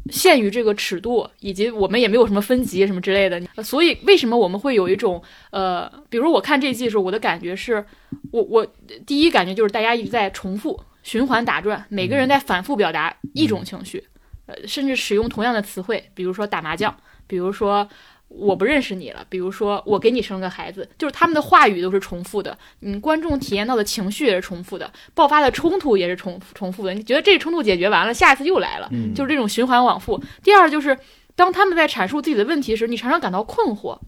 [0.08, 7.84] 限于这个尺度，以及我们也没有什么分级什么之类的，呃所以为什么我们会有一种呃，比如我看这一季的时候，我的感觉是，
[8.32, 8.66] 我我
[9.06, 14.02] 第一感觉就是大家一直在重复循环打转，每个人在反复表达一种情绪，
[14.46, 16.96] 呃，甚至使用同样的词汇，比如说打麻将，
[17.26, 17.88] 比如说。
[18.30, 26.94] 我不认识你了，比如说我给你生个孩子，就是他们的话语都是重复的，嗯，观众体验到的情绪也是重复的，爆发的冲突也是重重复的。
[26.94, 30.22] 你觉得这个冲突解决完了，下一次又来了，嗯就是这种循环往复。
[30.44, 30.96] 第二就是，
[31.34, 33.98] 当他们在阐述自己的问题时，你常常感到困惑，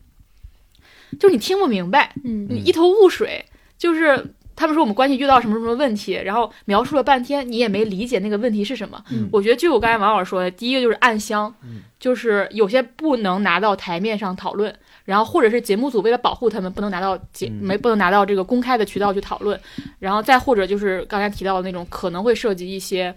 [1.18, 3.44] 就是你听不明白，嗯你一头雾水，
[3.76, 9.05] 就是他他们说我们关系遇到什么什么问题，然后描述了半天，你也没理解那个问题是什么。
[9.10, 9.28] 嗯。
[9.32, 11.82] 我觉得就我刚才王老师说的，第一个就是暗箱，嗯。
[11.99, 14.73] 就是有些不能拿到台面上讨论，
[15.05, 17.58] 然后或者是节目组为了保护他们，不能拿到节嗯。
[17.60, 19.60] 没不能拿到这个公开的渠道去讨论，
[19.99, 23.12] 然后再或者就是刚才提到的那种可能会涉及一些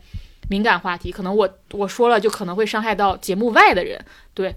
[0.50, 4.56] 敏感话题，可能我我说了就可能会伤害到节目外的人，对，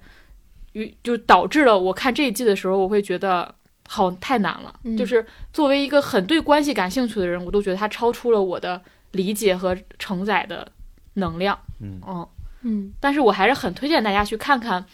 [0.72, 3.54] 于就导致了我看这一季的时候，我会觉得
[3.88, 4.96] 好太难了，嗯。
[4.96, 8.80] 就是作为一个很对关系感兴趣的人，我都觉得它超出了我的
[9.12, 10.70] 理解和承载的
[11.14, 11.98] 能量，嗯。
[12.06, 12.28] 嗯
[12.62, 12.92] 嗯。
[13.00, 14.84] 但是我还是很推荐大家去看看，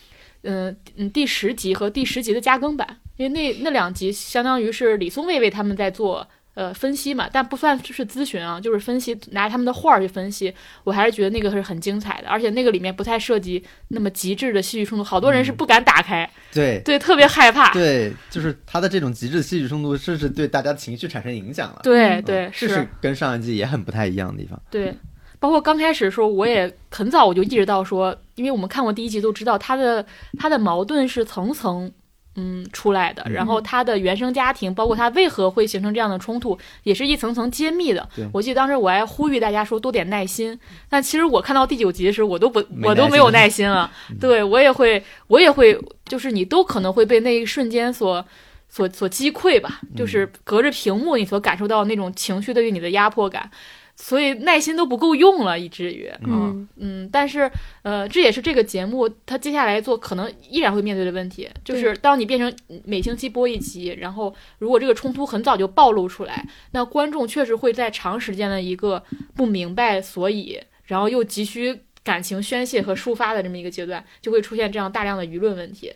[0.43, 21.81] 嗯、嗯，第十集和第十集的加更版，因为那那两集相当于是李松蔚为他们在做呃分析嘛，但不算是咨询啊，就是分析，拿他们的画儿去分析，我还是觉得那个是很精彩的，而且那个里面不太涉及那么极致的戏剧冲突，好多人是不敢打开，对对，特别害怕，对，就是他的这种极致戏剧冲突，甚至对大家情绪产生影响了。
[21.83, 24.61] 对嗯对是跟上一季也很不太一样的地方。
[24.71, 24.97] 对，
[25.41, 30.05] 包括刚开始的时候，我也很早我就意识到说，因为我们看过第一集都知道他的
[30.39, 31.91] 他的矛盾是层层
[32.37, 38.09] 嗯出来的，然后他的原生家庭，包括他为何会形成这样的冲突，也是一层层揭秘的。
[38.33, 43.91] 我记得当时我还呼吁大家说多点耐心，但其实我看到第九集的时候，我都不我都没有耐心了。
[44.21, 48.25] 对我也会我也会，就是你都可能会被那一瞬间所。
[48.67, 53.49] 所所击溃吧，就是隔着屏幕你所感受到那种情绪对于你的压迫感，
[53.97, 56.69] 所以耐心都不够用了，以至于嗯。
[56.77, 57.51] 嗯，但是
[57.83, 62.53] 呃，这也是这个节目它接下来做可能依然会面对的问题，就是当你变成
[62.85, 69.03] 每星期播一集，然后如果这个冲突很早就暴露出来，那观众确实会在长时间的一个
[69.37, 75.93] 不明白所以，然后又急需感情宣泄和抒发的这么一个阶段，就会出现这样大量的舆论问题。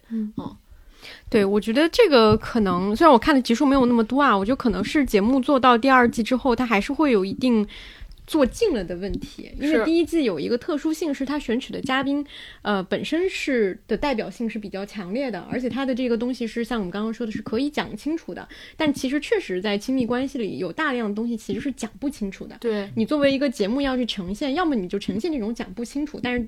[1.30, 7.66] 对，我觉得这个可能虽然我看的集数没有那么多啊，我觉得可能是节目做到第二季之后，它还是会有一定
[8.26, 9.50] 做尽了的问题。
[9.58, 12.24] 因为第一季有一个特殊性，是它选取的嘉宾，
[12.62, 18.46] 呃，本身是的代表性是比较强烈的，而且它的这个东西是像我们刚刚说的，是可以讲清楚的。
[18.76, 22.56] 但其实确实在亲密关系里，有大量的东西其实是讲不清楚的。
[22.60, 26.46] 对，你作为一个节目要去呈现，要么你就呈现这种讲不清楚，但是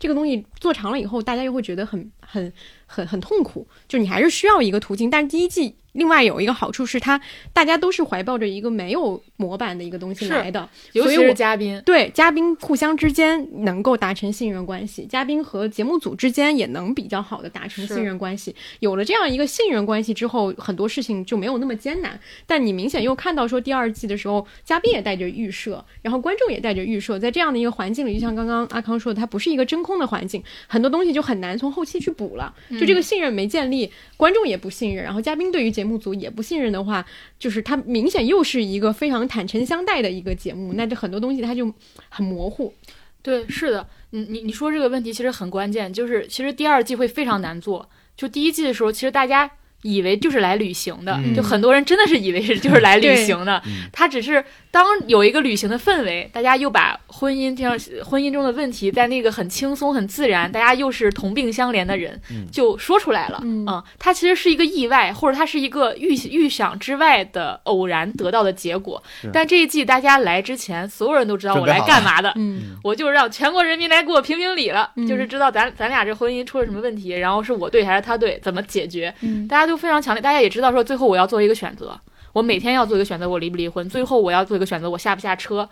[0.00, 2.52] 这个东西做长了以后，大家又会觉得很很
[2.86, 5.10] 很很痛苦，就你还是需要一个途径。
[5.10, 7.20] 但是第一季另外有一个好处是它，
[7.52, 18.54] 大家都是怀抱着一个没有模板的一个东西来的，尤其是嘉宾，对嘉宾互相之间能够达成信任关系，嘉宾和节目组之间也能比较好的达成信任关系。
[18.78, 22.18] 有了这样一个信任关系之后，很多事情就没有那么艰难。
[22.46, 32.54] 但你明显又看到说第二季的时候，嘉宾也带着预设，然后观众也带着预设，在这样的一个环境里，就像刚刚阿康说的，它不是一个真空的环境，很多东西就很难从后期去补了。
[32.78, 37.04] 就这个信任没建立，观众也不信任，然后嘉宾对于节目组也不信任的话，
[37.38, 41.72] 就是它明显又是一个非常坦诚相待的一个节目，那这很多东西它就
[42.10, 42.74] 很模糊。
[43.22, 47.88] 对，是的，你你你说这个问题其实很关键，就是其实第二季会非常难做。
[48.16, 49.50] 就第一季的时候，其实大家
[49.82, 51.34] 以为就是来旅行的，嗯。
[51.34, 53.62] 就很多人真的是以为是就是来旅行的。
[53.66, 53.88] 嗯。
[53.92, 62.46] 他只是当有一个旅行的氛围，大家又把婚姻这样婚姻中的问题，在那个很轻松、很自然，大家又是同病相怜的人，嗯。
[62.52, 63.40] 就说出来了。
[63.42, 63.82] 嗯。
[63.98, 69.02] 它其实是一个意外，或者他是一个预预想之外的偶然得到的结果。
[69.32, 72.32] 但这一季大家来之前，所有人都知道我来干嘛的。
[72.36, 72.76] 嗯。
[72.84, 75.06] 我就是让全国人民来给我评评理了，嗯。
[75.06, 79.48] 就是知道咱咱俩这婚姻出了什么问题，然后是我对还是他对，怎么解决，嗯。
[79.48, 81.98] 大家都非常强烈，大家也知道说最后我要做一个选择，
[82.32, 85.68] 我每天要做一个选择，我离不离婚，最后我要做一个选择，我下不下车，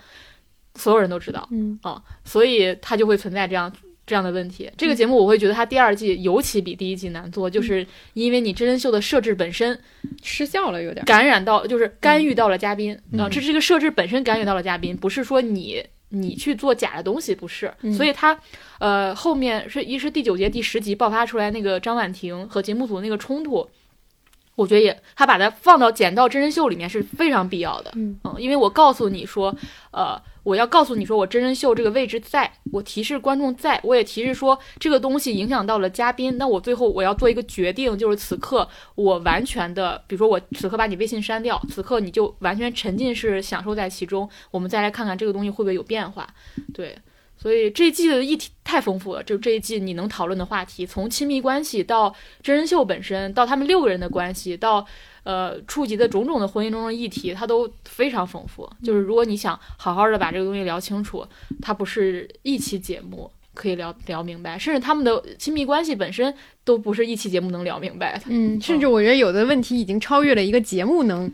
[0.74, 3.70] 所有人都知道嗯啊、所以它就会存在这样。
[4.08, 9.78] 这样的问题，这个节目我会觉得它第二季尤其比第一季难做，就是因为你真人秀的设置本身
[10.22, 11.04] 失效了有点儿。
[11.04, 18.40] 感染到，就是干预到了嘉宾嗯啊，这这个设置本身干预到了嘉宾，不是说你你去做假的东西，不是，嗯所以他
[18.78, 23.68] 呃后面是一是第九节第十集爆发出来那个张婉婷和节目组那个冲突，
[24.58, 29.54] 我觉得也他把它放到剪到真人秀里面是非常必要的，嗯因为我告诉你说，
[29.92, 46.26] 呃，我要告诉你说我真人秀这个位置在，我提示观众在，我也提示说这个东西影响到了嘉宾，那我最后我要做一个决定，就是此刻我完全的，比如说我此刻把你微信删掉，此刻你就完全沉浸式享受在其中，我们再来看看这个东西会不会有变化，
[46.74, 46.98] 对。
[47.40, 54.84] 所以这一季的议题太丰富了，就这一季你能讨论的话题，从亲密关系到真人秀本身，到他们六个人的关系，到
[55.22, 58.68] 呃触及的种种的婚姻中的议题，它都非常丰富。
[58.82, 61.24] 就是如果你想好好的把这个东西聊清楚，
[61.62, 66.32] 它不是一期节目可以聊聊明白，甚至他们的亲密关系本身
[66.64, 68.22] 都不是一期节目能聊明白的。
[68.28, 71.30] 嗯，甚至我觉得有的问题已经超越了一个节目能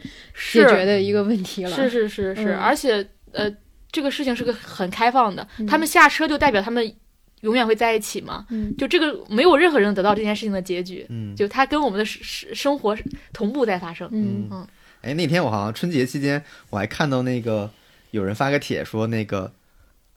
[0.52, 1.70] 解决的一个问题了。
[1.70, 3.50] 是是是是，嗯而且呃，
[3.94, 6.92] 这个事情是个很开放的，嗯他们下车就代表他们
[7.42, 8.44] 永远会在一起吗？
[8.50, 12.98] 嗯就这个没有任何人得到这件事情的结局，嗯，就他跟我们的生生生活
[13.32, 14.08] 同步在发生。
[14.10, 14.66] 嗯嗯
[15.02, 17.70] 哎，那天我好像春节期间我还看到那个
[18.10, 19.52] 有人发个帖说那个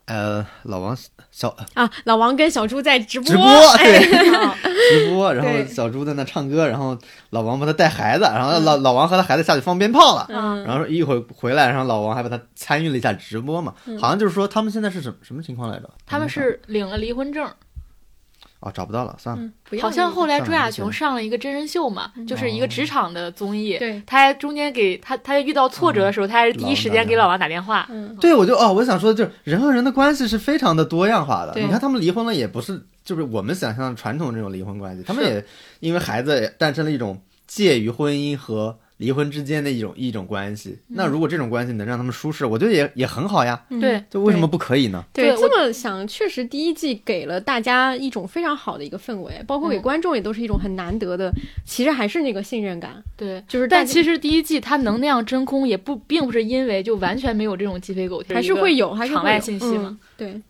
[0.08, 0.98] 呃老王
[1.32, 4.56] 小啊，老王跟小猪在直播，直播哎对啊
[4.92, 6.98] 直播，然后小猪在那唱歌，然后
[7.30, 10.26] 老王帮他带孩子，然后老老王和他孩子下去放鞭炮了。
[10.30, 15.90] 嗯，然后一会儿回来，然后老王还把他参与了一下直播嘛，好像就是说他们现在是什么什么情况来着？
[16.06, 17.48] 他们是领了离婚证，
[18.60, 23.78] 哦找不到了，算了，嗯好像后来朱亚琼上了一个真人秀嘛，就是一个职场的综艺。
[23.78, 27.88] 对他还中间给他，他遇到挫折的时候，他还是第一时间给老王打电话。
[27.92, 31.54] 嗯对，我就哦，我想说的就是人和人的关系是非常的多样化的。
[31.60, 35.46] 你看他们离婚了，也不是就是我们想象传统这种离婚关系，他们也
[35.80, 40.78] 因为孩子诞生了一种介于婚姻和离婚之间的一种一种关系。
[40.88, 43.64] 那如果这种关系能让他们舒适，我觉得也也很好呀。
[43.70, 45.04] 嗯对，就为什么不可以呢？
[45.14, 51.32] 对，对这么想，确实第一季给了大家一种非常好的一个氛围，包括给嗯观众也都是一种很难得的，
[51.66, 59.90] 其实还是那个信任感，对，就是但其实第一季它能那样真空，也不并不是因为就完全没有这种鸡飞狗跳，还是会有，还是场外信息嘛。
[59.90, 60.42] 嗯对，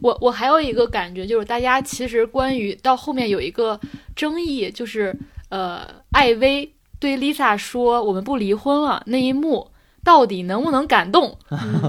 [0.00, 3.78] 我我还有一个感觉，就是大家其实关于到后面有一个
[4.16, 5.14] 争议，就是
[5.50, 9.68] 呃，艾薇对 Lisa 说“我们不离婚了”那一幕
[10.04, 11.36] 到底能不能感动？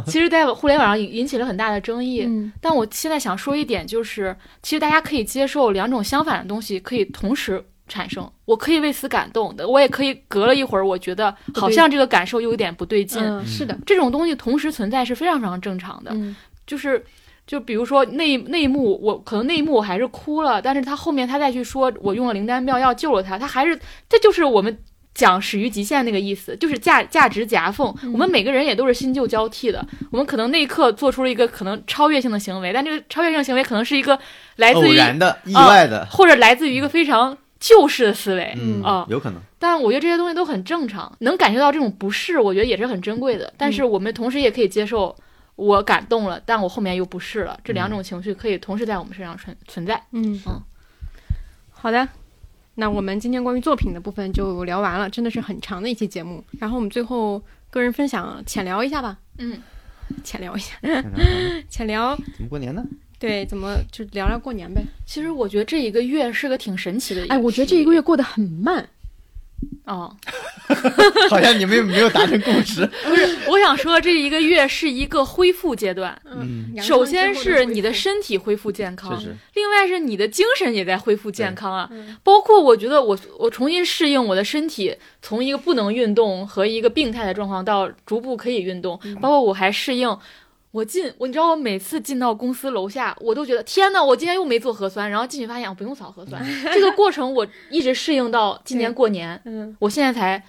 [0.07, 2.23] 其实，在互联网上引引起了很大的争议。
[2.25, 8.27] 嗯但我现在想说一点，就是其实大家可以接受两种相反的东西可以同时产生。
[8.45, 13.21] 我可以为此感动的，我也可以隔了一会儿，我觉得好像这个感受又有点不对劲。
[13.21, 16.09] 嗯，是的，这种东西同时存在是非常非常正常的。
[16.15, 16.35] 嗯
[16.65, 17.03] 就是
[17.45, 23.77] 就比如说那那一幕，我可能那一幕我还是哭了，但是他后面他再去说我用了灵丹妙药救了他，他还是
[24.07, 24.77] 这就是我们
[25.13, 27.93] 讲始于极限那个意思，就是价价值夹缝。
[28.11, 34.17] 我们每个人也都是新旧交替的，我们可能那一刻做出了一个可能超越性的行为，但这个超越性行为可能是一个
[34.55, 38.53] 来自偶于然的、意外的，或者来自于一个非常旧式的思维。
[38.59, 39.39] 嗯啊有可能。
[39.59, 43.53] 但我觉得这些东西都很正常，能感觉到这种不适，我觉得也是很珍贵的。
[43.55, 45.15] 但是我们同时也可以接受，
[45.55, 50.01] 我感动了，但我后面又不是了，这两种情绪可以同时在我们身上存存在。
[50.11, 50.61] 嗯嗯
[51.71, 52.09] 好的。
[52.75, 56.43] 那我们今天关于作品的部分就聊完了，真的是很长的一期节目。
[56.59, 59.61] 然后我们最后个人分享浅聊一下吧，嗯，
[60.23, 60.75] 浅聊一下，
[61.69, 62.83] 浅聊怎么过年呢？
[63.19, 64.83] 对怎么就聊聊过年呗。
[65.05, 68.87] 其实我觉得这一个月是个挺神奇的哎，我觉得这一个月过得很慢。
[69.85, 70.15] 哦，
[71.29, 72.85] 好像你们没有达成共识。
[73.03, 76.17] 不是， 我想说这一个月是一个恢复阶段。
[76.25, 79.21] 嗯，首先是你的身体恢复健康，
[79.55, 81.87] 另外是你的精神也在恢复健康啊。
[81.91, 90.17] 嗯包括我觉得我我重新适应我的身体，从一个不能运动和一个病态的状况到逐步可以运动，嗯包括我还适应。
[90.73, 96.43] 我进我，你知道我每次进到公司楼下，我都觉得天呐，我今天又没做核酸，然后进去发现我不用扫核酸。
[96.73, 100.43] 这个过程我一直适应到今年过年，嗯我现在才，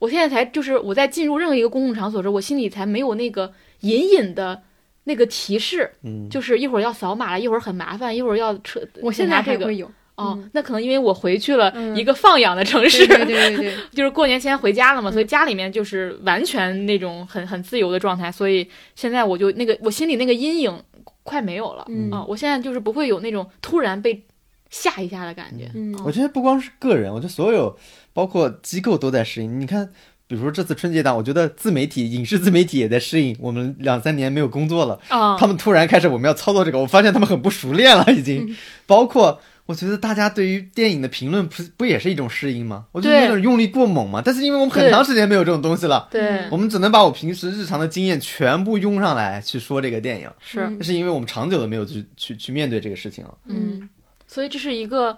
[0.00, 4.60] 我现在才就是我在进入任何一个公共场所的时候，我心里才没有那个隐隐的
[5.04, 8.82] 那个提示，嗯，就是一会儿要扫码了，一会儿很麻烦，一会儿要车。
[9.00, 9.88] 我现在这个还会有。
[10.20, 10.50] 哦，嗯。
[10.52, 11.96] 那可能因为我回去了嗯。
[11.96, 20.82] 一个放养的城市，对对对对对， 就是过年前回家了嘛，所以家里面就是完全那种很很自由的状态，所以现在我就那个我心里那个阴影
[21.22, 22.10] 快没有了，嗯。
[22.10, 24.22] 啊，我现在就是不会有那种突然被
[24.68, 25.98] 吓一下的感觉，嗯。
[26.04, 27.76] 我觉得不光是个人，我觉得所有
[28.12, 29.60] 包括机构都在适应。
[29.60, 29.90] 你看，
[30.26, 33.36] 比如说这次春节档，我觉得自媒体、影视自媒体也在适应。
[33.40, 38.56] 我们两三年没有工作了，啊，他们突然开始我们要操作这个，我发现他们很不熟练了，已经。
[38.86, 39.40] 包括
[39.70, 42.86] 我觉得大家对于电影的评论，不是不也是一种适应吗？
[42.90, 44.20] 我觉得对有点用力过猛嘛。
[44.20, 50.28] 但是因为我们很长时间没有这种东西了，对，我们只能把我平时日常的经验全部用上来去说这个电影。
[50.40, 53.38] 是，是因为我们长久的没有去去去面对这个事情了。
[53.44, 53.88] 嗯，
[54.26, 55.16] 所以这是一个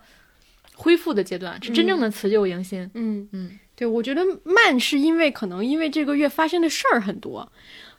[0.74, 7.50] 恢复的阶段，是真正的辞旧迎新，嗯嗯对，我觉得慢是因为可能因为这个月发生的事儿很多，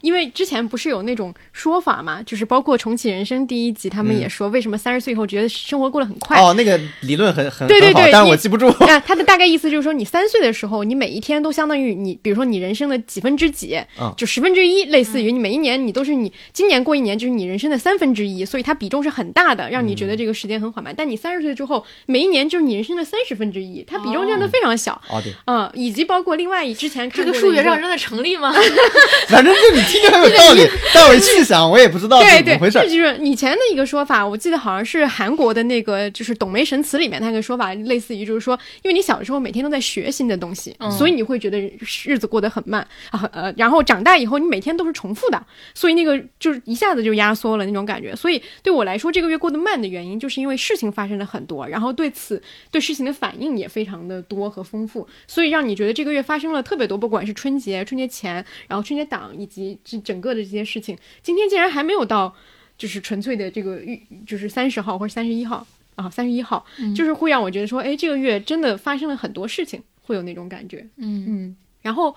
[0.04, 6.38] 因为之前不是有那种说法嘛，就是包括重启人生第一集，他们嗯也说为什么三十岁以后觉得生活过得很快。
[6.38, 8.68] 哦，那个理论很很对对对但是我记不住。
[8.68, 20.94] 啊，他的大概意思就是说，你三岁的时候，你每一天都相当于你，比如说你人生的几分之几，嗯就十分之一，类似于你每一年你都是你今年过一年就是你人生的三分之一，所以它比重是很大的，让你觉得这个时间很缓慢。
[20.98, 25.02] 但你三十岁之后，每一年就是你人生的三十分之一，它比重占的非常小。
[25.10, 28.52] 哦，对，嗯，以及包括另外一之前这个看的数学上真的成立吗？
[29.30, 32.90] 反正就你听着很有道理， 但我细想，我也不知道怎么回事这。
[32.90, 41.60] 就是以前的一个说法，我记得好像是韩国的那个，就是《董梅神词》里面那个说法，类似于就是说，因为你小时候每天都在学新的东西，嗯所以你会觉得
[42.06, 48.16] 日子过得很慢啊，呃，然后长大以后你每天都是重复的，所以那个就是一下子就压缩了那种感觉。
[48.16, 52.42] 所以对我来说，这个月过得慢的原因，就是因为事情发生了很多，然后对此
[52.72, 62.36] 对事情的反应也非常的多和丰富，所以让你觉得这个月发生了特别多，不管是春节、春节前，然后春节档以及这整个的这些事情，今天竟然还没有到。
[62.76, 70.86] 就是纯粹的这个预，就是三十号或者三十一号啊，三十一号，就是会让我觉得说，哎，这个月真的发生了很多事情，会有那种感觉。
[70.98, 72.14] 嗯嗯，然后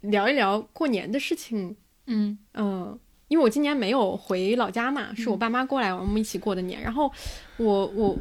[0.00, 1.74] 聊一聊过年的事情，
[2.06, 6.82] 嗯嗯，因为我今年没有回老家嘛，是我爸妈过来，我们一起过的年。
[6.82, 7.10] 然后
[7.56, 8.18] 我我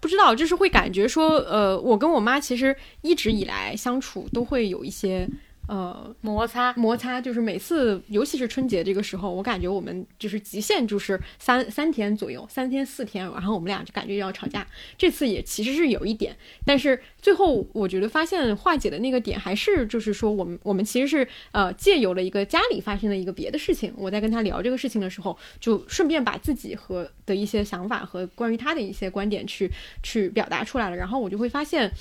[0.00, 5.28] 不知道，就是会感觉说，呃，我跟我妈其实一直以来相处都会有一些
[5.68, 14.66] 呃摩擦，摩擦，就是每次，尤其是春节这个时候，我感觉我们就是极限就是三三天左右，三天四天，然后我们俩就感觉要吵架。
[14.96, 29.70] 这次也其实是有一点，但是最后我觉得发现化解的那个点还是就是说我们我们其实是呃借由了一个家里发生的一个别的事情，我在跟他聊这个事情的时候，就顺便把自己和的一些想法和关于他的一些观点去
[30.02, 31.92] 去表达出来了，然后我就会发现。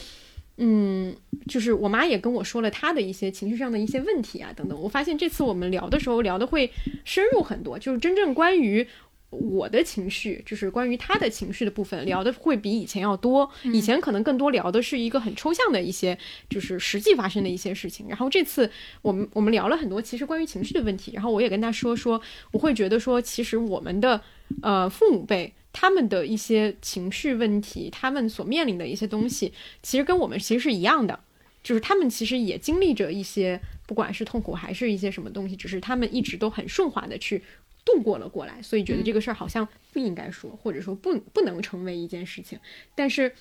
[0.57, 1.15] 嗯，
[1.47, 4.79] 就是我妈也跟我说了她的一些情绪上的一些问题啊，等等。
[4.79, 6.71] 我发现这次我们聊的时候聊的会
[7.05, 8.87] 深入很多，就是真正关于
[9.29, 13.49] 我的情绪，就是关于他的情绪的部分聊的会比以前要多。
[13.65, 16.17] 以前可能更多聊的是一个很抽象的一些，
[16.49, 18.07] 就是实际发生的一些事情。
[18.07, 18.69] 然后这次
[19.01, 24.21] 我们我们聊了很多其实关于情绪的问题，然后我也跟他说说，我会觉得说，其实我们的
[24.61, 25.53] 呃父母辈。
[25.79, 31.19] 他们的一些情绪问题，他们所面临的一些东西，其实跟我们其实是一样的，
[31.61, 37.43] 就是他们其实也经历着一些，不管是痛苦还是一些什么东西，只是他们一直都很顺滑的去
[37.87, 42.59] 度过了过来，所以觉得这个事儿好像不应该说，或者说不不能成为一件事情。
[42.93, 43.31] 但是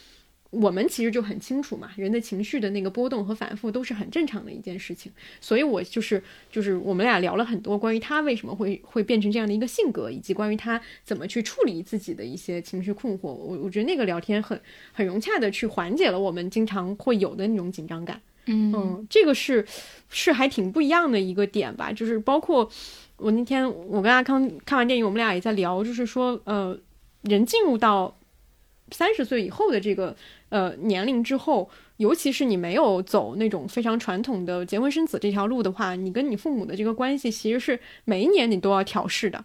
[0.51, 5.11] 我们其实就很清楚嘛，人的情绪的那个波动和反复都是很正常的一件事情。
[5.41, 13.33] 所以我就是就是我们俩聊了很多关于他为什么会会变成这样的一个性格，以及关于他怎么去处理自己的一些情绪困惑。
[13.33, 14.59] 我我觉得那个聊天很
[14.93, 18.21] 很融洽的去缓解了我们经常会有的那种紧张感。
[18.49, 19.67] 嗯嗯，这个是
[20.09, 22.71] 是还挺不一样的一个点吧，就是包括
[23.17, 26.79] 我那天我跟阿康看完电影，我们俩也在聊，就是说呃，
[27.23, 28.17] 人进入到
[28.91, 30.15] 三十岁以后的这个
[30.51, 39.45] 呃年龄之后，尤其是你没有走那种非常传统的结婚生子这条路的话，你跟你父母的这个关系其实是每一年你都要调试的，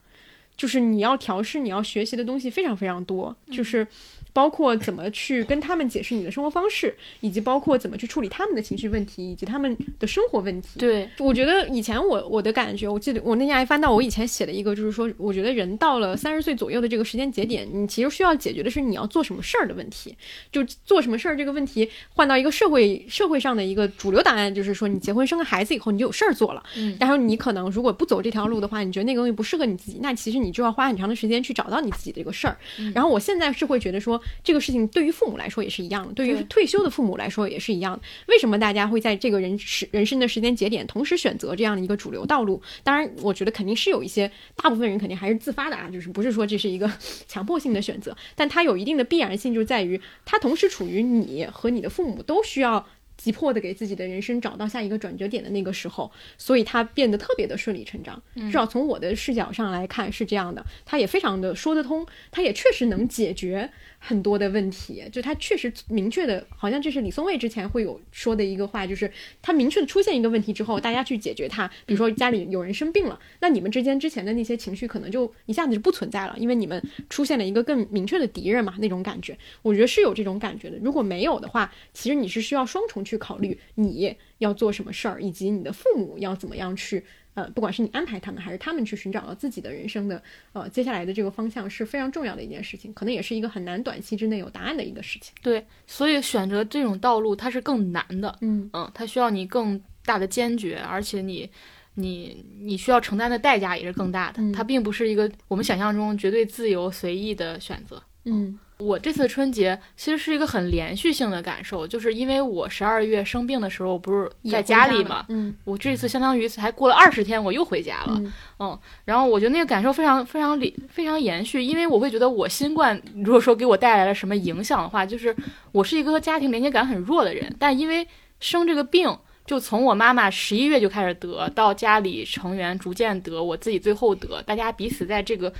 [0.55, 3.87] 就是你要调试，你要学习的东西非常非常多，就是。
[4.33, 10.79] 包括怎么去跟他们解释你的生活方式，以及包括怎么去处理他们的情绪问题，以及他们的生活问题。
[10.79, 20.15] 对，我觉得以前我我的感觉，我记得我那天还翻到我以前写的一个，就是说，我觉得人到了三十岁左右的这个时间节点，你其实需要解决的是你要做什么事儿的问题。
[20.51, 26.63] 就做什么事儿这个问题，换到一个社会社会上的一个主流答案，就是说，你结婚生个孩子以后，你就有事儿做了。
[26.77, 32.57] 嗯然后你可能如果不走这条路的话，你觉得那个东西不适合你自己，那其实你就要花很长的时间去找到你自己的一个事儿。
[32.93, 38.01] 然后我现在是会觉得说，这个事情对于父母来说也是一样的，对于退休的父母来说也是一样的。
[38.27, 42.61] 为什么大家会在这个人时人生的时间节点同时选择这样的一个主流道路？
[42.83, 46.91] 当然，我觉得肯定是有一些大部分人肯定还是自发的啊，就是不是说这是一个
[47.27, 52.85] 强迫性的选择，但它有一定的必然性，就在于它同时处于你和你的父母都需要。
[53.17, 58.19] 急迫的给自己的人生找到下一个转折点的那个时候，所以它变得特别的顺理成章。
[58.33, 63.69] 至少从我的视角上来看是这样的，它也非常的说得通，它也确实能解决
[64.03, 65.03] 很多的问题。
[65.11, 69.09] 就他确实明确的，好像这是李松蔚之前会有说的一个话，就是
[69.41, 71.67] 他明确的出现一个问题之后，大家去解决它。
[71.85, 80.77] 比如说家里有人生病了，那你们之间之前的那些情绪可能就一下子就不存在了，因为你们出现了一个更明确的敌人嘛，那种感觉，我觉得是有这种感觉的。
[80.81, 87.03] 如果没有的话，其实你是需要双重去考虑你要做什么事儿，以及你的父母要怎么样去。
[87.33, 90.21] 呃，不管是你安排他们，还是他们去寻找到自己的人生的
[90.53, 95.33] 呃接下来的这个方向，是非常重要的一件事情，可能也是一个很难短期之内有答案的一个事情。
[95.41, 101.49] 对，所以选择这种道路它是更难的，嗯嗯，它需要你更大的坚决，而且你。
[101.95, 108.01] 你你需要承担的代价也是更大的，嗯它并不是一个我们想象中绝对自由随意的选择。
[108.23, 118.21] 嗯我这次春节其实是一个很连续性的感受，就是因为我十二月生病的时候不是在家里嘛，嗯我这次相当于才过了二十天，我又回家了。
[118.59, 125.35] 嗯然后我觉得那个感受非常非常连非常延续，因为我会觉得我新冠如果说给我带来了什么影响的话，就是
[125.71, 128.07] 我是一个和家庭连接感很弱的人，但因为
[128.39, 135.51] 生这个病，就从我妈妈十一月就开始得，到家里成员逐渐得，我自己最后得，大家彼此在这个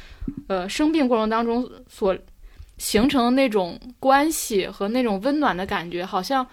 [0.48, 2.16] 呃生病过程当中所
[2.82, 6.46] 形成那种关系和那种温暖的感觉，好像。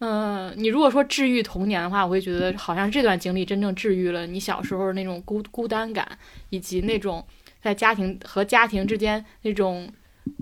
[0.00, 6.06] 嗯，你如果说治愈童年的话，我会觉得好像这段经历真正治愈了你小时候那种孤孤单感，
[6.50, 7.26] 以及那种
[7.60, 9.88] 在家庭和家庭之间那种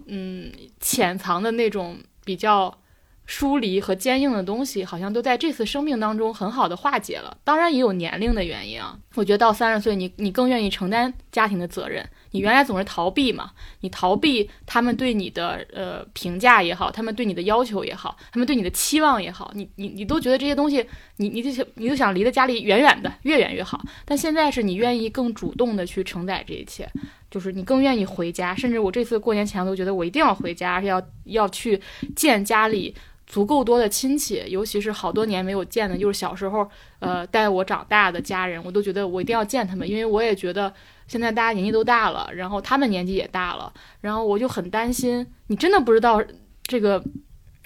[0.08, 2.76] 嗯潜藏的那种比较
[3.24, 7.39] 疏离和坚硬的东西，好像都在这次生命当中很好的化解了。
[7.42, 12.06] 当然也有年龄的原因啊，我觉得到三十岁，你你更愿意承担家庭的责任。
[12.32, 20.84] 你原来总是逃避嘛，你逃避他们对你的呃评价也好，他们对你的要求也好，他们对你的期望也好，你你你都觉得这些东西，
[21.16, 23.80] 你你就想你就想离得家里远远的，越远越好。
[24.05, 26.88] 但现在是你愿意更主动的去承载这一切，
[27.30, 31.80] 就是你更愿意回家，甚至我这次过年前都觉得我一定要回家，而且要要去
[32.14, 32.94] 见家里
[33.26, 40.72] 足够多的亲戚，尤其是好多年没有见的，就是小时候呃带我长大的家人，我都觉得我一定要见他们，因为我也觉得。
[41.06, 46.22] 现在大家年纪都大了，然后他们年纪也大了，然后我就很担心，你真的不知道
[46.64, 47.02] 这个，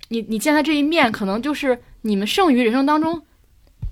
[0.08, 3.22] 你你见他这一面，可能就是你们剩余人生当中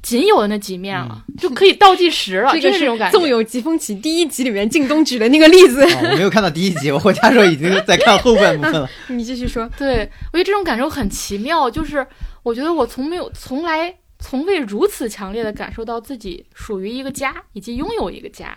[0.02, 2.52] 仅有的那几面了，就可以倒计时了。
[2.60, 3.18] 这个是种感觉。
[3.18, 8.88] 纵有疾风起第一集里面靳东举的那个例子，我没有看到第一集，我回家时候已经在看后半部分了。
[9.08, 9.68] 你继续说。
[9.76, 12.06] 对，我觉得这种感受很奇妙，就是
[12.42, 18.56] 我觉得我从没有从来从未如此强烈的感受到自己属于一个家，以及拥有一个家。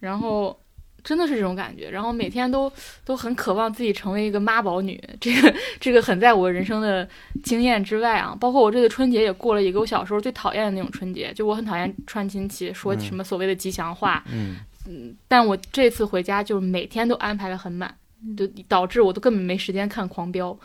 [0.00, 0.58] 然后
[1.02, 2.72] 真的是这种感觉，然后每天都
[3.04, 7.06] 都很渴望自己成为一个妈宝女，这个这个很在我人生的
[7.42, 8.34] 经验之外啊。
[8.40, 14.56] 包括我这个春节也过了一个我小时候最讨厌的那种春节，就我很讨厌串亲戚，说什么所谓的吉祥话，嗯
[14.88, 15.14] 嗯。
[15.28, 17.94] 但我这次回家就是每天都安排的很满，
[18.34, 20.58] 就导致我都根本没时间看《狂飙》，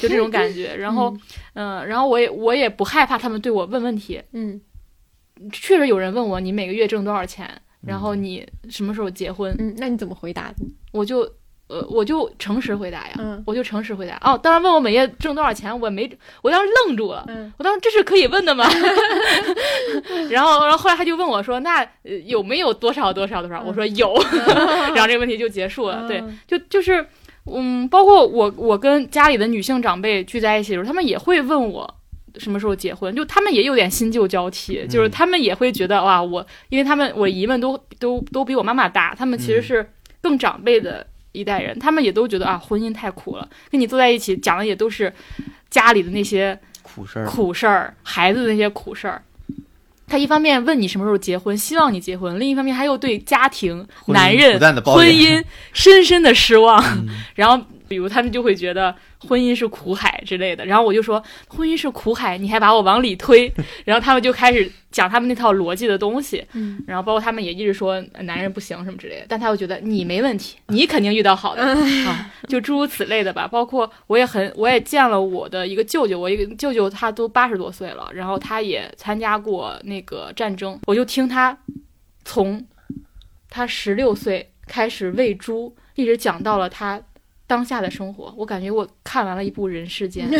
[0.00, 0.74] 就这种感觉。
[0.80, 1.14] 然后
[1.52, 4.58] 嗯，然后我也我也不害怕他们对我问问题，嗯，
[5.52, 7.60] 确实有人问我你每个月挣多少钱。
[7.86, 9.54] 然后你什么时候结婚？
[9.58, 10.56] 嗯，那你怎么回答的？
[10.92, 11.20] 我就
[11.68, 13.14] 呃，我就诚实回答呀。
[13.18, 14.18] 嗯，我就诚实回答。
[14.22, 16.10] 哦，当然问我每月挣多少钱，我没，
[16.42, 17.24] 我当时愣住了。
[17.28, 18.64] 嗯，我当时这是可以问的吗？
[20.30, 21.86] 然后，然后后来他就问我说：“那
[22.26, 24.12] 有没有多少多少多少？”我说有。
[24.94, 26.06] 然后这个问题就结束了。
[26.06, 27.06] 对，就就是
[27.46, 31.94] 嗯，包括我我跟家里的女性长辈聚在一起的时候，他们也会问我。
[32.38, 33.14] 什么时候结婚？
[33.14, 39.88] 就他们也有点新旧交替，就是他们也会觉得哇，我因为他们我姨们都都都比我妈妈大，他们其实是
[40.20, 43.48] 更长辈的一代人，他们也都觉得啊，婚姻太苦了。
[43.70, 45.12] 跟你坐在一起讲的也都是
[45.70, 49.22] 家里的那些苦事儿、苦事儿，孩子的那些苦事儿。
[50.08, 56.84] 他一方面问你什么时候结婚，希望你结婚；另一方面，他又对家庭、男人、婚姻深深的失望。
[57.34, 58.94] 然后，比如他们就会觉得。
[59.28, 63.48] 婚姻是苦海之类的，然后我就说婚姻是苦海，你还把我往里推，
[63.86, 73.46] 然后他们就开始讲他们那套逻辑的东西，嗯，然后包括他们也一直说男人不行什么之类的，但他又觉得你没问题，你肯定遇到好的啊，就诸如此类的吧。
[73.46, 81.56] 包括我也很，我也见了我的一个舅舅，我一个舅舅他都八十多岁了，然后他也参加过那个战争，我就听他
[82.24, 82.66] 从
[83.48, 87.00] 他十六岁开始喂猪，一直讲到了他。
[87.52, 90.26] 当下的生活，我感觉我看完了一部《人世间》，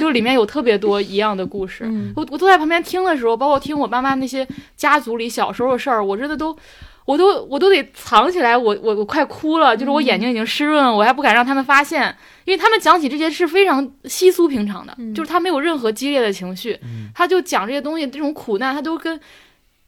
[0.00, 1.84] 就里面有特别多一样的故事。
[2.16, 4.44] 我我坐在旁边听的时候，包括听我爸妈那些
[4.76, 6.56] 家族里小时候的事儿，我真的都，
[7.04, 12.12] 我都我都得藏起来，我我我快哭了，就是我眼睛已经湿润了，我还不敢让他们发现，
[12.46, 16.76] 因为他们讲起这些是非常稀疏平常的，就是他没有任何激烈的情绪，
[17.14, 19.20] 他就讲这些东西，这种苦难他都跟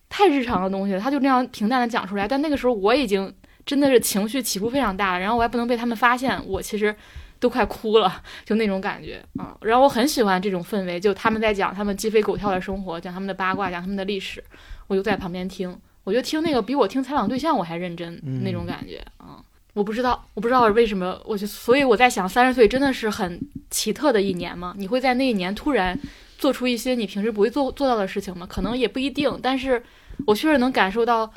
[0.09, 2.29] 太日常的东西，他就那样平淡的讲出来。
[2.29, 3.35] 但那个时候我已经。
[3.69, 6.97] 真的是情绪起伏非常大，然后我还不能被他们发现，我其实
[7.39, 9.55] 都快哭了，就那种感觉啊。
[9.61, 14.43] 然后我很喜欢这种氛围，就他们在讲他们鸡飞狗跳的生活，讲他们的八卦，讲他们的历史，
[14.87, 15.79] 我就在旁边听。
[16.05, 19.37] 我觉得听那个比我听采访对象我还认真，那种感觉啊。
[19.75, 23.39] 我不知道，我不知道为什么，我就所以我在想，三十岁真的是很
[23.69, 24.75] 奇特的一年吗？
[24.79, 25.97] 你会在那一年突然
[26.39, 28.47] 做出一些你平时不会做做到的事情吗？
[28.49, 29.83] 可能也不一定，但是
[30.27, 31.31] 我确实能感受到。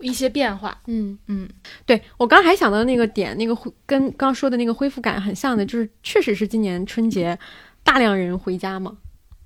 [0.00, 1.48] 一些变化，嗯嗯，
[1.86, 7.38] 对我刚还想到那个点，那个跟刚说的那个恢复感很像的，就是确实是今年春节
[7.82, 8.96] 大量人回家嘛，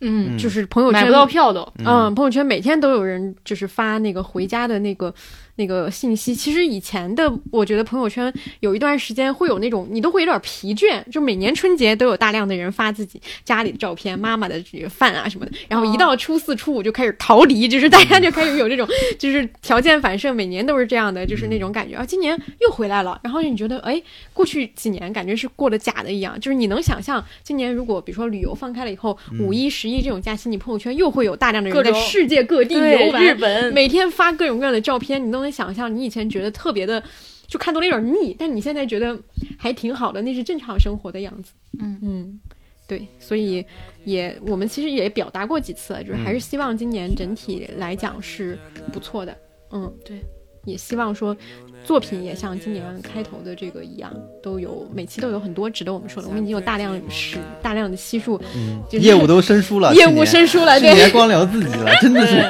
[0.00, 5.14] 嗯，就是朋友圈买不到票都，嗯，朋友圈每天都有人就是发那个回家的那个
[5.56, 6.34] 那个信息。
[6.34, 11.02] 其实以前的，我觉得朋友圈有一段时间会有那种，你都会有点疲倦。
[11.10, 22.04] 就每年春节都有大量的人发自己家里的照片、妈妈的这个饭啊什么的，然后一到初四、初五就开始逃离，就是大家就开始有这种，就是条件反射，每年都是这样的，就是那种感觉啊。
[22.04, 24.00] 今年又回来了，然后你觉得，哎，
[24.32, 37.02] 过去几年感觉是过得假的一样，就是你能想象，今年如果比如说旅游放开了以后，五一、十一这种假期，你朋友圈又会有大量的人在世界各地游玩，日本每天发各种各样的照片，你都能想象，你以前觉得特别的，
[37.46, 39.18] 就看多了有点腻，但你现在觉得
[39.58, 41.52] 还挺好的，那是正常生活的样子。
[41.80, 42.40] 嗯嗯，
[42.86, 43.64] 对，所以
[44.04, 48.58] 也我们其实也表达过几次，就是还是希望今年整体来讲是
[48.92, 49.36] 不错的。
[49.70, 50.20] 嗯，对，
[50.64, 51.36] 也希望说
[51.84, 54.12] 作品也像今年开头的这个一样，
[54.42, 56.28] 都有每期都有很多值得我们说的。
[56.28, 58.40] 我们已经有大量是大量的悉数，
[58.88, 60.90] 就是业务都生疏了， 业务生疏了，对。
[60.90, 62.44] 去年光聊自己了， 真的是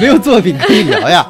[0.00, 1.26] 没有作品可以聊呀。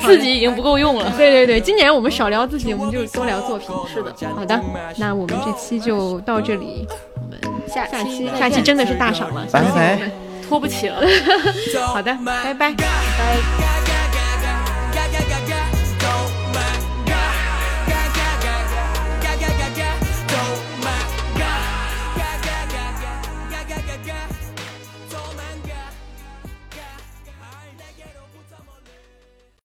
[0.00, 1.12] 自己已经不够用了。
[1.16, 3.68] 对对对，今年我们少聊自己，我们就多聊作品。
[3.92, 4.60] 是的，好的，
[4.96, 7.38] 那我们这期就到这里，我们
[7.68, 10.10] 下下期下期真的是大赏了，拜拜相信我们
[10.48, 11.00] 拖不起了。
[11.86, 12.74] 好的，拜拜。
[12.74, 12.84] 拜。